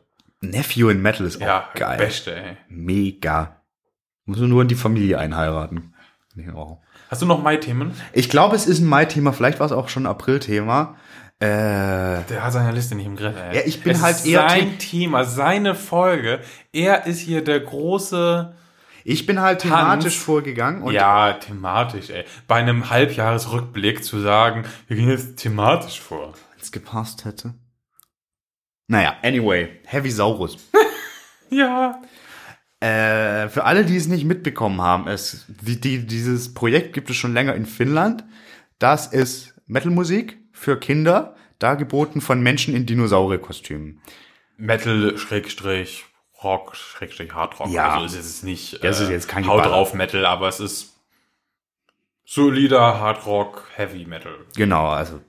Nephew 0.41 0.89
in 0.89 1.03
Metal 1.03 1.26
ist 1.26 1.37
auch 1.43 1.47
Ja, 1.47 1.68
geil. 1.74 1.99
beste, 1.99 2.35
ey. 2.35 2.57
Mega. 2.68 3.61
Muss 4.24 4.39
nur 4.39 4.62
in 4.62 4.68
die 4.68 4.74
Familie 4.74 5.18
einheiraten. 5.18 5.94
Ja. 6.37 6.78
Hast 7.11 7.22
du 7.22 7.26
noch 7.26 7.43
Mai-Themen? 7.43 7.93
Ich 8.12 8.28
glaube, 8.28 8.57
es 8.57 8.66
ist 8.66 8.80
ein 8.80 8.87
Mai-Thema. 8.87 9.32
Vielleicht 9.32 9.61
war 9.61 9.66
es 9.66 9.72
auch 9.72 9.89
schon 9.89 10.05
ein 10.05 10.11
April-Thema. 10.11 10.97
Äh, 11.41 11.47
Der 11.47 12.43
hat 12.45 12.53
seine 12.53 12.72
Liste 12.72 12.95
nicht 12.95 13.07
im 13.07 13.16
Griff, 13.16 13.35
ey. 13.37 13.57
Ja, 13.57 13.62
ich 13.64 13.82
bin 13.82 13.93
es 13.93 14.03
halt 14.03 14.16
ist 14.16 14.26
eher 14.26 14.49
sein 14.49 14.78
Thema, 14.78 15.24
seine 15.24 15.74
Folge. 15.74 16.41
Er 16.72 17.07
ist 17.07 17.18
hier 17.20 17.43
der 17.45 17.61
große, 17.61 18.55
ich 19.05 19.26
bin 19.26 19.41
halt 19.41 19.61
thematisch 19.61 20.18
vorgegangen 20.18 20.82
und 20.82 20.93
ja, 20.95 21.35
thematisch, 21.35 22.11
ey. 22.11 22.24
Bei 22.47 22.57
einem 22.57 22.89
Halbjahresrückblick 22.89 24.05
zu 24.05 24.20
sagen, 24.20 24.64
wir 24.87 24.97
gehen 24.97 25.09
jetzt 25.09 25.37
thematisch 25.37 26.01
vor. 26.01 26.35
es 26.61 26.72
gepasst 26.72 27.24
hätte. 27.24 27.55
Naja, 28.87 29.14
anyway, 29.22 29.80
Heavy 29.85 30.11
Saurus. 30.11 30.57
Ja. 31.51 32.01
Äh, 32.85 33.49
für 33.49 33.64
alle, 33.64 33.87
die 33.87 33.97
es 33.97 34.09
nicht 34.09 34.26
mitbekommen 34.26 34.82
haben, 34.82 35.09
es, 35.09 35.47
die, 35.49 35.80
die, 35.80 36.07
dieses 36.07 36.53
Projekt 36.53 36.93
gibt 36.93 37.09
es 37.09 37.16
schon 37.16 37.32
länger 37.32 37.55
in 37.55 37.64
Finnland. 37.64 38.24
Das 38.78 39.07
ist 39.07 39.55
Metalmusik 39.66 40.37
für 40.53 40.78
Kinder, 40.78 41.35
dargeboten 41.59 42.20
von 42.20 42.43
Menschen 42.43 42.74
in 42.74 42.85
Dinosaurierkostümen. 42.85 44.03
Metal, 44.59 45.16
Schrägstrich, 45.16 46.05
Rock, 46.43 46.76
Schrägstrich, 46.76 47.32
Hardrock. 47.32 47.70
Ja. 47.70 47.95
Also 47.95 48.18
es 48.18 48.26
ist 48.26 48.45
nicht, 48.45 48.85
Das 48.85 49.01
ist 49.01 49.09
jetzt 49.09 49.28
kein 49.28 49.47
Haut 49.47 49.62
Geballer. 49.62 49.76
drauf 49.76 49.95
Metal, 49.95 50.26
aber 50.26 50.49
es 50.49 50.61
ist 50.61 50.93
solider 52.26 53.01
Hardrock, 53.01 53.66
Heavy 53.76 54.05
Metal. 54.05 54.35
Genau, 54.57 54.89
also 54.89 55.22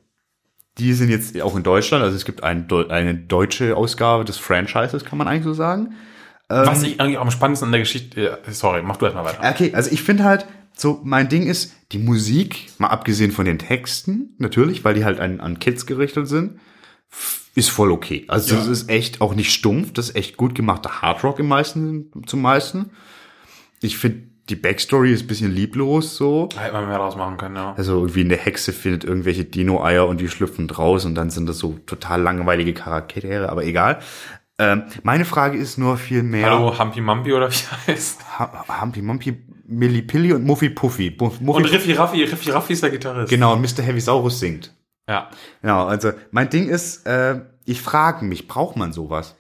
die 0.77 0.91
sind 0.91 1.07
jetzt 1.09 1.41
auch 1.41 1.55
in 1.55 1.63
Deutschland, 1.63 2.03
also 2.03 2.17
es 2.17 2.25
gibt 2.25 2.43
ein, 2.43 2.69
eine 2.89 3.15
deutsche 3.15 3.77
Ausgabe 3.77 4.25
des 4.25 4.37
Franchises, 4.37 5.05
kann 5.05 5.17
man 5.17 5.29
eigentlich 5.29 5.45
so 5.45 5.53
sagen. 5.53 5.95
Was 6.47 6.83
ich 6.83 6.99
eigentlich 6.99 7.17
am 7.19 7.31
spannendsten 7.31 7.67
an 7.67 7.71
der 7.71 7.81
Geschichte, 7.81 8.39
äh, 8.45 8.51
sorry, 8.51 8.81
mach 8.83 8.97
du 8.97 9.05
erstmal 9.05 9.25
weiter. 9.25 9.39
Okay, 9.49 9.73
also 9.73 9.91
ich 9.91 10.03
finde 10.03 10.23
halt, 10.23 10.45
so 10.77 10.99
mein 11.03 11.29
Ding 11.29 11.47
ist, 11.47 11.73
die 11.91 11.97
Musik, 11.97 12.67
mal 12.77 12.89
abgesehen 12.89 13.31
von 13.31 13.45
den 13.45 13.57
Texten, 13.59 14.35
natürlich, 14.37 14.83
weil 14.83 14.93
die 14.93 15.05
halt 15.05 15.19
an, 15.19 15.39
an 15.39 15.59
Kids 15.59 15.85
gerichtet 15.85 16.27
sind, 16.27 16.59
ist 17.55 17.69
voll 17.69 17.91
okay. 17.91 18.25
Also 18.27 18.53
Ja. 18.53 18.59
das 18.59 18.67
ist 18.67 18.89
echt 18.89 19.21
auch 19.21 19.33
nicht 19.33 19.51
stumpf, 19.53 19.93
das 19.93 20.09
ist 20.09 20.15
echt 20.15 20.37
gut 20.37 20.53
gemachter 20.55 21.01
Hardrock 21.01 21.39
im 21.39 21.47
meisten, 21.47 22.11
zum 22.25 22.41
meisten. 22.41 22.91
Ich 23.81 23.97
finde, 23.97 24.23
die 24.49 24.55
Backstory 24.55 25.11
ist 25.11 25.23
ein 25.23 25.27
bisschen 25.27 25.51
lieblos 25.51 26.17
so. 26.17 26.49
Hätte 26.55 26.73
man 26.73 26.87
mehr 26.87 26.97
draus 26.97 27.15
machen 27.15 27.37
können, 27.37 27.55
ja. 27.55 27.73
Also 27.77 27.93
irgendwie 28.01 28.21
eine 28.21 28.35
Hexe 28.35 28.73
findet 28.73 29.03
irgendwelche 29.03 29.45
Dino-Eier 29.45 30.07
und 30.07 30.19
die 30.19 30.27
schlüpfen 30.27 30.67
draus 30.67 31.05
und 31.05 31.15
dann 31.15 31.29
sind 31.31 31.47
das 31.47 31.57
so 31.57 31.79
total 31.85 32.21
langweilige 32.21 32.73
Charaktere, 32.73 33.49
aber 33.49 33.63
egal. 33.65 33.99
Ähm, 34.57 34.83
meine 35.03 35.25
Frage 35.25 35.57
ist 35.57 35.77
nur 35.77 35.97
viel 35.97 36.23
mehr. 36.23 36.45
Hallo, 36.49 36.77
Humpy 36.79 37.01
Mumpy 37.01 37.33
oder 37.33 37.49
wie 37.51 37.91
heißt? 37.91 38.39
Ha 38.39 38.81
Humpy 38.81 39.01
Mumpy, 39.01 39.45
Millipilli 39.65 40.31
und 40.33 40.45
Muffy 40.45 40.69
Puffy. 40.69 41.11
Muff- 41.19 41.41
Muffy 41.41 41.63
Und 41.63 41.71
Riffi 41.71 41.93
Raffi, 41.93 42.23
Riffi 42.23 42.51
Raffi 42.51 42.73
ist 42.73 42.83
der 42.83 42.89
Gitarrist. 42.91 43.29
Genau, 43.29 43.53
und 43.53 43.61
Mr. 43.61 43.83
Heavy 43.83 43.99
Saurus 43.99 44.39
singt. 44.39 44.73
Ja. 45.09 45.29
Genau, 45.61 45.85
also 45.85 46.13
mein 46.31 46.49
Ding 46.49 46.69
ist, 46.69 47.05
äh, 47.05 47.41
ich 47.65 47.81
frage 47.81 48.23
mich, 48.25 48.47
braucht 48.47 48.77
man 48.77 48.93
sowas? 48.93 49.35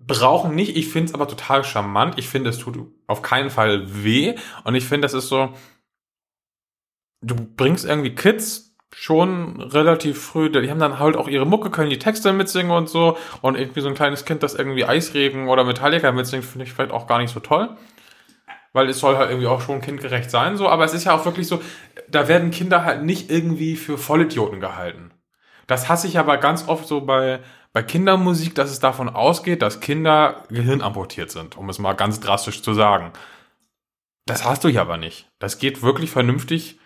Brauchen 0.00 0.54
nicht, 0.54 0.76
ich 0.76 0.88
finde 0.88 1.08
es 1.08 1.14
aber 1.14 1.26
total 1.26 1.64
charmant. 1.64 2.18
Ich 2.18 2.28
finde, 2.28 2.50
es 2.50 2.58
tut 2.58 2.78
auf 3.06 3.22
keinen 3.22 3.50
Fall 3.50 4.04
weh. 4.04 4.34
Und 4.64 4.74
ich 4.74 4.84
finde, 4.84 5.06
das 5.06 5.14
ist 5.14 5.28
so, 5.28 5.54
du 7.22 7.34
bringst 7.34 7.84
irgendwie 7.84 8.14
Kids 8.14 8.67
schon 8.94 9.60
relativ 9.60 10.20
früh, 10.20 10.50
die 10.50 10.70
haben 10.70 10.78
dann 10.78 10.98
halt 10.98 11.16
auch 11.16 11.28
ihre 11.28 11.46
Mucke, 11.46 11.70
können 11.70 11.90
die 11.90 11.98
Texte 11.98 12.32
mitsingen 12.32 12.72
und 12.72 12.88
so. 12.88 13.16
Und 13.42 13.56
irgendwie 13.56 13.80
so 13.80 13.88
ein 13.88 13.94
kleines 13.94 14.24
Kind, 14.24 14.42
das 14.42 14.54
irgendwie 14.54 14.84
Eisregen 14.84 15.48
oder 15.48 15.64
Metallica 15.64 16.10
mitsingt, 16.12 16.44
finde 16.44 16.64
ich 16.64 16.72
vielleicht 16.72 16.92
auch 16.92 17.06
gar 17.06 17.18
nicht 17.18 17.32
so 17.32 17.40
toll. 17.40 17.76
Weil 18.72 18.88
es 18.88 18.98
soll 18.98 19.16
halt 19.16 19.30
irgendwie 19.30 19.48
auch 19.48 19.60
schon 19.60 19.80
kindgerecht 19.80 20.30
sein, 20.30 20.56
so. 20.56 20.68
Aber 20.68 20.84
es 20.84 20.94
ist 20.94 21.04
ja 21.04 21.14
auch 21.14 21.24
wirklich 21.24 21.46
so, 21.46 21.60
da 22.08 22.28
werden 22.28 22.50
Kinder 22.50 22.84
halt 22.84 23.02
nicht 23.02 23.30
irgendwie 23.30 23.76
für 23.76 23.98
Vollidioten 23.98 24.60
gehalten. 24.60 25.12
Das 25.66 25.88
hasse 25.88 26.06
ich 26.06 26.18
aber 26.18 26.38
ganz 26.38 26.66
oft 26.66 26.86
so 26.86 27.02
bei, 27.02 27.40
bei 27.72 27.82
Kindermusik, 27.82 28.54
dass 28.54 28.70
es 28.70 28.80
davon 28.80 29.08
ausgeht, 29.08 29.62
dass 29.62 29.80
Kinder 29.80 30.44
gehirnamputiert 30.48 31.30
sind, 31.30 31.56
um 31.56 31.68
es 31.68 31.78
mal 31.78 31.92
ganz 31.92 32.20
drastisch 32.20 32.62
zu 32.62 32.72
sagen. 32.72 33.12
Das 34.24 34.44
hast 34.44 34.64
du 34.64 34.68
hier 34.68 34.80
aber 34.80 34.96
nicht. 34.96 35.30
Das 35.38 35.58
geht 35.58 35.82
wirklich 35.82 36.10
vernünftig 36.10 36.78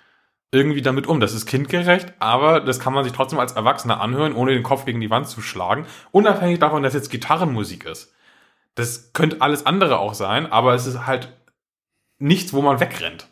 irgendwie 0.53 0.82
damit 0.82 1.07
um. 1.07 1.18
Das 1.18 1.32
ist 1.32 1.46
kindgerecht, 1.46 2.12
aber 2.18 2.61
das 2.61 2.78
kann 2.78 2.92
man 2.92 3.05
sich 3.05 3.12
trotzdem 3.12 3.38
als 3.40 3.53
Erwachsener 3.53 4.00
anhören, 4.00 4.34
ohne 4.34 4.53
den 4.53 4.62
Kopf 4.62 4.84
gegen 4.84 5.00
die 5.00 5.11
Wand 5.11 5.26
zu 5.26 5.40
schlagen. 5.40 5.86
Unabhängig 6.12 6.59
davon, 6.59 6.82
dass 6.82 6.94
jetzt 6.94 7.11
Gitarrenmusik 7.11 7.84
ist. 7.86 8.14
Das 8.74 9.12
könnte 9.12 9.40
alles 9.40 9.66
andere 9.66 9.98
auch 9.98 10.14
sein, 10.14 10.50
aber 10.50 10.74
es 10.74 10.86
ist 10.86 11.07
halt 11.07 11.32
nichts, 12.18 12.53
wo 12.53 12.62
man 12.62 12.80
wegrennt 12.80 13.28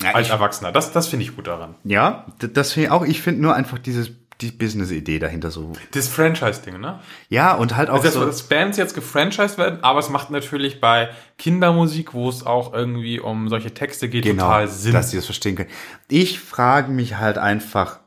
Ja, 0.00 0.12
als 0.12 0.30
Erwachsener. 0.30 0.70
Das, 0.72 0.92
das 0.92 1.08
finde 1.08 1.24
ich 1.24 1.34
gut 1.34 1.46
daran. 1.46 1.74
ja 1.84 2.26
das 2.38 2.72
finde 2.72 2.86
ich 2.86 2.92
auch, 2.92 3.04
ich 3.04 3.20
finde 3.20 3.42
nur 3.42 3.54
einfach 3.54 3.78
dieses, 3.78 4.10
die 4.40 4.50
Business-Idee 4.50 5.18
dahinter 5.18 5.50
so. 5.50 5.72
Das 5.92 6.08
Franchise-Ding, 6.08 6.80
ne? 6.80 7.00
Ja, 7.28 7.54
und 7.54 7.76
halt 7.76 7.90
auch 7.90 8.02
Also, 8.02 8.20
so. 8.20 8.26
dass 8.26 8.42
Bands 8.44 8.76
jetzt 8.76 8.94
gefranchised 8.94 9.58
werden, 9.58 9.84
aber 9.84 10.00
es 10.00 10.08
macht 10.08 10.30
natürlich 10.30 10.80
bei 10.80 11.10
Kindermusik, 11.38 12.14
wo 12.14 12.28
es 12.28 12.44
auch 12.44 12.72
irgendwie 12.72 13.20
um 13.20 13.48
solche 13.48 13.72
Texte 13.74 14.08
geht, 14.08 14.24
genau, 14.24 14.44
total 14.44 14.68
Sinn. 14.68 14.92
dass 14.92 15.10
sie 15.10 15.16
das 15.16 15.26
verstehen 15.26 15.54
können. 15.56 15.70
Ich 16.08 16.40
frage 16.40 16.90
mich 16.90 17.16
halt 17.18 17.38
einfach, 17.38 18.00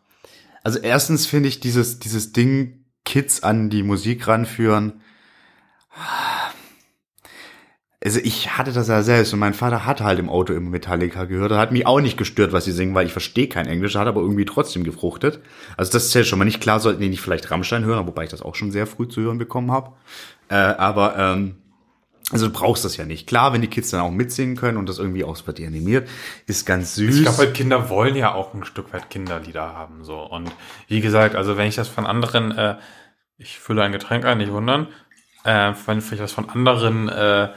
also 0.63 0.79
erstens 0.79 1.25
finde 1.25 1.47
ich 1.47 1.59
dieses, 1.59 1.99
dieses 1.99 2.33
Ding, 2.33 2.85
Kids 3.05 3.43
an 3.43 3.69
die 3.69 3.83
Musik 3.83 4.27
ranführen, 4.27 5.01
also 8.05 8.19
ich 8.23 8.55
hatte 8.55 8.71
das 8.71 8.87
ja 8.87 9.01
selbst 9.01 9.33
und 9.33 9.39
mein 9.39 9.55
Vater 9.55 9.83
hat 9.83 9.99
halt 9.99 10.19
im 10.19 10.29
Auto 10.29 10.53
immer 10.53 10.69
Metallica 10.69 11.25
gehört. 11.25 11.51
Er 11.51 11.57
hat 11.57 11.71
mich 11.71 11.87
auch 11.87 11.99
nicht 11.99 12.17
gestört, 12.17 12.53
was 12.53 12.65
sie 12.65 12.71
singen, 12.71 12.93
weil 12.93 13.07
ich 13.07 13.11
verstehe 13.11 13.47
kein 13.47 13.65
Englisch, 13.65 13.95
hat 13.95 14.07
aber 14.07 14.21
irgendwie 14.21 14.45
trotzdem 14.45 14.83
gefruchtet. 14.83 15.39
Also 15.75 15.91
das 15.91 16.11
zählt 16.11 16.27
schon 16.27 16.37
mal 16.37 16.45
nicht. 16.45 16.61
Klar 16.61 16.79
sollten 16.79 17.01
die 17.01 17.09
nicht 17.09 17.21
vielleicht 17.21 17.49
Rammstein 17.49 17.83
hören, 17.83 18.05
wobei 18.05 18.25
ich 18.25 18.29
das 18.29 18.43
auch 18.43 18.53
schon 18.53 18.69
sehr 18.69 18.85
früh 18.85 19.07
zu 19.07 19.21
hören 19.21 19.39
bekommen 19.39 19.71
habe. 19.71 19.93
Äh, 20.49 20.53
aber 20.53 21.17
ähm, 21.17 21.55
also 22.31 22.45
du 22.45 22.53
brauchst 22.53 22.85
das 22.85 22.95
ja 22.95 23.05
nicht. 23.05 23.25
Klar, 23.25 23.53
wenn 23.53 23.61
die 23.61 23.69
Kids 23.69 23.89
dann 23.89 24.01
auch 24.01 24.11
mitsingen 24.11 24.55
können 24.55 24.77
und 24.77 24.87
das 24.87 24.99
irgendwie 24.99 25.23
auch 25.23 25.35
wird 25.47 25.59
animiert, 25.59 26.07
ist 26.45 26.67
ganz 26.67 26.93
süß. 26.93 27.15
ich 27.15 27.23
glaube, 27.23 27.39
halt, 27.39 27.53
Kinder 27.55 27.89
wollen 27.89 28.15
ja 28.15 28.35
auch 28.35 28.53
ein 28.53 28.65
Stück 28.65 28.93
weit 28.93 29.09
Kinderlieder 29.09 29.73
haben, 29.73 30.03
so. 30.03 30.19
Und 30.19 30.51
wie 30.87 31.01
gesagt, 31.01 31.35
also 31.35 31.57
wenn 31.57 31.67
ich 31.67 31.75
das 31.75 31.87
von 31.87 32.05
anderen, 32.05 32.51
äh, 32.55 32.75
ich 33.39 33.57
fülle 33.57 33.81
ein 33.81 33.91
Getränk 33.91 34.25
ein, 34.25 34.37
nicht 34.37 34.51
wundern, 34.51 34.89
äh, 35.43 35.73
wenn 35.87 35.97
ich 35.97 36.17
das 36.17 36.31
von 36.31 36.49
anderen, 36.49 37.09
äh, 37.09 37.49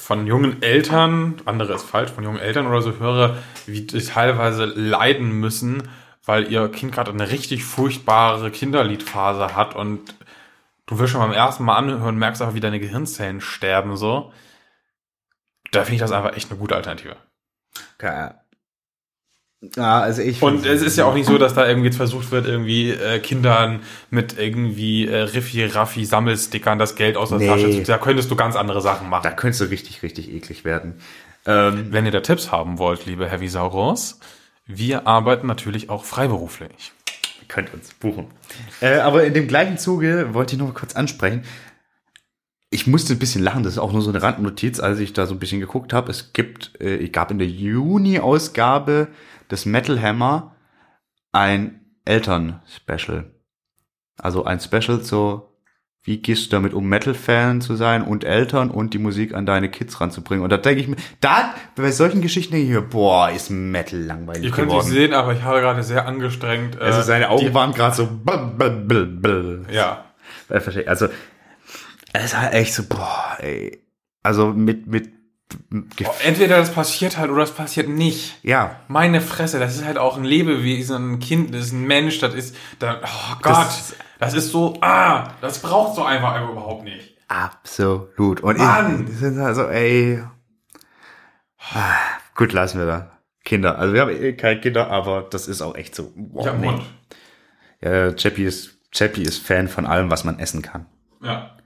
von 0.00 0.26
jungen 0.26 0.62
Eltern, 0.62 1.40
andere 1.44 1.74
ist 1.74 1.84
falsch, 1.84 2.10
von 2.10 2.24
jungen 2.24 2.38
Eltern 2.38 2.66
oder 2.66 2.82
so 2.82 2.98
höre, 2.98 3.36
wie 3.66 3.82
die 3.82 4.02
teilweise 4.02 4.64
leiden 4.64 5.30
müssen, 5.30 5.88
weil 6.24 6.50
ihr 6.50 6.68
Kind 6.70 6.92
gerade 6.92 7.12
eine 7.12 7.30
richtig 7.30 7.64
furchtbare 7.64 8.50
Kinderliedphase 8.50 9.54
hat 9.54 9.76
und 9.76 10.14
du 10.86 10.98
wirst 10.98 11.12
schon 11.12 11.20
beim 11.20 11.32
ersten 11.32 11.64
Mal 11.64 11.76
anhören, 11.76 12.16
merkst 12.16 12.42
aber, 12.42 12.54
wie 12.54 12.60
deine 12.60 12.80
Gehirnzellen 12.80 13.40
sterben, 13.40 13.96
so. 13.96 14.32
Da 15.70 15.84
finde 15.84 15.96
ich 15.96 16.00
das 16.00 16.12
einfach 16.12 16.34
echt 16.34 16.50
eine 16.50 16.58
gute 16.58 16.74
Alternative. 16.74 17.16
Ja, 18.02 18.40
Ja, 19.76 20.00
also 20.00 20.22
ich. 20.22 20.40
Und 20.40 20.64
es 20.64 20.80
ist 20.80 20.96
ja 20.96 21.04
auch 21.04 21.12
nicht 21.14 21.26
so, 21.26 21.36
dass 21.36 21.52
da 21.54 21.66
irgendwie 21.68 21.88
jetzt 21.88 21.96
versucht 21.98 22.30
wird, 22.30 22.46
irgendwie 22.46 22.90
äh, 22.92 23.18
Kindern 23.18 23.80
mit 24.08 24.38
irgendwie 24.38 25.06
äh, 25.06 25.16
Riffi-Raffi 25.22 26.04
Sammelstickern 26.06 26.78
das 26.78 26.94
Geld 26.94 27.16
aus 27.18 27.28
der 27.28 27.38
Nee. 27.38 27.46
Tasche 27.46 27.70
zu. 27.70 27.82
Da 27.82 27.98
könntest 27.98 28.30
du 28.30 28.36
ganz 28.36 28.56
andere 28.56 28.80
Sachen 28.80 29.10
machen. 29.10 29.22
da 29.24 29.32
könntest 29.32 29.60
du 29.60 29.64
richtig, 29.66 30.02
richtig 30.02 30.32
eklig 30.32 30.64
werden. 30.64 30.94
Ähm, 31.46 31.88
Wenn 31.90 32.06
ihr 32.06 32.10
da 32.12 32.20
Tipps 32.20 32.50
haben 32.50 32.78
wollt, 32.78 33.04
liebe 33.04 33.28
Heavy 33.30 33.48
Saurus, 33.48 34.18
wir 34.66 35.06
arbeiten 35.06 35.46
natürlich 35.46 35.90
auch 35.90 36.04
freiberuflich. 36.04 36.92
ihr 37.42 37.48
könnt 37.48 37.74
uns 37.74 37.92
buchen. 37.94 38.28
Äh, 38.80 38.98
aber 39.00 39.24
in 39.24 39.34
dem 39.34 39.46
gleichen 39.46 39.76
Zuge 39.76 40.32
wollte 40.32 40.54
ich 40.54 40.58
noch 40.58 40.68
mal 40.68 40.74
kurz 40.74 40.96
ansprechen. 40.96 41.42
ich 42.70 42.86
musste 42.86 43.12
ein 43.14 43.18
bisschen 43.18 43.42
lachen, 43.42 43.62
das 43.62 43.74
ist 43.74 43.78
auch 43.78 43.92
nur 43.92 44.00
so 44.00 44.10
eine 44.10 44.22
Randnotiz, 44.22 44.80
als 44.80 45.00
ich 45.00 45.12
da 45.12 45.26
so 45.26 45.34
ein 45.34 45.38
bisschen 45.38 45.60
geguckt 45.60 45.92
habe. 45.92 46.10
Es 46.10 46.32
gibt, 46.32 46.80
äh, 46.80 46.96
ich 46.96 47.12
gab 47.12 47.30
in 47.30 47.38
der 47.38 47.48
Juni-Ausgabe 47.48 49.08
des 49.50 49.66
Metal 49.66 50.00
Hammer 50.00 50.54
ein 51.32 51.80
Eltern-Special. 52.04 53.30
Also 54.18 54.44
ein 54.44 54.60
Special 54.60 55.00
zu, 55.02 55.42
wie 56.02 56.18
gehst 56.18 56.46
du 56.46 56.50
damit 56.56 56.74
um, 56.74 56.88
Metal-Fan 56.88 57.60
zu 57.60 57.76
sein 57.76 58.02
und 58.02 58.24
Eltern 58.24 58.70
und 58.70 58.94
die 58.94 58.98
Musik 58.98 59.34
an 59.34 59.46
deine 59.46 59.70
Kids 59.70 60.00
ranzubringen. 60.00 60.42
Und 60.44 60.50
da 60.50 60.56
denke 60.56 60.80
ich 60.80 60.88
mir, 60.88 60.96
da, 61.20 61.54
bei 61.76 61.90
solchen 61.90 62.20
Geschichten 62.20 62.52
denke 62.52 62.66
ich 62.68 62.72
mir, 62.74 62.82
boah, 62.82 63.30
ist 63.30 63.50
Metal 63.50 63.98
langweilig 63.98 64.44
Ihr 64.44 64.50
könnt 64.50 64.68
geworden. 64.68 64.86
nicht 64.86 64.94
sehen, 64.94 65.14
aber 65.14 65.32
ich 65.34 65.42
habe 65.42 65.60
gerade 65.60 65.82
sehr 65.82 66.06
angestrengt. 66.06 66.76
äh, 66.76 66.84
also 66.84 67.02
seine 67.02 67.30
Augen 67.30 67.52
waren 67.54 67.72
gerade 67.72 67.94
so, 67.96 68.04
bl- 68.04 68.56
bl- 68.56 68.86
bl- 68.86 69.20
bl. 69.20 69.66
Ja. 69.70 70.04
Äh. 70.48 70.84
Also, 70.86 71.08
es 72.12 72.24
ist 72.24 72.36
halt 72.38 72.54
echt 72.54 72.74
so, 72.74 72.82
boah, 72.88 73.36
ey. 73.38 73.84
Also 74.22 74.48
mit, 74.48 74.86
mit, 74.86 75.10
Entweder 76.24 76.58
das 76.58 76.72
passiert 76.72 77.18
halt 77.18 77.30
oder 77.30 77.40
das 77.40 77.52
passiert 77.54 77.88
nicht. 77.88 78.38
ja, 78.44 78.76
Meine 78.88 79.20
Fresse, 79.20 79.58
das 79.58 79.76
ist 79.76 79.84
halt 79.84 79.98
auch 79.98 80.16
ein 80.16 80.24
Lebewesen, 80.24 81.14
ein 81.14 81.18
Kind, 81.20 81.54
das 81.54 81.66
ist 81.66 81.72
ein 81.72 81.86
Mensch, 81.86 82.18
das 82.20 82.34
ist, 82.34 82.56
da, 82.78 83.00
oh 83.02 83.36
Gott, 83.42 83.56
Das- 83.56 83.94
das, 84.18 84.34
ist 84.34 84.50
so, 84.50 84.76
ah, 84.82 85.30
das 85.40 85.60
braucht 85.60 85.96
so 85.96 86.04
einfach 86.04 86.40
überhaupt 86.48 86.84
nicht. 86.84 87.16
absolut. 87.28 88.40
Und 88.42 88.58
Mann! 88.58 89.06
ich, 89.10 89.16
sind 89.18 89.38
also, 89.40 89.64
ey. 89.68 90.22
Ah, 91.72 91.96
gut, 92.34 92.52
lassen 92.52 92.78
wir 92.78 92.86
da. 92.86 93.10
Kinder. 93.44 93.78
Also 93.78 93.94
wir 93.94 94.02
haben 94.02 94.10
eh 94.10 94.32
keine 94.34 94.60
Kinder, 94.60 94.90
aber 94.90 95.22
das 95.30 95.48
ist 95.48 95.62
auch 95.62 95.74
echt 95.74 95.94
so. 95.94 96.12
Ich 96.38 96.46
hab 96.46 96.54
einen 96.54 96.64
Hund. 96.66 96.82
Ja, 97.80 98.12
Chappie 98.12 98.44
ist, 98.44 98.76
Chappie 98.92 99.22
ist 99.22 99.38
Fan 99.44 99.68
von 99.68 99.86
allem, 99.86 100.10
was 100.10 100.24
man 100.24 100.38
essen 100.38 100.60
kann. 100.62 100.86
Ja. 101.22 101.56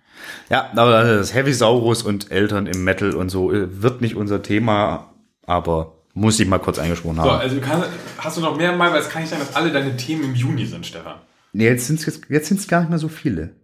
Ja, 0.51 0.71
aber 0.77 1.03
das 1.05 1.35
Heavisaurus 1.35 2.03
und 2.03 2.31
Eltern 2.31 2.67
im 2.67 2.85
Metal 2.85 3.15
und 3.15 3.29
so 3.31 3.53
äh, 3.53 3.83
wird 3.83 4.01
nicht 4.01 4.15
unser 4.17 4.43
Thema, 4.43 5.11
aber 5.47 5.93
muss 6.15 6.39
ich 6.39 6.47
mal 6.47 6.59
kurz 6.59 6.79
eingesprochen 6.79 7.17
So, 7.17 7.23
haben. 7.23 7.41
also 7.41 7.59
kann, 7.61 7.83
hast 8.19 8.37
du 8.37 8.41
noch 8.41 8.57
mehr 8.57 8.73
mal, 8.77 8.93
weil 8.93 9.01
es 9.01 9.09
kann 9.09 9.23
nicht 9.23 9.31
sein, 9.31 9.41
dass 9.41 9.57
alle 9.57 9.73
deine 9.73 9.97
Themen 9.97 10.25
im 10.25 10.35
Juni 10.35 10.67
sind, 10.67 10.87
Stefan. 10.87 11.17
nee, 11.53 11.65
jetzt 11.65 11.87
sind 11.87 11.99
es 12.01 12.07
jetzt, 12.07 12.23
jetzt 12.29 12.49
sind's 12.49 12.69
gar 12.69 12.81
nicht 12.81 12.91
mehr 12.91 12.99
so 12.99 13.09
viele. 13.09 13.55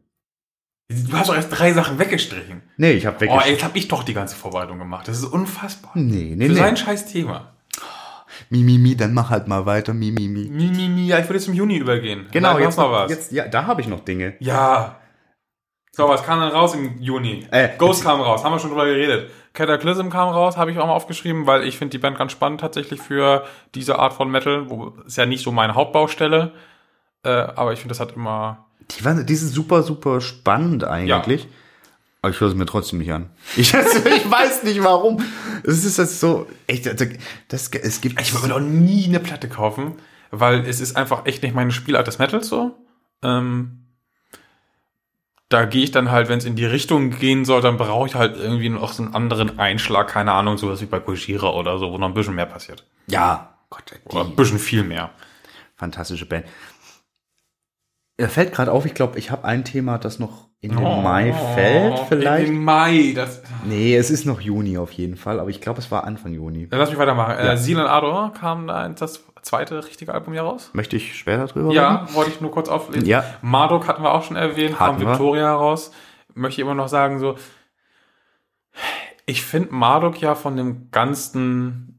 Du 0.88 1.16
hast 1.16 1.28
doch 1.28 1.36
erst 1.36 1.56
drei 1.56 1.72
Sachen 1.72 2.00
weggestrichen. 2.00 2.62
Nee, 2.76 2.92
ich 2.92 3.06
habe 3.06 3.16
Oh, 3.18 3.20
weggeschickt. 3.20 3.46
ey, 3.46 3.52
jetzt 3.52 3.64
hab 3.64 3.76
ich 3.76 3.86
doch 3.86 4.02
die 4.02 4.14
ganze 4.14 4.34
Vorbereitung 4.34 4.78
gemacht. 4.80 5.06
Das 5.06 5.18
ist 5.18 5.24
unfassbar. 5.24 5.92
nee, 5.94 6.34
nee, 6.36 6.46
Für 6.46 6.52
nee. 6.52 6.58
sein 6.58 6.76
scheiß 6.76 7.06
Thema. 7.06 7.52
Mi, 8.48 8.64
mi, 8.64 8.78
mi, 8.78 8.96
dann 8.96 9.14
mach 9.14 9.30
halt 9.30 9.46
mal 9.46 9.66
weiter. 9.66 9.94
Mi, 9.94 10.10
mi, 10.10 10.26
mi. 10.26 10.48
Mi, 10.50 11.06
ja, 11.06 11.18
ich 11.18 11.26
würde 11.26 11.34
jetzt 11.34 11.44
zum 11.44 11.54
Juni 11.54 11.76
übergehen. 11.76 12.26
Genau, 12.32 12.54
Nein, 12.54 12.62
jetzt 12.64 12.76
noch 12.78 12.90
was. 12.90 13.08
Jetzt, 13.10 13.30
ja, 13.30 13.46
da 13.46 13.66
habe 13.66 13.80
ich 13.82 13.86
noch 13.86 14.00
Dinge. 14.00 14.34
Ja. 14.40 14.96
So, 16.00 16.08
was 16.08 16.22
kam 16.22 16.40
dann 16.40 16.50
raus 16.50 16.74
im 16.74 16.98
Juni? 16.98 17.46
Äh, 17.50 17.76
Ghost 17.76 18.02
kam 18.02 18.22
raus, 18.22 18.42
haben 18.42 18.52
wir 18.52 18.58
schon 18.58 18.70
drüber 18.70 18.86
geredet. 18.86 19.30
Cataclysm 19.52 20.08
kam 20.08 20.30
raus, 20.30 20.56
habe 20.56 20.70
ich 20.70 20.78
auch 20.78 20.86
mal 20.86 20.94
aufgeschrieben, 20.94 21.46
weil 21.46 21.64
ich 21.64 21.76
finde 21.76 21.90
die 21.90 21.98
Band 21.98 22.16
ganz 22.16 22.32
spannend 22.32 22.62
tatsächlich 22.62 23.02
für 23.02 23.44
diese 23.74 23.98
Art 23.98 24.14
von 24.14 24.30
Metal. 24.30 24.70
Wo, 24.70 24.94
ist 25.04 25.18
ja 25.18 25.26
nicht 25.26 25.44
so 25.44 25.52
meine 25.52 25.74
Hauptbaustelle, 25.74 26.52
äh, 27.22 27.28
aber 27.28 27.74
ich 27.74 27.80
finde, 27.80 27.90
das 27.90 28.00
hat 28.00 28.12
immer... 28.16 28.64
Die, 28.92 29.04
waren, 29.04 29.26
die 29.26 29.34
sind 29.34 29.48
super, 29.48 29.82
super 29.82 30.22
spannend 30.22 30.84
eigentlich. 30.84 31.46
Aber 32.22 32.32
ich 32.32 32.40
höre 32.40 32.48
es 32.48 32.54
mir 32.54 32.64
trotzdem 32.64 33.00
nicht 33.00 33.12
an. 33.12 33.28
Ich, 33.56 33.74
also, 33.76 33.98
ich 33.98 34.30
weiß 34.30 34.62
nicht 34.62 34.82
warum. 34.82 35.22
Es 35.64 35.84
ist 35.84 35.98
das 35.98 36.18
so, 36.18 36.46
echt, 36.66 36.88
also, 36.88 37.04
das, 37.48 37.68
es 37.68 38.00
gibt. 38.00 38.18
Ich 38.22 38.32
würde 38.32 38.48
noch 38.48 38.60
nie 38.60 39.04
eine 39.04 39.20
Platte 39.20 39.50
kaufen, 39.50 39.96
weil 40.30 40.60
es 40.60 40.80
ist 40.80 40.96
einfach 40.96 41.26
echt 41.26 41.42
nicht 41.42 41.54
meine 41.54 41.72
Spielart 41.72 42.06
des 42.06 42.18
Metals 42.18 42.48
so. 42.48 42.74
Ähm, 43.22 43.79
da 45.50 45.64
gehe 45.66 45.82
ich 45.84 45.90
dann 45.90 46.10
halt, 46.10 46.28
wenn 46.30 46.38
es 46.38 46.44
in 46.46 46.56
die 46.56 46.64
Richtung 46.64 47.10
gehen 47.10 47.44
soll, 47.44 47.60
dann 47.60 47.76
brauche 47.76 48.06
ich 48.06 48.14
halt 48.14 48.36
irgendwie 48.38 48.68
noch 48.70 48.92
so 48.92 49.02
einen 49.02 49.14
anderen 49.14 49.58
Einschlag, 49.58 50.08
keine 50.08 50.32
Ahnung, 50.32 50.56
sowas 50.56 50.80
wie 50.80 50.86
bei 50.86 50.98
Gojira 51.00 51.50
oder 51.50 51.78
so, 51.78 51.92
wo 51.92 51.98
noch 51.98 52.06
ein 52.08 52.14
bisschen 52.14 52.34
mehr 52.36 52.46
passiert. 52.46 52.86
ja, 53.06 53.48
Gott, 53.68 53.84
Oder 54.06 54.24
ein 54.24 54.34
bisschen 54.34 54.58
viel 54.58 54.82
mehr. 54.82 55.10
fantastische 55.76 56.26
Band. 56.26 56.44
Er 58.16 58.28
fällt 58.28 58.52
gerade 58.52 58.72
auf, 58.72 58.84
ich 58.84 58.94
glaube, 58.94 59.18
ich 59.18 59.30
habe 59.30 59.44
ein 59.44 59.64
Thema, 59.64 59.96
das 59.98 60.18
noch 60.18 60.48
in 60.60 60.70
den 60.72 60.84
Oh, 60.84 61.00
Mai 61.00 61.32
fällt, 61.54 61.98
vielleicht. 62.08 62.48
In 62.48 62.54
den 62.56 62.64
Mai, 62.64 63.12
das. 63.14 63.42
Nee, 63.64 63.96
es 63.96 64.10
ist 64.10 64.26
noch 64.26 64.40
Juni 64.40 64.76
auf 64.76 64.92
jeden 64.92 65.16
Fall, 65.16 65.40
aber 65.40 65.48
ich 65.50 65.60
glaube, 65.60 65.78
es 65.78 65.90
war 65.90 66.04
Anfang 66.04 66.32
Juni. 66.34 66.68
Dann 66.68 66.78
lass 66.80 66.90
mich 66.90 66.98
weitermachen. 66.98 67.30
Ja. 67.38 67.52
Äh, 67.52 67.56
Seal 67.56 67.80
and 67.80 67.88
Ardor 67.88 68.32
kam 68.34 68.66
da 68.66 68.88
das 68.88 69.24
zweite 69.42 69.84
richtige 69.84 70.14
Album 70.14 70.32
hier 70.32 70.42
raus. 70.42 70.70
Möchte 70.72 70.96
ich 70.96 71.16
später 71.16 71.46
drüber 71.46 71.72
Ja, 71.72 72.06
wollte 72.12 72.30
ich 72.30 72.40
nur 72.40 72.50
kurz 72.50 72.68
auflesen. 72.68 73.06
Ja. 73.06 73.24
Marduk 73.42 73.86
hatten 73.86 74.02
wir 74.02 74.12
auch 74.12 74.22
schon 74.22 74.36
erwähnt, 74.36 74.78
Hatten 74.78 75.00
wir. 75.00 75.08
Victoria 75.08 75.48
heraus. 75.48 75.92
Möchte 76.34 76.60
ich 76.60 76.64
immer 76.64 76.74
noch 76.74 76.88
sagen, 76.88 77.18
so, 77.18 77.36
ich 79.26 79.42
finde 79.42 79.74
Marduk 79.74 80.20
ja 80.20 80.34
von 80.34 80.56
dem 80.56 80.90
ganzen, 80.90 81.98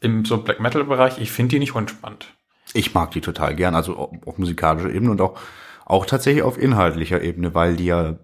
im 0.00 0.24
so 0.24 0.38
Black 0.38 0.60
Metal 0.60 0.84
Bereich, 0.84 1.18
ich 1.18 1.32
finde 1.32 1.50
die 1.50 1.58
nicht 1.58 1.74
unspannend. 1.74 2.34
Ich 2.74 2.94
mag 2.94 3.10
die 3.10 3.20
total 3.20 3.54
gern, 3.54 3.74
also 3.74 3.96
auf, 3.96 4.10
auf 4.26 4.38
musikalischer 4.38 4.90
Ebene 4.90 5.10
und 5.10 5.20
auch, 5.20 5.38
auch 5.84 6.06
tatsächlich 6.06 6.42
auf 6.42 6.58
inhaltlicher 6.58 7.22
Ebene, 7.22 7.54
weil 7.54 7.76
die 7.76 7.86
ja 7.86 8.16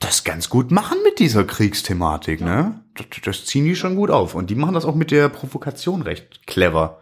das 0.00 0.24
ganz 0.24 0.48
gut 0.48 0.70
machen 0.70 0.98
mit 1.04 1.18
dieser 1.18 1.44
Kriegsthematik, 1.44 2.40
ne? 2.40 2.80
Das, 2.94 3.06
das 3.24 3.44
ziehen 3.46 3.64
die 3.64 3.76
schon 3.76 3.96
gut 3.96 4.10
auf. 4.10 4.34
Und 4.34 4.50
die 4.50 4.54
machen 4.54 4.74
das 4.74 4.84
auch 4.84 4.94
mit 4.94 5.10
der 5.10 5.28
Provokation 5.28 6.02
recht 6.02 6.46
clever. 6.46 7.00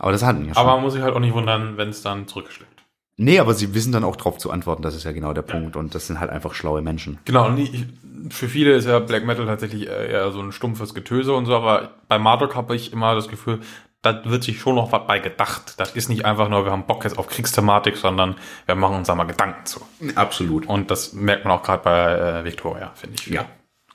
Aber 0.00 0.12
das 0.12 0.24
hatten 0.24 0.44
ja 0.46 0.54
schon. 0.54 0.62
Aber 0.62 0.74
man 0.74 0.82
muss 0.82 0.94
sich 0.94 1.02
halt 1.02 1.14
auch 1.14 1.20
nicht 1.20 1.34
wundern, 1.34 1.76
wenn 1.76 1.90
es 1.90 2.02
dann 2.02 2.26
zurückschlägt. 2.26 2.72
nee, 3.16 3.38
aber 3.38 3.54
sie 3.54 3.74
wissen 3.74 3.92
dann 3.92 4.02
auch 4.02 4.16
drauf 4.16 4.38
zu 4.38 4.50
antworten, 4.50 4.82
das 4.82 4.96
ist 4.96 5.04
ja 5.04 5.12
genau 5.12 5.32
der 5.32 5.42
Punkt. 5.42 5.76
Und 5.76 5.94
das 5.94 6.06
sind 6.06 6.18
halt 6.20 6.30
einfach 6.30 6.54
schlaue 6.54 6.82
Menschen. 6.82 7.18
Genau, 7.26 7.46
und 7.46 7.58
ich, 7.58 7.86
für 8.30 8.48
viele 8.48 8.72
ist 8.72 8.86
ja 8.86 8.98
Black 8.98 9.24
Metal 9.24 9.46
tatsächlich 9.46 9.86
eher 9.86 10.32
so 10.32 10.40
ein 10.40 10.52
stumpfes 10.52 10.94
Getöse 10.94 11.34
und 11.34 11.46
so, 11.46 11.54
aber 11.54 11.90
bei 12.08 12.18
Marduk 12.18 12.56
habe 12.56 12.74
ich 12.74 12.92
immer 12.92 13.14
das 13.14 13.28
Gefühl, 13.28 13.60
da 14.02 14.24
wird 14.24 14.42
sich 14.42 14.58
schon 14.58 14.76
noch 14.76 14.92
was 14.92 15.06
bei 15.06 15.18
gedacht. 15.18 15.74
Das 15.78 15.92
ist 15.92 16.08
nicht 16.08 16.24
einfach 16.24 16.48
nur, 16.48 16.64
wir 16.64 16.72
haben 16.72 16.86
Bock 16.86 17.04
jetzt 17.04 17.18
auf 17.18 17.28
Kriegsthematik, 17.28 17.96
sondern 17.96 18.36
wir 18.64 18.74
machen 18.74 18.96
uns 18.96 19.08
da 19.08 19.14
mal 19.14 19.24
Gedanken 19.24 19.66
zu. 19.66 19.80
Absolut. 20.14 20.66
Und 20.66 20.90
das 20.90 21.12
merkt 21.12 21.44
man 21.44 21.52
auch 21.52 21.62
gerade 21.62 21.82
bei 21.82 22.40
äh, 22.40 22.44
Victoria, 22.44 22.92
finde 22.94 23.16
ich. 23.20 23.26
Ja. 23.26 23.44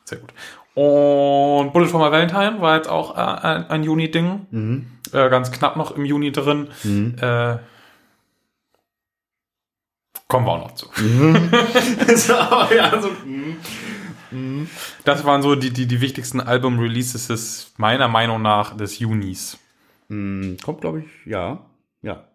Sehr 0.04 0.20
gut. 0.20 0.32
Und 0.76 1.72
Bullet 1.74 1.88
for 1.88 2.00
My 2.00 2.12
Valentine 2.12 2.62
war 2.62 2.76
jetzt 2.76 2.90
auch 2.90 3.18
äh, 3.18 3.22
ein, 3.22 3.70
ein 3.70 3.84
Juni-Ding. 3.84 4.48
Äh, 5.16 5.30
ganz 5.30 5.52
knapp 5.52 5.78
noch 5.78 5.92
im 5.96 6.04
Juni 6.04 6.34
drin. 6.34 6.68
Äh, 6.84 7.58
kommen 10.28 10.46
wir 10.46 10.52
auch 10.52 10.60
noch 10.60 10.76
zu. 10.76 10.88
Das 15.06 15.24
waren 15.24 15.42
so 15.42 15.56
die, 15.56 15.72
die, 15.72 15.86
die 15.86 16.02
wichtigsten 16.02 16.42
Album-Releases 16.42 17.72
meiner 17.78 18.10
Meinung 18.10 18.42
nach 18.42 18.76
des 18.76 19.00
Junis. 19.00 19.58
Hm, 20.10 20.58
kommt, 20.64 20.82
glaube 20.82 21.00
ich, 21.02 21.06
ja. 21.26 21.66
Ja. 22.02 22.26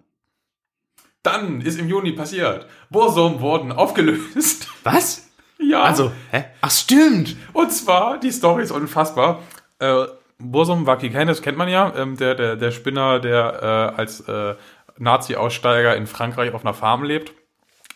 Dann 1.22 1.60
ist 1.60 1.78
im 1.78 1.88
Juni 1.88 2.12
passiert. 2.12 2.66
Bursum 2.88 3.40
wurden 3.40 3.72
aufgelöst. 3.72 4.68
Was? 4.84 5.28
ja. 5.58 5.82
Also, 5.82 6.12
hä? 6.30 6.44
Ach, 6.62 6.70
stimmt. 6.70 7.36
Und 7.52 7.70
zwar, 7.72 8.18
die 8.18 8.32
Story 8.32 8.62
ist 8.62 8.70
unfassbar. 8.70 9.42
Äh, 9.78 10.06
Bursum 10.40 10.86
Vakikanis 10.86 11.42
kennt 11.42 11.58
man 11.58 11.68
ja, 11.68 11.92
ähm, 11.96 12.16
der, 12.16 12.34
der, 12.34 12.56
der 12.56 12.70
Spinner, 12.70 13.20
der 13.20 13.92
äh, 13.96 14.00
als 14.00 14.20
äh, 14.20 14.54
Nazi-Aussteiger 14.98 15.96
in 15.96 16.06
Frankreich 16.06 16.52
auf 16.52 16.64
einer 16.64 16.74
Farm 16.74 17.04
lebt. 17.04 17.32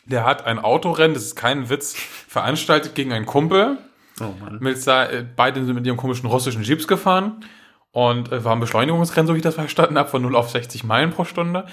Der 0.06 0.24
hat 0.24 0.46
ein 0.46 0.58
Autorennen, 0.58 1.14
das 1.14 1.24
ist 1.24 1.36
kein 1.36 1.70
Witz, 1.70 1.94
veranstaltet 1.94 2.94
gegen 2.94 3.12
einen 3.12 3.26
Kumpel. 3.26 3.78
Oh 4.20 4.34
Mann. 4.40 4.58
Mit, 4.60 4.86
äh, 4.86 5.24
beide 5.34 5.64
sind 5.64 5.74
mit 5.74 5.86
ihrem 5.86 5.96
komischen 5.96 6.28
russischen 6.28 6.62
Jeeps 6.62 6.86
gefahren 6.86 7.44
und 7.92 8.30
äh, 8.32 8.44
war 8.44 8.52
ein 8.52 8.60
Beschleunigungsrennen, 8.60 9.26
so 9.26 9.34
wie 9.34 9.38
ich 9.38 9.42
das 9.42 9.54
verstanden 9.54 9.98
habe, 9.98 10.08
von 10.08 10.22
0 10.22 10.36
auf 10.36 10.50
60 10.50 10.84
Meilen 10.84 11.10
pro 11.10 11.24
Stunde. 11.24 11.66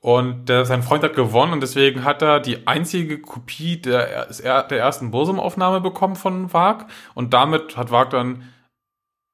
Und 0.00 0.48
der, 0.48 0.64
sein 0.64 0.82
Freund 0.82 1.04
hat 1.04 1.14
gewonnen 1.14 1.52
und 1.52 1.60
deswegen 1.60 2.04
hat 2.04 2.22
er 2.22 2.40
die 2.40 2.66
einzige 2.66 3.20
Kopie 3.20 3.76
der, 3.76 4.26
der 4.26 4.78
ersten 4.78 5.10
Bursum-Aufnahme 5.10 5.80
bekommen 5.80 6.16
von 6.16 6.52
Wag. 6.54 6.86
Und 7.14 7.34
damit 7.34 7.76
hat 7.76 7.90
Wag 7.90 8.10
dann, 8.10 8.44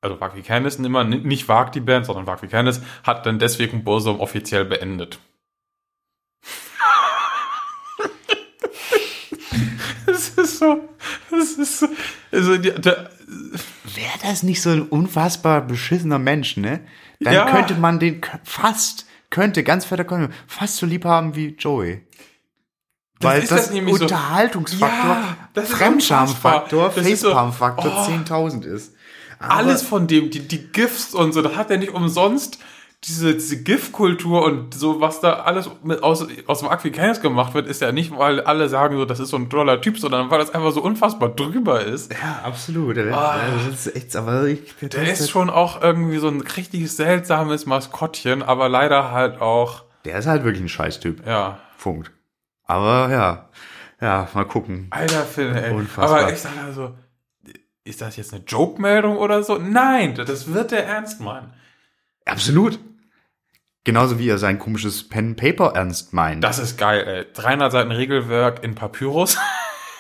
also 0.07 0.21
Wag 0.21 0.37
wie 0.37 0.43
Candice 0.43 0.77
immer, 0.79 1.05
nicht 1.05 1.49
Wag 1.49 1.73
die 1.73 1.81
Band, 1.81 2.07
sondern 2.07 2.27
Wag 2.27 2.43
wie 2.43 2.49
Candice, 2.49 2.83
hat 3.03 3.27
dann 3.27 3.39
deswegen 3.39 3.85
Bursum 3.85 4.21
offiziell 4.21 4.65
beendet. 4.65 5.19
Es 10.09 10.29
ist 10.31 10.59
so, 10.59 10.89
es 11.37 11.59
ist 11.59 11.79
so, 11.81 11.89
also 12.33 12.57
die, 12.57 12.71
der, 12.73 13.11
Wäre 13.95 14.19
das 14.23 14.43
nicht 14.43 14.63
so 14.63 14.71
ein 14.71 14.83
unfassbar 14.83 15.61
beschissener 15.63 16.19
Mensch, 16.19 16.57
ne? 16.57 16.81
Dann 17.21 17.35
Ja. 17.35 17.51
könnte 17.51 17.75
man 17.75 17.99
den 17.99 18.21
fast, 18.45 19.07
könnte, 19.31 19.65
ganz 19.65 19.85
fetter 19.85 20.05
Konto, 20.05 20.33
fast 20.47 20.77
so 20.77 20.87
lieb 20.87 21.05
haben 21.05 21.35
wie 21.35 21.49
Joey. 21.57 22.03
Weil 23.21 23.43
ist 23.43 23.51
das, 23.51 23.67
das 23.67 23.75
nämlich 23.75 23.97
so. 23.97 24.03
Unterhaltungsfaktor, 24.05 25.15
Ja, 25.17 25.37
das 25.55 25.71
Fremdscham-Faktor. 25.71 26.93
Das 26.95 27.07
ist 27.07 27.21
so- 27.21 27.29
Facepalm-Faktor 27.33 27.93
Oh. 27.97 28.05
10.000 28.11 28.65
ist. 28.65 28.95
Alles 29.39 29.83
von 29.83 30.07
dem, 30.07 30.31
die, 30.31 30.41
die 30.47 30.69
GIFs 30.73 31.15
und 31.15 31.33
so, 31.33 31.43
das 31.43 31.57
hat 31.57 31.71
er 31.71 31.79
nicht 31.79 31.93
umsonst 31.93 32.59
diese, 33.05 33.35
diese 33.35 33.63
GIF-Kultur 33.63 34.43
und 34.45 34.75
so, 34.75 35.01
was 35.01 35.21
da 35.21 35.35
alles 35.41 35.71
mit 35.85 36.03
aus, 36.03 36.27
aus 36.47 36.61
dem 36.61 36.69
Aquicanis 36.69 37.21
gemacht 37.21 37.55
wird, 37.55 37.69
ist 37.69 37.81
ja 37.81 37.93
nicht, 37.93 38.17
weil 38.17 38.41
alle 38.41 38.69
sagen 38.69 38.97
so, 38.97 39.05
das 39.05 39.21
ist 39.21 39.29
so 39.29 39.37
ein 39.37 39.49
toller 39.51 39.81
Typ, 39.81 39.99
sondern 39.99 40.31
weil 40.31 40.39
das 40.41 40.53
einfach 40.53 40.73
so 40.73 40.83
unfassbar 40.83 41.29
drüber 41.29 41.85
ist. 41.85 42.11
Ja, 42.13 42.41
absolut. 42.43 42.97
Der, 42.97 43.17
Ah. 43.17 43.37
ist 43.71 43.95
echt, 43.95 44.17
aber 44.17 44.45
ich, 44.47 44.75
Der 44.81 45.13
ist 45.13 45.31
schon 45.31 45.51
auch 45.51 45.83
irgendwie 45.83 46.17
so 46.19 46.27
ein 46.29 46.41
richtiges 46.41 46.97
seltsames 46.97 47.67
Maskottchen, 47.67 48.43
aber 48.43 48.69
leider 48.69 49.13
halt 49.13 49.41
auch, 49.41 49.85
der 50.05 50.19
ist 50.19 50.27
halt 50.27 50.43
wirklich 50.43 50.63
ein 50.65 50.69
Scheißtyp. 50.69 51.25
ja. 51.27 51.59
Punkt. 51.79 52.11
Aber 52.65 53.11
ja, 53.13 53.49
ja, 54.01 54.27
mal 54.35 54.45
gucken. 54.47 54.89
Alter 54.91 55.23
Phil, 55.23 55.55
ey. 55.55 55.73
Unfassbar. 55.73 56.21
Aber 56.23 56.33
ich 56.33 56.41
sag 56.41 56.53
also, 56.67 56.95
ist 57.87 58.01
das 58.01 58.17
jetzt 58.17 58.35
eine 58.35 58.43
Joke-Meldung 58.45 59.17
oder 59.17 59.43
so? 59.43 59.59
Nein, 59.59 60.15
das 60.15 60.53
wird 60.53 60.73
der 60.73 60.87
ernst 60.87 61.21
meinen. 61.21 61.53
Absolut. 62.25 62.79
Genauso 63.85 64.19
wie 64.19 64.29
er 64.29 64.39
sein 64.39 64.59
komisches 64.59 65.09
Pen 65.09 65.37
Paper 65.37 65.73
ernst 65.77 66.13
meint. 66.13 66.43
Das 66.43 66.59
ist 66.59 66.77
geil, 66.77 67.07
ey. 67.07 67.27
300 67.33 67.71
Seiten 67.71 67.93
Regelwerk 67.93 68.63
in 68.65 68.75
Papyrus. 68.75 69.39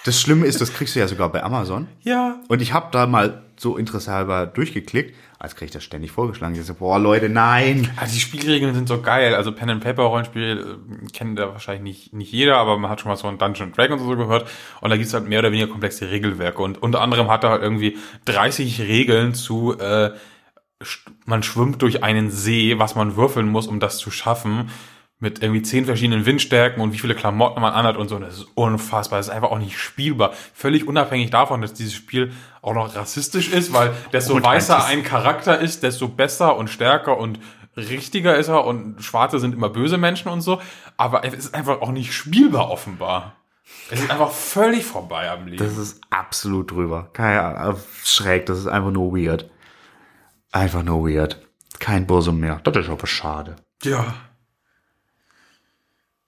Das 0.04 0.20
Schlimme 0.20 0.46
ist, 0.46 0.60
das 0.60 0.72
kriegst 0.72 0.94
du 0.94 1.00
ja 1.00 1.08
sogar 1.08 1.32
bei 1.32 1.42
Amazon. 1.42 1.88
ja. 2.04 2.38
Und 2.46 2.62
ich 2.62 2.72
habe 2.72 2.90
da 2.92 3.08
mal 3.08 3.42
so 3.56 3.76
interessehalber 3.76 4.46
durchgeklickt. 4.46 5.16
Als 5.38 5.54
krieg 5.54 5.66
ich 5.66 5.72
das 5.72 5.84
ständig 5.84 6.12
vorgeschlagen. 6.12 6.54
Ich 6.54 6.64
so, 6.64 6.74
boah, 6.74 6.98
Leute, 6.98 7.28
nein. 7.28 7.90
Also 7.96 8.14
die 8.14 8.20
Spielregeln 8.20 8.74
sind 8.74 8.88
so 8.88 9.02
geil. 9.02 9.34
Also 9.34 9.52
Pen 9.52 9.68
and 9.68 9.84
Paper 9.84 10.04
Rollenspiel 10.04 10.78
äh, 11.04 11.10
kennt 11.12 11.38
da 11.38 11.52
wahrscheinlich 11.52 11.82
nicht, 11.82 12.12
nicht 12.14 12.32
jeder, 12.32 12.56
aber 12.56 12.78
man 12.78 12.90
hat 12.90 13.00
schon 13.00 13.10
mal 13.10 13.16
so 13.16 13.28
ein 13.28 13.36
Dungeon 13.36 13.72
Dragons 13.72 14.00
und 14.00 14.08
so 14.08 14.16
gehört. 14.16 14.48
Und 14.80 14.90
da 14.90 14.96
gibt's 14.96 15.12
halt 15.12 15.28
mehr 15.28 15.40
oder 15.40 15.52
weniger 15.52 15.70
komplexe 15.70 16.10
Regelwerke. 16.10 16.62
Und 16.62 16.82
unter 16.82 17.02
anderem 17.02 17.28
hat 17.30 17.44
er 17.44 17.50
halt 17.50 17.62
irgendwie 17.62 17.98
30 18.24 18.80
Regeln 18.80 19.34
zu, 19.34 19.78
äh, 19.78 20.12
man 21.26 21.42
schwimmt 21.42 21.82
durch 21.82 22.02
einen 22.02 22.30
See, 22.30 22.78
was 22.78 22.94
man 22.94 23.16
würfeln 23.16 23.48
muss, 23.48 23.66
um 23.66 23.78
das 23.78 23.98
zu 23.98 24.10
schaffen. 24.10 24.70
Mit 25.18 25.42
irgendwie 25.42 25.62
zehn 25.62 25.86
verschiedenen 25.86 26.26
Windstärken 26.26 26.82
und 26.82 26.92
wie 26.92 26.98
viele 26.98 27.14
Klamotten 27.14 27.62
man 27.62 27.72
anhat 27.72 27.96
und 27.96 28.08
so. 28.08 28.16
Und 28.16 28.22
das 28.22 28.34
ist 28.38 28.48
unfassbar. 28.54 29.18
Das 29.18 29.28
ist 29.28 29.32
einfach 29.34 29.50
auch 29.50 29.58
nicht 29.58 29.78
spielbar. 29.78 30.34
Völlig 30.52 30.86
unabhängig 30.86 31.30
davon, 31.30 31.62
dass 31.62 31.72
dieses 31.72 31.94
Spiel 31.94 32.32
auch 32.66 32.74
noch 32.74 32.94
rassistisch 32.96 33.48
ist, 33.52 33.72
weil 33.72 33.94
desto 34.12 34.34
Und 34.34 34.42
weißer 34.44 34.84
ein 34.84 35.02
Charakter 35.04 35.58
ist, 35.60 35.82
desto 35.82 36.08
besser 36.08 36.56
und 36.56 36.68
stärker 36.68 37.16
und 37.16 37.38
richtiger 37.76 38.36
ist 38.36 38.48
er 38.48 38.64
und 38.64 39.02
Schwarze 39.02 39.38
sind 39.38 39.54
immer 39.54 39.68
böse 39.68 39.98
Menschen 39.98 40.28
und 40.30 40.40
so. 40.40 40.60
Aber 40.96 41.24
es 41.24 41.34
ist 41.34 41.54
einfach 41.54 41.80
auch 41.80 41.90
nicht 41.92 42.12
spielbar 42.12 42.70
offenbar. 42.70 43.36
Es 43.90 44.00
ist 44.00 44.10
einfach 44.10 44.30
völlig 44.30 44.84
vorbei 44.84 45.30
am 45.30 45.46
Leben. 45.46 45.58
Das 45.64 45.76
ist 45.76 46.00
absolut 46.10 46.70
drüber. 46.70 47.10
Keine 47.12 47.42
Ahnung, 47.42 47.80
schräg, 48.04 48.46
das 48.46 48.58
ist 48.58 48.66
einfach 48.66 48.90
nur 48.90 49.12
weird. 49.16 49.48
Einfach 50.52 50.82
nur 50.82 51.08
weird. 51.08 51.40
Kein 51.78 52.06
Bursum 52.06 52.38
mehr. 52.40 52.60
Das 52.64 52.76
ist 52.76 52.88
aber 52.90 53.06
schade. 53.06 53.56
ja. 53.84 54.14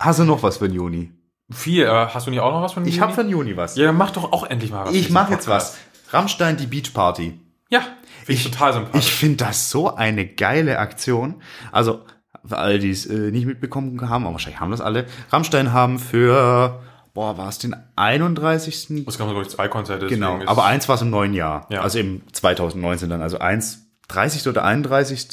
Hast 0.01 0.21
du 0.21 0.25
noch 0.25 0.43
was 0.45 0.59
für 0.59 0.69
den 0.69 0.75
Juni? 0.77 1.13
Viel. 1.51 1.85
Äh, 1.85 1.89
hast 1.89 2.27
du 2.27 2.31
nicht 2.31 2.41
auch 2.41 2.53
noch 2.53 2.63
was 2.63 2.73
von 2.75 2.85
Ich 2.85 2.95
Juni? 2.97 3.01
habe 3.03 3.15
für 3.15 3.23
den 3.25 3.31
Juni 3.31 3.57
was. 3.57 3.75
Ja, 3.77 3.87
dann 3.87 3.97
mach 3.97 4.11
doch 4.13 4.33
auch 4.33 4.45
endlich 4.45 4.71
mal 4.71 4.87
was. 4.87 4.95
ich 4.95 5.07
für 5.09 5.13
mache 5.13 5.33
jetzt 5.33 5.49
was. 5.49 5.77
Rammstein, 6.11 6.57
die 6.57 6.67
Beach 6.67 6.93
Party. 6.93 7.39
Ja, 7.71 7.81
finde 8.25 8.33
ich, 8.33 8.45
total 8.45 8.73
sympathisch. 8.73 9.07
Ich 9.07 9.13
finde 9.13 9.37
das 9.37 9.71
so 9.71 9.95
eine 9.95 10.27
geile 10.27 10.79
Aktion. 10.79 11.43
Also, 11.71 12.05
für 12.45 12.57
alle, 12.57 12.79
die 12.79 12.91
es 12.91 13.07
äh, 13.07 13.31
nicht 13.31 13.47
mitbekommen 13.47 14.09
haben, 14.09 14.25
aber 14.25 14.33
wahrscheinlich 14.33 14.61
haben 14.61 14.71
das 14.71 14.81
alle. 14.81 15.07
Rammstein 15.31 15.73
haben 15.73 15.99
für, 15.99 16.83
boah, 17.15 17.37
war 17.37 17.49
es 17.49 17.59
den 17.59 17.77
31. 17.97 19.07
es 19.07 19.19
gab, 19.19 19.29
glaube 19.29 19.43
ich, 19.43 19.49
zwei 19.49 19.69
Konzerte. 19.69 20.07
Genau, 20.07 20.41
aber 20.47 20.65
eins 20.65 20.89
war 20.89 20.95
es 20.95 21.03
im 21.03 21.11
neuen 21.11 21.35
Jahr. 21.35 21.67
Ja. 21.71 21.83
Also 21.83 21.99
im 21.99 22.23
2019 22.33 23.11
dann. 23.11 23.23
Also 23.23 23.39
eins 23.39 23.89
30. 24.09 24.49
oder 24.49 24.65
31. 24.65 25.29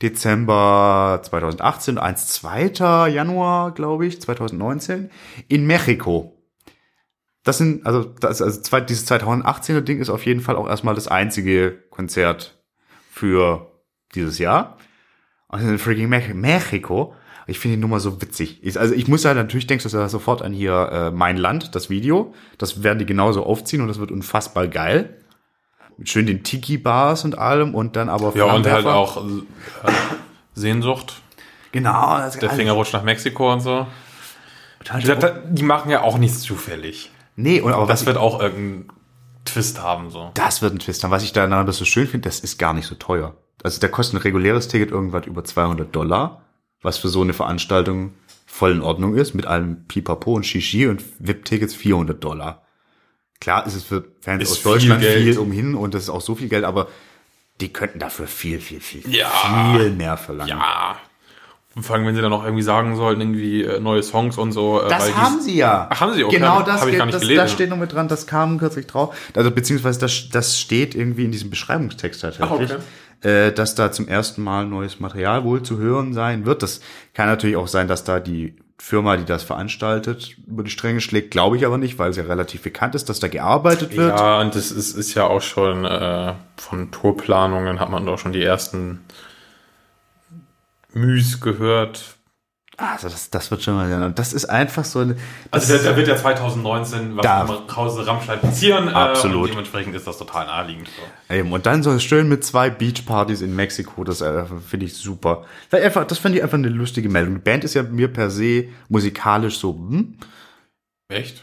Dezember 0.00 1.20
2018 1.22 1.98
und 1.98 2.02
eins 2.02 2.28
2. 2.28 3.08
Januar, 3.08 3.72
glaube 3.72 4.06
ich, 4.06 4.20
2019 4.20 5.10
in 5.48 5.66
Mexiko. 5.66 6.37
Das 7.48 7.56
sind, 7.56 7.86
also, 7.86 8.04
das, 8.04 8.42
also 8.42 8.60
zwei, 8.60 8.82
dieses 8.82 9.10
2018er 9.10 9.80
Ding 9.80 10.00
ist 10.00 10.10
auf 10.10 10.26
jeden 10.26 10.42
Fall 10.42 10.54
auch 10.54 10.68
erstmal 10.68 10.94
das 10.94 11.08
einzige 11.08 11.82
Konzert 11.88 12.58
für 13.10 13.72
dieses 14.14 14.38
Jahr. 14.38 14.76
Und 15.48 15.62
in 15.62 15.78
freaking 15.78 16.10
Mex 16.10 16.26
Mexiko. 16.34 17.14
Ich 17.46 17.58
finde 17.58 17.78
die 17.78 17.80
Nummer 17.80 18.00
so 18.00 18.20
witzig. 18.20 18.58
Ich, 18.62 18.78
also 18.78 18.92
ich 18.92 19.08
muss 19.08 19.22
ja 19.22 19.32
natürlich 19.32 19.66
denkst 19.66 19.82
du 19.82 19.88
da 19.88 20.10
sofort 20.10 20.42
an 20.42 20.52
hier 20.52 20.90
äh, 20.92 21.10
Mein 21.10 21.38
Land, 21.38 21.74
das 21.74 21.88
Video. 21.88 22.34
Das 22.58 22.82
werden 22.82 22.98
die 22.98 23.06
genauso 23.06 23.46
aufziehen 23.46 23.80
und 23.80 23.88
das 23.88 23.98
wird 23.98 24.10
unfassbar 24.10 24.68
geil. 24.68 25.16
Mit 25.96 26.10
schön 26.10 26.26
den 26.26 26.42
Tiki-Bars 26.42 27.24
und 27.24 27.38
allem 27.38 27.74
und 27.74 27.96
dann 27.96 28.10
aber 28.10 28.36
ja, 28.36 28.44
und 28.44 28.66
halt 28.70 28.84
auch 28.84 29.24
äh, 29.26 29.40
Sehnsucht. 30.52 31.22
Genau, 31.72 32.18
das 32.18 32.38
Der 32.38 32.50
Finger 32.50 32.72
rutscht 32.72 32.92
nach 32.92 33.04
Mexiko 33.04 33.50
und 33.50 33.60
so. 33.60 33.86
Die 35.48 35.62
machen 35.62 35.90
ja 35.90 36.02
auch 36.02 36.18
nichts 36.18 36.42
zufällig. 36.42 37.10
Nee, 37.40 37.60
und 37.60 37.72
aber 37.72 37.86
Das 37.86 38.04
wird 38.04 38.16
auch 38.16 38.40
irgendeinen 38.40 38.88
Twist 39.44 39.80
haben, 39.80 40.10
so. 40.10 40.32
Das 40.34 40.60
wird 40.60 40.74
ein 40.74 40.80
Twist 40.80 41.04
haben. 41.04 41.12
Was 41.12 41.22
ich 41.22 41.32
daran 41.32 41.52
aber 41.52 41.72
so 41.72 41.84
schön 41.84 42.08
finde, 42.08 42.28
das 42.28 42.40
ist 42.40 42.58
gar 42.58 42.74
nicht 42.74 42.86
so 42.86 42.96
teuer. 42.96 43.36
Also 43.62 43.78
der 43.80 43.90
kostet 43.90 44.16
ein 44.18 44.22
reguläres 44.22 44.66
Ticket 44.66 44.90
irgendwas 44.90 45.24
über 45.26 45.44
200 45.44 45.94
Dollar, 45.94 46.42
was 46.82 46.98
für 46.98 47.08
so 47.08 47.22
eine 47.22 47.32
Veranstaltung 47.32 48.12
voll 48.44 48.72
in 48.72 48.82
Ordnung 48.82 49.14
ist, 49.14 49.34
mit 49.34 49.46
allem 49.46 49.84
Pipapo 49.86 50.34
und 50.34 50.46
Shishi 50.46 50.88
und 50.88 51.02
VIP-Tickets 51.20 51.74
400 51.74 52.22
Dollar. 52.22 52.62
Klar 53.40 53.66
ist 53.66 53.74
es 53.74 53.84
für 53.84 54.04
Fans 54.20 54.42
Ist 54.42 54.50
aus 54.50 54.62
Deutschland 54.62 55.02
viel 55.04 55.22
viel, 55.32 55.38
umhin 55.38 55.76
und 55.76 55.94
das 55.94 56.02
ist 56.04 56.10
auch 56.10 56.20
so 56.20 56.34
viel 56.34 56.48
Geld, 56.48 56.64
aber 56.64 56.88
die 57.60 57.72
könnten 57.72 58.00
dafür 58.00 58.26
viel, 58.26 58.60
viel, 58.60 58.80
viel, 58.80 59.08
Ja. 59.14 59.30
viel 59.76 59.90
mehr 59.90 60.16
verlangen. 60.16 60.50
Ja. 60.50 60.96
Vor 61.82 61.96
allem, 61.96 62.06
wenn 62.06 62.14
sie 62.14 62.22
dann 62.22 62.32
auch 62.32 62.44
irgendwie 62.44 62.62
sagen 62.62 62.96
sollten, 62.96 63.20
irgendwie 63.20 63.62
äh, 63.62 63.80
neue 63.80 64.02
Songs 64.02 64.38
und 64.38 64.52
so. 64.52 64.82
Äh, 64.82 64.88
Das 64.88 65.14
haben 65.16 65.40
sie 65.40 65.56
ja. 65.56 65.86
Ach, 65.90 66.00
haben 66.00 66.14
sie? 66.14 66.24
Okay, 66.24 66.36
Genau 66.36 66.62
das, 66.62 66.80
hab 66.80 66.88
ich 66.88 66.96
gar 66.96 67.06
nicht 67.06 67.14
das, 67.14 67.22
gelesen. 67.22 67.38
das 67.38 67.52
steht 67.52 67.70
noch 67.70 67.76
mit 67.76 67.92
dran, 67.92 68.08
das 68.08 68.26
kam 68.26 68.58
kürzlich 68.58 68.86
drauf. 68.86 69.16
Also 69.34 69.50
beziehungsweise 69.50 70.00
das, 70.00 70.28
das 70.30 70.58
steht 70.58 70.94
irgendwie 70.94 71.24
in 71.24 71.32
diesem 71.32 71.50
Beschreibungstext 71.50 72.20
tatsächlich. 72.22 72.70
Äh, 73.20 73.50
dass 73.52 73.74
da 73.74 73.90
zum 73.90 74.06
ersten 74.06 74.42
Mal 74.44 74.64
neues 74.66 75.00
Material 75.00 75.42
wohl 75.42 75.62
zu 75.64 75.78
hören 75.78 76.12
sein 76.14 76.46
wird. 76.46 76.62
Das 76.62 76.80
kann 77.14 77.26
natürlich 77.26 77.56
auch 77.56 77.66
sein, 77.66 77.88
dass 77.88 78.04
da 78.04 78.20
die 78.20 78.54
Firma, 78.80 79.16
die 79.16 79.24
das 79.24 79.42
veranstaltet, 79.42 80.36
über 80.46 80.62
die 80.62 80.70
Stränge 80.70 81.00
schlägt, 81.00 81.32
glaube 81.32 81.56
ich 81.56 81.66
aber 81.66 81.78
nicht, 81.78 81.98
weil 81.98 82.10
es 82.10 82.16
ja 82.16 82.22
relativ 82.22 82.62
bekannt 82.62 82.94
ist, 82.94 83.08
dass 83.08 83.18
da 83.18 83.26
gearbeitet 83.26 83.96
wird. 83.96 84.16
Ja, 84.16 84.40
und 84.40 84.54
das 84.54 84.70
ist, 84.70 84.96
ist 84.96 85.14
ja 85.14 85.24
auch 85.26 85.42
schon 85.42 85.84
äh, 85.84 86.34
von 86.56 86.92
Tourplanungen 86.92 87.80
hat 87.80 87.90
man 87.90 88.06
doch 88.06 88.18
schon 88.18 88.32
die 88.32 88.42
ersten 88.42 89.00
Müs 91.00 91.40
gehört. 91.40 92.14
Also 92.80 93.08
das, 93.08 93.28
das 93.30 93.50
wird 93.50 93.60
schon 93.64 93.74
mal, 93.74 94.12
das 94.12 94.32
ist 94.32 94.44
einfach 94.44 94.84
so 94.84 95.00
eine, 95.00 95.16
Also 95.50 95.76
da, 95.76 95.82
da 95.82 95.96
wird 95.96 96.06
ja 96.06 96.14
2019 96.16 97.16
was 97.16 97.24
Da. 97.24 97.40
im 97.42 97.76
Hause 97.76 98.06
Rammstein 98.06 98.40
passieren. 98.40 98.86
Äh, 98.86 98.92
Absolut. 98.92 99.42
und 99.46 99.50
dementsprechend 99.50 99.96
ist 99.96 100.06
das 100.06 100.16
total 100.16 100.46
naheliegend. 100.46 100.88
So. 101.28 101.34
Eben, 101.34 101.50
und 101.50 101.66
dann 101.66 101.82
so 101.82 101.98
schön 101.98 102.28
mit 102.28 102.44
zwei 102.44 102.70
Beachpartys 102.70 103.40
in 103.40 103.56
Mexiko, 103.56 104.04
das 104.04 104.20
äh, 104.20 104.44
finde 104.64 104.86
ich 104.86 104.94
super. 104.94 105.44
Weil 105.70 105.82
einfach, 105.82 106.04
das 106.06 106.18
fand 106.18 106.36
ich 106.36 106.42
einfach 106.44 106.56
eine 106.56 106.68
lustige 106.68 107.08
Meldung. 107.08 107.34
Die 107.34 107.40
Band 107.40 107.64
ist 107.64 107.74
ja 107.74 107.82
mir 107.82 108.06
per 108.12 108.30
se 108.30 108.68
musikalisch 108.88 109.58
so, 109.58 109.74
hm? 109.74 110.14
Echt? 111.08 111.42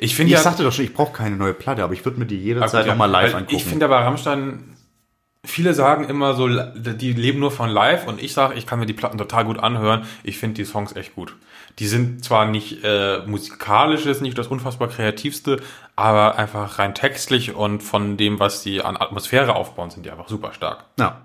Ich 0.00 0.16
finde 0.16 0.30
Ich 0.32 0.38
ja, 0.38 0.42
sagte 0.42 0.64
doch 0.64 0.72
schon, 0.72 0.84
ich 0.84 0.94
brauche 0.94 1.12
keine 1.12 1.36
neue 1.36 1.54
Platte, 1.54 1.84
aber 1.84 1.92
ich 1.92 2.04
würde 2.04 2.18
mir 2.18 2.26
die 2.26 2.38
Ah, 2.38 2.42
jederzeit 2.42 2.80
gut, 2.80 2.86
ja. 2.88 2.92
nochmal 2.94 3.10
live 3.10 3.34
angucken. 3.36 3.54
Ich 3.54 3.64
finde 3.64 3.84
aber 3.84 3.98
Rammstein, 4.00 4.71
viele 5.44 5.74
sagen 5.74 6.04
immer 6.04 6.34
so, 6.34 6.48
die 6.48 7.12
leben 7.12 7.40
nur 7.40 7.50
von 7.50 7.68
live 7.68 8.06
und 8.06 8.22
ich 8.22 8.32
sage, 8.32 8.54
ich 8.54 8.66
kann 8.66 8.78
mir 8.78 8.86
die 8.86 8.92
Platten 8.92 9.18
total 9.18 9.44
gut 9.44 9.58
anhören. 9.58 10.04
Ich 10.22 10.38
finde 10.38 10.54
die 10.54 10.64
Songs 10.64 10.94
echt 10.94 11.14
gut. 11.14 11.36
Die 11.78 11.86
sind 11.86 12.24
zwar 12.24 12.46
nicht 12.46 12.84
äh, 12.84 13.20
musikalisch, 13.26 14.04
ist 14.06 14.20
nicht 14.20 14.36
das 14.38 14.46
unfassbar 14.48 14.88
kreativste, 14.88 15.60
aber 15.96 16.36
einfach 16.38 16.78
rein 16.78 16.94
textlich 16.94 17.54
und 17.54 17.82
von 17.82 18.16
dem, 18.16 18.38
was 18.40 18.62
die 18.62 18.82
an 18.82 18.96
Atmosphäre 18.96 19.56
aufbauen, 19.56 19.90
sind 19.90 20.04
die 20.06 20.10
einfach 20.10 20.28
super 20.28 20.52
stark. 20.52 20.84
ja, 20.98 21.22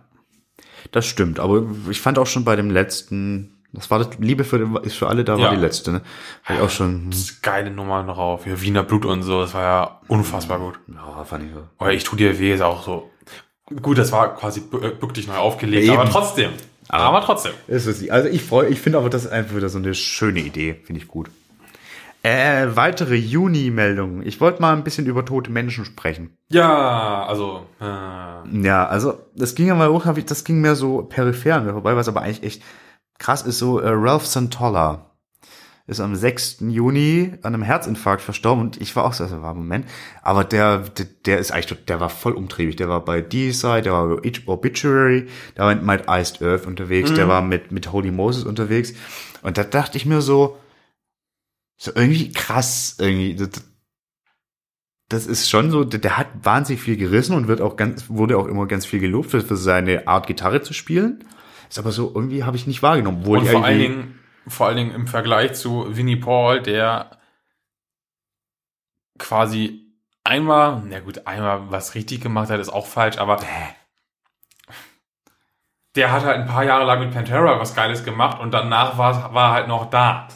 das 0.91 1.05
stimmt. 1.05 1.39
Aber 1.39 1.63
ich 1.89 1.99
fand 1.99 2.17
auch 2.17 2.27
schon 2.27 2.45
bei 2.45 2.55
dem 2.55 2.71
letzten, 2.71 3.57
das 3.73 3.91
war 3.91 3.99
das 3.99 4.17
Liebe 4.19 4.45
für, 4.45 4.79
ist 4.83 4.95
für 4.95 5.07
alle, 5.09 5.25
da 5.25 5.35
Ja. 5.35 5.45
war 5.45 5.49
die 5.55 5.59
letzte, 5.61 5.91
ne? 5.91 6.01
War 6.45 6.55
ich 6.55 6.61
auch 6.61 6.69
schon, 6.69 7.09
Das 7.11 7.41
geile 7.41 7.69
Nummern 7.71 8.07
drauf. 8.07 8.45
Ja, 8.47 8.61
Wiener 8.61 8.83
Blut 8.83 9.05
und 9.05 9.21
so, 9.23 9.41
das 9.41 9.53
war 9.53 9.63
ja 9.63 10.01
unfassbar 10.07 10.59
gut. 10.59 10.79
ja, 10.87 11.23
fand 11.25 11.43
ich 11.45 11.51
so. 11.53 11.63
Oder 11.79 11.91
ich 11.93 12.05
tu 12.05 12.15
dir 12.15 12.39
weh, 12.39 12.53
ist 12.53 12.61
auch 12.61 12.83
so. 12.83 13.11
Gut, 13.81 13.97
das 13.97 14.11
war 14.11 14.35
quasi 14.35 14.61
äh, 14.81 14.89
bück 14.91 15.13
dich 15.13 15.27
neu 15.27 15.35
aufgelegt, 15.35 15.85
Eben. 15.85 15.97
aber 15.97 16.09
trotzdem. 16.09 16.51
Aber 16.89 17.21
trotzdem. 17.21 17.51
Ist 17.67 17.85
es, 17.85 18.09
also 18.09 18.29
ich 18.29 18.43
freue, 18.43 18.69
ich 18.69 18.79
finde 18.79 18.97
aber 18.97 19.09
das 19.09 19.25
ist 19.25 19.31
einfach 19.31 19.55
wieder 19.55 19.69
so 19.69 19.77
eine 19.77 19.93
schöne 19.93 20.39
Idee, 20.39 20.73
finde 20.85 21.01
ich 21.01 21.07
gut. 21.07 21.29
Äh, 22.23 22.75
weitere 22.75 23.15
Juni-Meldungen. 23.15 24.25
Ich 24.25 24.41
wollte 24.41 24.61
mal 24.61 24.73
ein 24.73 24.83
bisschen 24.83 25.05
über 25.05 25.23
tote 25.23 25.51
Menschen 25.51 25.85
sprechen. 25.85 26.35
Ja, 26.49 27.25
also, 27.25 27.67
äh, 27.79 27.83
Ja, 28.63 28.87
also 28.87 29.19
das 29.35 29.55
ging 29.55 29.67
ja 29.67 29.75
mal 29.75 29.89
hoch, 29.89 30.05
das 30.25 30.43
ging 30.43 30.61
mehr 30.61 30.75
so 30.75 31.03
peripher 31.03 31.55
an 31.55 31.65
mir 31.65 31.73
vorbei, 31.73 31.95
was 31.95 32.07
aber 32.07 32.21
eigentlich 32.21 32.43
echt 32.43 32.63
krass 33.19 33.43
ist. 33.43 33.59
So 33.59 33.79
äh, 33.79 33.89
Ralph 33.89 34.25
Santolla 34.25 35.11
ist 35.87 36.01
am 36.01 36.15
6. 36.15 36.57
Juni 36.67 37.33
an 37.41 37.53
einem 37.53 37.63
Herzinfarkt 37.63 38.21
verstorben 38.21 38.61
und 38.61 38.81
ich 38.81 38.95
war 38.97 39.05
auch 39.05 39.13
so, 39.13 39.23
also 39.23 39.41
war 39.41 39.53
Moment, 39.53 39.85
aber 40.21 40.43
der, 40.43 40.79
der, 40.79 41.05
der 41.25 41.39
ist 41.39 41.51
eigentlich, 41.51 41.85
der 41.85 42.01
war 42.01 42.09
voll 42.09 42.33
umtriebig, 42.33 42.75
der 42.75 42.89
war 42.89 43.03
bei 43.03 43.21
D-Side, 43.21 43.83
der 43.83 43.93
war 43.93 44.07
bei 44.07 44.31
Obituary, 44.47 45.27
der 45.55 45.65
war 45.65 45.75
mit 45.75 46.03
Iced 46.09 46.41
Earth 46.41 46.67
unterwegs, 46.67 47.13
der 47.13 47.29
war 47.29 47.41
mit, 47.41 47.71
mit 47.71 47.91
Holy 47.93 48.11
Moses 48.11 48.43
unterwegs 48.43 48.93
und 49.41 49.57
da 49.57 49.63
dachte 49.63 49.97
ich 49.97 50.05
mir 50.05 50.21
so, 50.21 50.57
so 51.77 51.91
irgendwie 51.95 52.31
krass, 52.33 52.97
irgendwie, 52.99 53.35
das, 53.35 53.63
das 55.09 55.25
ist 55.25 55.49
schon 55.49 55.71
so, 55.71 55.85
der, 55.85 56.17
hat 56.17 56.27
wahnsinnig 56.43 56.81
viel 56.81 56.97
gerissen 56.97 57.33
und 57.33 57.47
wird 57.47 57.61
auch 57.61 57.77
ganz, 57.77 58.09
wurde 58.09 58.37
auch 58.37 58.47
immer 58.47 58.65
ganz 58.65 58.85
viel 58.85 58.99
gelobt 58.99 59.31
für, 59.31 59.41
für 59.41 59.55
seine 59.55 60.07
Art 60.07 60.27
Gitarre 60.27 60.61
zu 60.61 60.73
spielen. 60.73 61.23
Ist 61.69 61.79
aber 61.79 61.91
so, 61.91 62.11
irgendwie 62.13 62.43
habe 62.43 62.57
ich 62.57 62.67
nicht 62.67 62.83
wahrgenommen. 62.83 63.19
Obwohl 63.21 63.39
Und 63.39 63.47
vor 63.47 63.63
allen 63.63 63.79
Dingen, 63.79 64.16
vor 64.49 64.67
allen 64.67 64.77
Dingen 64.77 64.95
im 64.95 65.07
Vergleich 65.07 65.53
zu 65.53 65.95
Vinnie 65.95 66.15
Paul, 66.15 66.61
der 66.61 67.11
quasi 69.17 69.93
einmal, 70.23 70.83
na 70.85 70.99
gut, 70.99 71.25
einmal 71.25 71.71
was 71.71 71.95
richtig 71.95 72.21
gemacht 72.21 72.49
hat, 72.49 72.59
ist 72.59 72.69
auch 72.69 72.87
falsch, 72.87 73.17
aber 73.17 73.39
der 75.95 76.11
hat 76.11 76.23
halt 76.23 76.37
ein 76.37 76.47
paar 76.47 76.63
Jahre 76.63 76.85
lang 76.85 76.99
mit 76.99 77.11
Pantera 77.11 77.59
was 77.59 77.75
Geiles 77.75 78.05
gemacht 78.05 78.39
und 78.39 78.51
danach 78.51 78.97
war, 78.97 79.33
war 79.33 79.49
er 79.49 79.53
halt 79.53 79.67
noch 79.67 79.89
da. 79.89 80.27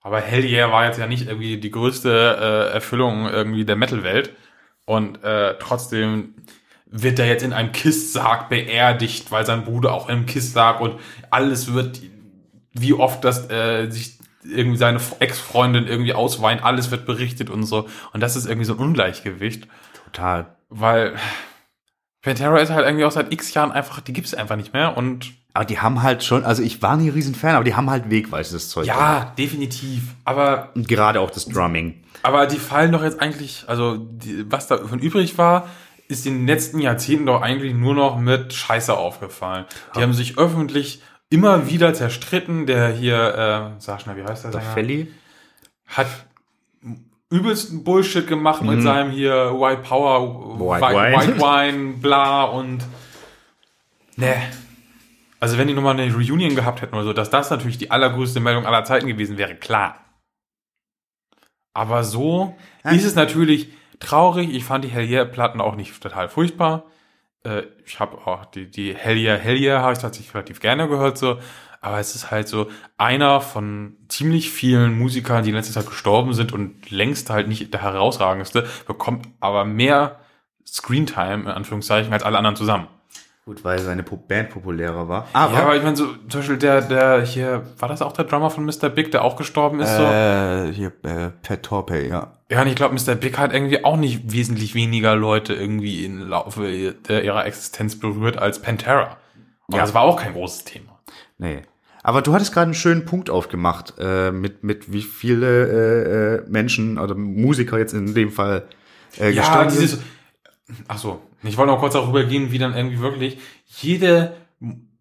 Aber 0.00 0.20
Hell 0.20 0.44
Yeah 0.44 0.72
war 0.72 0.86
jetzt 0.86 0.98
ja 0.98 1.06
nicht 1.06 1.26
irgendwie 1.26 1.58
die 1.58 1.70
größte 1.70 2.70
äh, 2.70 2.74
Erfüllung 2.74 3.28
irgendwie 3.28 3.66
der 3.66 3.76
Metal-Welt. 3.76 4.34
Und 4.86 5.22
äh, 5.22 5.58
trotzdem 5.58 6.34
wird 6.86 7.18
er 7.18 7.26
jetzt 7.26 7.42
in 7.42 7.52
einem 7.52 7.72
Kisssarg 7.72 8.48
beerdigt, 8.48 9.30
weil 9.30 9.44
sein 9.44 9.64
Bruder 9.64 9.92
auch 9.92 10.08
im 10.08 10.24
Kiss 10.24 10.54
lag 10.54 10.80
und 10.80 10.98
alles 11.30 11.74
wird, 11.74 12.00
wie 12.80 12.94
oft 12.94 13.24
das 13.24 13.50
äh, 13.50 13.90
sich 13.90 14.18
irgendwie 14.44 14.78
seine 14.78 15.00
Ex-Freundin 15.18 15.86
irgendwie 15.86 16.14
ausweint, 16.14 16.64
alles 16.64 16.90
wird 16.90 17.06
berichtet 17.06 17.50
und 17.50 17.64
so. 17.64 17.88
Und 18.12 18.20
das 18.20 18.36
ist 18.36 18.46
irgendwie 18.46 18.64
so 18.64 18.74
ein 18.74 18.78
Ungleichgewicht, 18.78 19.68
total. 20.04 20.56
weil 20.68 21.14
Pantera 22.22 22.58
ist 22.58 22.70
halt 22.70 22.86
irgendwie 22.86 23.04
auch 23.04 23.10
seit 23.10 23.32
x 23.32 23.54
Jahren 23.54 23.72
einfach, 23.72 24.00
die 24.00 24.12
gibt's 24.12 24.34
einfach 24.34 24.56
nicht 24.56 24.72
mehr 24.72 24.96
und 24.96 25.32
Aber 25.54 25.64
die 25.64 25.80
haben 25.80 26.02
halt 26.02 26.24
schon, 26.24 26.44
also 26.44 26.62
ich 26.62 26.82
war 26.82 26.96
nie 26.96 27.08
riesen 27.08 27.34
Fan, 27.34 27.54
aber 27.54 27.64
die 27.64 27.74
haben 27.74 27.90
halt 27.90 28.10
wegweisendes 28.10 28.68
Zeug. 28.70 28.86
gemacht. 28.86 29.00
ja, 29.00 29.34
definitiv. 29.38 30.14
Aber 30.24 30.70
Und 30.74 30.88
gerade 30.88 31.20
auch 31.20 31.30
das 31.30 31.46
Drumming. 31.46 32.02
Aber 32.22 32.46
die 32.46 32.58
fallen 32.58 32.92
doch 32.92 33.02
jetzt 33.02 33.20
eigentlich, 33.20 33.64
also 33.66 33.96
die, 33.96 34.50
was 34.50 34.66
davon 34.66 34.98
übrig 34.98 35.38
war, 35.38 35.68
ist 36.08 36.26
in 36.26 36.38
den 36.38 36.46
letzten 36.46 36.80
Jahrzehnten 36.80 37.26
doch 37.26 37.42
eigentlich 37.42 37.74
nur 37.74 37.94
noch 37.94 38.18
mit 38.18 38.52
Scheiße 38.52 38.96
aufgefallen. 38.96 39.66
Die 39.94 40.00
haben 40.00 40.14
sich 40.14 40.38
öffentlich 40.38 41.02
immer 41.30 41.68
wieder 41.68 41.94
zerstritten. 41.94 42.66
Der 42.66 42.88
hier, 42.90 43.74
äh, 43.76 43.80
sag 43.80 44.00
schnell, 44.00 44.16
wie 44.16 44.24
heißt 44.24 44.44
der 44.44 44.50
Der? 44.52 44.60
Felly. 44.60 45.12
Hat 45.86 46.06
übelsten 47.30 47.84
Bullshit 47.84 48.26
gemacht 48.26 48.62
mit 48.62 48.82
seinem 48.82 49.10
hier 49.10 49.52
White 49.52 49.82
Power, 49.82 50.20
Mhm. 50.56 50.60
White 50.60 50.80
White, 50.82 50.94
Wine. 50.96 51.16
White 51.16 51.40
Wine, 51.40 51.92
bla 51.98 52.44
und 52.44 52.78
ne. 54.16 54.34
Also 55.40 55.56
wenn 55.58 55.68
die 55.68 55.74
nochmal 55.74 55.98
eine 55.98 56.12
Reunion 56.12 56.56
gehabt 56.56 56.80
hätten 56.82 56.94
oder 56.94 57.04
so, 57.04 57.12
dass 57.12 57.30
das 57.30 57.50
natürlich 57.50 57.78
die 57.78 57.90
allergrößte 57.90 58.40
Meldung 58.40 58.66
aller 58.66 58.84
Zeiten 58.84 59.06
gewesen 59.06 59.36
wäre, 59.38 59.54
klar. 59.54 60.04
Aber 61.74 62.02
so 62.02 62.56
Ja. 62.84 62.90
ist 62.90 63.04
es 63.04 63.14
natürlich 63.14 63.68
traurig. 64.00 64.52
Ich 64.52 64.64
fand 64.64 64.84
die 64.84 64.88
Hell 64.88 65.04
Yeah 65.08 65.24
Platten 65.26 65.60
auch 65.60 65.76
nicht 65.76 66.02
total 66.02 66.28
furchtbar. 66.28 66.84
Äh, 67.48 67.64
ich 67.84 67.98
habe 67.98 68.18
auch 68.26 68.44
die, 68.46 68.70
die 68.70 68.94
Hell 68.94 69.16
Yeah, 69.16 69.36
Hell 69.36 69.70
habe 69.78 69.92
ich 69.92 69.98
tatsächlich 69.98 70.34
relativ 70.34 70.60
gerne 70.60 70.88
gehört 70.88 71.18
so. 71.18 71.38
Aber 71.80 71.98
es 72.00 72.14
ist 72.14 72.30
halt 72.30 72.48
so 72.48 72.68
einer 72.96 73.40
von 73.40 73.96
ziemlich 74.08 74.50
vielen 74.50 74.98
Musikern, 74.98 75.44
die 75.44 75.50
in 75.50 75.56
letzter 75.56 75.74
Zeit 75.74 75.86
gestorben 75.86 76.34
sind 76.34 76.52
und 76.52 76.90
längst 76.90 77.30
halt 77.30 77.46
nicht 77.46 77.72
der 77.72 77.82
herausragendste, 77.82 78.66
bekommt 78.86 79.28
aber 79.40 79.64
mehr 79.64 80.18
Screentime, 80.66 81.44
in 81.44 81.48
Anführungszeichen, 81.48 82.12
als 82.12 82.24
alle 82.24 82.36
anderen 82.36 82.56
zusammen. 82.56 82.88
Gut, 83.48 83.64
weil 83.64 83.78
seine 83.78 84.02
Band 84.02 84.50
populärer 84.50 85.08
war. 85.08 85.26
Aber, 85.32 85.54
ja, 85.54 85.62
aber 85.62 85.74
ich 85.74 85.82
meine, 85.82 85.96
so, 85.96 86.04
zum 86.28 86.40
Beispiel 86.40 86.58
der, 86.58 86.82
der 86.82 87.22
hier, 87.22 87.62
war 87.78 87.88
das 87.88 88.02
auch 88.02 88.12
der 88.12 88.26
Drummer 88.26 88.50
von 88.50 88.66
Mr. 88.66 88.90
Big, 88.90 89.10
der 89.10 89.24
auch 89.24 89.36
gestorben 89.36 89.80
ist? 89.80 89.88
so? 89.96 90.02
äh, 90.02 90.70
hier, 90.70 90.92
äh, 91.02 91.30
Pat 91.42 91.62
Torpey, 91.62 92.10
ja. 92.10 92.34
Ja, 92.50 92.60
und 92.60 92.68
ich 92.68 92.74
glaube, 92.74 92.94
Mr. 92.94 93.14
Big 93.14 93.38
hat 93.38 93.54
irgendwie 93.54 93.82
auch 93.86 93.96
nicht 93.96 94.30
wesentlich 94.30 94.74
weniger 94.74 95.16
Leute 95.16 95.54
irgendwie 95.54 96.04
im 96.04 96.28
Laufe 96.28 96.94
der, 97.08 97.24
ihrer 97.24 97.46
Existenz 97.46 97.98
berührt 97.98 98.36
als 98.36 98.60
Pantera. 98.60 99.16
Und 99.66 99.76
Ja. 99.76 99.80
das 99.80 99.94
war 99.94 100.02
auch 100.02 100.20
kein 100.20 100.34
großes 100.34 100.64
Thema. 100.64 100.98
Nee. 101.38 101.62
Aber 102.02 102.20
du 102.20 102.34
hattest 102.34 102.52
gerade 102.52 102.64
einen 102.64 102.74
schönen 102.74 103.06
Punkt 103.06 103.30
aufgemacht, 103.30 103.94
äh, 103.98 104.30
mit, 104.30 104.62
mit 104.62 104.92
wie 104.92 105.00
viele 105.00 105.46
äh, 105.68 106.34
äh, 106.44 106.50
Menschen 106.50 106.98
oder 106.98 107.14
Musiker 107.14 107.78
jetzt 107.78 107.94
in 107.94 108.12
dem 108.12 108.30
Fall 108.30 108.64
äh, 109.18 109.30
Ja, 109.30 109.40
gestorben 109.40 109.70
sind. 109.70 110.02
Ach 110.86 110.98
so, 110.98 111.22
ich 111.42 111.56
wollte 111.56 111.72
noch 111.72 111.80
kurz 111.80 111.94
darüber 111.94 112.24
gehen, 112.24 112.52
wie 112.52 112.58
dann 112.58 112.74
irgendwie 112.74 113.00
wirklich 113.00 113.38
jede, 113.66 114.36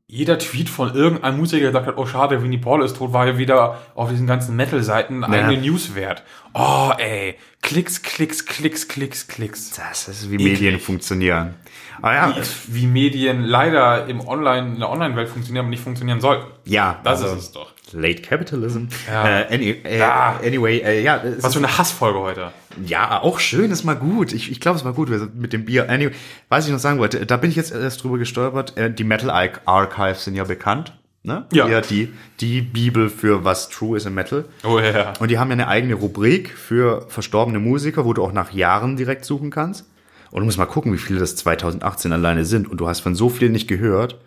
jeder 0.07 0.39
Tweet 0.39 0.69
von 0.69 0.94
irgendeinem 0.94 1.38
Musiker 1.38 1.61
der 1.61 1.72
gesagt 1.72 1.88
hat, 1.88 1.98
oh 1.98 2.06
schade, 2.06 2.41
Winnie 2.41 2.57
Paul 2.57 2.84
ist 2.84 2.98
tot, 2.98 3.11
war 3.14 3.27
ja 3.27 3.38
wieder 3.38 3.80
auf 3.95 4.10
diesen 4.10 4.27
ganzen 4.27 4.56
Metal-Seiten 4.56 5.23
eine 5.23 5.48
eigene 5.48 5.61
News 5.68 5.95
wert. 5.95 6.23
Oh, 6.53 6.91
ey, 6.98 7.35
Klicks, 7.61 8.02
Klicks, 8.02 8.45
Klicks, 8.45 8.88
Klicks, 8.88 9.27
Klicks. 9.27 9.72
Das 9.76 10.07
ist 10.07 10.31
wie 10.31 10.35
Eklig. 10.35 10.53
Medien 10.53 10.80
funktionieren. 10.80 11.56
Aber 12.02 12.14
ja, 12.14 12.35
Wie 12.68 12.88
Medien 12.88 13.44
leider 13.44 14.06
im 14.07 14.22
Online, 14.22 14.68
in 14.73 14.80
der 14.80 14.89
Online-Welt 14.89 15.30
funktionieren, 15.30 15.65
aber 15.65 15.72
nicht 15.72 15.84
funktionieren 15.84 16.22
sollten. 16.22 16.45
ja, 16.65 16.99
Das 17.03 17.22
also 17.23 17.35
ist 17.35 17.44
es 17.44 17.52
doch. 17.52 17.73
Late 17.94 18.22
Capitalism. 18.22 18.86
Ja. 19.08 19.42
Äh, 19.42 19.54
any, 19.54 19.70
äh, 19.84 19.98
Ja. 20.00 20.40
Anyway, 20.44 20.80
äh, 20.80 21.02
ja, 21.04 21.22
Was 21.40 21.54
für 21.54 21.60
eine 21.60 21.78
Hassfolge 21.78 22.20
heute. 22.20 22.52
ja, 22.86 23.22
auch 23.22 23.40
schön, 23.40 23.72
ist 23.72 23.84
mal 23.84 23.96
gut. 23.96 24.34
Ich, 24.34 24.52
ich 24.52 24.60
glaube, 24.60 24.78
es 24.78 24.86
war 24.86 24.94
gut 24.94 25.10
mit 25.36 25.54
dem 25.54 25.66
Bier. 25.66 25.90
Anyway, 25.90 26.12
was 26.50 26.66
ich 26.66 26.72
noch 26.72 26.80
sagen 26.80 27.00
wollte, 27.00 27.26
da 27.26 27.38
bin 27.38 27.50
ich 27.50 27.56
jetzt 27.56 27.72
erst 27.72 28.04
drüber 28.04 28.18
gestolpert. 28.18 28.78
Äh, 28.78 28.92
die 28.94 29.04
Metal 29.04 29.30
Ar- 29.30 29.62
Archives 29.66 30.26
sind 30.26 30.36
ja 30.36 30.44
bekannt. 30.44 30.94
Ne? 31.24 31.46
Ja. 31.52 31.68
ja 31.68 31.82
die, 31.82 32.14
die 32.40 32.62
Bibel 32.62 33.10
für 33.10 33.44
was 33.44 33.68
true 33.70 33.98
ist 33.98 34.06
im 34.06 34.14
Metal. 34.14 34.46
Oh 34.64 34.80
ja. 34.80 35.14
Und 35.20 35.30
die 35.30 35.40
haben 35.40 35.50
ja 35.50 35.54
eine 35.54 35.68
eigene 35.68 35.96
Rubrik 35.96 36.52
für 36.58 37.06
verstorbene 37.10 37.60
Musiker, 37.60 38.06
wo 38.06 38.14
du 38.14 38.24
auch 38.24 38.32
nach 38.32 38.54
Jahren 38.54 38.96
direkt 38.96 39.26
suchen 39.26 39.50
kannst. 39.50 39.86
Und 40.32 40.40
du 40.42 40.46
musst 40.46 40.58
mal 40.58 40.66
gucken, 40.66 40.94
wie 40.94 40.98
viele 40.98 41.20
das 41.20 41.36
2018 41.38 42.14
alleine 42.14 42.46
sind. 42.46 42.70
Und 42.70 42.78
du 42.78 42.88
hast 42.88 43.00
von 43.02 43.16
so 43.16 43.30
vielen 43.30 43.52
nicht 43.54 43.68
gehört. 43.68 44.18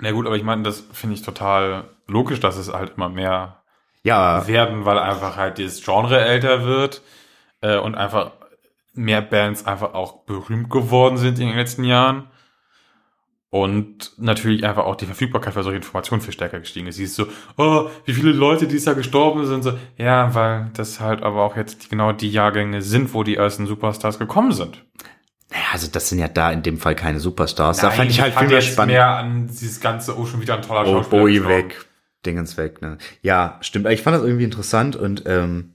Na 0.00 0.10
gut, 0.12 0.26
aber 0.26 0.36
ich 0.36 0.42
meine, 0.44 0.62
das 0.62 0.82
finde 0.92 1.14
ich 1.16 1.22
total 1.22 1.84
logisch, 2.08 2.40
dass 2.40 2.56
es 2.56 2.72
halt 2.72 2.94
immer 2.96 3.08
mehr 3.08 3.62
Ja, 4.02 4.46
werden, 4.48 4.84
weil 4.84 4.98
einfach 4.98 5.36
halt 5.36 5.58
dieses 5.58 5.84
Genre 5.84 6.20
älter 6.20 6.64
wird 6.64 7.02
äh, 7.60 7.78
und 7.78 7.94
einfach 7.94 8.32
mehr 8.94 9.22
Bands 9.22 9.66
einfach 9.66 9.94
auch 9.94 10.24
berühmt 10.24 10.70
geworden 10.70 11.16
sind 11.18 11.38
in 11.38 11.48
den 11.48 11.56
letzten 11.56 11.84
Jahren. 11.84 12.28
Und 13.50 14.12
natürlich 14.18 14.62
einfach 14.66 14.84
auch 14.84 14.96
die 14.96 15.06
Verfügbarkeit 15.06 15.54
für 15.54 15.62
solche 15.62 15.78
Informationen 15.78 16.20
viel 16.20 16.34
stärker 16.34 16.60
gestiegen 16.60 16.86
ist. 16.86 16.96
Siehst 16.96 17.14
so, 17.14 17.26
oh, 17.56 17.88
wie 18.04 18.12
viele 18.12 18.32
Leute 18.32 18.66
dieses 18.66 18.84
Jahr 18.84 18.94
gestorben 18.94 19.46
sind. 19.46 19.62
So, 19.62 19.72
ja, 19.96 20.34
weil 20.34 20.70
das 20.74 21.00
halt 21.00 21.22
aber 21.22 21.42
auch 21.44 21.56
jetzt 21.56 21.84
die, 21.84 21.88
genau 21.88 22.12
die 22.12 22.30
Jahrgänge 22.30 22.82
sind, 22.82 23.14
wo 23.14 23.22
die 23.22 23.36
ersten 23.36 23.66
Superstars 23.66 24.18
gekommen 24.18 24.52
sind. 24.52 24.84
naja, 25.50 25.64
also 25.72 25.88
das 25.90 26.10
sind 26.10 26.18
ja 26.18 26.28
da 26.28 26.52
in 26.52 26.62
dem 26.62 26.76
Fall 26.78 26.94
keine 26.94 27.20
Superstars. 27.20 27.80
da 27.80 27.88
Nein, 27.88 27.96
fand 27.96 28.10
ich 28.10 28.20
halt 28.20 28.34
fand 28.34 28.48
viel 28.48 28.48
mehr 28.48 28.60
spannend. 28.60 28.92
mehr 28.92 29.08
an 29.16 29.46
dieses 29.46 29.80
ganze, 29.80 30.18
oh, 30.18 30.26
schon 30.26 30.42
wieder 30.42 30.56
ein 30.56 30.62
toller 30.62 30.84
Oh, 30.84 31.02
Schauspieler 31.02 31.22
Bowie 31.22 31.46
weg, 31.46 31.86
Dingens 32.26 32.56
weg. 32.56 32.82
Ne? 32.82 32.98
Ja, 33.22 33.58
stimmt. 33.60 33.86
Ich 33.86 34.02
fand 34.02 34.16
das 34.16 34.24
irgendwie 34.24 34.44
interessant 34.44 34.96
und 34.96 35.22
ähm, 35.26 35.72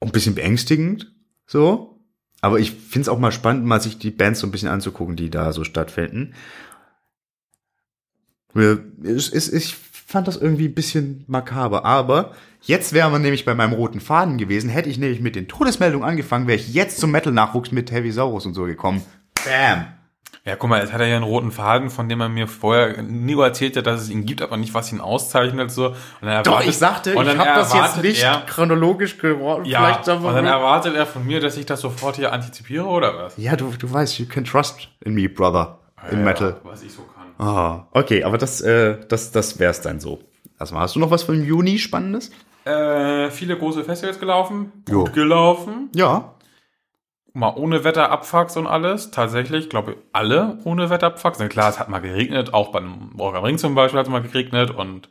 ein 0.00 0.12
bisschen 0.12 0.34
beängstigend. 0.34 1.12
So. 1.46 2.00
Aber 2.40 2.58
ich 2.58 2.72
finde 2.72 3.02
es 3.02 3.08
auch 3.08 3.18
mal 3.18 3.32
spannend, 3.32 3.66
mal 3.66 3.80
sich 3.80 3.98
die 3.98 4.10
Bands 4.10 4.40
so 4.40 4.46
ein 4.46 4.50
bisschen 4.50 4.68
anzugucken, 4.68 5.16
die 5.16 5.30
da 5.30 5.52
so 5.52 5.62
stattfinden. 5.64 6.34
Ich 8.54 9.74
fand 10.06 10.26
das 10.26 10.36
irgendwie 10.36 10.68
ein 10.68 10.74
bisschen 10.74 11.24
makaber. 11.28 11.84
Aber 11.84 12.34
jetzt 12.62 12.94
wäre 12.94 13.10
man 13.10 13.20
nämlich 13.20 13.44
bei 13.44 13.54
meinem 13.54 13.74
roten 13.74 14.00
Faden 14.00 14.38
gewesen. 14.38 14.70
Hätte 14.70 14.88
ich 14.88 14.98
nämlich 14.98 15.20
mit 15.20 15.36
den 15.36 15.48
Todesmeldungen 15.48 16.08
angefangen, 16.08 16.46
wäre 16.46 16.58
ich 16.58 16.72
jetzt 16.72 16.98
zum 16.98 17.10
Metal-Nachwuchs 17.10 17.72
mit 17.72 17.92
Heavy 17.92 18.10
Saurus 18.10 18.46
und 18.46 18.54
so 18.54 18.64
gekommen. 18.64 19.02
Bam! 19.44 19.99
Ja, 20.50 20.56
guck 20.56 20.68
mal, 20.68 20.80
jetzt 20.80 20.92
hat 20.92 21.00
er 21.00 21.06
ja 21.06 21.14
einen 21.14 21.24
roten 21.24 21.52
Faden, 21.52 21.90
von 21.90 22.08
dem 22.08 22.20
er 22.20 22.28
mir 22.28 22.48
vorher 22.48 23.00
nie 23.02 23.38
erzählt 23.40 23.76
hat, 23.76 23.86
dass 23.86 24.00
es 24.02 24.10
ihn 24.10 24.26
gibt, 24.26 24.42
aber 24.42 24.56
nicht, 24.56 24.74
was 24.74 24.90
ihn 24.90 25.00
auszeichnet. 25.00 25.70
So. 25.70 25.86
Und 25.90 25.94
dann 26.22 26.42
Doch, 26.42 26.52
erwartet- 26.54 26.68
ich 26.70 26.76
sagte, 26.78 27.14
und 27.14 27.22
ich 27.22 27.28
dann 27.30 27.38
habe 27.38 27.50
das 27.60 27.72
jetzt 27.72 28.02
nicht 28.02 28.22
Er, 28.22 28.42
chronologisch 28.48 29.16
geworden. 29.18 29.64
ja, 29.64 29.78
Vielleicht 29.78 30.08
und 30.08 30.24
dann 30.24 30.38
aber 30.46 30.48
erwartet 30.48 30.96
er 30.96 31.06
von 31.06 31.24
mir, 31.24 31.38
dass 31.40 31.56
ich 31.56 31.66
das 31.66 31.80
sofort 31.80 32.16
hier 32.16 32.32
antizipiere, 32.32 32.84
oder 32.84 33.16
was? 33.16 33.34
ja, 33.36 33.54
du, 33.54 33.70
du 33.78 33.92
weißt, 33.92 34.18
you 34.18 34.26
can 34.26 34.44
trust 34.44 34.88
in 35.04 35.14
me, 35.14 35.28
brother, 35.28 35.78
im 36.10 36.18
Ja, 36.18 36.24
Metal. 36.24 36.56
Was 36.64 36.82
ich 36.82 36.92
so 36.92 37.02
kann. 37.02 37.46
Ah, 37.46 37.86
okay, 37.92 38.24
aber 38.24 38.36
das, 38.36 38.60
äh, 38.60 38.96
das, 39.08 39.30
das 39.30 39.60
wär's 39.60 39.80
dann 39.80 40.00
so. 40.00 40.18
Erstmal, 40.58 40.82
hast 40.82 40.96
du 40.96 40.98
noch 41.00 41.12
was 41.12 41.22
von 41.22 41.42
Juni 41.44 41.78
Spannendes? 41.78 42.32
Äh, 42.64 43.30
viele 43.30 43.56
große 43.56 43.84
Festivals 43.84 44.18
gelaufen, 44.18 44.72
Jo. 44.88 45.04
gut 45.04 45.14
gelaufen, 45.14 45.90
Ja. 45.94 46.32
Mal 47.32 47.52
ohne 47.56 47.84
Wetterabfucks 47.84 48.56
und 48.56 48.66
alles. 48.66 49.10
Tatsächlich, 49.10 49.68
glaube 49.70 49.92
ich, 49.92 49.96
alle 50.12 50.58
ohne 50.64 50.90
Wetterabfucks. 50.90 51.38
Na 51.38 51.48
klar, 51.48 51.68
es 51.70 51.78
hat 51.78 51.88
mal 51.88 52.00
geregnet, 52.00 52.52
auch 52.54 52.72
beim 52.72 53.12
Rock 53.18 53.34
am 53.36 53.44
Ring 53.44 53.58
zum 53.58 53.74
Beispiel 53.74 53.98
hat 53.98 54.06
es 54.06 54.12
mal 54.12 54.22
geregnet 54.22 54.70
und 54.70 55.08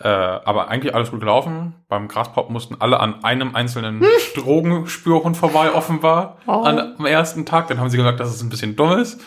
Äh, 0.00 0.08
aber 0.08 0.66
eigentlich 0.68 0.96
alles 0.96 1.12
gut 1.12 1.20
gelaufen. 1.20 1.74
Beim 1.88 2.08
Graspop 2.08 2.50
mussten 2.50 2.74
alle 2.80 2.98
an 2.98 3.22
einem 3.22 3.54
einzelnen 3.54 4.02
Drogenspürhund 4.34 5.36
vorbei, 5.36 5.72
offenbar, 5.72 6.38
Oh. 6.46 6.62
an, 6.62 6.96
am 6.98 7.06
ersten 7.06 7.46
Tag. 7.46 7.68
Dann 7.68 7.78
haben 7.78 7.88
sie 7.88 7.98
gesagt, 7.98 8.18
dass 8.18 8.34
es 8.34 8.42
ein 8.42 8.48
bisschen 8.48 8.74
dumm 8.74 8.98
ist. 8.98 9.20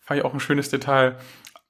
Fand 0.00 0.18
ich 0.18 0.24
auch 0.24 0.32
ein 0.34 0.40
schönes 0.40 0.68
Detail. 0.68 1.16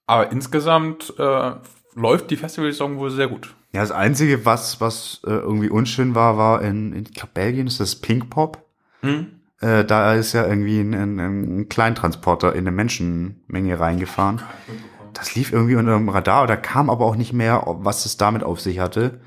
Aber 0.06 0.32
insgesamt 0.32 1.12
äh, 1.18 1.52
läuft 1.94 2.30
die 2.30 2.36
Festivalsaison 2.36 2.96
wohl 2.98 3.10
sehr 3.10 3.28
gut. 3.28 3.55
Ja, 3.72 3.80
das 3.82 3.90
Einzige, 3.90 4.46
was, 4.46 4.80
was 4.80 5.20
äh, 5.26 5.30
irgendwie 5.30 5.68
unschön 5.68 6.14
war, 6.14 6.38
war 6.38 6.62
in, 6.62 6.92
in 6.94 7.02
ich 7.05 7.12
glaub, 7.14 7.34
Belgien 7.34 7.66
ist 7.66 7.80
das 7.80 7.96
Pink 7.96 8.30
Pop. 8.30 8.64
Hm? 9.02 9.40
Äh, 9.65 9.86
da 9.86 10.12
ist 10.12 10.35
ja 10.35 10.47
irgendwie 10.47 10.78
ein, 10.81 10.93
ein, 10.93 11.19
ein 11.19 11.69
Kleintransporter 11.70 12.53
in 12.53 12.61
eine 12.66 12.70
Menschenmenge 12.70 13.81
reingefahren. 13.81 14.43
Das 15.15 15.35
lief 15.35 15.53
irgendwie 15.53 15.77
unter 15.77 15.97
dem 15.97 16.11
Radar, 16.11 16.47
da 16.47 16.57
kam 16.57 16.91
aber 16.91 17.07
auch 17.07 17.16
nicht 17.16 17.32
mehr, 17.32 17.62
was 17.66 18.05
es 18.05 18.19
damit 18.19 18.43
auf 18.43 18.61
sich 18.61 18.78
hatte. 18.78 19.20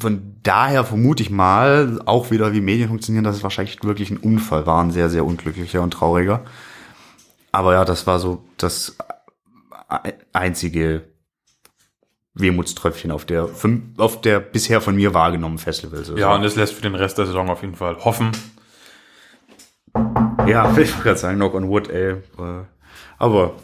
Von 0.00 0.40
daher 0.42 0.82
vermute 0.82 1.22
ich 1.22 1.30
mal, 1.30 2.00
auch 2.04 2.32
wieder 2.32 2.52
wie 2.52 2.62
Medien 2.62 2.88
funktionieren, 2.88 3.22
dass 3.22 3.36
es 3.36 3.42
wahrscheinlich 3.44 3.84
wirklich 3.84 4.10
ein 4.10 4.16
Unfall 4.16 4.66
war, 4.66 4.82
ein 4.82 4.90
sehr, 4.90 5.08
sehr 5.08 5.24
unglücklicher 5.24 5.82
und 5.82 5.92
trauriger. 5.92 6.42
Aber 7.52 7.74
ja, 7.74 7.84
das 7.84 8.08
war 8.08 8.18
so 8.18 8.44
das 8.56 8.96
einzige 10.32 11.04
Wehmutströpfchen 12.32 13.12
auf 13.12 13.24
der, 13.24 13.48
auf 13.98 14.20
der 14.20 14.40
bisher 14.40 14.80
von 14.80 14.96
mir 14.96 15.14
wahrgenommenen 15.14 15.58
Festival. 15.58 16.02
Ja, 16.16 16.34
und 16.34 16.42
es 16.42 16.56
lässt 16.56 16.72
für 16.72 16.82
den 16.82 16.96
Rest 16.96 17.18
der 17.18 17.26
Saison 17.26 17.50
auf 17.50 17.62
jeden 17.62 17.76
Fall 17.76 18.04
hoffen. 18.04 18.32
Ja, 20.46 20.70
ich 20.76 20.92
wollte 20.92 21.02
gerade 21.02 21.18
sagen, 21.18 21.36
knock 21.36 21.54
on 21.54 21.68
wood, 21.68 21.88
ey. 21.88 22.12
Äh, 22.12 22.64
Aber 23.18 23.54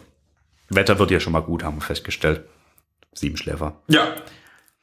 Wetter 0.69 0.99
wird 0.99 1.11
ja 1.11 1.21
schon 1.21 1.33
mal 1.33 1.43
gut, 1.43 1.65
haben 1.65 1.77
wir 1.77 1.83
festgestellt. 1.83 2.45
Sieben 3.13 3.37
Schläfer. 3.37 3.75
Ja. 3.89 4.07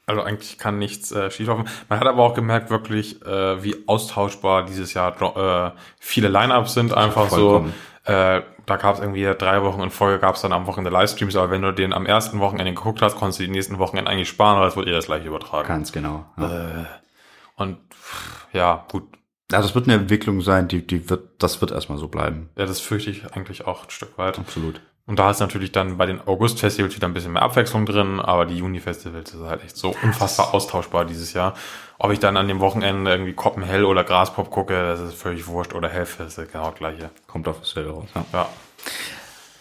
Also 0.06 0.22
eigentlich 0.22 0.58
kann 0.58 0.78
nichts 0.80 1.12
äh, 1.12 1.30
schieflaufen. 1.32 1.68
Man 1.90 2.00
hat 2.00 2.08
aber 2.08 2.24
auch 2.24 2.34
gemerkt 2.34 2.70
wirklich, 2.70 3.22
äh, 3.26 3.62
wie 3.64 3.76
austauschbar 3.88 4.66
dieses 4.66 4.94
Jahr 4.94 5.22
äh, 5.22 5.72
viele 6.00 6.30
Line-Ups 6.30 6.74
sind. 6.74 6.94
Einfach 6.94 7.30
so. 7.30 7.36
Vollkommen. 7.36 7.74
Äh, 8.06 8.42
da 8.66 8.76
gab 8.78 8.96
es 8.96 9.02
irgendwie 9.02 9.24
drei 9.38 9.64
Wochen 9.64 9.82
in 9.82 9.90
Folge, 9.90 10.20
gab 10.20 10.36
es 10.36 10.42
dann 10.42 10.54
am 10.54 10.66
Wochenende 10.66 10.92
Livestreams, 10.92 11.36
aber 11.36 11.52
wenn 11.52 11.62
du 11.62 11.74
den 11.74 11.94
am 11.94 12.06
ersten 12.06 12.40
Wochenende 12.40 12.74
geguckt 12.74 13.02
hast, 13.02 13.16
konntest 13.16 13.40
du 13.40 13.44
die 13.44 13.52
nächsten 13.52 13.80
Wochenende 13.80 14.12
eigentlich 14.12 14.30
sparen, 14.30 14.60
weil 14.60 14.66
das 14.66 14.76
wurde 14.78 14.90
ihr 14.90 14.96
das 14.96 15.08
gleiche 15.08 15.28
übertragen. 15.28 15.68
Ganz 15.68 15.92
genau. 15.92 16.26
Ja. 16.38 16.86
Und 17.56 17.78
pff, 17.94 18.48
ja, 18.54 18.86
gut. 18.90 19.04
Ja, 19.52 19.62
das 19.62 19.76
wird 19.76 19.86
eine 19.86 19.96
Entwicklung 19.96 20.42
sein, 20.42 20.68
die, 20.68 20.86
die 20.86 21.10
wird, 21.10 21.42
das 21.42 21.62
wird 21.62 21.72
erstmal 21.72 21.98
so 21.98 22.10
bleiben. 22.10 22.50
Ja, 22.58 22.66
das 22.66 22.82
fürchte 22.82 23.10
ich 23.10 23.34
eigentlich 23.34 23.66
auch 23.66 23.86
ein 23.86 23.90
Stück 23.90 24.18
weit. 24.18 24.38
Absolut. 24.38 24.82
Und 25.06 25.20
da 25.20 25.32
ist 25.32 25.40
natürlich 25.40 25.72
dann 25.72 25.98
bei 25.98 26.06
den 26.06 26.20
August-Festivals 26.28 26.94
wieder 26.94 27.08
ein 27.08 27.14
bisschen 27.14 27.32
mehr 27.32 27.42
Abwechslung 27.42 27.86
drin, 27.86 28.20
aber 28.20 28.46
die 28.46 28.58
Juni-Festivals 28.58 29.34
ist 29.34 29.42
halt 29.42 29.64
echt 29.64 29.78
so 29.78 29.96
unfassbar 30.04 30.54
austauschbar 30.54 31.06
dieses 31.06 31.32
Jahr. 31.32 31.56
Ob 31.98 32.12
ich 32.12 32.20
dann 32.20 32.36
an 32.36 32.50
dem 32.50 32.60
Wochenende 32.60 33.10
irgendwie 33.10 33.32
Koppenhell 33.32 33.86
oder 33.86 34.04
Graspop 34.04 34.52
gucke, 34.52 34.74
das 34.74 35.00
ist 35.00 35.14
völlig 35.14 35.48
wurscht. 35.48 35.74
Oder 35.74 35.88
Hellfest, 35.88 36.38
ist 36.38 36.52
genau 36.52 36.72
das 36.72 36.80
gleiche. 36.80 37.10
Kommt 37.26 37.48
auf 37.48 37.62
dasselbe 37.62 37.92
raus. 37.92 38.10
Ja. 38.14 38.26
Ja. 38.34 38.50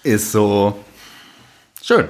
Ist 0.02 0.32
so 0.32 0.84
schön. 1.80 2.08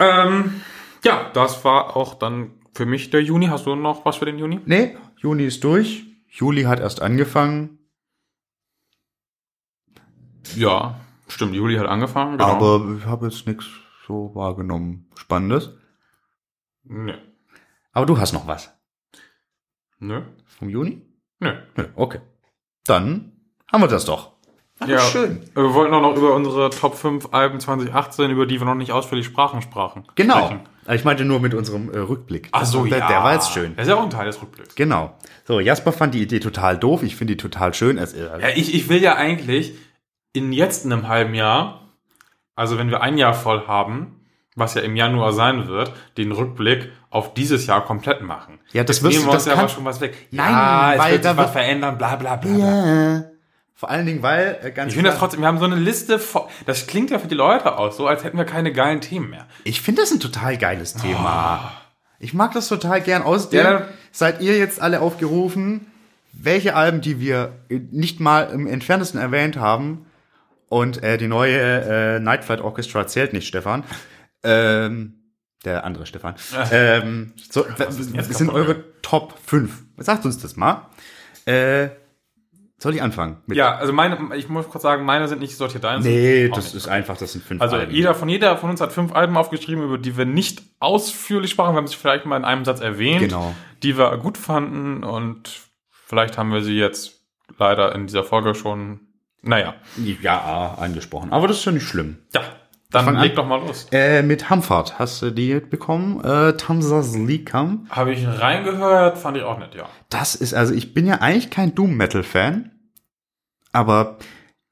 Ähm, 0.00 0.62
ja, 1.04 1.30
das 1.32 1.64
war 1.64 1.96
auch 1.96 2.14
dann 2.14 2.50
für 2.74 2.84
mich 2.84 3.10
der 3.10 3.22
Juni. 3.22 3.46
Hast 3.46 3.66
du 3.66 3.76
noch 3.76 4.04
was 4.04 4.16
für 4.16 4.24
den 4.24 4.38
Juni? 4.38 4.60
Nee, 4.66 4.96
Juni 5.18 5.44
ist 5.44 5.62
durch. 5.62 6.04
Juli 6.32 6.62
hat 6.62 6.80
erst 6.80 7.02
angefangen, 7.02 7.78
Ja, 10.54 11.00
stimmt. 11.28 11.54
Juli 11.54 11.76
hat 11.76 11.86
angefangen. 11.86 12.38
Genau. 12.38 12.50
aber 12.50 12.96
ich 12.98 13.04
habe 13.06 13.26
jetzt 13.26 13.46
nichts 13.46 13.66
so 14.06 14.34
wahrgenommen. 14.34 15.08
Spannendes. 15.16 15.70
Nö. 16.84 17.14
Aber 17.92 18.06
du 18.06 18.18
hast 18.18 18.32
noch 18.32 18.46
was. 18.46 18.74
Nö. 19.98 20.22
Vom 20.46 20.68
Juni? 20.68 21.06
Nö. 21.38 21.54
Nö, 21.76 21.88
okay. 21.94 22.20
Dann 22.84 23.32
haben 23.70 23.82
wir 23.82 23.88
das 23.88 24.04
doch. 24.04 24.31
Ach, 24.82 24.88
Ja, 24.88 24.98
schön. 25.00 25.40
Wir 25.54 25.74
wollten 25.74 25.94
auch 25.94 26.02
noch 26.02 26.16
über 26.16 26.34
unsere 26.34 26.70
Top 26.70 26.96
5 26.96 27.28
Alben 27.32 27.60
2018, 27.60 28.30
über 28.30 28.46
die 28.46 28.58
wir 28.60 28.64
noch 28.66 28.74
nicht 28.74 28.92
ausführlich 28.92 29.26
sprachen, 29.26 29.62
sprachen. 29.62 30.04
Genau. 30.14 30.38
sprechen. 30.46 30.60
Ich 30.90 31.04
meinte 31.04 31.24
nur 31.24 31.38
mit 31.40 31.54
unserem 31.54 31.90
äh, 31.92 31.98
Rückblick. 31.98 32.48
Ach 32.52 32.64
so, 32.64 32.84
der, 32.84 32.98
ja. 32.98 33.08
Der 33.08 33.22
war 33.22 33.34
jetzt 33.34 33.52
schön. 33.52 33.74
Das 33.76 33.86
ist 33.86 33.90
ja 33.90 33.96
auch 33.96 34.02
ein 34.02 34.10
Teil 34.10 34.26
des 34.26 34.42
Rückblicks. 34.42 34.74
Genau. 34.74 35.16
So, 35.44 35.60
Jasper 35.60 35.92
fand 35.92 36.14
die 36.14 36.22
Idee 36.22 36.40
total 36.40 36.76
doof. 36.76 37.02
Ich 37.04 37.14
finde 37.16 37.34
die 37.34 37.36
total 37.36 37.72
schön. 37.74 37.98
Es, 37.98 38.12
äh, 38.14 38.24
Ja, 38.40 38.48
ich, 38.56 38.74
ich 38.74 38.88
will 38.88 39.00
ja 39.00 39.14
eigentlich 39.14 39.74
in 40.32 40.52
jetzt 40.52 40.84
einem 40.84 41.06
halben 41.08 41.34
Jahr, 41.34 41.88
also 42.56 42.78
wenn 42.78 42.90
wir 42.90 43.00
ein 43.00 43.16
Jahr 43.18 43.34
voll 43.34 43.66
haben, 43.68 44.18
was 44.56 44.74
ja 44.74 44.82
im 44.82 44.96
Januar 44.96 45.32
sein 45.32 45.68
wird, 45.68 45.92
den 46.18 46.32
Rückblick 46.32 46.90
auf 47.10 47.32
dieses 47.34 47.66
Jahr 47.66 47.84
komplett 47.84 48.20
machen. 48.22 48.58
Ja, 48.72 48.82
das 48.84 49.02
wirst 49.02 49.12
nehmen 49.12 49.24
du- 49.26 49.28
wir 49.30 49.34
das 49.34 49.42
uns 49.42 49.46
ja 49.46 49.52
kann- 49.52 49.60
aber 49.64 49.68
schon 49.72 49.84
was 49.84 50.00
weg. 50.00 50.16
Nein, 50.30 50.50
ja, 50.52 50.92
es 50.94 50.98
weil 50.98 51.12
wird 51.12 51.24
da 51.24 51.28
sich 51.30 51.38
was 51.38 51.44
wird- 51.46 51.52
verändern, 51.52 51.96
bla 51.98 52.16
bla 52.16 52.36
bla. 52.36 52.50
bla. 52.56 53.24
Vor 53.82 53.90
allen 53.90 54.06
Dingen, 54.06 54.22
weil 54.22 54.60
äh, 54.62 54.70
ganz 54.70 54.90
Ich 54.90 54.94
finde 54.94 55.10
das 55.10 55.18
trotzdem, 55.18 55.40
wir 55.40 55.48
haben 55.48 55.58
so 55.58 55.64
eine 55.64 55.74
Liste, 55.74 56.20
vo- 56.20 56.48
das 56.66 56.86
klingt 56.86 57.10
ja 57.10 57.18
für 57.18 57.26
die 57.26 57.34
Leute 57.34 57.76
aus, 57.76 57.96
so 57.96 58.06
als 58.06 58.22
hätten 58.22 58.38
wir 58.38 58.44
keine 58.44 58.72
geilen 58.72 59.00
Themen 59.00 59.28
mehr. 59.30 59.48
Ich 59.64 59.80
finde 59.80 60.02
das 60.02 60.12
ein 60.12 60.20
total 60.20 60.56
geiles 60.56 60.94
Thema. 60.94 61.72
Ich 62.20 62.32
mag 62.32 62.52
das 62.52 62.68
total 62.68 63.00
gern. 63.00 63.22
Außerdem 63.22 63.60
Ja. 63.66 63.88
seid 64.12 64.40
ihr 64.40 64.56
jetzt 64.56 64.80
alle 64.80 65.00
aufgerufen, 65.00 65.86
welche 66.32 66.76
Alben, 66.76 67.00
die 67.00 67.18
wir 67.18 67.54
äh, 67.70 67.80
nicht 67.90 68.20
mal 68.20 68.42
im 68.52 68.68
entferntesten 68.68 69.20
erwähnt 69.20 69.56
haben, 69.56 70.06
und 70.68 71.02
äh, 71.02 71.18
die 71.18 71.26
neue 71.26 71.58
äh, 71.58 72.20
Night 72.20 72.44
Flight 72.44 72.60
Orchestra 72.60 73.08
zählt 73.08 73.32
nicht, 73.32 73.48
Stefan. 73.48 73.82
Ähm, 74.44 75.14
der 75.64 75.84
andere 75.84 76.06
Stefan. 76.06 76.34
Ähm, 76.72 77.32
so, 77.50 77.64
das 77.78 77.96
sind 77.96 78.50
eure 78.50 78.84
Top 79.02 79.34
5. 79.44 79.72
Sagt 79.98 80.24
uns 80.24 80.38
das 80.38 80.56
mal. 80.56 80.86
Äh, 81.46 81.90
soll 82.82 82.94
ich 82.94 83.02
anfangen? 83.02 83.38
Mit 83.46 83.56
Ja, 83.56 83.74
also 83.76 83.92
meine, 83.92 84.18
ich 84.36 84.48
muss 84.48 84.68
kurz 84.68 84.82
sagen, 84.82 85.04
meine 85.04 85.28
sind 85.28 85.40
nicht 85.40 85.56
sortiert, 85.56 85.84
deine 85.84 86.02
Nee, 86.02 86.48
das 86.48 86.64
nicht. 86.66 86.74
ist 86.74 86.88
einfach, 86.88 87.16
das 87.16 87.32
sind 87.32 87.44
fünf 87.44 87.62
Also 87.62 87.76
Alben. 87.76 87.92
jeder 87.92 88.14
von 88.14 88.28
jeder 88.28 88.56
von 88.56 88.70
uns 88.70 88.80
hat 88.80 88.92
fünf 88.92 89.14
Alben 89.14 89.36
aufgeschrieben, 89.36 89.84
über 89.84 89.98
die 89.98 90.16
wir 90.16 90.24
nicht 90.26 90.62
ausführlich 90.80 91.50
sprachen. 91.52 91.74
Wir 91.74 91.78
haben 91.78 91.86
sie 91.86 91.96
vielleicht 91.96 92.26
mal 92.26 92.36
in 92.36 92.44
einem 92.44 92.64
Satz 92.64 92.80
erwähnt, 92.80 93.20
Genau. 93.20 93.54
die 93.82 93.96
wir 93.96 94.16
gut 94.18 94.36
fanden 94.36 95.04
und 95.04 95.60
vielleicht 96.06 96.36
haben 96.38 96.52
wir 96.52 96.62
sie 96.62 96.76
jetzt 96.76 97.20
leider 97.58 97.94
in 97.94 98.06
dieser 98.06 98.24
Folge 98.24 98.54
schon. 98.54 99.00
Naja, 99.44 99.74
Ja, 100.20 100.76
angesprochen. 100.78 101.32
Aber 101.32 101.48
das 101.48 101.58
ist 101.58 101.64
ja 101.64 101.72
nicht 101.72 101.86
schlimm. 101.88 102.18
ja, 102.34 102.42
dann 102.92 103.06
Fang 103.06 103.16
an. 103.16 103.22
leg 103.22 103.34
doch 103.34 103.46
mal 103.46 103.56
los. 103.58 103.86
Äh, 103.90 104.22
mit 104.22 104.50
Hamfahrt 104.50 104.98
hast 104.98 105.22
du 105.22 105.30
die 105.30 105.58
bekommen. 105.60 106.22
Äh, 106.22 106.56
Tamsas 106.58 107.16
Likam. 107.16 107.86
Habe 107.90 108.12
ich 108.12 108.26
reingehört, 108.26 109.16
fand 109.16 109.38
ich 109.38 109.42
auch 109.44 109.58
nett, 109.58 109.74
ja. 109.74 109.86
Das 110.10 110.34
ist, 110.34 110.52
also 110.52 110.74
ich 110.74 110.92
bin 110.92 111.06
ja 111.06 111.22
eigentlich 111.22 111.48
kein 111.50 111.74
Doom-Metal-Fan, 111.74 112.70
aber 113.72 114.18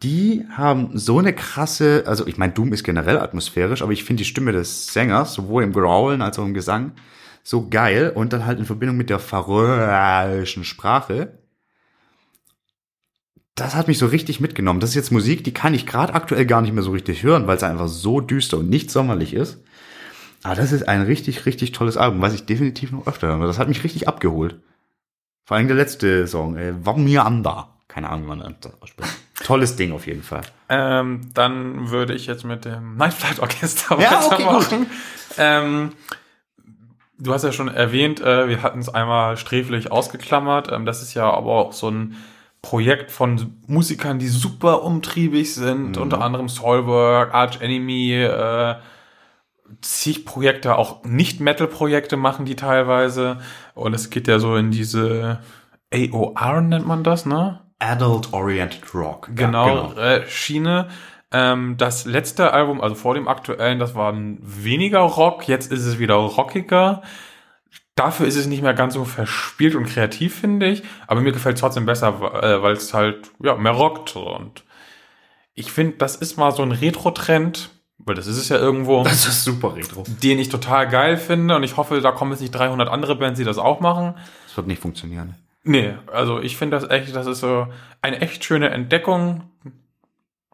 die 0.02 0.47
haben 0.51 0.97
so 0.97 1.18
eine 1.18 1.35
krasse, 1.35 2.05
also 2.06 2.27
ich 2.27 2.39
meine, 2.39 2.52
Doom 2.52 2.72
ist 2.72 2.85
generell 2.85 3.18
atmosphärisch, 3.18 3.82
aber 3.82 3.93
ich 3.93 4.05
finde 4.05 4.22
die 4.22 4.28
Stimme 4.28 4.52
des 4.52 4.93
Sängers, 4.93 5.35
sowohl 5.35 5.62
im 5.62 5.72
Growlen 5.72 6.22
als 6.22 6.39
auch 6.39 6.44
im 6.44 6.55
Gesang, 6.55 6.93
so 7.43 7.68
geil 7.68 8.12
und 8.14 8.32
dann 8.32 8.47
halt 8.47 8.59
in 8.59 8.64
Verbindung 8.64 8.97
mit 8.97 9.10
der 9.10 9.18
färöischen 9.18 10.64
Sprache. 10.64 11.39
Das 13.55 13.74
hat 13.74 13.89
mich 13.89 13.98
so 13.98 14.06
richtig 14.06 14.40
mitgenommen. 14.40 14.81
Das 14.81 14.90
ist 14.90 14.97
jetzt 14.97 15.12
Musik, 15.12 15.44
die 15.44 15.52
kann 15.52 15.74
ich 15.74 15.86
gerade 15.86 16.14
aktuell 16.14 16.47
gar 16.47 16.62
nicht 16.62 16.72
mehr 16.72 16.82
so 16.82 16.93
richtig 16.93 17.22
hören, 17.22 17.47
weil 17.47 17.56
es 17.56 17.62
einfach 17.62 17.89
so 17.89 18.20
düster 18.20 18.59
und 18.59 18.70
nicht 18.70 18.90
sommerlich 18.90 19.35
ist. 19.35 19.62
Aber 20.43 20.55
das 20.55 20.72
ist 20.72 20.89
ein 20.89 21.02
richtig, 21.02 21.44
richtig 21.44 21.72
tolles 21.72 21.98
Album, 21.98 22.22
was 22.22 22.32
ich 22.32 22.47
definitiv 22.47 22.93
noch 22.93 23.06
öfter 23.06 23.27
höre. 23.27 23.47
Das 23.47 23.59
hat 23.59 23.68
mich 23.68 23.85
richtig 23.85 24.09
abgeholt. 24.09 24.60
Vor 25.44 25.59
allem 25.59 25.66
der 25.66 25.77
letzte 25.77 26.27
Song, 26.27 26.56
äh, 26.56 26.72
anda. 27.18 27.80
Keine 27.90 28.08
Ahnung, 28.08 28.24
wie 28.24 28.28
man 28.28 28.56
das 28.60 28.72
ausspricht. 28.80 29.10
Tolles 29.44 29.74
Ding 29.74 29.92
auf 29.92 30.06
jeden 30.06 30.22
Fall. 30.22 30.42
Ähm, 30.68 31.30
dann 31.34 31.90
würde 31.90 32.14
ich 32.14 32.26
jetzt 32.26 32.44
mit 32.44 32.64
dem 32.64 32.96
Night 32.96 33.14
Flight 33.14 33.40
Orchester 33.40 34.00
Ja, 34.00 34.24
okay, 34.24 34.44
weitermachen. 34.44 34.86
Ähm, 35.38 35.92
du 37.18 37.32
hast 37.32 37.42
ja 37.42 37.50
schon 37.50 37.66
erwähnt, 37.66 38.20
äh, 38.20 38.48
wir 38.48 38.62
hatten 38.62 38.78
es 38.78 38.88
einmal 38.88 39.36
sträflich 39.36 39.90
ausgeklammert. 39.90 40.70
Ähm, 40.70 40.86
das 40.86 41.02
ist 41.02 41.14
ja 41.14 41.28
aber 41.28 41.50
auch 41.50 41.72
so 41.72 41.90
ein 41.90 42.16
Projekt 42.62 43.10
von 43.10 43.58
Musikern, 43.66 44.20
die 44.20 44.28
super 44.28 44.82
umtriebig 44.84 45.54
sind, 45.54 45.96
unter 45.96 46.20
anderem 46.20 46.48
Soilwork, 46.48 47.34
Arch 47.34 47.60
Enemy, 47.60 48.14
äh, 48.22 48.76
zig 49.80 50.24
Projekte, 50.24 50.76
auch 50.76 51.02
Nicht-Metal-Projekte 51.04 52.16
machen 52.16 52.44
die 52.44 52.56
teilweise. 52.56 53.38
Und 53.74 53.94
es 53.94 54.10
geht 54.10 54.28
ja 54.28 54.38
so 54.38 54.56
in 54.56 54.70
diese 54.70 55.40
AOR 55.92 56.60
nennt 56.60 56.86
man 56.86 57.02
das, 57.02 57.26
ne? 57.26 57.60
Adult 57.81 58.32
Oriented 58.32 58.94
Rock. 58.94 59.31
genau, 59.35 59.93
Äh, 59.94 60.27
Schiene. 60.28 60.89
Ähm, 61.32 61.77
das 61.77 62.05
letzte 62.07 62.52
Album, 62.52 62.81
also 62.81 62.94
vor 62.94 63.15
dem 63.15 63.28
aktuellen, 63.28 63.78
das 63.78 63.94
war 63.94 64.12
weniger 64.16 65.01
Rock, 65.01 65.47
jetzt 65.48 65.70
ist 65.73 65.85
es 65.86 65.98
wieder 65.98 66.15
rockiger. 66.15 67.02
Dafür 67.94 68.27
ist 68.27 68.36
es 68.36 68.47
nicht 68.47 68.62
mehr 68.62 68.74
ganz 68.74 68.94
so 68.94 69.05
verspielt 69.05 69.74
und 69.74 69.86
kreativ, 69.86 70.40
finde 70.40 70.66
ich. 70.66 70.82
Aber 71.07 71.20
mir 71.20 71.32
gefällt 71.32 71.57
es 71.57 71.61
trotzdem 71.61 71.86
besser, 71.86 72.09
äh, 72.43 72.62
weil 72.62 72.73
es 72.73 72.94
halt 72.94 73.31
ja, 73.43 73.55
mehr 73.57 73.73
rockt. 73.73 74.16
Und 74.16 74.65
ich 75.55 75.70
finde, 75.70 75.98
das 75.98 76.16
ist 76.16 76.36
mal 76.36 76.51
so 76.52 76.62
ein 76.62 76.73
Retro-Trend, 76.73 77.70
weil 77.98 78.15
das 78.15 78.27
ist 78.27 78.39
es 78.39 78.48
ja 78.48 78.57
irgendwo, 78.57 79.02
Das 79.05 79.27
ist 79.27 79.44
super 79.44 79.77
retro. 79.77 80.05
den 80.23 80.39
ich 80.39 80.48
total 80.48 80.89
geil 80.89 81.16
finde 81.16 81.57
und 81.57 81.62
ich 81.62 81.77
hoffe, 81.77 82.01
da 82.01 82.11
kommen 82.12 82.31
jetzt 82.32 82.40
nicht 82.40 82.52
300 82.52 82.89
andere 82.89 83.16
Bands, 83.16 83.39
die 83.39 83.44
das 83.44 83.59
auch 83.59 83.81
machen. 83.81 84.15
Das 84.47 84.57
wird 84.57 84.66
nicht 84.66 84.81
funktionieren. 84.82 85.35
Nee, 85.62 85.95
also 86.12 86.41
ich 86.41 86.57
finde 86.57 86.78
das 86.78 86.91
echt, 86.91 87.15
das 87.15 87.27
ist 87.27 87.41
so 87.41 87.66
eine 88.03 88.20
echt 88.20 88.45
schöne 88.45 88.70
Entdeckung. 88.70 89.43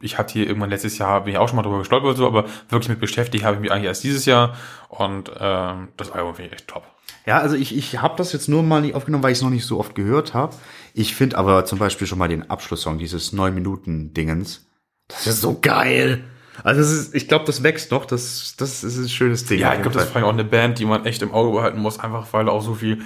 Ich 0.01 0.19
hatte 0.19 0.35
hier 0.35 0.47
irgendwann 0.47 0.71
letztes 0.71 0.99
Jahr, 0.99 1.23
bin 1.25 1.33
ich 1.33 1.39
auch 1.39 1.49
schon 1.49 1.57
mal 1.57 1.63
drüber 1.63 1.79
gestolpert 1.79 2.11
und 2.11 2.17
so, 2.17 2.27
aber 2.27 2.45
wirklich 2.69 2.89
mit 2.89 3.01
beschäftigt 3.01 3.45
habe 3.45 3.57
ich 3.57 3.61
mich 3.61 3.73
eigentlich 3.73 3.87
erst 3.87 4.05
dieses 4.05 4.27
Jahr 4.27 4.57
und 4.89 5.31
ähm, 5.39 5.89
das 5.97 6.11
Album 6.11 6.35
finde 6.35 6.49
ich 6.49 6.55
echt 6.55 6.69
top. 6.69 6.85
Ja, 7.25 7.39
also 7.39 7.57
ich, 7.57 7.77
ich 7.77 8.01
habe 8.03 8.17
das 8.17 8.33
jetzt 8.33 8.49
nur 8.49 8.63
mal 8.63 8.81
nicht 8.83 8.95
aufgenommen, 8.95 9.25
weil 9.25 9.33
ich 9.33 9.39
es 9.39 9.43
noch 9.43 9.51
nicht 9.51 9.67
so 9.67 9.79
oft 9.79 9.95
gehört 9.95 10.35
habe. 10.35 10.55
Ich 10.95 11.15
finde 11.15 11.39
aber 11.39 11.65
zum 11.65 11.79
Beispiel 11.79 12.07
schon 12.07 12.19
mal 12.19 12.29
den 12.29 12.51
Abschlusssong, 12.51 12.99
dieses 12.99 13.33
9-Minuten-Dingens. 13.33 14.67
Das 15.09 15.27
ist 15.27 15.41
so 15.41 15.59
geil. 15.61 16.25
Also 16.63 16.81
ist, 16.81 17.15
ich 17.15 17.29
glaube, 17.29 17.45
das 17.45 17.63
wächst 17.63 17.91
noch. 17.91 18.07
Das, 18.07 18.55
das 18.57 18.85
ist 18.85 18.97
ein 18.97 19.09
schönes 19.09 19.45
Ding. 19.45 19.59
Ja, 19.59 19.75
ich 19.75 19.83
glaube, 19.83 19.95
das 19.95 20.05
ist 20.05 20.11
vor 20.13 20.21
allem 20.21 20.29
auch 20.29 20.33
eine 20.33 20.45
Band, 20.45 20.79
die 20.79 20.85
man 20.85 21.05
echt 21.05 21.23
im 21.23 21.33
Auge 21.33 21.53
behalten 21.57 21.81
muss, 21.81 21.99
einfach 21.99 22.33
weil 22.33 22.49
auch 22.49 22.63
so 22.63 22.75
viel 22.75 23.03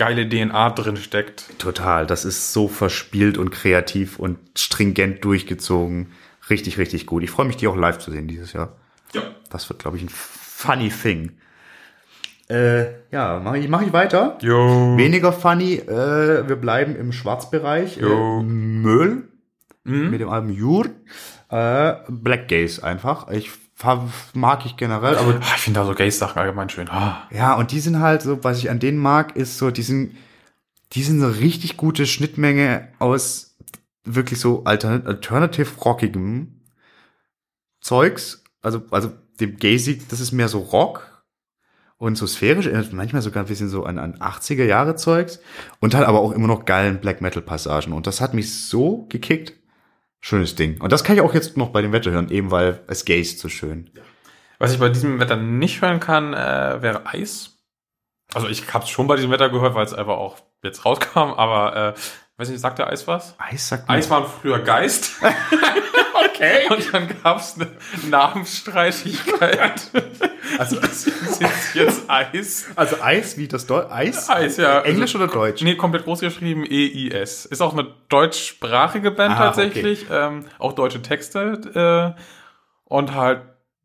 geile 0.00 0.26
DNA 0.28 0.70
drin 0.70 0.96
steckt. 0.96 1.44
total. 1.58 2.06
Das 2.06 2.24
ist 2.24 2.52
so 2.52 2.66
verspielt 2.68 3.36
und 3.38 3.50
kreativ 3.50 4.18
und 4.18 4.38
stringent 4.56 5.22
durchgezogen. 5.24 6.08
Richtig, 6.48 6.78
richtig 6.78 7.04
gut. 7.06 7.22
Ich 7.22 7.30
freue 7.30 7.46
mich, 7.46 7.56
die 7.58 7.68
auch 7.68 7.76
live 7.76 7.98
zu 7.98 8.10
sehen 8.10 8.26
dieses 8.26 8.52
Jahr. 8.54 8.76
Ja. 9.12 9.22
Das 9.50 9.68
wird, 9.68 9.78
glaube 9.80 9.98
ich, 9.98 10.02
ein 10.02 10.08
funny 10.08 10.88
thing. 10.90 11.32
Äh, 12.48 12.86
ja, 13.12 13.38
mache 13.38 13.58
ich, 13.58 13.68
mach 13.68 13.82
ich 13.82 13.92
weiter. 13.92 14.38
Jo. 14.42 14.96
Weniger 14.96 15.32
funny, 15.32 15.74
äh, 15.74 16.48
wir 16.48 16.56
bleiben 16.56 16.96
im 16.96 17.12
Schwarzbereich. 17.12 17.98
Jo. 17.98 18.40
Äh, 18.40 18.42
Müll 18.42 19.28
Mhm. 19.84 20.10
mit 20.10 20.20
dem 20.20 20.28
Album 20.28 20.50
Jur. 20.50 20.86
Äh, 21.50 21.94
Black 22.08 22.48
Gaze 22.48 22.82
einfach. 22.84 23.28
Ich 23.30 23.50
mag 24.34 24.66
ich 24.66 24.76
generell, 24.76 25.16
aber 25.16 25.34
Ah, 25.34 25.54
Ich 25.56 25.62
finde 25.62 25.80
da 25.80 25.86
so 25.86 25.94
Gays-Sachen 25.94 26.38
allgemein 26.38 26.68
schön. 26.68 26.88
Ah. 26.90 27.26
ja, 27.30 27.54
und 27.54 27.72
die 27.72 27.80
sind 27.80 28.00
halt 28.00 28.22
so, 28.22 28.42
was 28.44 28.58
ich 28.58 28.70
an 28.70 28.78
denen 28.78 28.98
mag, 28.98 29.36
ist 29.36 29.58
so, 29.58 29.70
die 29.70 29.82
sind, 29.82 30.16
die 30.92 31.02
sind 31.02 31.22
eine 31.22 31.38
richtig 31.38 31.76
gute 31.76 32.06
Schnittmenge 32.06 32.88
aus 32.98 33.56
wirklich 34.04 34.40
so 34.40 34.64
altern 34.64 35.06
alternative 35.06 35.78
rockigem 35.80 36.60
Zeugs. 37.80 38.44
Also, 38.62 38.82
also 38.90 39.12
dem 39.40 39.56
Gazy, 39.56 40.02
das 40.08 40.20
ist 40.20 40.32
mehr 40.32 40.48
so 40.48 40.58
Rock 40.58 41.24
und 41.96 42.16
so 42.16 42.26
sphärisch, 42.26 42.68
manchmal 42.92 43.22
sogar 43.22 43.42
ein 43.44 43.48
bisschen 43.48 43.68
so 43.68 43.84
an, 43.84 43.98
an 43.98 44.16
80er 44.18 44.64
Jahre 44.64 44.96
Zeugs 44.96 45.40
und 45.80 45.94
halt 45.94 46.06
aber 46.06 46.20
auch 46.20 46.32
immer 46.32 46.46
noch 46.46 46.64
geilen 46.64 47.00
Black 47.00 47.20
Metal 47.20 47.42
Passagen. 47.42 47.92
Und 47.92 48.06
das 48.06 48.20
hat 48.20 48.34
mich 48.34 48.54
so 48.66 49.06
gekickt. 49.08 49.52
Schönes 50.20 50.54
Ding. 50.54 50.80
Und 50.80 50.92
das 50.92 51.04
kann 51.04 51.16
ich 51.16 51.22
auch 51.22 51.34
jetzt 51.34 51.56
noch 51.56 51.70
bei 51.70 51.82
dem 51.82 51.92
Wetter 51.92 52.10
hören, 52.10 52.30
eben 52.30 52.50
weil 52.50 52.82
es 52.86 53.04
Gaze 53.04 53.36
so 53.36 53.48
schön. 53.48 53.90
Was 54.58 54.72
ich 54.72 54.78
bei 54.78 54.90
diesem 54.90 55.18
Wetter 55.18 55.36
nicht 55.36 55.80
hören 55.80 56.00
kann, 56.00 56.34
äh, 56.34 56.82
wäre 56.82 57.06
Eis. 57.06 57.58
Also 58.34 58.48
ich 58.48 58.72
habe 58.72 58.84
es 58.84 58.90
schon 58.90 59.06
bei 59.06 59.16
diesem 59.16 59.30
Wetter 59.30 59.48
gehört, 59.48 59.74
weil 59.74 59.84
es 59.84 59.94
einfach 59.94 60.18
auch 60.18 60.36
jetzt 60.62 60.84
rauskam, 60.84 61.32
aber 61.32 61.94
äh, 61.96 62.00
weiß 62.36 62.50
nicht, 62.50 62.60
sagt 62.60 62.78
der 62.78 62.88
Eis 62.88 63.08
was? 63.08 63.34
Eis 63.38 63.68
sagt 63.68 63.88
Eis 63.88 64.10
war 64.10 64.28
früher 64.28 64.58
Geist. 64.58 65.12
okay. 66.40 66.66
Und 66.70 66.92
dann 66.92 67.08
gab's 67.22 67.56
eine 67.56 67.68
Namensstreitigkeit. 68.08 69.90
Also, 70.58 70.80
Das 70.80 71.06
ist 71.06 71.74
jetzt 71.74 72.02
Eis. 72.08 72.66
Also 72.76 72.96
Eis 73.00 73.36
wie 73.36 73.48
das 73.48 73.66
Deu 73.66 73.86
Eis? 73.88 74.28
Eis, 74.28 74.56
ja. 74.56 74.80
Englisch 74.80 75.14
oder 75.14 75.28
Deutsch? 75.28 75.62
Nee, 75.62 75.76
komplett 75.76 76.04
groß 76.04 76.20
geschrieben, 76.20 76.64
E-I-S. 76.64 77.46
Ist 77.46 77.60
auch 77.60 77.72
eine 77.72 77.86
deutschsprachige 78.08 79.10
Band 79.10 79.34
Ah, 79.34 79.38
tatsächlich. 79.46 80.06
Ähm, 80.10 80.46
auch 80.58 80.72
deutsche 80.72 81.02
Texte. 81.02 82.16
Äh, 82.16 82.20
und 82.84 83.14
halt 83.14 83.42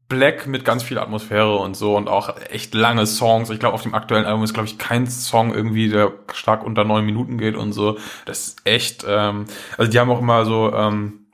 Black 0.07 0.45
mit 0.45 0.65
ganz 0.65 0.83
viel 0.83 0.99
Atmosphäre 0.99 1.55
und 1.57 1.75
so 1.75 1.95
und 1.97 2.07
auch 2.07 2.35
echt 2.51 2.75
lange 2.75 3.07
Songs. 3.07 3.49
Ich 3.49 3.59
glaube, 3.59 3.73
auf 3.73 3.81
dem 3.81 3.95
aktuellen 3.95 4.25
Album 4.25 4.43
ist, 4.43 4.53
glaube 4.53 4.67
ich, 4.67 4.77
kein 4.77 5.07
Song 5.07 5.53
irgendwie, 5.53 5.89
der 5.89 6.11
stark 6.33 6.63
unter 6.63 6.83
neun 6.83 7.05
Minuten 7.05 7.37
geht 7.37 7.55
und 7.55 7.73
so. 7.73 7.97
Das 8.25 8.47
ist 8.47 8.61
echt, 8.65 9.03
ähm, 9.07 9.45
also 9.77 9.91
die 9.91 9.99
haben 9.99 10.11
auch 10.11 10.19
immer 10.19 10.45
so, 10.45 10.71
ähm, 10.73 11.24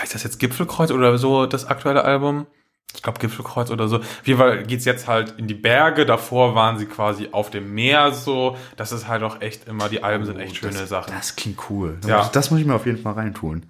heißt 0.00 0.14
das 0.14 0.22
jetzt 0.22 0.38
Gipfelkreuz 0.38 0.90
oder 0.90 1.16
so, 1.18 1.46
das 1.46 1.66
aktuelle 1.66 2.04
Album? 2.04 2.46
Ich 2.94 3.02
glaube 3.02 3.18
Gipfelkreuz 3.18 3.70
oder 3.70 3.88
so. 3.88 3.96
Auf 3.96 4.22
jeden 4.26 4.38
Fall 4.38 4.62
geht's 4.64 4.84
jetzt 4.84 5.08
halt 5.08 5.34
in 5.36 5.48
die 5.48 5.54
Berge. 5.54 6.06
Davor 6.06 6.54
waren 6.54 6.78
sie 6.78 6.86
quasi 6.86 7.28
auf 7.32 7.50
dem 7.50 7.74
Meer 7.74 8.12
so. 8.12 8.56
Das 8.76 8.92
ist 8.92 9.08
halt 9.08 9.24
auch 9.24 9.40
echt 9.40 9.66
immer, 9.66 9.88
die 9.88 10.04
Alben 10.04 10.24
sind 10.24 10.38
echt 10.38 10.56
schöne 10.56 10.78
das, 10.78 10.88
Sachen. 10.90 11.12
Das 11.12 11.34
klingt 11.34 11.58
cool. 11.70 11.98
Das, 12.00 12.08
Ja. 12.10 12.18
muss, 12.18 12.30
das 12.30 12.50
muss 12.52 12.60
ich 12.60 12.66
mir 12.66 12.74
auf 12.74 12.86
jeden 12.86 12.98
Fall 13.02 13.14
reintun. 13.14 13.66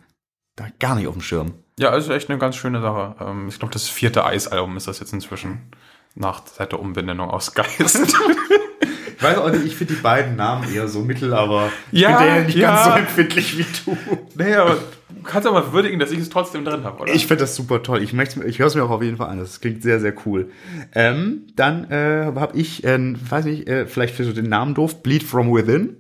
Da 0.57 0.67
gar 0.79 0.95
nicht 0.95 1.07
auf 1.09 1.15
dem 1.15 1.23
Schirm. 1.23 1.55
Ja, 1.79 1.97
ist 1.97 2.09
echt 2.11 2.29
eine 2.29 2.39
ganz 2.39 2.57
schöne 2.57 2.81
Sache. 2.83 3.17
Ähm, 3.21 3.49
ich 3.49 3.59
glaube, 3.59 3.73
das 3.73 3.89
vierte 3.89 4.25
Eis-Album 4.27 4.77
ist 4.77 4.87
das 4.89 5.01
jetzt 5.01 5.13
inzwischen. 5.15 5.71
Nach, 6.15 6.43
seit 6.47 6.71
der 6.73 6.79
Umbenennung 6.81 7.31
aus 7.31 7.55
Geist. 7.55 7.99
Ich 9.17 9.23
weiß 9.23 9.39
auch 9.39 9.49
nicht, 9.51 9.65
ich 9.65 9.77
finde 9.77 9.95
die 9.95 10.01
beiden 10.01 10.37
Namen 10.37 10.71
eher 10.75 10.87
so 10.89 11.01
mittel, 11.01 11.33
aber 11.33 11.71
ich 11.93 12.01
Ja, 12.01 12.19
bin 12.19 12.27
da 12.29 12.37
ja 12.37 12.43
nicht 12.43 12.57
ja. 12.59 12.75
ganz 12.75 12.85
so 12.85 12.91
empfindlich 13.01 13.57
wie 13.57 13.67
du. 13.87 13.97
nee, 14.35 14.55
aber 14.55 14.77
du 15.25 15.31
kannst 15.31 15.49
aber 15.49 15.73
würdigen, 15.73 15.99
dass 15.99 16.11
ich 16.11 16.19
es 16.21 16.29
trotzdem 16.29 16.65
drin 16.65 16.85
habe, 16.85 17.03
oder? 17.03 17.13
Ich 17.15 17.27
finde 17.27 17.43
das 17.43 17.57
super 17.57 17.83
toll. 17.83 18.03
Ich, 18.03 18.13
ich 18.15 18.59
höre 18.59 18.67
es 18.67 18.75
mir 18.75 18.85
auch 18.85 18.91
auf 18.91 19.03
jeden 19.03 19.17
Fall 19.17 19.29
an. 19.29 19.39
Das 19.39 19.61
klingt 19.61 19.83
sehr, 19.83 20.01
sehr 20.01 20.15
cool. 20.27 20.51
Ähm, 20.95 21.47
dann 21.57 21.91
äh, 21.91 22.33
habe 22.37 22.57
ich, 22.57 22.85
äh, 22.85 22.99
weiß 22.99 23.47
nicht, 23.47 23.69
äh, 23.69 23.87
vielleicht 23.87 24.15
für 24.15 24.25
so 24.25 24.33
den 24.33 24.49
Namen 24.49 24.75
doof, 24.75 25.03
Bleed 25.03 25.23
From 25.23 25.53
Within. 25.55 25.97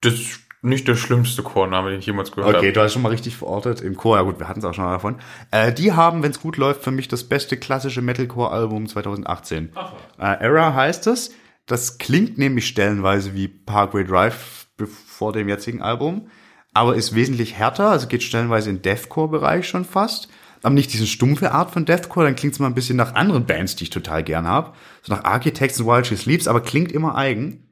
das 0.00 0.14
ist 0.14 0.40
nicht 0.62 0.88
der 0.88 0.96
schlimmste 0.96 1.42
Chorname, 1.42 1.90
den 1.90 2.00
ich 2.00 2.06
jemals 2.06 2.32
gehört 2.32 2.48
Okay, 2.56 2.66
habe. 2.66 2.72
du 2.72 2.80
hast 2.80 2.92
schon 2.92 3.02
mal 3.02 3.10
richtig 3.10 3.36
verortet 3.36 3.80
im 3.82 3.96
Chor. 3.96 4.16
Ja 4.16 4.22
gut, 4.22 4.38
wir 4.40 4.48
hatten 4.48 4.58
es 4.60 4.64
auch 4.64 4.74
schon 4.74 4.84
mal 4.84 4.92
davon. 4.92 5.16
Äh, 5.52 5.72
die 5.72 5.92
haben, 5.92 6.22
wenn 6.22 6.32
es 6.32 6.40
gut 6.40 6.56
läuft, 6.56 6.82
für 6.82 6.90
mich 6.90 7.06
das 7.08 7.24
beste 7.24 7.56
klassische 7.56 8.02
Metalcore-Album 8.02 8.88
2018. 8.88 9.70
Äh, 10.18 10.22
Era 10.40 10.74
heißt 10.74 11.06
es. 11.06 11.32
Das 11.66 11.98
klingt 11.98 12.38
nämlich 12.38 12.66
stellenweise 12.66 13.34
wie 13.34 13.48
Parkway 13.48 14.04
Drive 14.04 14.66
vor 15.06 15.32
dem 15.32 15.48
jetzigen 15.48 15.82
Album, 15.82 16.28
aber 16.76 16.94
ist 16.94 17.14
wesentlich 17.14 17.54
härter, 17.54 17.88
also 17.88 18.06
geht 18.06 18.22
stellenweise 18.22 18.68
in 18.68 18.82
Deathcore-Bereich 18.82 19.66
schon 19.66 19.86
fast. 19.86 20.28
Aber 20.62 20.74
nicht 20.74 20.92
diese 20.92 21.06
stumpfe 21.06 21.52
Art 21.52 21.70
von 21.70 21.86
Deathcore, 21.86 22.26
dann 22.26 22.36
klingt 22.36 22.52
es 22.52 22.58
mal 22.58 22.66
ein 22.66 22.74
bisschen 22.74 22.98
nach 22.98 23.14
anderen 23.14 23.46
Bands, 23.46 23.76
die 23.76 23.84
ich 23.84 23.90
total 23.90 24.22
gern 24.22 24.46
habe. 24.46 24.74
So 25.02 25.14
nach 25.14 25.24
Architects 25.24 25.80
und 25.80 25.86
Wild 25.86 26.06
She 26.06 26.16
Sleeps, 26.16 26.46
aber 26.46 26.60
klingt 26.60 26.92
immer 26.92 27.14
eigen 27.14 27.66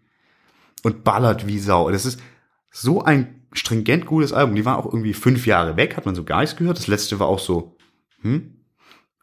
und 0.85 1.05
ballert 1.05 1.47
wie 1.47 1.59
Sau. 1.59 1.91
Das 1.91 2.07
ist 2.07 2.19
so 2.71 3.03
ein 3.03 3.43
stringent 3.53 4.07
gutes 4.07 4.33
Album. 4.33 4.55
Die 4.55 4.65
waren 4.65 4.77
auch 4.77 4.87
irgendwie 4.87 5.13
fünf 5.13 5.47
Jahre 5.47 5.77
weg, 5.77 5.99
hat 5.99 6.07
man 6.07 6.15
so 6.15 6.25
gar 6.25 6.41
nichts 6.41 6.57
gehört. 6.57 6.79
Das 6.79 6.87
letzte 6.87 7.21
war 7.21 7.27
auch 7.27 7.41
so, 7.41 7.77
hm, 8.23 8.55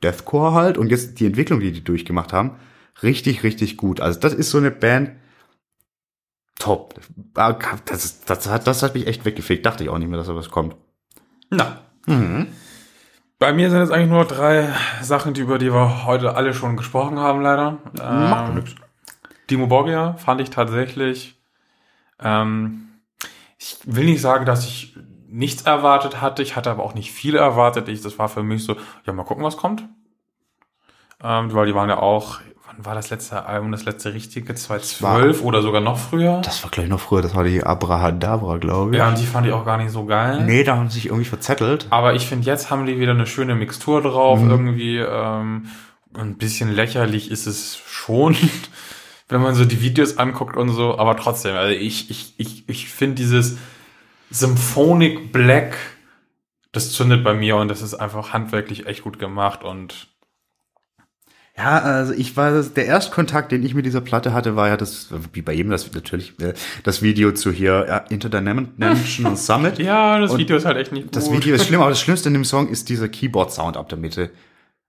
Deathcore 0.04 0.54
halt. 0.54 0.78
Und 0.78 0.90
jetzt 0.90 1.20
die 1.20 1.26
Entwicklung, 1.26 1.60
die 1.60 1.72
die 1.72 1.84
durchgemacht 1.84 2.34
haben, 2.34 2.58
richtig, 3.02 3.42
richtig 3.42 3.78
gut. 3.78 4.00
Also 4.00 4.20
das 4.20 4.36
ist 4.36 4.52
so 4.52 4.60
eine 4.60 4.70
Band, 4.70 5.12
top. 6.62 6.96
Ah, 7.36 7.54
Das, 7.86 8.22
das, 8.22 8.48
hat, 8.50 8.68
das 8.68 8.84
hat 8.84 8.94
mich 8.94 9.08
echt 9.08 9.26
weggefegt. 9.26 9.66
Dachte 9.66 9.84
ich 9.84 9.90
auch 9.90 9.98
nicht 9.98 10.08
mehr, 10.08 10.18
dass 10.18 10.28
da 10.28 10.36
was 10.36 10.50
kommt. 10.52 10.76
Na. 11.50 11.82
Bei 13.40 13.54
mir 13.54 13.70
sind 13.70 13.80
jetzt 13.80 13.92
eigentlich 13.92 14.10
nur 14.10 14.26
drei 14.26 14.70
Sachen, 15.02 15.34
die, 15.34 15.42
über 15.42 15.58
die 15.58 15.74
wir 15.74 16.06
heute 16.06 16.36
alle 16.36 16.54
schon 16.54 16.78
gesprochen 16.78 17.20
haben, 17.20 17.42
leider. 17.42 17.80
Macht 17.98 18.56
Ähm. 18.56 18.64
Dimo 19.50 19.68
Borgia 19.68 20.14
fand 20.14 20.42
ich 20.42 20.50
tatsächlich. 20.52 21.42
Ähm, 22.20 22.90
ich 23.58 23.78
will 23.86 24.06
nicht 24.06 24.22
sagen, 24.22 24.46
dass 24.46 24.66
ich 24.66 24.96
nichts 25.28 25.64
erwartet 25.64 26.22
hatte. 26.22 26.44
Ich 26.44 26.56
hatte 26.56 26.70
aber 26.70 26.84
auch 26.84 26.94
nicht 26.94 27.12
viel 27.12 27.36
erwartet. 27.36 27.90
Ich, 27.90 28.02
das 28.02 28.20
war 28.20 28.30
für 28.30 28.44
mich 28.44 28.64
so, 28.64 28.76
ja, 29.06 29.14
mal 29.14 29.24
gucken, 29.24 29.44
was 29.44 29.58
kommt. 29.58 29.88
Ähm, 31.24 31.54
weil 31.54 31.66
die 31.68 31.76
waren 31.76 31.90
ja 31.90 31.98
auch, 31.98 32.40
wann 32.76 32.86
war 32.86 32.96
das 32.96 33.10
letzte 33.10 33.46
Album, 33.46 33.72
das 33.72 33.86
letzte 33.86 34.14
richtige? 34.14 34.56
2012 34.56 35.44
oder 35.44 35.62
sogar 35.62 35.82
noch 35.82 35.98
früher? 35.98 36.42
Das 36.44 36.64
war 36.64 36.72
gleich 36.72 36.88
noch 36.88 37.00
früher, 37.00 37.22
das 37.22 37.36
war 37.36 37.44
die 37.44 37.64
Abrahadabra, 37.64 38.58
glaube 38.58 38.92
ich. 38.92 38.98
Ja, 38.98 39.10
und 39.10 39.18
die 39.18 39.26
fand 39.26 39.48
ich 39.48 39.54
auch 39.54 39.66
gar 39.66 39.78
nicht 39.78 39.92
so 39.92 40.06
geil. 40.06 40.44
Nee, 40.46 40.64
da 40.64 40.78
haben 40.78 40.90
sie 40.90 40.96
sich 40.96 41.06
irgendwie 41.08 41.26
verzettelt. 41.26 41.88
Aber 41.90 42.14
ich 42.14 42.28
finde, 42.28 42.46
jetzt 42.46 42.70
haben 42.70 42.86
die 42.86 43.00
wieder 43.00 43.12
eine 43.12 43.28
schöne 43.28 43.56
Mixtur 43.56 44.02
drauf. 44.02 44.40
Mhm. 44.40 44.50
Irgendwie 44.50 44.98
ähm, 44.98 45.68
ein 46.14 46.38
bisschen 46.38 46.74
lächerlich 46.74 47.32
ist 47.32 47.48
es 47.48 47.78
schon, 47.86 48.36
wenn 49.30 49.42
man 49.42 49.56
so 49.56 49.66
die 49.66 49.82
Videos 49.82 50.18
anguckt 50.18 50.56
und 50.56 50.70
so. 50.70 50.98
Aber 50.98 51.16
trotzdem, 51.18 51.56
also 51.56 51.74
ich, 51.74 52.10
ich, 52.10 52.34
ich, 52.38 52.70
ich 52.70 52.90
finde 52.90 53.16
dieses 53.16 53.58
Symphonic 54.30 55.32
Black, 55.32 55.78
das 56.72 56.92
zündet 56.92 57.24
bei 57.24 57.34
mir 57.34 57.58
und 57.58 57.68
das 57.68 57.82
ist 57.82 57.96
einfach 57.96 58.32
handwerklich 58.32 58.86
echt 58.86 59.04
gut 59.04 59.20
gemacht 59.20 59.64
und 59.64 60.08
Ja, 61.58 61.80
also 61.80 62.14
ich 62.14 62.38
war 62.38 62.64
der 62.64 62.86
Erstkontakt, 62.86 63.52
den 63.52 63.64
ich 63.64 63.74
mit 63.76 63.86
dieser 63.86 64.00
Platte 64.00 64.34
hatte, 64.34 64.56
war 64.56 64.70
ja 64.70 64.78
das, 64.78 65.10
wie 65.34 65.42
bei 65.42 65.52
jedem, 65.54 65.72
das 65.72 65.92
natürlich, 65.94 66.40
äh, 66.40 66.54
das 66.84 67.02
Video 67.02 67.34
zu 67.34 67.52
hier 67.52 67.86
ja, 67.88 67.98
Interdimensional 67.98 69.36
Summit. 69.36 69.78
ja, 69.78 70.18
das 70.20 70.32
Und 70.32 70.40
Video 70.40 70.56
ist 70.56 70.66
halt 70.66 70.78
echt 70.78 70.94
nicht 70.94 71.04
gut. 71.04 71.16
Das 71.16 71.32
Video 71.32 71.54
ist 71.56 71.68
schlimm, 71.68 71.82
aber 71.82 71.90
das 71.90 72.00
Schlimmste 72.00 72.30
in 72.30 72.34
dem 72.34 72.46
Song 72.46 72.70
ist 72.70 72.88
dieser 72.88 73.10
Keyboard-Sound 73.10 73.76
ab 73.76 73.90
der 73.90 73.98
Mitte. 73.98 74.32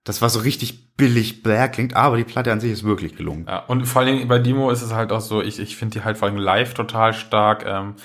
Das 0.05 0.21
war 0.21 0.29
so 0.29 0.39
richtig 0.39 0.95
billig 0.95 1.43
black 1.43 1.73
klingt, 1.73 1.95
aber 1.95 2.17
die 2.17 2.23
Platte 2.23 2.51
an 2.51 2.59
sich 2.59 2.71
ist 2.71 2.83
wirklich 2.83 3.15
gelungen. 3.15 3.45
Ja, 3.47 3.59
und 3.59 3.85
vor 3.85 4.01
allen 4.01 4.15
Dingen 4.17 4.27
bei 4.27 4.39
Demo 4.39 4.69
ist 4.71 4.81
es 4.81 4.93
halt 4.93 5.11
auch 5.11 5.21
so, 5.21 5.41
ich, 5.41 5.59
ich 5.59 5.75
finde 5.75 5.99
die 5.99 6.05
halt 6.05 6.17
vor 6.17 6.27
allem 6.27 6.37
live 6.37 6.73
total 6.73 7.13
stark. 7.13 7.65
Ähm, 7.65 7.95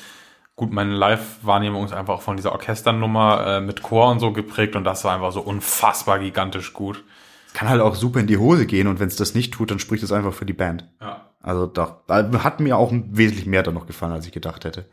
gut, 0.57 0.73
meine 0.73 0.95
Live-Wahrnehmung 0.95 1.85
ist 1.85 1.93
einfach 1.93 2.15
auch 2.15 2.23
von 2.23 2.37
dieser 2.37 2.53
Orchesternummer 2.53 3.47
äh, 3.47 3.61
mit 3.61 3.83
Chor 3.83 4.11
und 4.11 4.21
so 4.21 4.33
geprägt 4.33 4.75
und 4.77 4.85
das 4.85 5.05
war 5.05 5.15
einfach 5.15 5.33
so 5.33 5.41
unfassbar 5.41 6.19
gigantisch 6.19 6.73
gut. 6.73 7.05
Kann 7.55 7.69
halt 7.69 7.81
auch 7.81 7.95
super 7.95 8.21
in 8.21 8.27
die 8.27 8.37
Hose 8.39 8.67
gehen 8.67 8.87
und 8.87 9.01
wenn 9.01 9.09
es 9.09 9.17
das 9.17 9.35
nicht 9.35 9.53
tut, 9.55 9.71
dann 9.71 9.79
spricht 9.79 10.03
es 10.03 10.13
einfach 10.13 10.33
für 10.33 10.47
die 10.47 10.53
Band. 10.53 10.87
Ja. 11.01 11.27
Also 11.41 11.67
doch, 11.67 11.97
da 12.07 12.29
hat 12.45 12.61
mir 12.61 12.77
auch 12.77 12.93
wesentlich 12.93 13.47
mehr 13.47 13.63
dann 13.63 13.75
noch 13.75 13.87
gefallen, 13.87 14.13
als 14.13 14.27
ich 14.27 14.33
gedacht 14.33 14.65
hätte. 14.65 14.87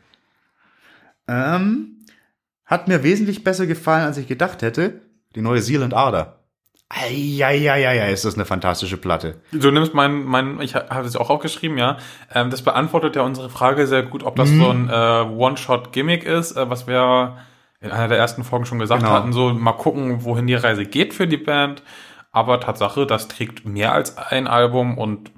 Ähm, 1.28 2.04
hat 2.64 2.88
mir 2.88 3.02
wesentlich 3.02 3.44
besser 3.44 3.66
gefallen, 3.66 4.04
als 4.04 4.16
ich 4.16 4.26
gedacht 4.26 4.62
hätte. 4.62 5.00
Die 5.34 5.40
neue 5.42 5.60
Zealand 5.60 5.94
Ader. 5.94 6.40
Eieieiei, 6.88 8.12
ist 8.12 8.24
das 8.24 8.36
eine 8.36 8.44
fantastische 8.44 8.96
Platte. 8.96 9.40
Du 9.50 9.72
nimmst 9.72 9.92
mein, 9.92 10.22
mein 10.24 10.60
ich 10.60 10.76
habe 10.76 11.04
es 11.06 11.16
auch 11.16 11.30
aufgeschrieben, 11.30 11.78
ja. 11.78 11.96
Ähm, 12.32 12.50
das 12.50 12.62
beantwortet 12.62 13.16
ja 13.16 13.22
unsere 13.22 13.50
Frage 13.50 13.88
sehr 13.88 14.04
gut, 14.04 14.22
ob 14.22 14.36
das 14.36 14.48
so 14.50 14.70
ein 14.70 14.88
äh, 14.88 14.92
One-Shot-Gimmick 14.92 16.22
ist, 16.24 16.56
äh, 16.56 16.70
was 16.70 16.86
wir 16.86 17.38
in 17.80 17.90
einer 17.90 18.06
der 18.08 18.18
ersten 18.18 18.44
Folgen 18.44 18.66
schon 18.66 18.78
gesagt 18.78 19.02
Genau. 19.02 19.12
hatten. 19.12 19.32
So 19.32 19.52
mal 19.52 19.72
gucken, 19.72 20.24
wohin 20.24 20.46
die 20.46 20.54
Reise 20.54 20.84
geht 20.86 21.12
für 21.12 21.26
die 21.26 21.36
Band. 21.36 21.82
Aber 22.36 22.60
Tatsache, 22.60 23.06
das 23.06 23.28
trägt 23.28 23.64
mehr 23.64 23.92
als 23.92 24.18
ein 24.18 24.46
Album 24.46 24.98
und 24.98 25.30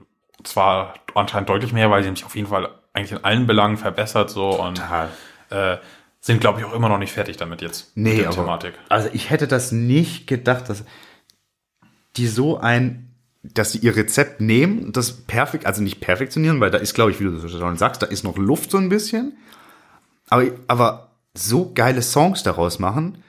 zwar 0.42 0.94
anscheinend 1.14 1.48
deutlich 1.48 1.72
mehr, 1.72 1.92
weil 1.92 2.02
sie 2.02 2.10
sich 2.10 2.24
auf 2.24 2.34
jeden 2.34 2.48
Fall 2.48 2.70
eigentlich 2.92 3.12
in 3.12 3.22
allen 3.22 3.46
Belangen 3.46 3.76
verbessert 3.76 4.30
so 4.30 4.50
und 4.60 4.78
Total. 4.78 5.08
äh, 5.50 5.76
sind, 6.20 6.40
glaube 6.40 6.58
ich, 6.58 6.66
auch 6.66 6.72
immer 6.74 6.88
noch 6.88 6.98
nicht 6.98 7.12
fertig 7.12 7.36
damit 7.36 7.62
jetzt. 7.62 7.92
Nee, 7.96 8.10
mit 8.10 8.18
der 8.18 8.26
aber, 8.26 8.36
Thematik. 8.38 8.74
also 8.88 9.08
ich 9.12 9.30
hätte 9.30 9.46
das 9.46 9.70
nicht 9.70 10.26
gedacht, 10.26 10.68
dass 10.68 10.82
die 12.16 12.26
so 12.26 12.58
ein, 12.58 13.14
dass 13.44 13.70
sie 13.70 13.78
ihr 13.78 13.94
Rezept 13.94 14.40
nehmen 14.40 14.86
und 14.86 14.96
das 14.96 15.24
perfekt, 15.24 15.66
also 15.66 15.80
nicht 15.84 16.00
perfektionieren, 16.00 16.58
weil 16.58 16.72
da 16.72 16.78
ist, 16.78 16.94
glaube 16.94 17.12
ich, 17.12 17.20
wie 17.20 17.24
du 17.26 17.38
so 17.38 17.46
schon 17.46 17.76
sagst, 17.76 18.02
da 18.02 18.06
ist 18.06 18.24
noch 18.24 18.36
Luft 18.36 18.72
so 18.72 18.76
ein 18.76 18.88
bisschen, 18.88 19.36
aber, 20.30 20.46
aber 20.66 21.12
so 21.32 21.70
geile 21.72 22.02
Songs 22.02 22.42
daraus 22.42 22.80
machen, 22.80 23.22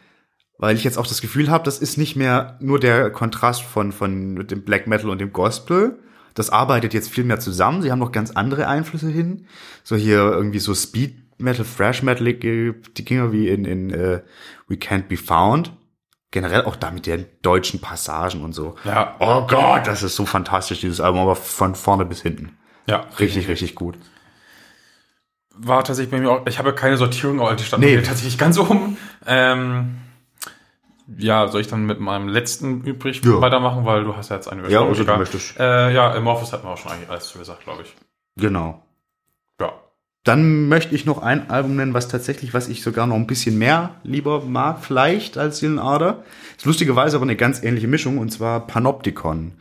weil 0.60 0.76
ich 0.76 0.84
jetzt 0.84 0.98
auch 1.00 1.08
das 1.08 1.22
Gefühl 1.22 1.50
habe, 1.50 1.64
das 1.64 1.80
ist 1.80 1.98
nicht 1.98 2.16
mehr 2.16 2.58
nur 2.60 2.80
der 2.80 3.10
Kontrast 3.10 3.64
von, 3.64 3.92
von 3.92 4.46
dem 4.48 4.64
Black 4.64 4.86
Metal 4.86 5.10
und 5.10 5.20
dem 5.20 5.34
Gospel. 5.34 5.98
Das 6.36 6.52
arbeitet 6.52 6.94
jetzt 6.94 7.10
viel 7.10 7.24
mehr 7.24 7.40
zusammen. 7.40 7.82
Sie 7.82 7.92
haben 7.92 8.00
noch 8.00 8.12
ganz 8.12 8.32
andere 8.32 8.68
Einflüsse 8.68 9.10
hin. 9.10 9.48
So 9.84 9.96
hier 9.96 10.20
irgendwie 10.20 10.60
so 10.60 10.76
Speed 10.76 11.16
Metal, 11.42 11.66
Thrash 11.66 12.04
Metal, 12.04 12.34
die 12.34 12.74
Dinger 13.06 13.32
wie 13.32 13.48
in, 13.48 13.66
in 13.66 13.90
äh, 13.90 14.22
We 14.68 14.76
Can't 14.76 15.08
Be 15.08 15.18
Found. 15.18 15.74
Generell 16.32 16.66
auch 16.66 16.76
da 16.76 16.92
mit 16.92 17.08
den 17.08 17.26
deutschen 17.42 17.82
Passagen 17.82 18.44
und 18.44 18.54
so. 18.54 18.76
Ja. 18.84 19.16
Oh 19.20 19.48
Gott, 19.48 19.88
das 19.88 20.04
ist 20.04 20.16
so 20.16 20.26
fantastisch, 20.28 20.82
dieses 20.82 21.02
Album, 21.02 21.22
aber 21.22 21.36
von 21.36 21.74
vorne 21.74 22.06
bis 22.06 22.22
hinten. 22.22 22.52
Ja, 22.86 23.08
Richtig, 23.20 23.48
richtig 23.48 23.74
gut. 23.76 23.98
war 25.56 25.84
tatsächlich 25.84 26.12
bei 26.12 26.20
mir 26.20 26.30
auch, 26.32 26.46
ich 26.48 26.60
habe 26.60 26.74
keine 26.74 26.98
Sortierung, 26.98 27.40
aber 27.42 27.56
die 27.56 27.64
stand 27.64 27.84
Nee. 27.84 27.98
tatsächlich 28.02 28.38
ganz 28.38 28.58
oben. 28.60 28.98
Ähm, 29.26 29.96
ja, 31.18 31.48
soll 31.48 31.62
ich 31.62 31.68
dann 31.68 31.86
mit 31.86 32.00
meinem 32.00 32.28
letzten 32.28 32.82
übrig 32.84 33.22
Ja. 33.24 33.42
weitermachen, 33.42 33.86
weil 33.86 34.04
du 34.04 34.16
hast 34.16 34.30
ja 34.30 34.36
jetzt 34.36 34.48
eine 34.48 34.68
Ja, 34.70 34.84
also 34.84 35.04
du 35.04 35.18
möchtest. 35.18 35.60
Äh, 35.60 35.94
ja, 35.94 36.14
Amorphous 36.14 36.54
hat 36.54 36.64
man 36.64 36.74
auch 36.74 36.78
schon 36.78 36.92
eigentlich 36.92 37.10
alles 37.10 37.30
zu 37.30 37.40
gesagt, 37.40 37.64
glaube 37.64 37.84
ich. 37.84 37.96
Genau. 38.38 38.84
Ja. 39.60 39.74
Dann 40.24 40.68
möchte 40.68 40.94
ich 40.96 41.06
noch 41.06 41.22
ein 41.22 41.50
Album 41.50 41.76
nennen, 41.78 41.94
was 41.94 42.08
tatsächlich, 42.08 42.54
was 42.54 42.68
ich 42.68 42.84
sogar 42.84 43.08
noch 43.08 43.16
ein 43.16 43.28
bisschen 43.28 43.58
mehr 43.58 43.96
lieber 44.04 44.42
mag, 44.42 44.84
vielleicht 44.84 45.38
als 45.38 45.60
Seelen 45.60 45.80
Ader. 45.80 46.24
Ist 46.58 46.66
lustigerweise 46.66 47.16
aber 47.16 47.24
eine 47.24 47.36
ganz 47.36 47.64
ähnliche 47.64 47.88
Mischung, 47.88 48.18
und 48.18 48.30
zwar 48.30 48.68
Panopticon. 48.68 49.54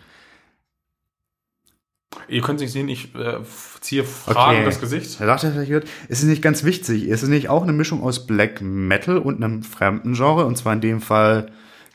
Ihr 2.26 2.42
könnt 2.42 2.60
nicht 2.60 2.72
sehen, 2.72 2.88
ich 2.88 3.14
äh, 3.14 3.38
ziehe 3.80 4.04
Fragen 4.04 4.56
Okay. 4.58 4.64
das 4.64 4.80
Gesicht. 4.80 5.20
Da 5.20 5.26
dachte 5.26 5.46
ich 5.46 5.52
vielleicht, 5.52 5.68
gehört, 5.68 5.88
es 6.08 6.20
ist 6.20 6.26
nicht 6.26 6.42
ganz 6.42 6.64
wichtig. 6.64 7.08
Es 7.08 7.22
ist 7.22 7.28
nicht 7.28 7.48
auch 7.48 7.62
eine 7.62 7.72
Mischung 7.72 8.02
aus 8.02 8.26
Black 8.26 8.60
Metal 8.60 9.18
und 9.18 9.42
einem 9.42 9.62
fremden 9.62 10.14
Genre, 10.14 10.44
und 10.44 10.56
zwar 10.56 10.72
in 10.72 10.80
dem 10.80 11.00
Fall 11.00 11.50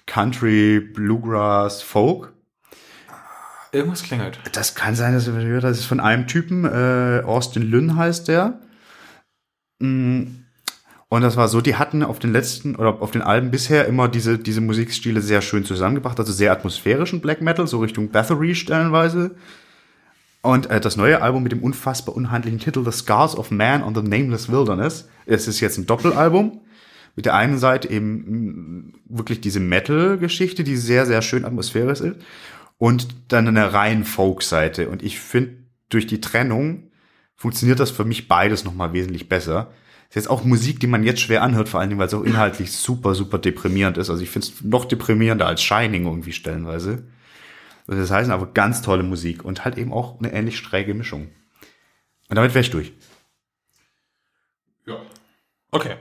Country, 0.05 0.79
Bluegrass, 0.79 1.81
Folk. 1.81 2.33
Irgendwas 3.71 4.03
klingelt. 4.03 4.39
Das 4.51 4.75
kann 4.75 4.95
sein, 4.95 5.13
dass 5.13 5.25
das 5.25 5.79
ist 5.79 5.85
von 5.85 5.99
einem 5.99 6.27
Typen, 6.27 6.63
äh, 6.65 7.21
Austin 7.25 7.63
Lynn 7.63 7.95
heißt 7.95 8.27
der. 8.27 8.59
Mm, 9.79 10.23
Und 11.09 11.21
das 11.21 11.37
war 11.37 11.47
so, 11.47 11.61
die 11.61 11.75
hatten 11.75 12.01
auf 12.03 12.17
den 12.17 12.33
letzten 12.33 12.75
oder 12.75 13.01
auf 13.01 13.11
den 13.11 13.21
Alben 13.21 13.51
bisher 13.51 13.85
immer 13.87 14.07
diese, 14.07 14.39
diese 14.39 14.61
Musikstile 14.61 15.21
sehr 15.21 15.41
schön 15.41 15.63
zusammengebracht, 15.63 16.19
also 16.19 16.31
sehr 16.33 16.51
atmosphärischen 16.51 17.21
Black 17.21 17.39
Metal, 17.41 17.67
so 17.67 17.79
Richtung 17.79 18.09
Bathory 18.09 18.55
stellenweise. 18.55 19.35
Und 20.43 20.69
äh, 20.69 20.81
das 20.81 20.97
neue 20.97 21.21
Album 21.21 21.41
mit 21.41 21.53
dem 21.53 21.63
unfassbar 21.63 22.15
unhandlichen 22.15 22.59
Titel 22.59 22.83
The 22.83 22.91
Scars 22.91 23.35
of 23.35 23.49
Man 23.49 23.81
on 23.81 23.95
the 23.95 24.01
Nameless 24.01 24.51
Wilderness. 24.51 25.07
Es 25.25 25.47
ist 25.47 25.61
jetzt 25.61 25.77
ein 25.77 25.85
Doppelalbum. 25.85 26.61
Mit 27.15 27.25
der 27.25 27.35
einen 27.35 27.57
Seite 27.57 27.89
eben 27.89 28.09
mm, 28.09 28.93
wirklich 29.05 29.39
diese 29.39 29.61
Metal-Geschichte, 29.61 30.65
die 30.65 30.75
sehr, 30.75 31.05
sehr 31.05 31.21
schön 31.21 31.45
atmosphärisch 31.45 32.01
ist. 32.01 32.17
Und 32.77 33.07
dann 33.29 33.47
eine 33.47 33.71
rein 33.71 34.03
Folk-Seite. 34.03 34.89
Und 34.89 35.01
ich 35.01 35.19
finde, 35.21 35.63
durch 35.87 36.07
die 36.07 36.19
Trennung 36.19 36.91
funktioniert 37.35 37.79
das 37.79 37.91
für 37.91 38.03
mich 38.03 38.27
beides 38.27 38.65
nochmal 38.65 38.91
wesentlich 38.91 39.29
besser. 39.29 39.71
Ist 40.09 40.15
jetzt 40.15 40.29
auch 40.29 40.43
Musik, 40.43 40.81
die 40.81 40.87
man 40.87 41.03
jetzt 41.03 41.21
schwer 41.21 41.41
anhört, 41.41 41.69
vor 41.69 41.79
allen 41.79 41.89
Dingen, 41.89 41.99
weil 41.99 42.07
es 42.07 42.13
auch 42.13 42.23
inhaltlich 42.23 42.73
super, 42.73 43.15
super 43.15 43.39
deprimierend 43.39 43.97
ist. 43.97 44.09
Also 44.09 44.21
ich 44.21 44.29
finde 44.29 44.47
es 44.47 44.61
noch 44.61 44.83
deprimierender 44.83 45.47
als 45.47 45.63
Shining 45.63 46.05
irgendwie 46.05 46.33
stellenweise. 46.33 47.03
Also 47.87 48.01
Das 48.01 48.11
heißt 48.11 48.29
aber 48.29 48.47
ganz 48.47 48.81
tolle 48.81 49.03
Musik 49.03 49.43
und 49.43 49.65
halt 49.65 49.77
eben 49.77 49.93
auch 49.93 50.19
eine 50.19 50.31
ähnlich 50.31 50.57
schräge 50.57 50.93
Mischung. 50.93 51.29
Und 52.29 52.35
damit 52.35 52.53
wäre 52.53 52.61
ich 52.61 52.71
durch. 52.71 52.93
Ja. 54.85 54.97
Okay. 55.71 55.95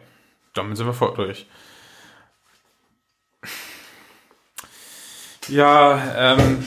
Damit 0.54 0.76
sind 0.76 0.86
wir 0.86 0.94
voll 0.94 1.14
durch. 1.14 1.46
Ja, 5.48 6.00
ähm, 6.16 6.64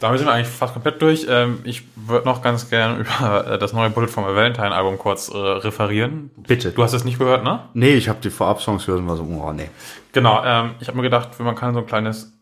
damit 0.00 0.18
sind 0.18 0.28
wir 0.28 0.34
eigentlich 0.34 0.48
fast 0.48 0.74
komplett 0.74 1.00
durch. 1.00 1.26
Ähm, 1.28 1.60
ich 1.64 1.84
würde 1.96 2.26
noch 2.26 2.42
ganz 2.42 2.68
gern 2.68 3.00
über 3.00 3.46
äh, 3.46 3.58
das 3.58 3.72
neue 3.72 3.90
Bullet 3.90 4.08
from 4.08 4.24
a 4.24 4.34
Valentine 4.34 4.72
Album 4.72 4.98
kurz 4.98 5.28
äh, 5.28 5.36
referieren. 5.36 6.30
Bitte. 6.36 6.72
Du 6.72 6.82
hast 6.82 6.92
es 6.92 7.04
nicht 7.04 7.18
gehört, 7.18 7.44
ne? 7.44 7.60
Nee, 7.74 7.94
ich 7.94 8.08
habe 8.08 8.18
die 8.22 8.30
Vorab-Songs 8.30 8.84
gehört 8.84 9.00
und 9.00 9.08
war 9.08 9.16
so, 9.16 9.22
oh 9.22 9.52
nee. 9.52 9.70
Genau, 10.12 10.44
ähm, 10.44 10.74
ich 10.80 10.88
habe 10.88 10.96
mir 10.96 11.04
gedacht, 11.04 11.38
man 11.40 11.54
kann 11.54 11.74
so 11.74 11.80
ein 11.80 11.86
kleines 11.86 12.35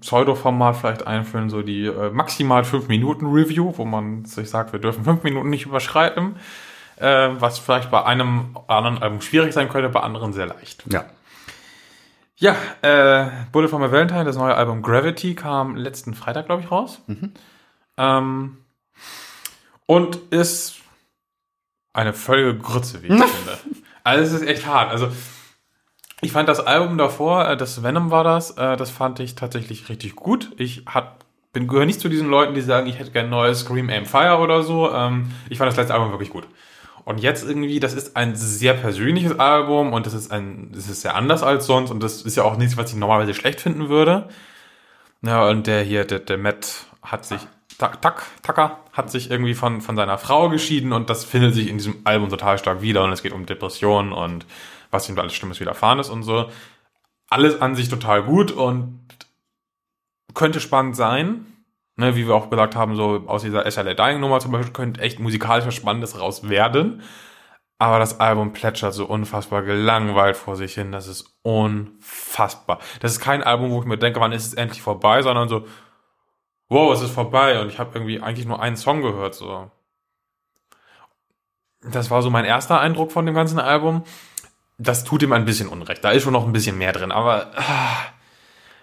Pseudo-Format 0.00 0.76
vielleicht 0.76 1.06
einführen, 1.06 1.50
so 1.50 1.62
die 1.62 1.86
äh, 1.86 2.10
maximal 2.10 2.64
5 2.64 2.88
Minuten 2.88 3.26
Review, 3.26 3.74
wo 3.76 3.84
man 3.84 4.24
sich 4.24 4.50
sagt, 4.50 4.72
wir 4.72 4.80
dürfen 4.80 5.04
5 5.04 5.22
Minuten 5.22 5.50
nicht 5.50 5.66
überschreiten, 5.66 6.36
äh, 6.96 7.30
was 7.38 7.58
vielleicht 7.58 7.90
bei 7.90 8.04
einem 8.04 8.56
anderen 8.68 8.98
Album 9.02 9.20
schwierig 9.20 9.52
sein 9.52 9.68
könnte, 9.68 9.88
bei 9.88 10.00
anderen 10.00 10.32
sehr 10.32 10.46
leicht. 10.46 10.84
Ja. 10.90 11.04
Ja, 12.36 12.56
äh, 12.82 13.30
Bullet 13.52 13.68
from 13.68 13.82
a 13.82 13.92
Valentine, 13.92 14.24
das 14.24 14.36
neue 14.36 14.54
Album 14.54 14.82
Gravity, 14.82 15.34
kam 15.34 15.76
letzten 15.76 16.14
Freitag, 16.14 16.46
glaube 16.46 16.62
ich, 16.62 16.70
raus. 16.70 17.00
Ähm, 17.96 18.58
und 19.86 20.16
ist 20.30 20.80
eine 21.92 22.12
völlige 22.12 22.58
Grütze, 22.58 23.02
wie 23.02 23.06
ich 23.06 23.12
finde. 23.24 23.58
Also 24.02 24.22
es 24.24 24.42
ist 24.42 24.48
echt 24.48 24.66
hart. 24.66 24.90
Also 24.90 25.08
ich 26.24 26.32
fand 26.32 26.48
das 26.48 26.60
Album 26.60 26.98
davor, 26.98 27.48
äh, 27.48 27.56
das 27.56 27.82
Venom 27.82 28.10
war 28.10 28.24
das, 28.24 28.52
äh, 28.52 28.76
das 28.76 28.90
fand 28.90 29.20
ich 29.20 29.34
tatsächlich 29.34 29.88
richtig 29.88 30.16
gut. 30.16 30.52
Ich 30.56 30.84
hat, 30.86 31.24
bin 31.52 31.68
gehöre 31.68 31.86
nicht 31.86 32.00
zu 32.00 32.08
diesen 32.08 32.28
Leuten, 32.28 32.54
die 32.54 32.62
sagen, 32.62 32.86
ich 32.86 32.98
hätte 32.98 33.10
gerne 33.10 33.28
ein 33.28 33.30
neues 33.30 33.60
Scream 33.60 33.90
Aim 33.90 34.06
Fire 34.06 34.38
oder 34.38 34.62
so. 34.62 34.90
Ähm, 34.92 35.30
ich 35.50 35.58
fand 35.58 35.68
das 35.68 35.76
letzte 35.76 35.94
Album 35.94 36.10
wirklich 36.10 36.30
gut. 36.30 36.46
Und 37.04 37.20
jetzt 37.20 37.46
irgendwie, 37.46 37.80
das 37.80 37.92
ist 37.92 38.16
ein 38.16 38.34
sehr 38.34 38.72
persönliches 38.72 39.38
Album 39.38 39.92
und 39.92 40.06
das 40.06 40.14
ist 40.14 40.32
ein, 40.32 40.70
das 40.72 40.88
ist 40.88 41.02
sehr 41.02 41.14
anders 41.14 41.42
als 41.42 41.66
sonst 41.66 41.90
und 41.90 42.02
das 42.02 42.22
ist 42.22 42.36
ja 42.36 42.44
auch 42.44 42.56
nichts, 42.56 42.78
was 42.78 42.90
ich 42.90 42.96
normalerweise 42.96 43.34
schlecht 43.34 43.60
finden 43.60 43.90
würde. 43.90 44.28
Ja, 45.20 45.46
und 45.48 45.66
der 45.66 45.82
hier, 45.82 46.04
der, 46.06 46.20
der 46.20 46.38
Matt 46.38 46.86
hat 47.02 47.26
sich, 47.26 47.40
Tak, 47.76 48.00
Tak, 48.00 48.24
Tucker 48.42 48.78
hat 48.92 49.10
sich 49.10 49.30
irgendwie 49.30 49.54
von, 49.54 49.80
von 49.80 49.96
seiner 49.96 50.16
Frau 50.16 50.48
geschieden 50.48 50.92
und 50.92 51.10
das 51.10 51.24
findet 51.24 51.54
sich 51.54 51.68
in 51.68 51.78
diesem 51.78 51.96
Album 52.04 52.30
total 52.30 52.56
stark 52.56 52.82
wieder 52.82 53.02
und 53.02 53.12
es 53.12 53.22
geht 53.22 53.32
um 53.32 53.46
Depressionen 53.46 54.12
und 54.12 54.46
was 54.94 55.08
ihm 55.08 55.16
da 55.16 55.22
alles 55.22 55.34
Schlimmes 55.34 55.60
widerfahren 55.60 55.98
ist 55.98 56.08
und 56.08 56.22
so. 56.22 56.48
Alles 57.28 57.60
an 57.60 57.74
sich 57.74 57.88
total 57.88 58.22
gut 58.22 58.52
und 58.52 59.00
könnte 60.32 60.60
spannend 60.60 60.96
sein. 60.96 61.46
Ne, 61.96 62.16
wie 62.16 62.26
wir 62.26 62.34
auch 62.34 62.50
gesagt 62.50 62.74
haben, 62.74 62.96
so 62.96 63.22
aus 63.26 63.42
dieser 63.42 63.70
SLA 63.70 63.94
Dying 63.94 64.18
Nummer 64.18 64.40
zum 64.40 64.50
Beispiel 64.50 64.72
könnte 64.72 65.00
echt 65.00 65.20
musikalisch 65.20 65.66
was 65.66 65.74
Spannendes 65.74 66.18
raus 66.18 66.48
werden. 66.48 67.02
Aber 67.78 67.98
das 67.98 68.18
Album 68.20 68.52
plätschert 68.52 68.94
so 68.94 69.04
unfassbar 69.04 69.62
gelangweilt 69.62 70.36
vor 70.36 70.56
sich 70.56 70.74
hin. 70.74 70.90
Das 70.90 71.06
ist 71.06 71.38
unfassbar. 71.42 72.78
Das 73.00 73.12
ist 73.12 73.20
kein 73.20 73.42
Album, 73.42 73.70
wo 73.70 73.80
ich 73.80 73.86
mir 73.86 73.98
denke, 73.98 74.20
wann 74.20 74.32
ist 74.32 74.46
es 74.46 74.54
endlich 74.54 74.82
vorbei, 74.82 75.22
sondern 75.22 75.48
so, 75.48 75.66
wow, 76.68 76.92
es 76.92 77.02
ist 77.02 77.10
vorbei. 77.10 77.60
Und 77.60 77.68
ich 77.68 77.78
habe 77.78 77.90
irgendwie 77.94 78.20
eigentlich 78.20 78.46
nur 78.46 78.60
einen 78.60 78.76
Song 78.76 79.02
gehört. 79.02 79.34
So. 79.34 79.70
Das 81.82 82.10
war 82.10 82.22
so 82.22 82.30
mein 82.30 82.44
erster 82.44 82.80
Eindruck 82.80 83.12
von 83.12 83.26
dem 83.26 83.34
ganzen 83.34 83.58
Album. 83.58 84.04
Das 84.78 85.04
tut 85.04 85.22
ihm 85.22 85.32
ein 85.32 85.44
bisschen 85.44 85.68
Unrecht. 85.68 86.02
Da 86.04 86.10
ist 86.10 86.24
schon 86.24 86.32
noch 86.32 86.46
ein 86.46 86.52
bisschen 86.52 86.76
mehr 86.78 86.92
drin, 86.92 87.12
aber 87.12 87.52
ah, 87.56 87.96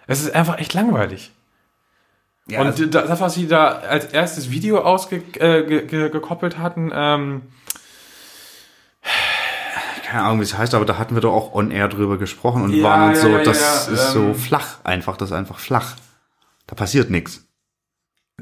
es 0.06 0.22
ist 0.22 0.34
einfach 0.34 0.58
echt 0.58 0.74
langweilig. 0.74 1.32
ja 2.46 2.60
Und 2.60 2.66
also, 2.68 2.86
das, 2.86 3.20
was 3.20 3.34
sie 3.34 3.46
da 3.46 3.68
als 3.68 4.06
erstes 4.06 4.50
Video 4.50 4.80
ausgekoppelt 4.80 6.54
äh, 6.54 6.58
hatten, 6.58 6.90
ähm, 6.94 7.42
keine 10.12 10.24
Ahnung, 10.24 10.40
wie 10.40 10.44
es 10.44 10.56
heißt, 10.56 10.74
aber 10.74 10.84
da 10.84 10.98
hatten 10.98 11.14
wir 11.14 11.22
doch 11.22 11.32
auch 11.32 11.54
on 11.54 11.70
air 11.70 11.88
drüber 11.88 12.18
gesprochen 12.18 12.62
und 12.62 12.74
Ja, 12.74 12.84
waren 12.84 13.08
uns 13.08 13.22
ja, 13.22 13.30
so, 13.30 13.38
das 13.38 13.88
ist 13.88 14.12
so 14.12 14.20
ähm, 14.20 14.34
flach 14.34 14.76
einfach, 14.84 15.16
das 15.16 15.30
ist 15.30 15.36
einfach 15.36 15.58
flach. 15.58 15.96
Da 16.66 16.74
passiert 16.74 17.08
nichts. 17.08 17.46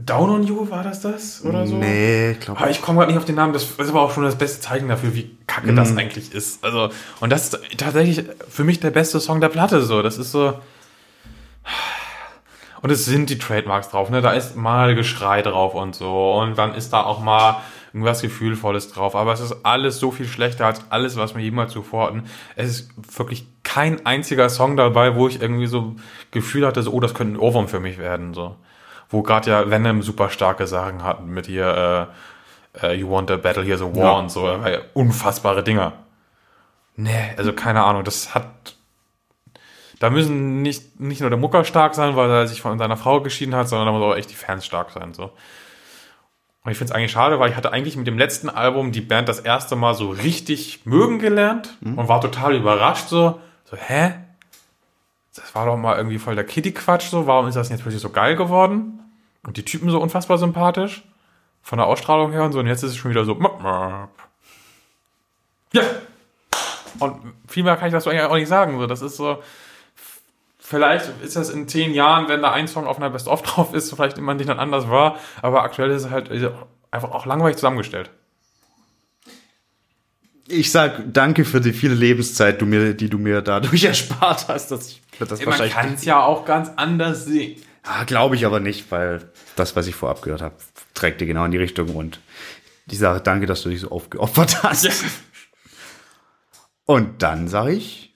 Down 0.06 0.30
on 0.30 0.42
You 0.44 0.70
war 0.70 0.82
das 0.82 1.00
das 1.00 1.44
oder 1.44 1.66
so? 1.66 1.76
Nee, 1.76 2.32
ich 2.32 2.40
glaube 2.40 2.60
Aber 2.60 2.70
ich 2.70 2.80
komme 2.82 2.98
gerade 2.98 3.10
nicht 3.12 3.18
auf 3.18 3.24
den 3.24 3.34
Namen. 3.36 3.52
Das 3.52 3.64
ist 3.64 3.88
aber 3.88 4.02
auch 4.02 4.12
schon 4.12 4.24
das 4.24 4.36
beste 4.36 4.60
Zeichen 4.60 4.88
dafür, 4.88 5.14
wie 5.14 5.36
kacke 5.46 5.72
Mhm. 5.72 5.76
das 5.76 5.96
eigentlich 5.96 6.32
ist. 6.34 6.64
Also, 6.64 6.90
und 7.20 7.30
das 7.30 7.44
ist 7.54 7.60
tatsächlich 7.76 8.24
für 8.48 8.64
mich 8.64 8.80
der 8.80 8.90
beste 8.90 9.20
Song 9.20 9.40
der 9.40 9.48
Platte. 9.48 9.82
So, 9.82 10.02
das 10.02 10.18
ist 10.18 10.32
so. 10.32 10.54
Und 12.82 12.90
es 12.90 13.04
sind 13.04 13.28
die 13.28 13.38
Trademarks 13.38 13.90
drauf, 13.90 14.08
ne? 14.08 14.22
Da 14.22 14.32
ist 14.32 14.56
mal 14.56 14.94
Geschrei 14.94 15.42
drauf 15.42 15.74
und 15.74 15.94
so. 15.94 16.32
Und 16.34 16.56
dann 16.56 16.74
ist 16.74 16.92
da 16.92 17.02
auch 17.02 17.20
mal 17.20 17.56
irgendwas 17.92 18.22
Gefühlvolles 18.22 18.90
drauf. 18.90 19.14
Aber 19.14 19.32
es 19.34 19.40
ist 19.40 19.54
alles 19.64 19.98
so 19.98 20.10
viel 20.10 20.26
schlechter 20.26 20.64
als 20.66 20.80
alles, 20.88 21.16
was 21.16 21.34
wir 21.34 21.42
jemals 21.42 21.72
zuvor 21.72 22.06
hatten. 22.06 22.24
Es 22.56 22.70
ist 22.70 23.18
wirklich 23.18 23.46
kein 23.64 24.06
einziger 24.06 24.48
Song 24.48 24.76
dabei, 24.78 25.14
wo 25.14 25.28
ich 25.28 25.42
irgendwie 25.42 25.66
so 25.66 25.96
Gefühl 26.30 26.66
hatte, 26.66 26.82
so, 26.82 26.92
oh, 26.92 27.00
das 27.00 27.12
könnte 27.12 27.34
ein 27.34 27.40
Ohrwurm 27.40 27.68
für 27.68 27.80
mich 27.80 27.98
werden, 27.98 28.32
so. 28.32 28.56
Wo 29.10 29.22
gerade 29.22 29.50
ja 29.50 29.68
Venom 29.70 30.02
super 30.02 30.30
starke 30.30 30.66
Sachen 30.66 31.02
hatten 31.02 31.26
mit 31.26 31.46
hier, 31.46 32.08
äh, 32.74 32.86
äh, 32.86 32.94
You 32.94 33.10
Want 33.10 33.30
a 33.30 33.36
Battle, 33.36 33.64
Here's 33.64 33.82
a 33.82 33.86
War 33.86 33.96
Ja. 34.04 34.10
und 34.12 34.30
so. 34.30 34.42
Weil 34.44 34.82
unfassbare 34.94 35.62
Dinger. 35.64 35.92
Nee, 36.96 37.32
also 37.36 37.52
keine 37.52 37.82
Ahnung, 37.82 38.04
das 38.04 38.34
hat. 38.34 38.46
Da 39.98 40.08
müssen 40.10 40.62
nicht, 40.62 40.98
nicht 40.98 41.20
nur 41.20 41.28
der 41.30 41.38
Mucker 41.38 41.64
stark 41.64 41.94
sein, 41.94 42.16
weil 42.16 42.30
er 42.30 42.46
sich 42.46 42.62
von 42.62 42.78
seiner 42.78 42.96
Frau 42.96 43.20
geschieden 43.20 43.54
hat, 43.54 43.68
sondern 43.68 43.86
da 43.86 43.92
muss 43.92 44.02
auch 44.02 44.16
echt 44.16 44.30
die 44.30 44.34
Fans 44.34 44.64
stark 44.64 44.90
sein. 44.92 45.12
So. 45.12 45.24
Und 46.64 46.72
ich 46.72 46.78
finde 46.78 46.92
es 46.92 46.96
eigentlich 46.96 47.12
schade, 47.12 47.38
weil 47.38 47.50
ich 47.50 47.56
hatte 47.56 47.72
eigentlich 47.72 47.96
mit 47.96 48.06
dem 48.06 48.16
letzten 48.18 48.48
Album 48.48 48.92
die 48.92 49.00
Band 49.02 49.28
das 49.28 49.40
erste 49.40 49.76
Mal 49.76 49.94
so 49.94 50.10
richtig 50.10 50.86
mögen 50.86 51.18
gelernt 51.18 51.76
und 51.82 52.08
war 52.08 52.20
total 52.20 52.54
überrascht. 52.54 53.08
So, 53.08 53.40
so 53.64 53.76
hä? 53.76 54.12
Das 55.40 55.54
war 55.54 55.66
doch 55.66 55.76
mal 55.76 55.96
irgendwie 55.96 56.18
voll 56.18 56.34
der 56.34 56.44
Kitty-Quatsch. 56.44 57.08
So, 57.10 57.26
warum 57.26 57.48
ist 57.48 57.56
das 57.56 57.68
jetzt 57.68 57.82
plötzlich 57.82 58.02
so 58.02 58.10
geil 58.10 58.36
geworden? 58.36 59.00
Und 59.42 59.56
die 59.56 59.64
Typen 59.64 59.90
so 59.90 60.00
unfassbar 60.00 60.38
sympathisch. 60.38 61.02
Von 61.62 61.78
der 61.78 61.86
Ausstrahlung 61.86 62.32
her 62.32 62.44
und 62.44 62.52
so. 62.52 62.60
Und 62.60 62.66
jetzt 62.66 62.82
ist 62.82 62.92
es 62.92 62.96
schon 62.96 63.10
wieder 63.10 63.24
so. 63.24 63.38
Ja, 65.72 65.84
und 66.98 67.34
viel 67.48 67.62
mehr 67.62 67.76
kann 67.76 67.88
ich 67.88 67.92
dazu 67.92 68.10
eigentlich 68.10 68.22
auch 68.22 68.34
nicht 68.34 68.48
sagen. 68.48 68.78
So, 68.78 68.86
das 68.86 69.02
ist 69.02 69.16
so. 69.16 69.42
Vielleicht 70.58 71.10
ist 71.22 71.34
das 71.34 71.50
in 71.50 71.66
zehn 71.66 71.92
Jahren, 71.94 72.28
wenn 72.28 72.42
da 72.42 72.52
ein 72.52 72.68
Song 72.68 72.86
auf 72.86 72.98
einer 72.98 73.10
Best-of 73.10 73.42
drauf 73.42 73.74
ist, 73.74 73.92
vielleicht 73.92 74.18
immer 74.18 74.34
nicht 74.34 74.48
dann 74.48 74.60
anders 74.60 74.88
war. 74.88 75.16
Aber 75.42 75.62
aktuell 75.62 75.90
ist 75.90 76.04
es 76.04 76.10
halt 76.10 76.30
einfach 76.90 77.10
auch 77.10 77.26
langweilig 77.26 77.56
zusammengestellt. 77.56 78.10
Ich 80.50 80.70
sag 80.72 81.12
danke 81.12 81.44
für 81.44 81.60
die 81.60 81.72
viele 81.72 81.94
Lebenszeit, 81.94 82.60
du 82.60 82.66
mir, 82.66 82.94
die 82.94 83.08
du 83.08 83.18
mir 83.18 83.40
dadurch 83.42 83.84
erspart 83.84 84.48
hast. 84.48 84.70
Dass 84.70 84.88
ich 84.88 85.00
das 85.18 85.38
Man 85.38 85.46
wahrscheinlich. 85.46 85.74
kann 85.74 85.94
es 85.94 86.04
ja 86.04 86.22
auch 86.22 86.44
ganz 86.44 86.70
anders 86.76 87.24
sehen. 87.26 87.60
Ah, 87.82 88.04
Glaube 88.04 88.36
ich 88.36 88.44
aber 88.46 88.60
nicht, 88.60 88.90
weil 88.90 89.30
das, 89.56 89.76
was 89.76 89.86
ich 89.86 89.94
vorab 89.94 90.22
gehört 90.22 90.42
habe, 90.42 90.54
trägt 90.94 91.20
dir 91.20 91.26
genau 91.26 91.44
in 91.44 91.50
die 91.50 91.58
Richtung 91.58 91.94
und 91.96 92.20
die 92.86 92.96
Sache, 92.96 93.20
danke, 93.20 93.46
dass 93.46 93.62
du 93.62 93.68
dich 93.70 93.80
so 93.80 93.90
aufgeopfert 93.90 94.62
hast. 94.62 94.90
Und 96.84 97.22
dann 97.22 97.48
sage 97.48 97.72
ich, 97.72 98.14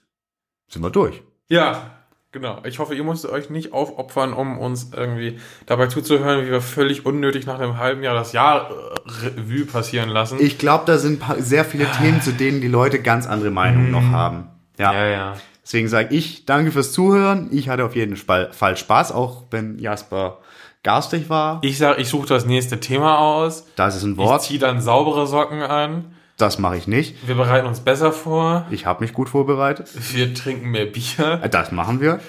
sind 0.69 0.83
wir 0.83 0.91
durch. 0.91 1.23
Ja, 1.49 1.94
genau. 2.35 2.59
Ich 2.67 2.79
hoffe, 2.79 2.95
ihr 2.95 3.03
müsst 3.05 3.25
euch 3.25 3.49
nicht 3.49 3.73
aufopfern, 3.73 4.35
um 4.35 4.59
uns 4.59 4.91
irgendwie 4.95 5.39
dabei 5.65 5.87
zuzuhören, 5.87 6.45
wie 6.45 6.51
wir 6.51 6.61
völlig 6.61 7.07
unnötig 7.07 7.47
nach 7.47 7.59
einem 7.59 7.79
halben 7.79 8.03
Jahr 8.03 8.15
das 8.15 8.33
Jahr 8.33 8.69
äh, 8.71 9.27
Revue 9.41 9.65
passieren 9.65 10.11
lassen. 10.11 10.37
Ich 10.41 10.59
glaube, 10.59 10.85
da 10.87 10.99
sind 10.99 11.23
sehr 11.39 11.65
viele 11.65 11.91
Themen, 11.93 12.21
zu 12.21 12.33
denen 12.33 12.61
die 12.61 12.69
Leute 12.69 13.01
ganz 13.01 13.27
andere 13.27 13.51
Meinungen 13.51 13.91
noch 13.91 14.11
haben. 14.11 14.49
Ja. 14.77 14.93
ja, 14.93 15.07
ja. 15.07 15.33
Deswegen 15.63 15.89
sage 15.89 16.15
ich 16.15 16.45
danke 16.45 16.73
fürs 16.73 16.93
Zuhören. 16.93 17.49
Ich 17.51 17.71
hatte 17.71 17.85
auf 17.87 17.97
jeden 17.97 18.17
Fall 18.17 18.77
Spaß, 18.77 19.13
auch 19.13 19.45
wenn 19.51 19.79
Jasper 19.79 20.41
garstig 20.83 21.31
war. 21.31 21.61
Ich 21.63 21.79
sag, 21.79 21.99
ich 21.99 22.09
suche 22.09 22.27
das 22.29 22.45
nächste 22.45 22.79
Thema 22.81 23.19
aus. 23.19 23.65
Das 23.77 23.97
ist 23.97 24.03
ein 24.03 24.13
Ich 24.13 24.19
Wort. 24.19 24.43
ziehe 24.43 24.59
dann 24.61 24.81
saubere 24.83 25.27
Socken 25.27 25.63
an. 25.63 26.14
Das 26.37 26.59
mache 26.59 26.77
ich 26.77 26.87
nicht. 26.89 27.27
Wir 27.29 27.35
bereiten 27.37 27.67
uns 27.67 27.81
besser 27.81 28.13
vor. 28.13 28.67
Ich 28.71 28.87
habe 28.87 29.03
mich 29.05 29.13
gut 29.13 29.29
vorbereitet. 29.29 29.89
Wir 30.13 30.35
trinken 30.35 30.71
mehr 30.71 30.87
Bier. 30.87 31.37
Das 31.51 31.71
machen 31.73 32.01
wir. 32.01 32.21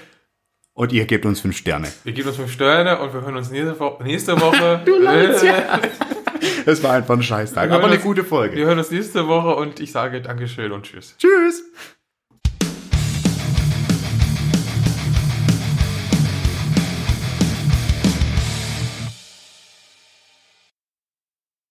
Und 0.73 0.91
ihr 0.91 1.05
gebt 1.05 1.25
uns 1.25 1.39
fünf 1.39 1.55
Sterne. 1.57 1.87
Wir 2.03 2.13
geben 2.13 2.27
uns 2.27 2.37
fünf 2.37 2.51
Sterne 2.51 2.99
und 2.99 3.13
wir 3.13 3.21
hören 3.21 3.37
uns 3.37 3.49
nächste, 3.49 3.79
Wo 3.79 3.97
nächste 4.03 4.39
Woche. 4.39 4.81
Du 4.85 4.97
lachst, 4.99 5.43
ja. 5.43 5.79
Das 6.65 6.83
war 6.83 6.91
einfach 6.93 7.15
ein 7.15 7.23
Scheißtag. 7.23 7.71
Aber 7.71 7.85
eine 7.85 7.95
uns- 7.95 8.03
gute 8.03 8.23
Folge. 8.23 8.55
Wir 8.57 8.65
hören 8.65 8.77
uns 8.77 8.91
nächste 8.91 9.27
Woche 9.27 9.55
und 9.55 9.79
ich 9.79 9.91
sage 9.91 10.21
Dankeschön 10.21 10.71
und 10.71 10.83
Tschüss. 10.83 11.15
Tschüss. 11.17 11.63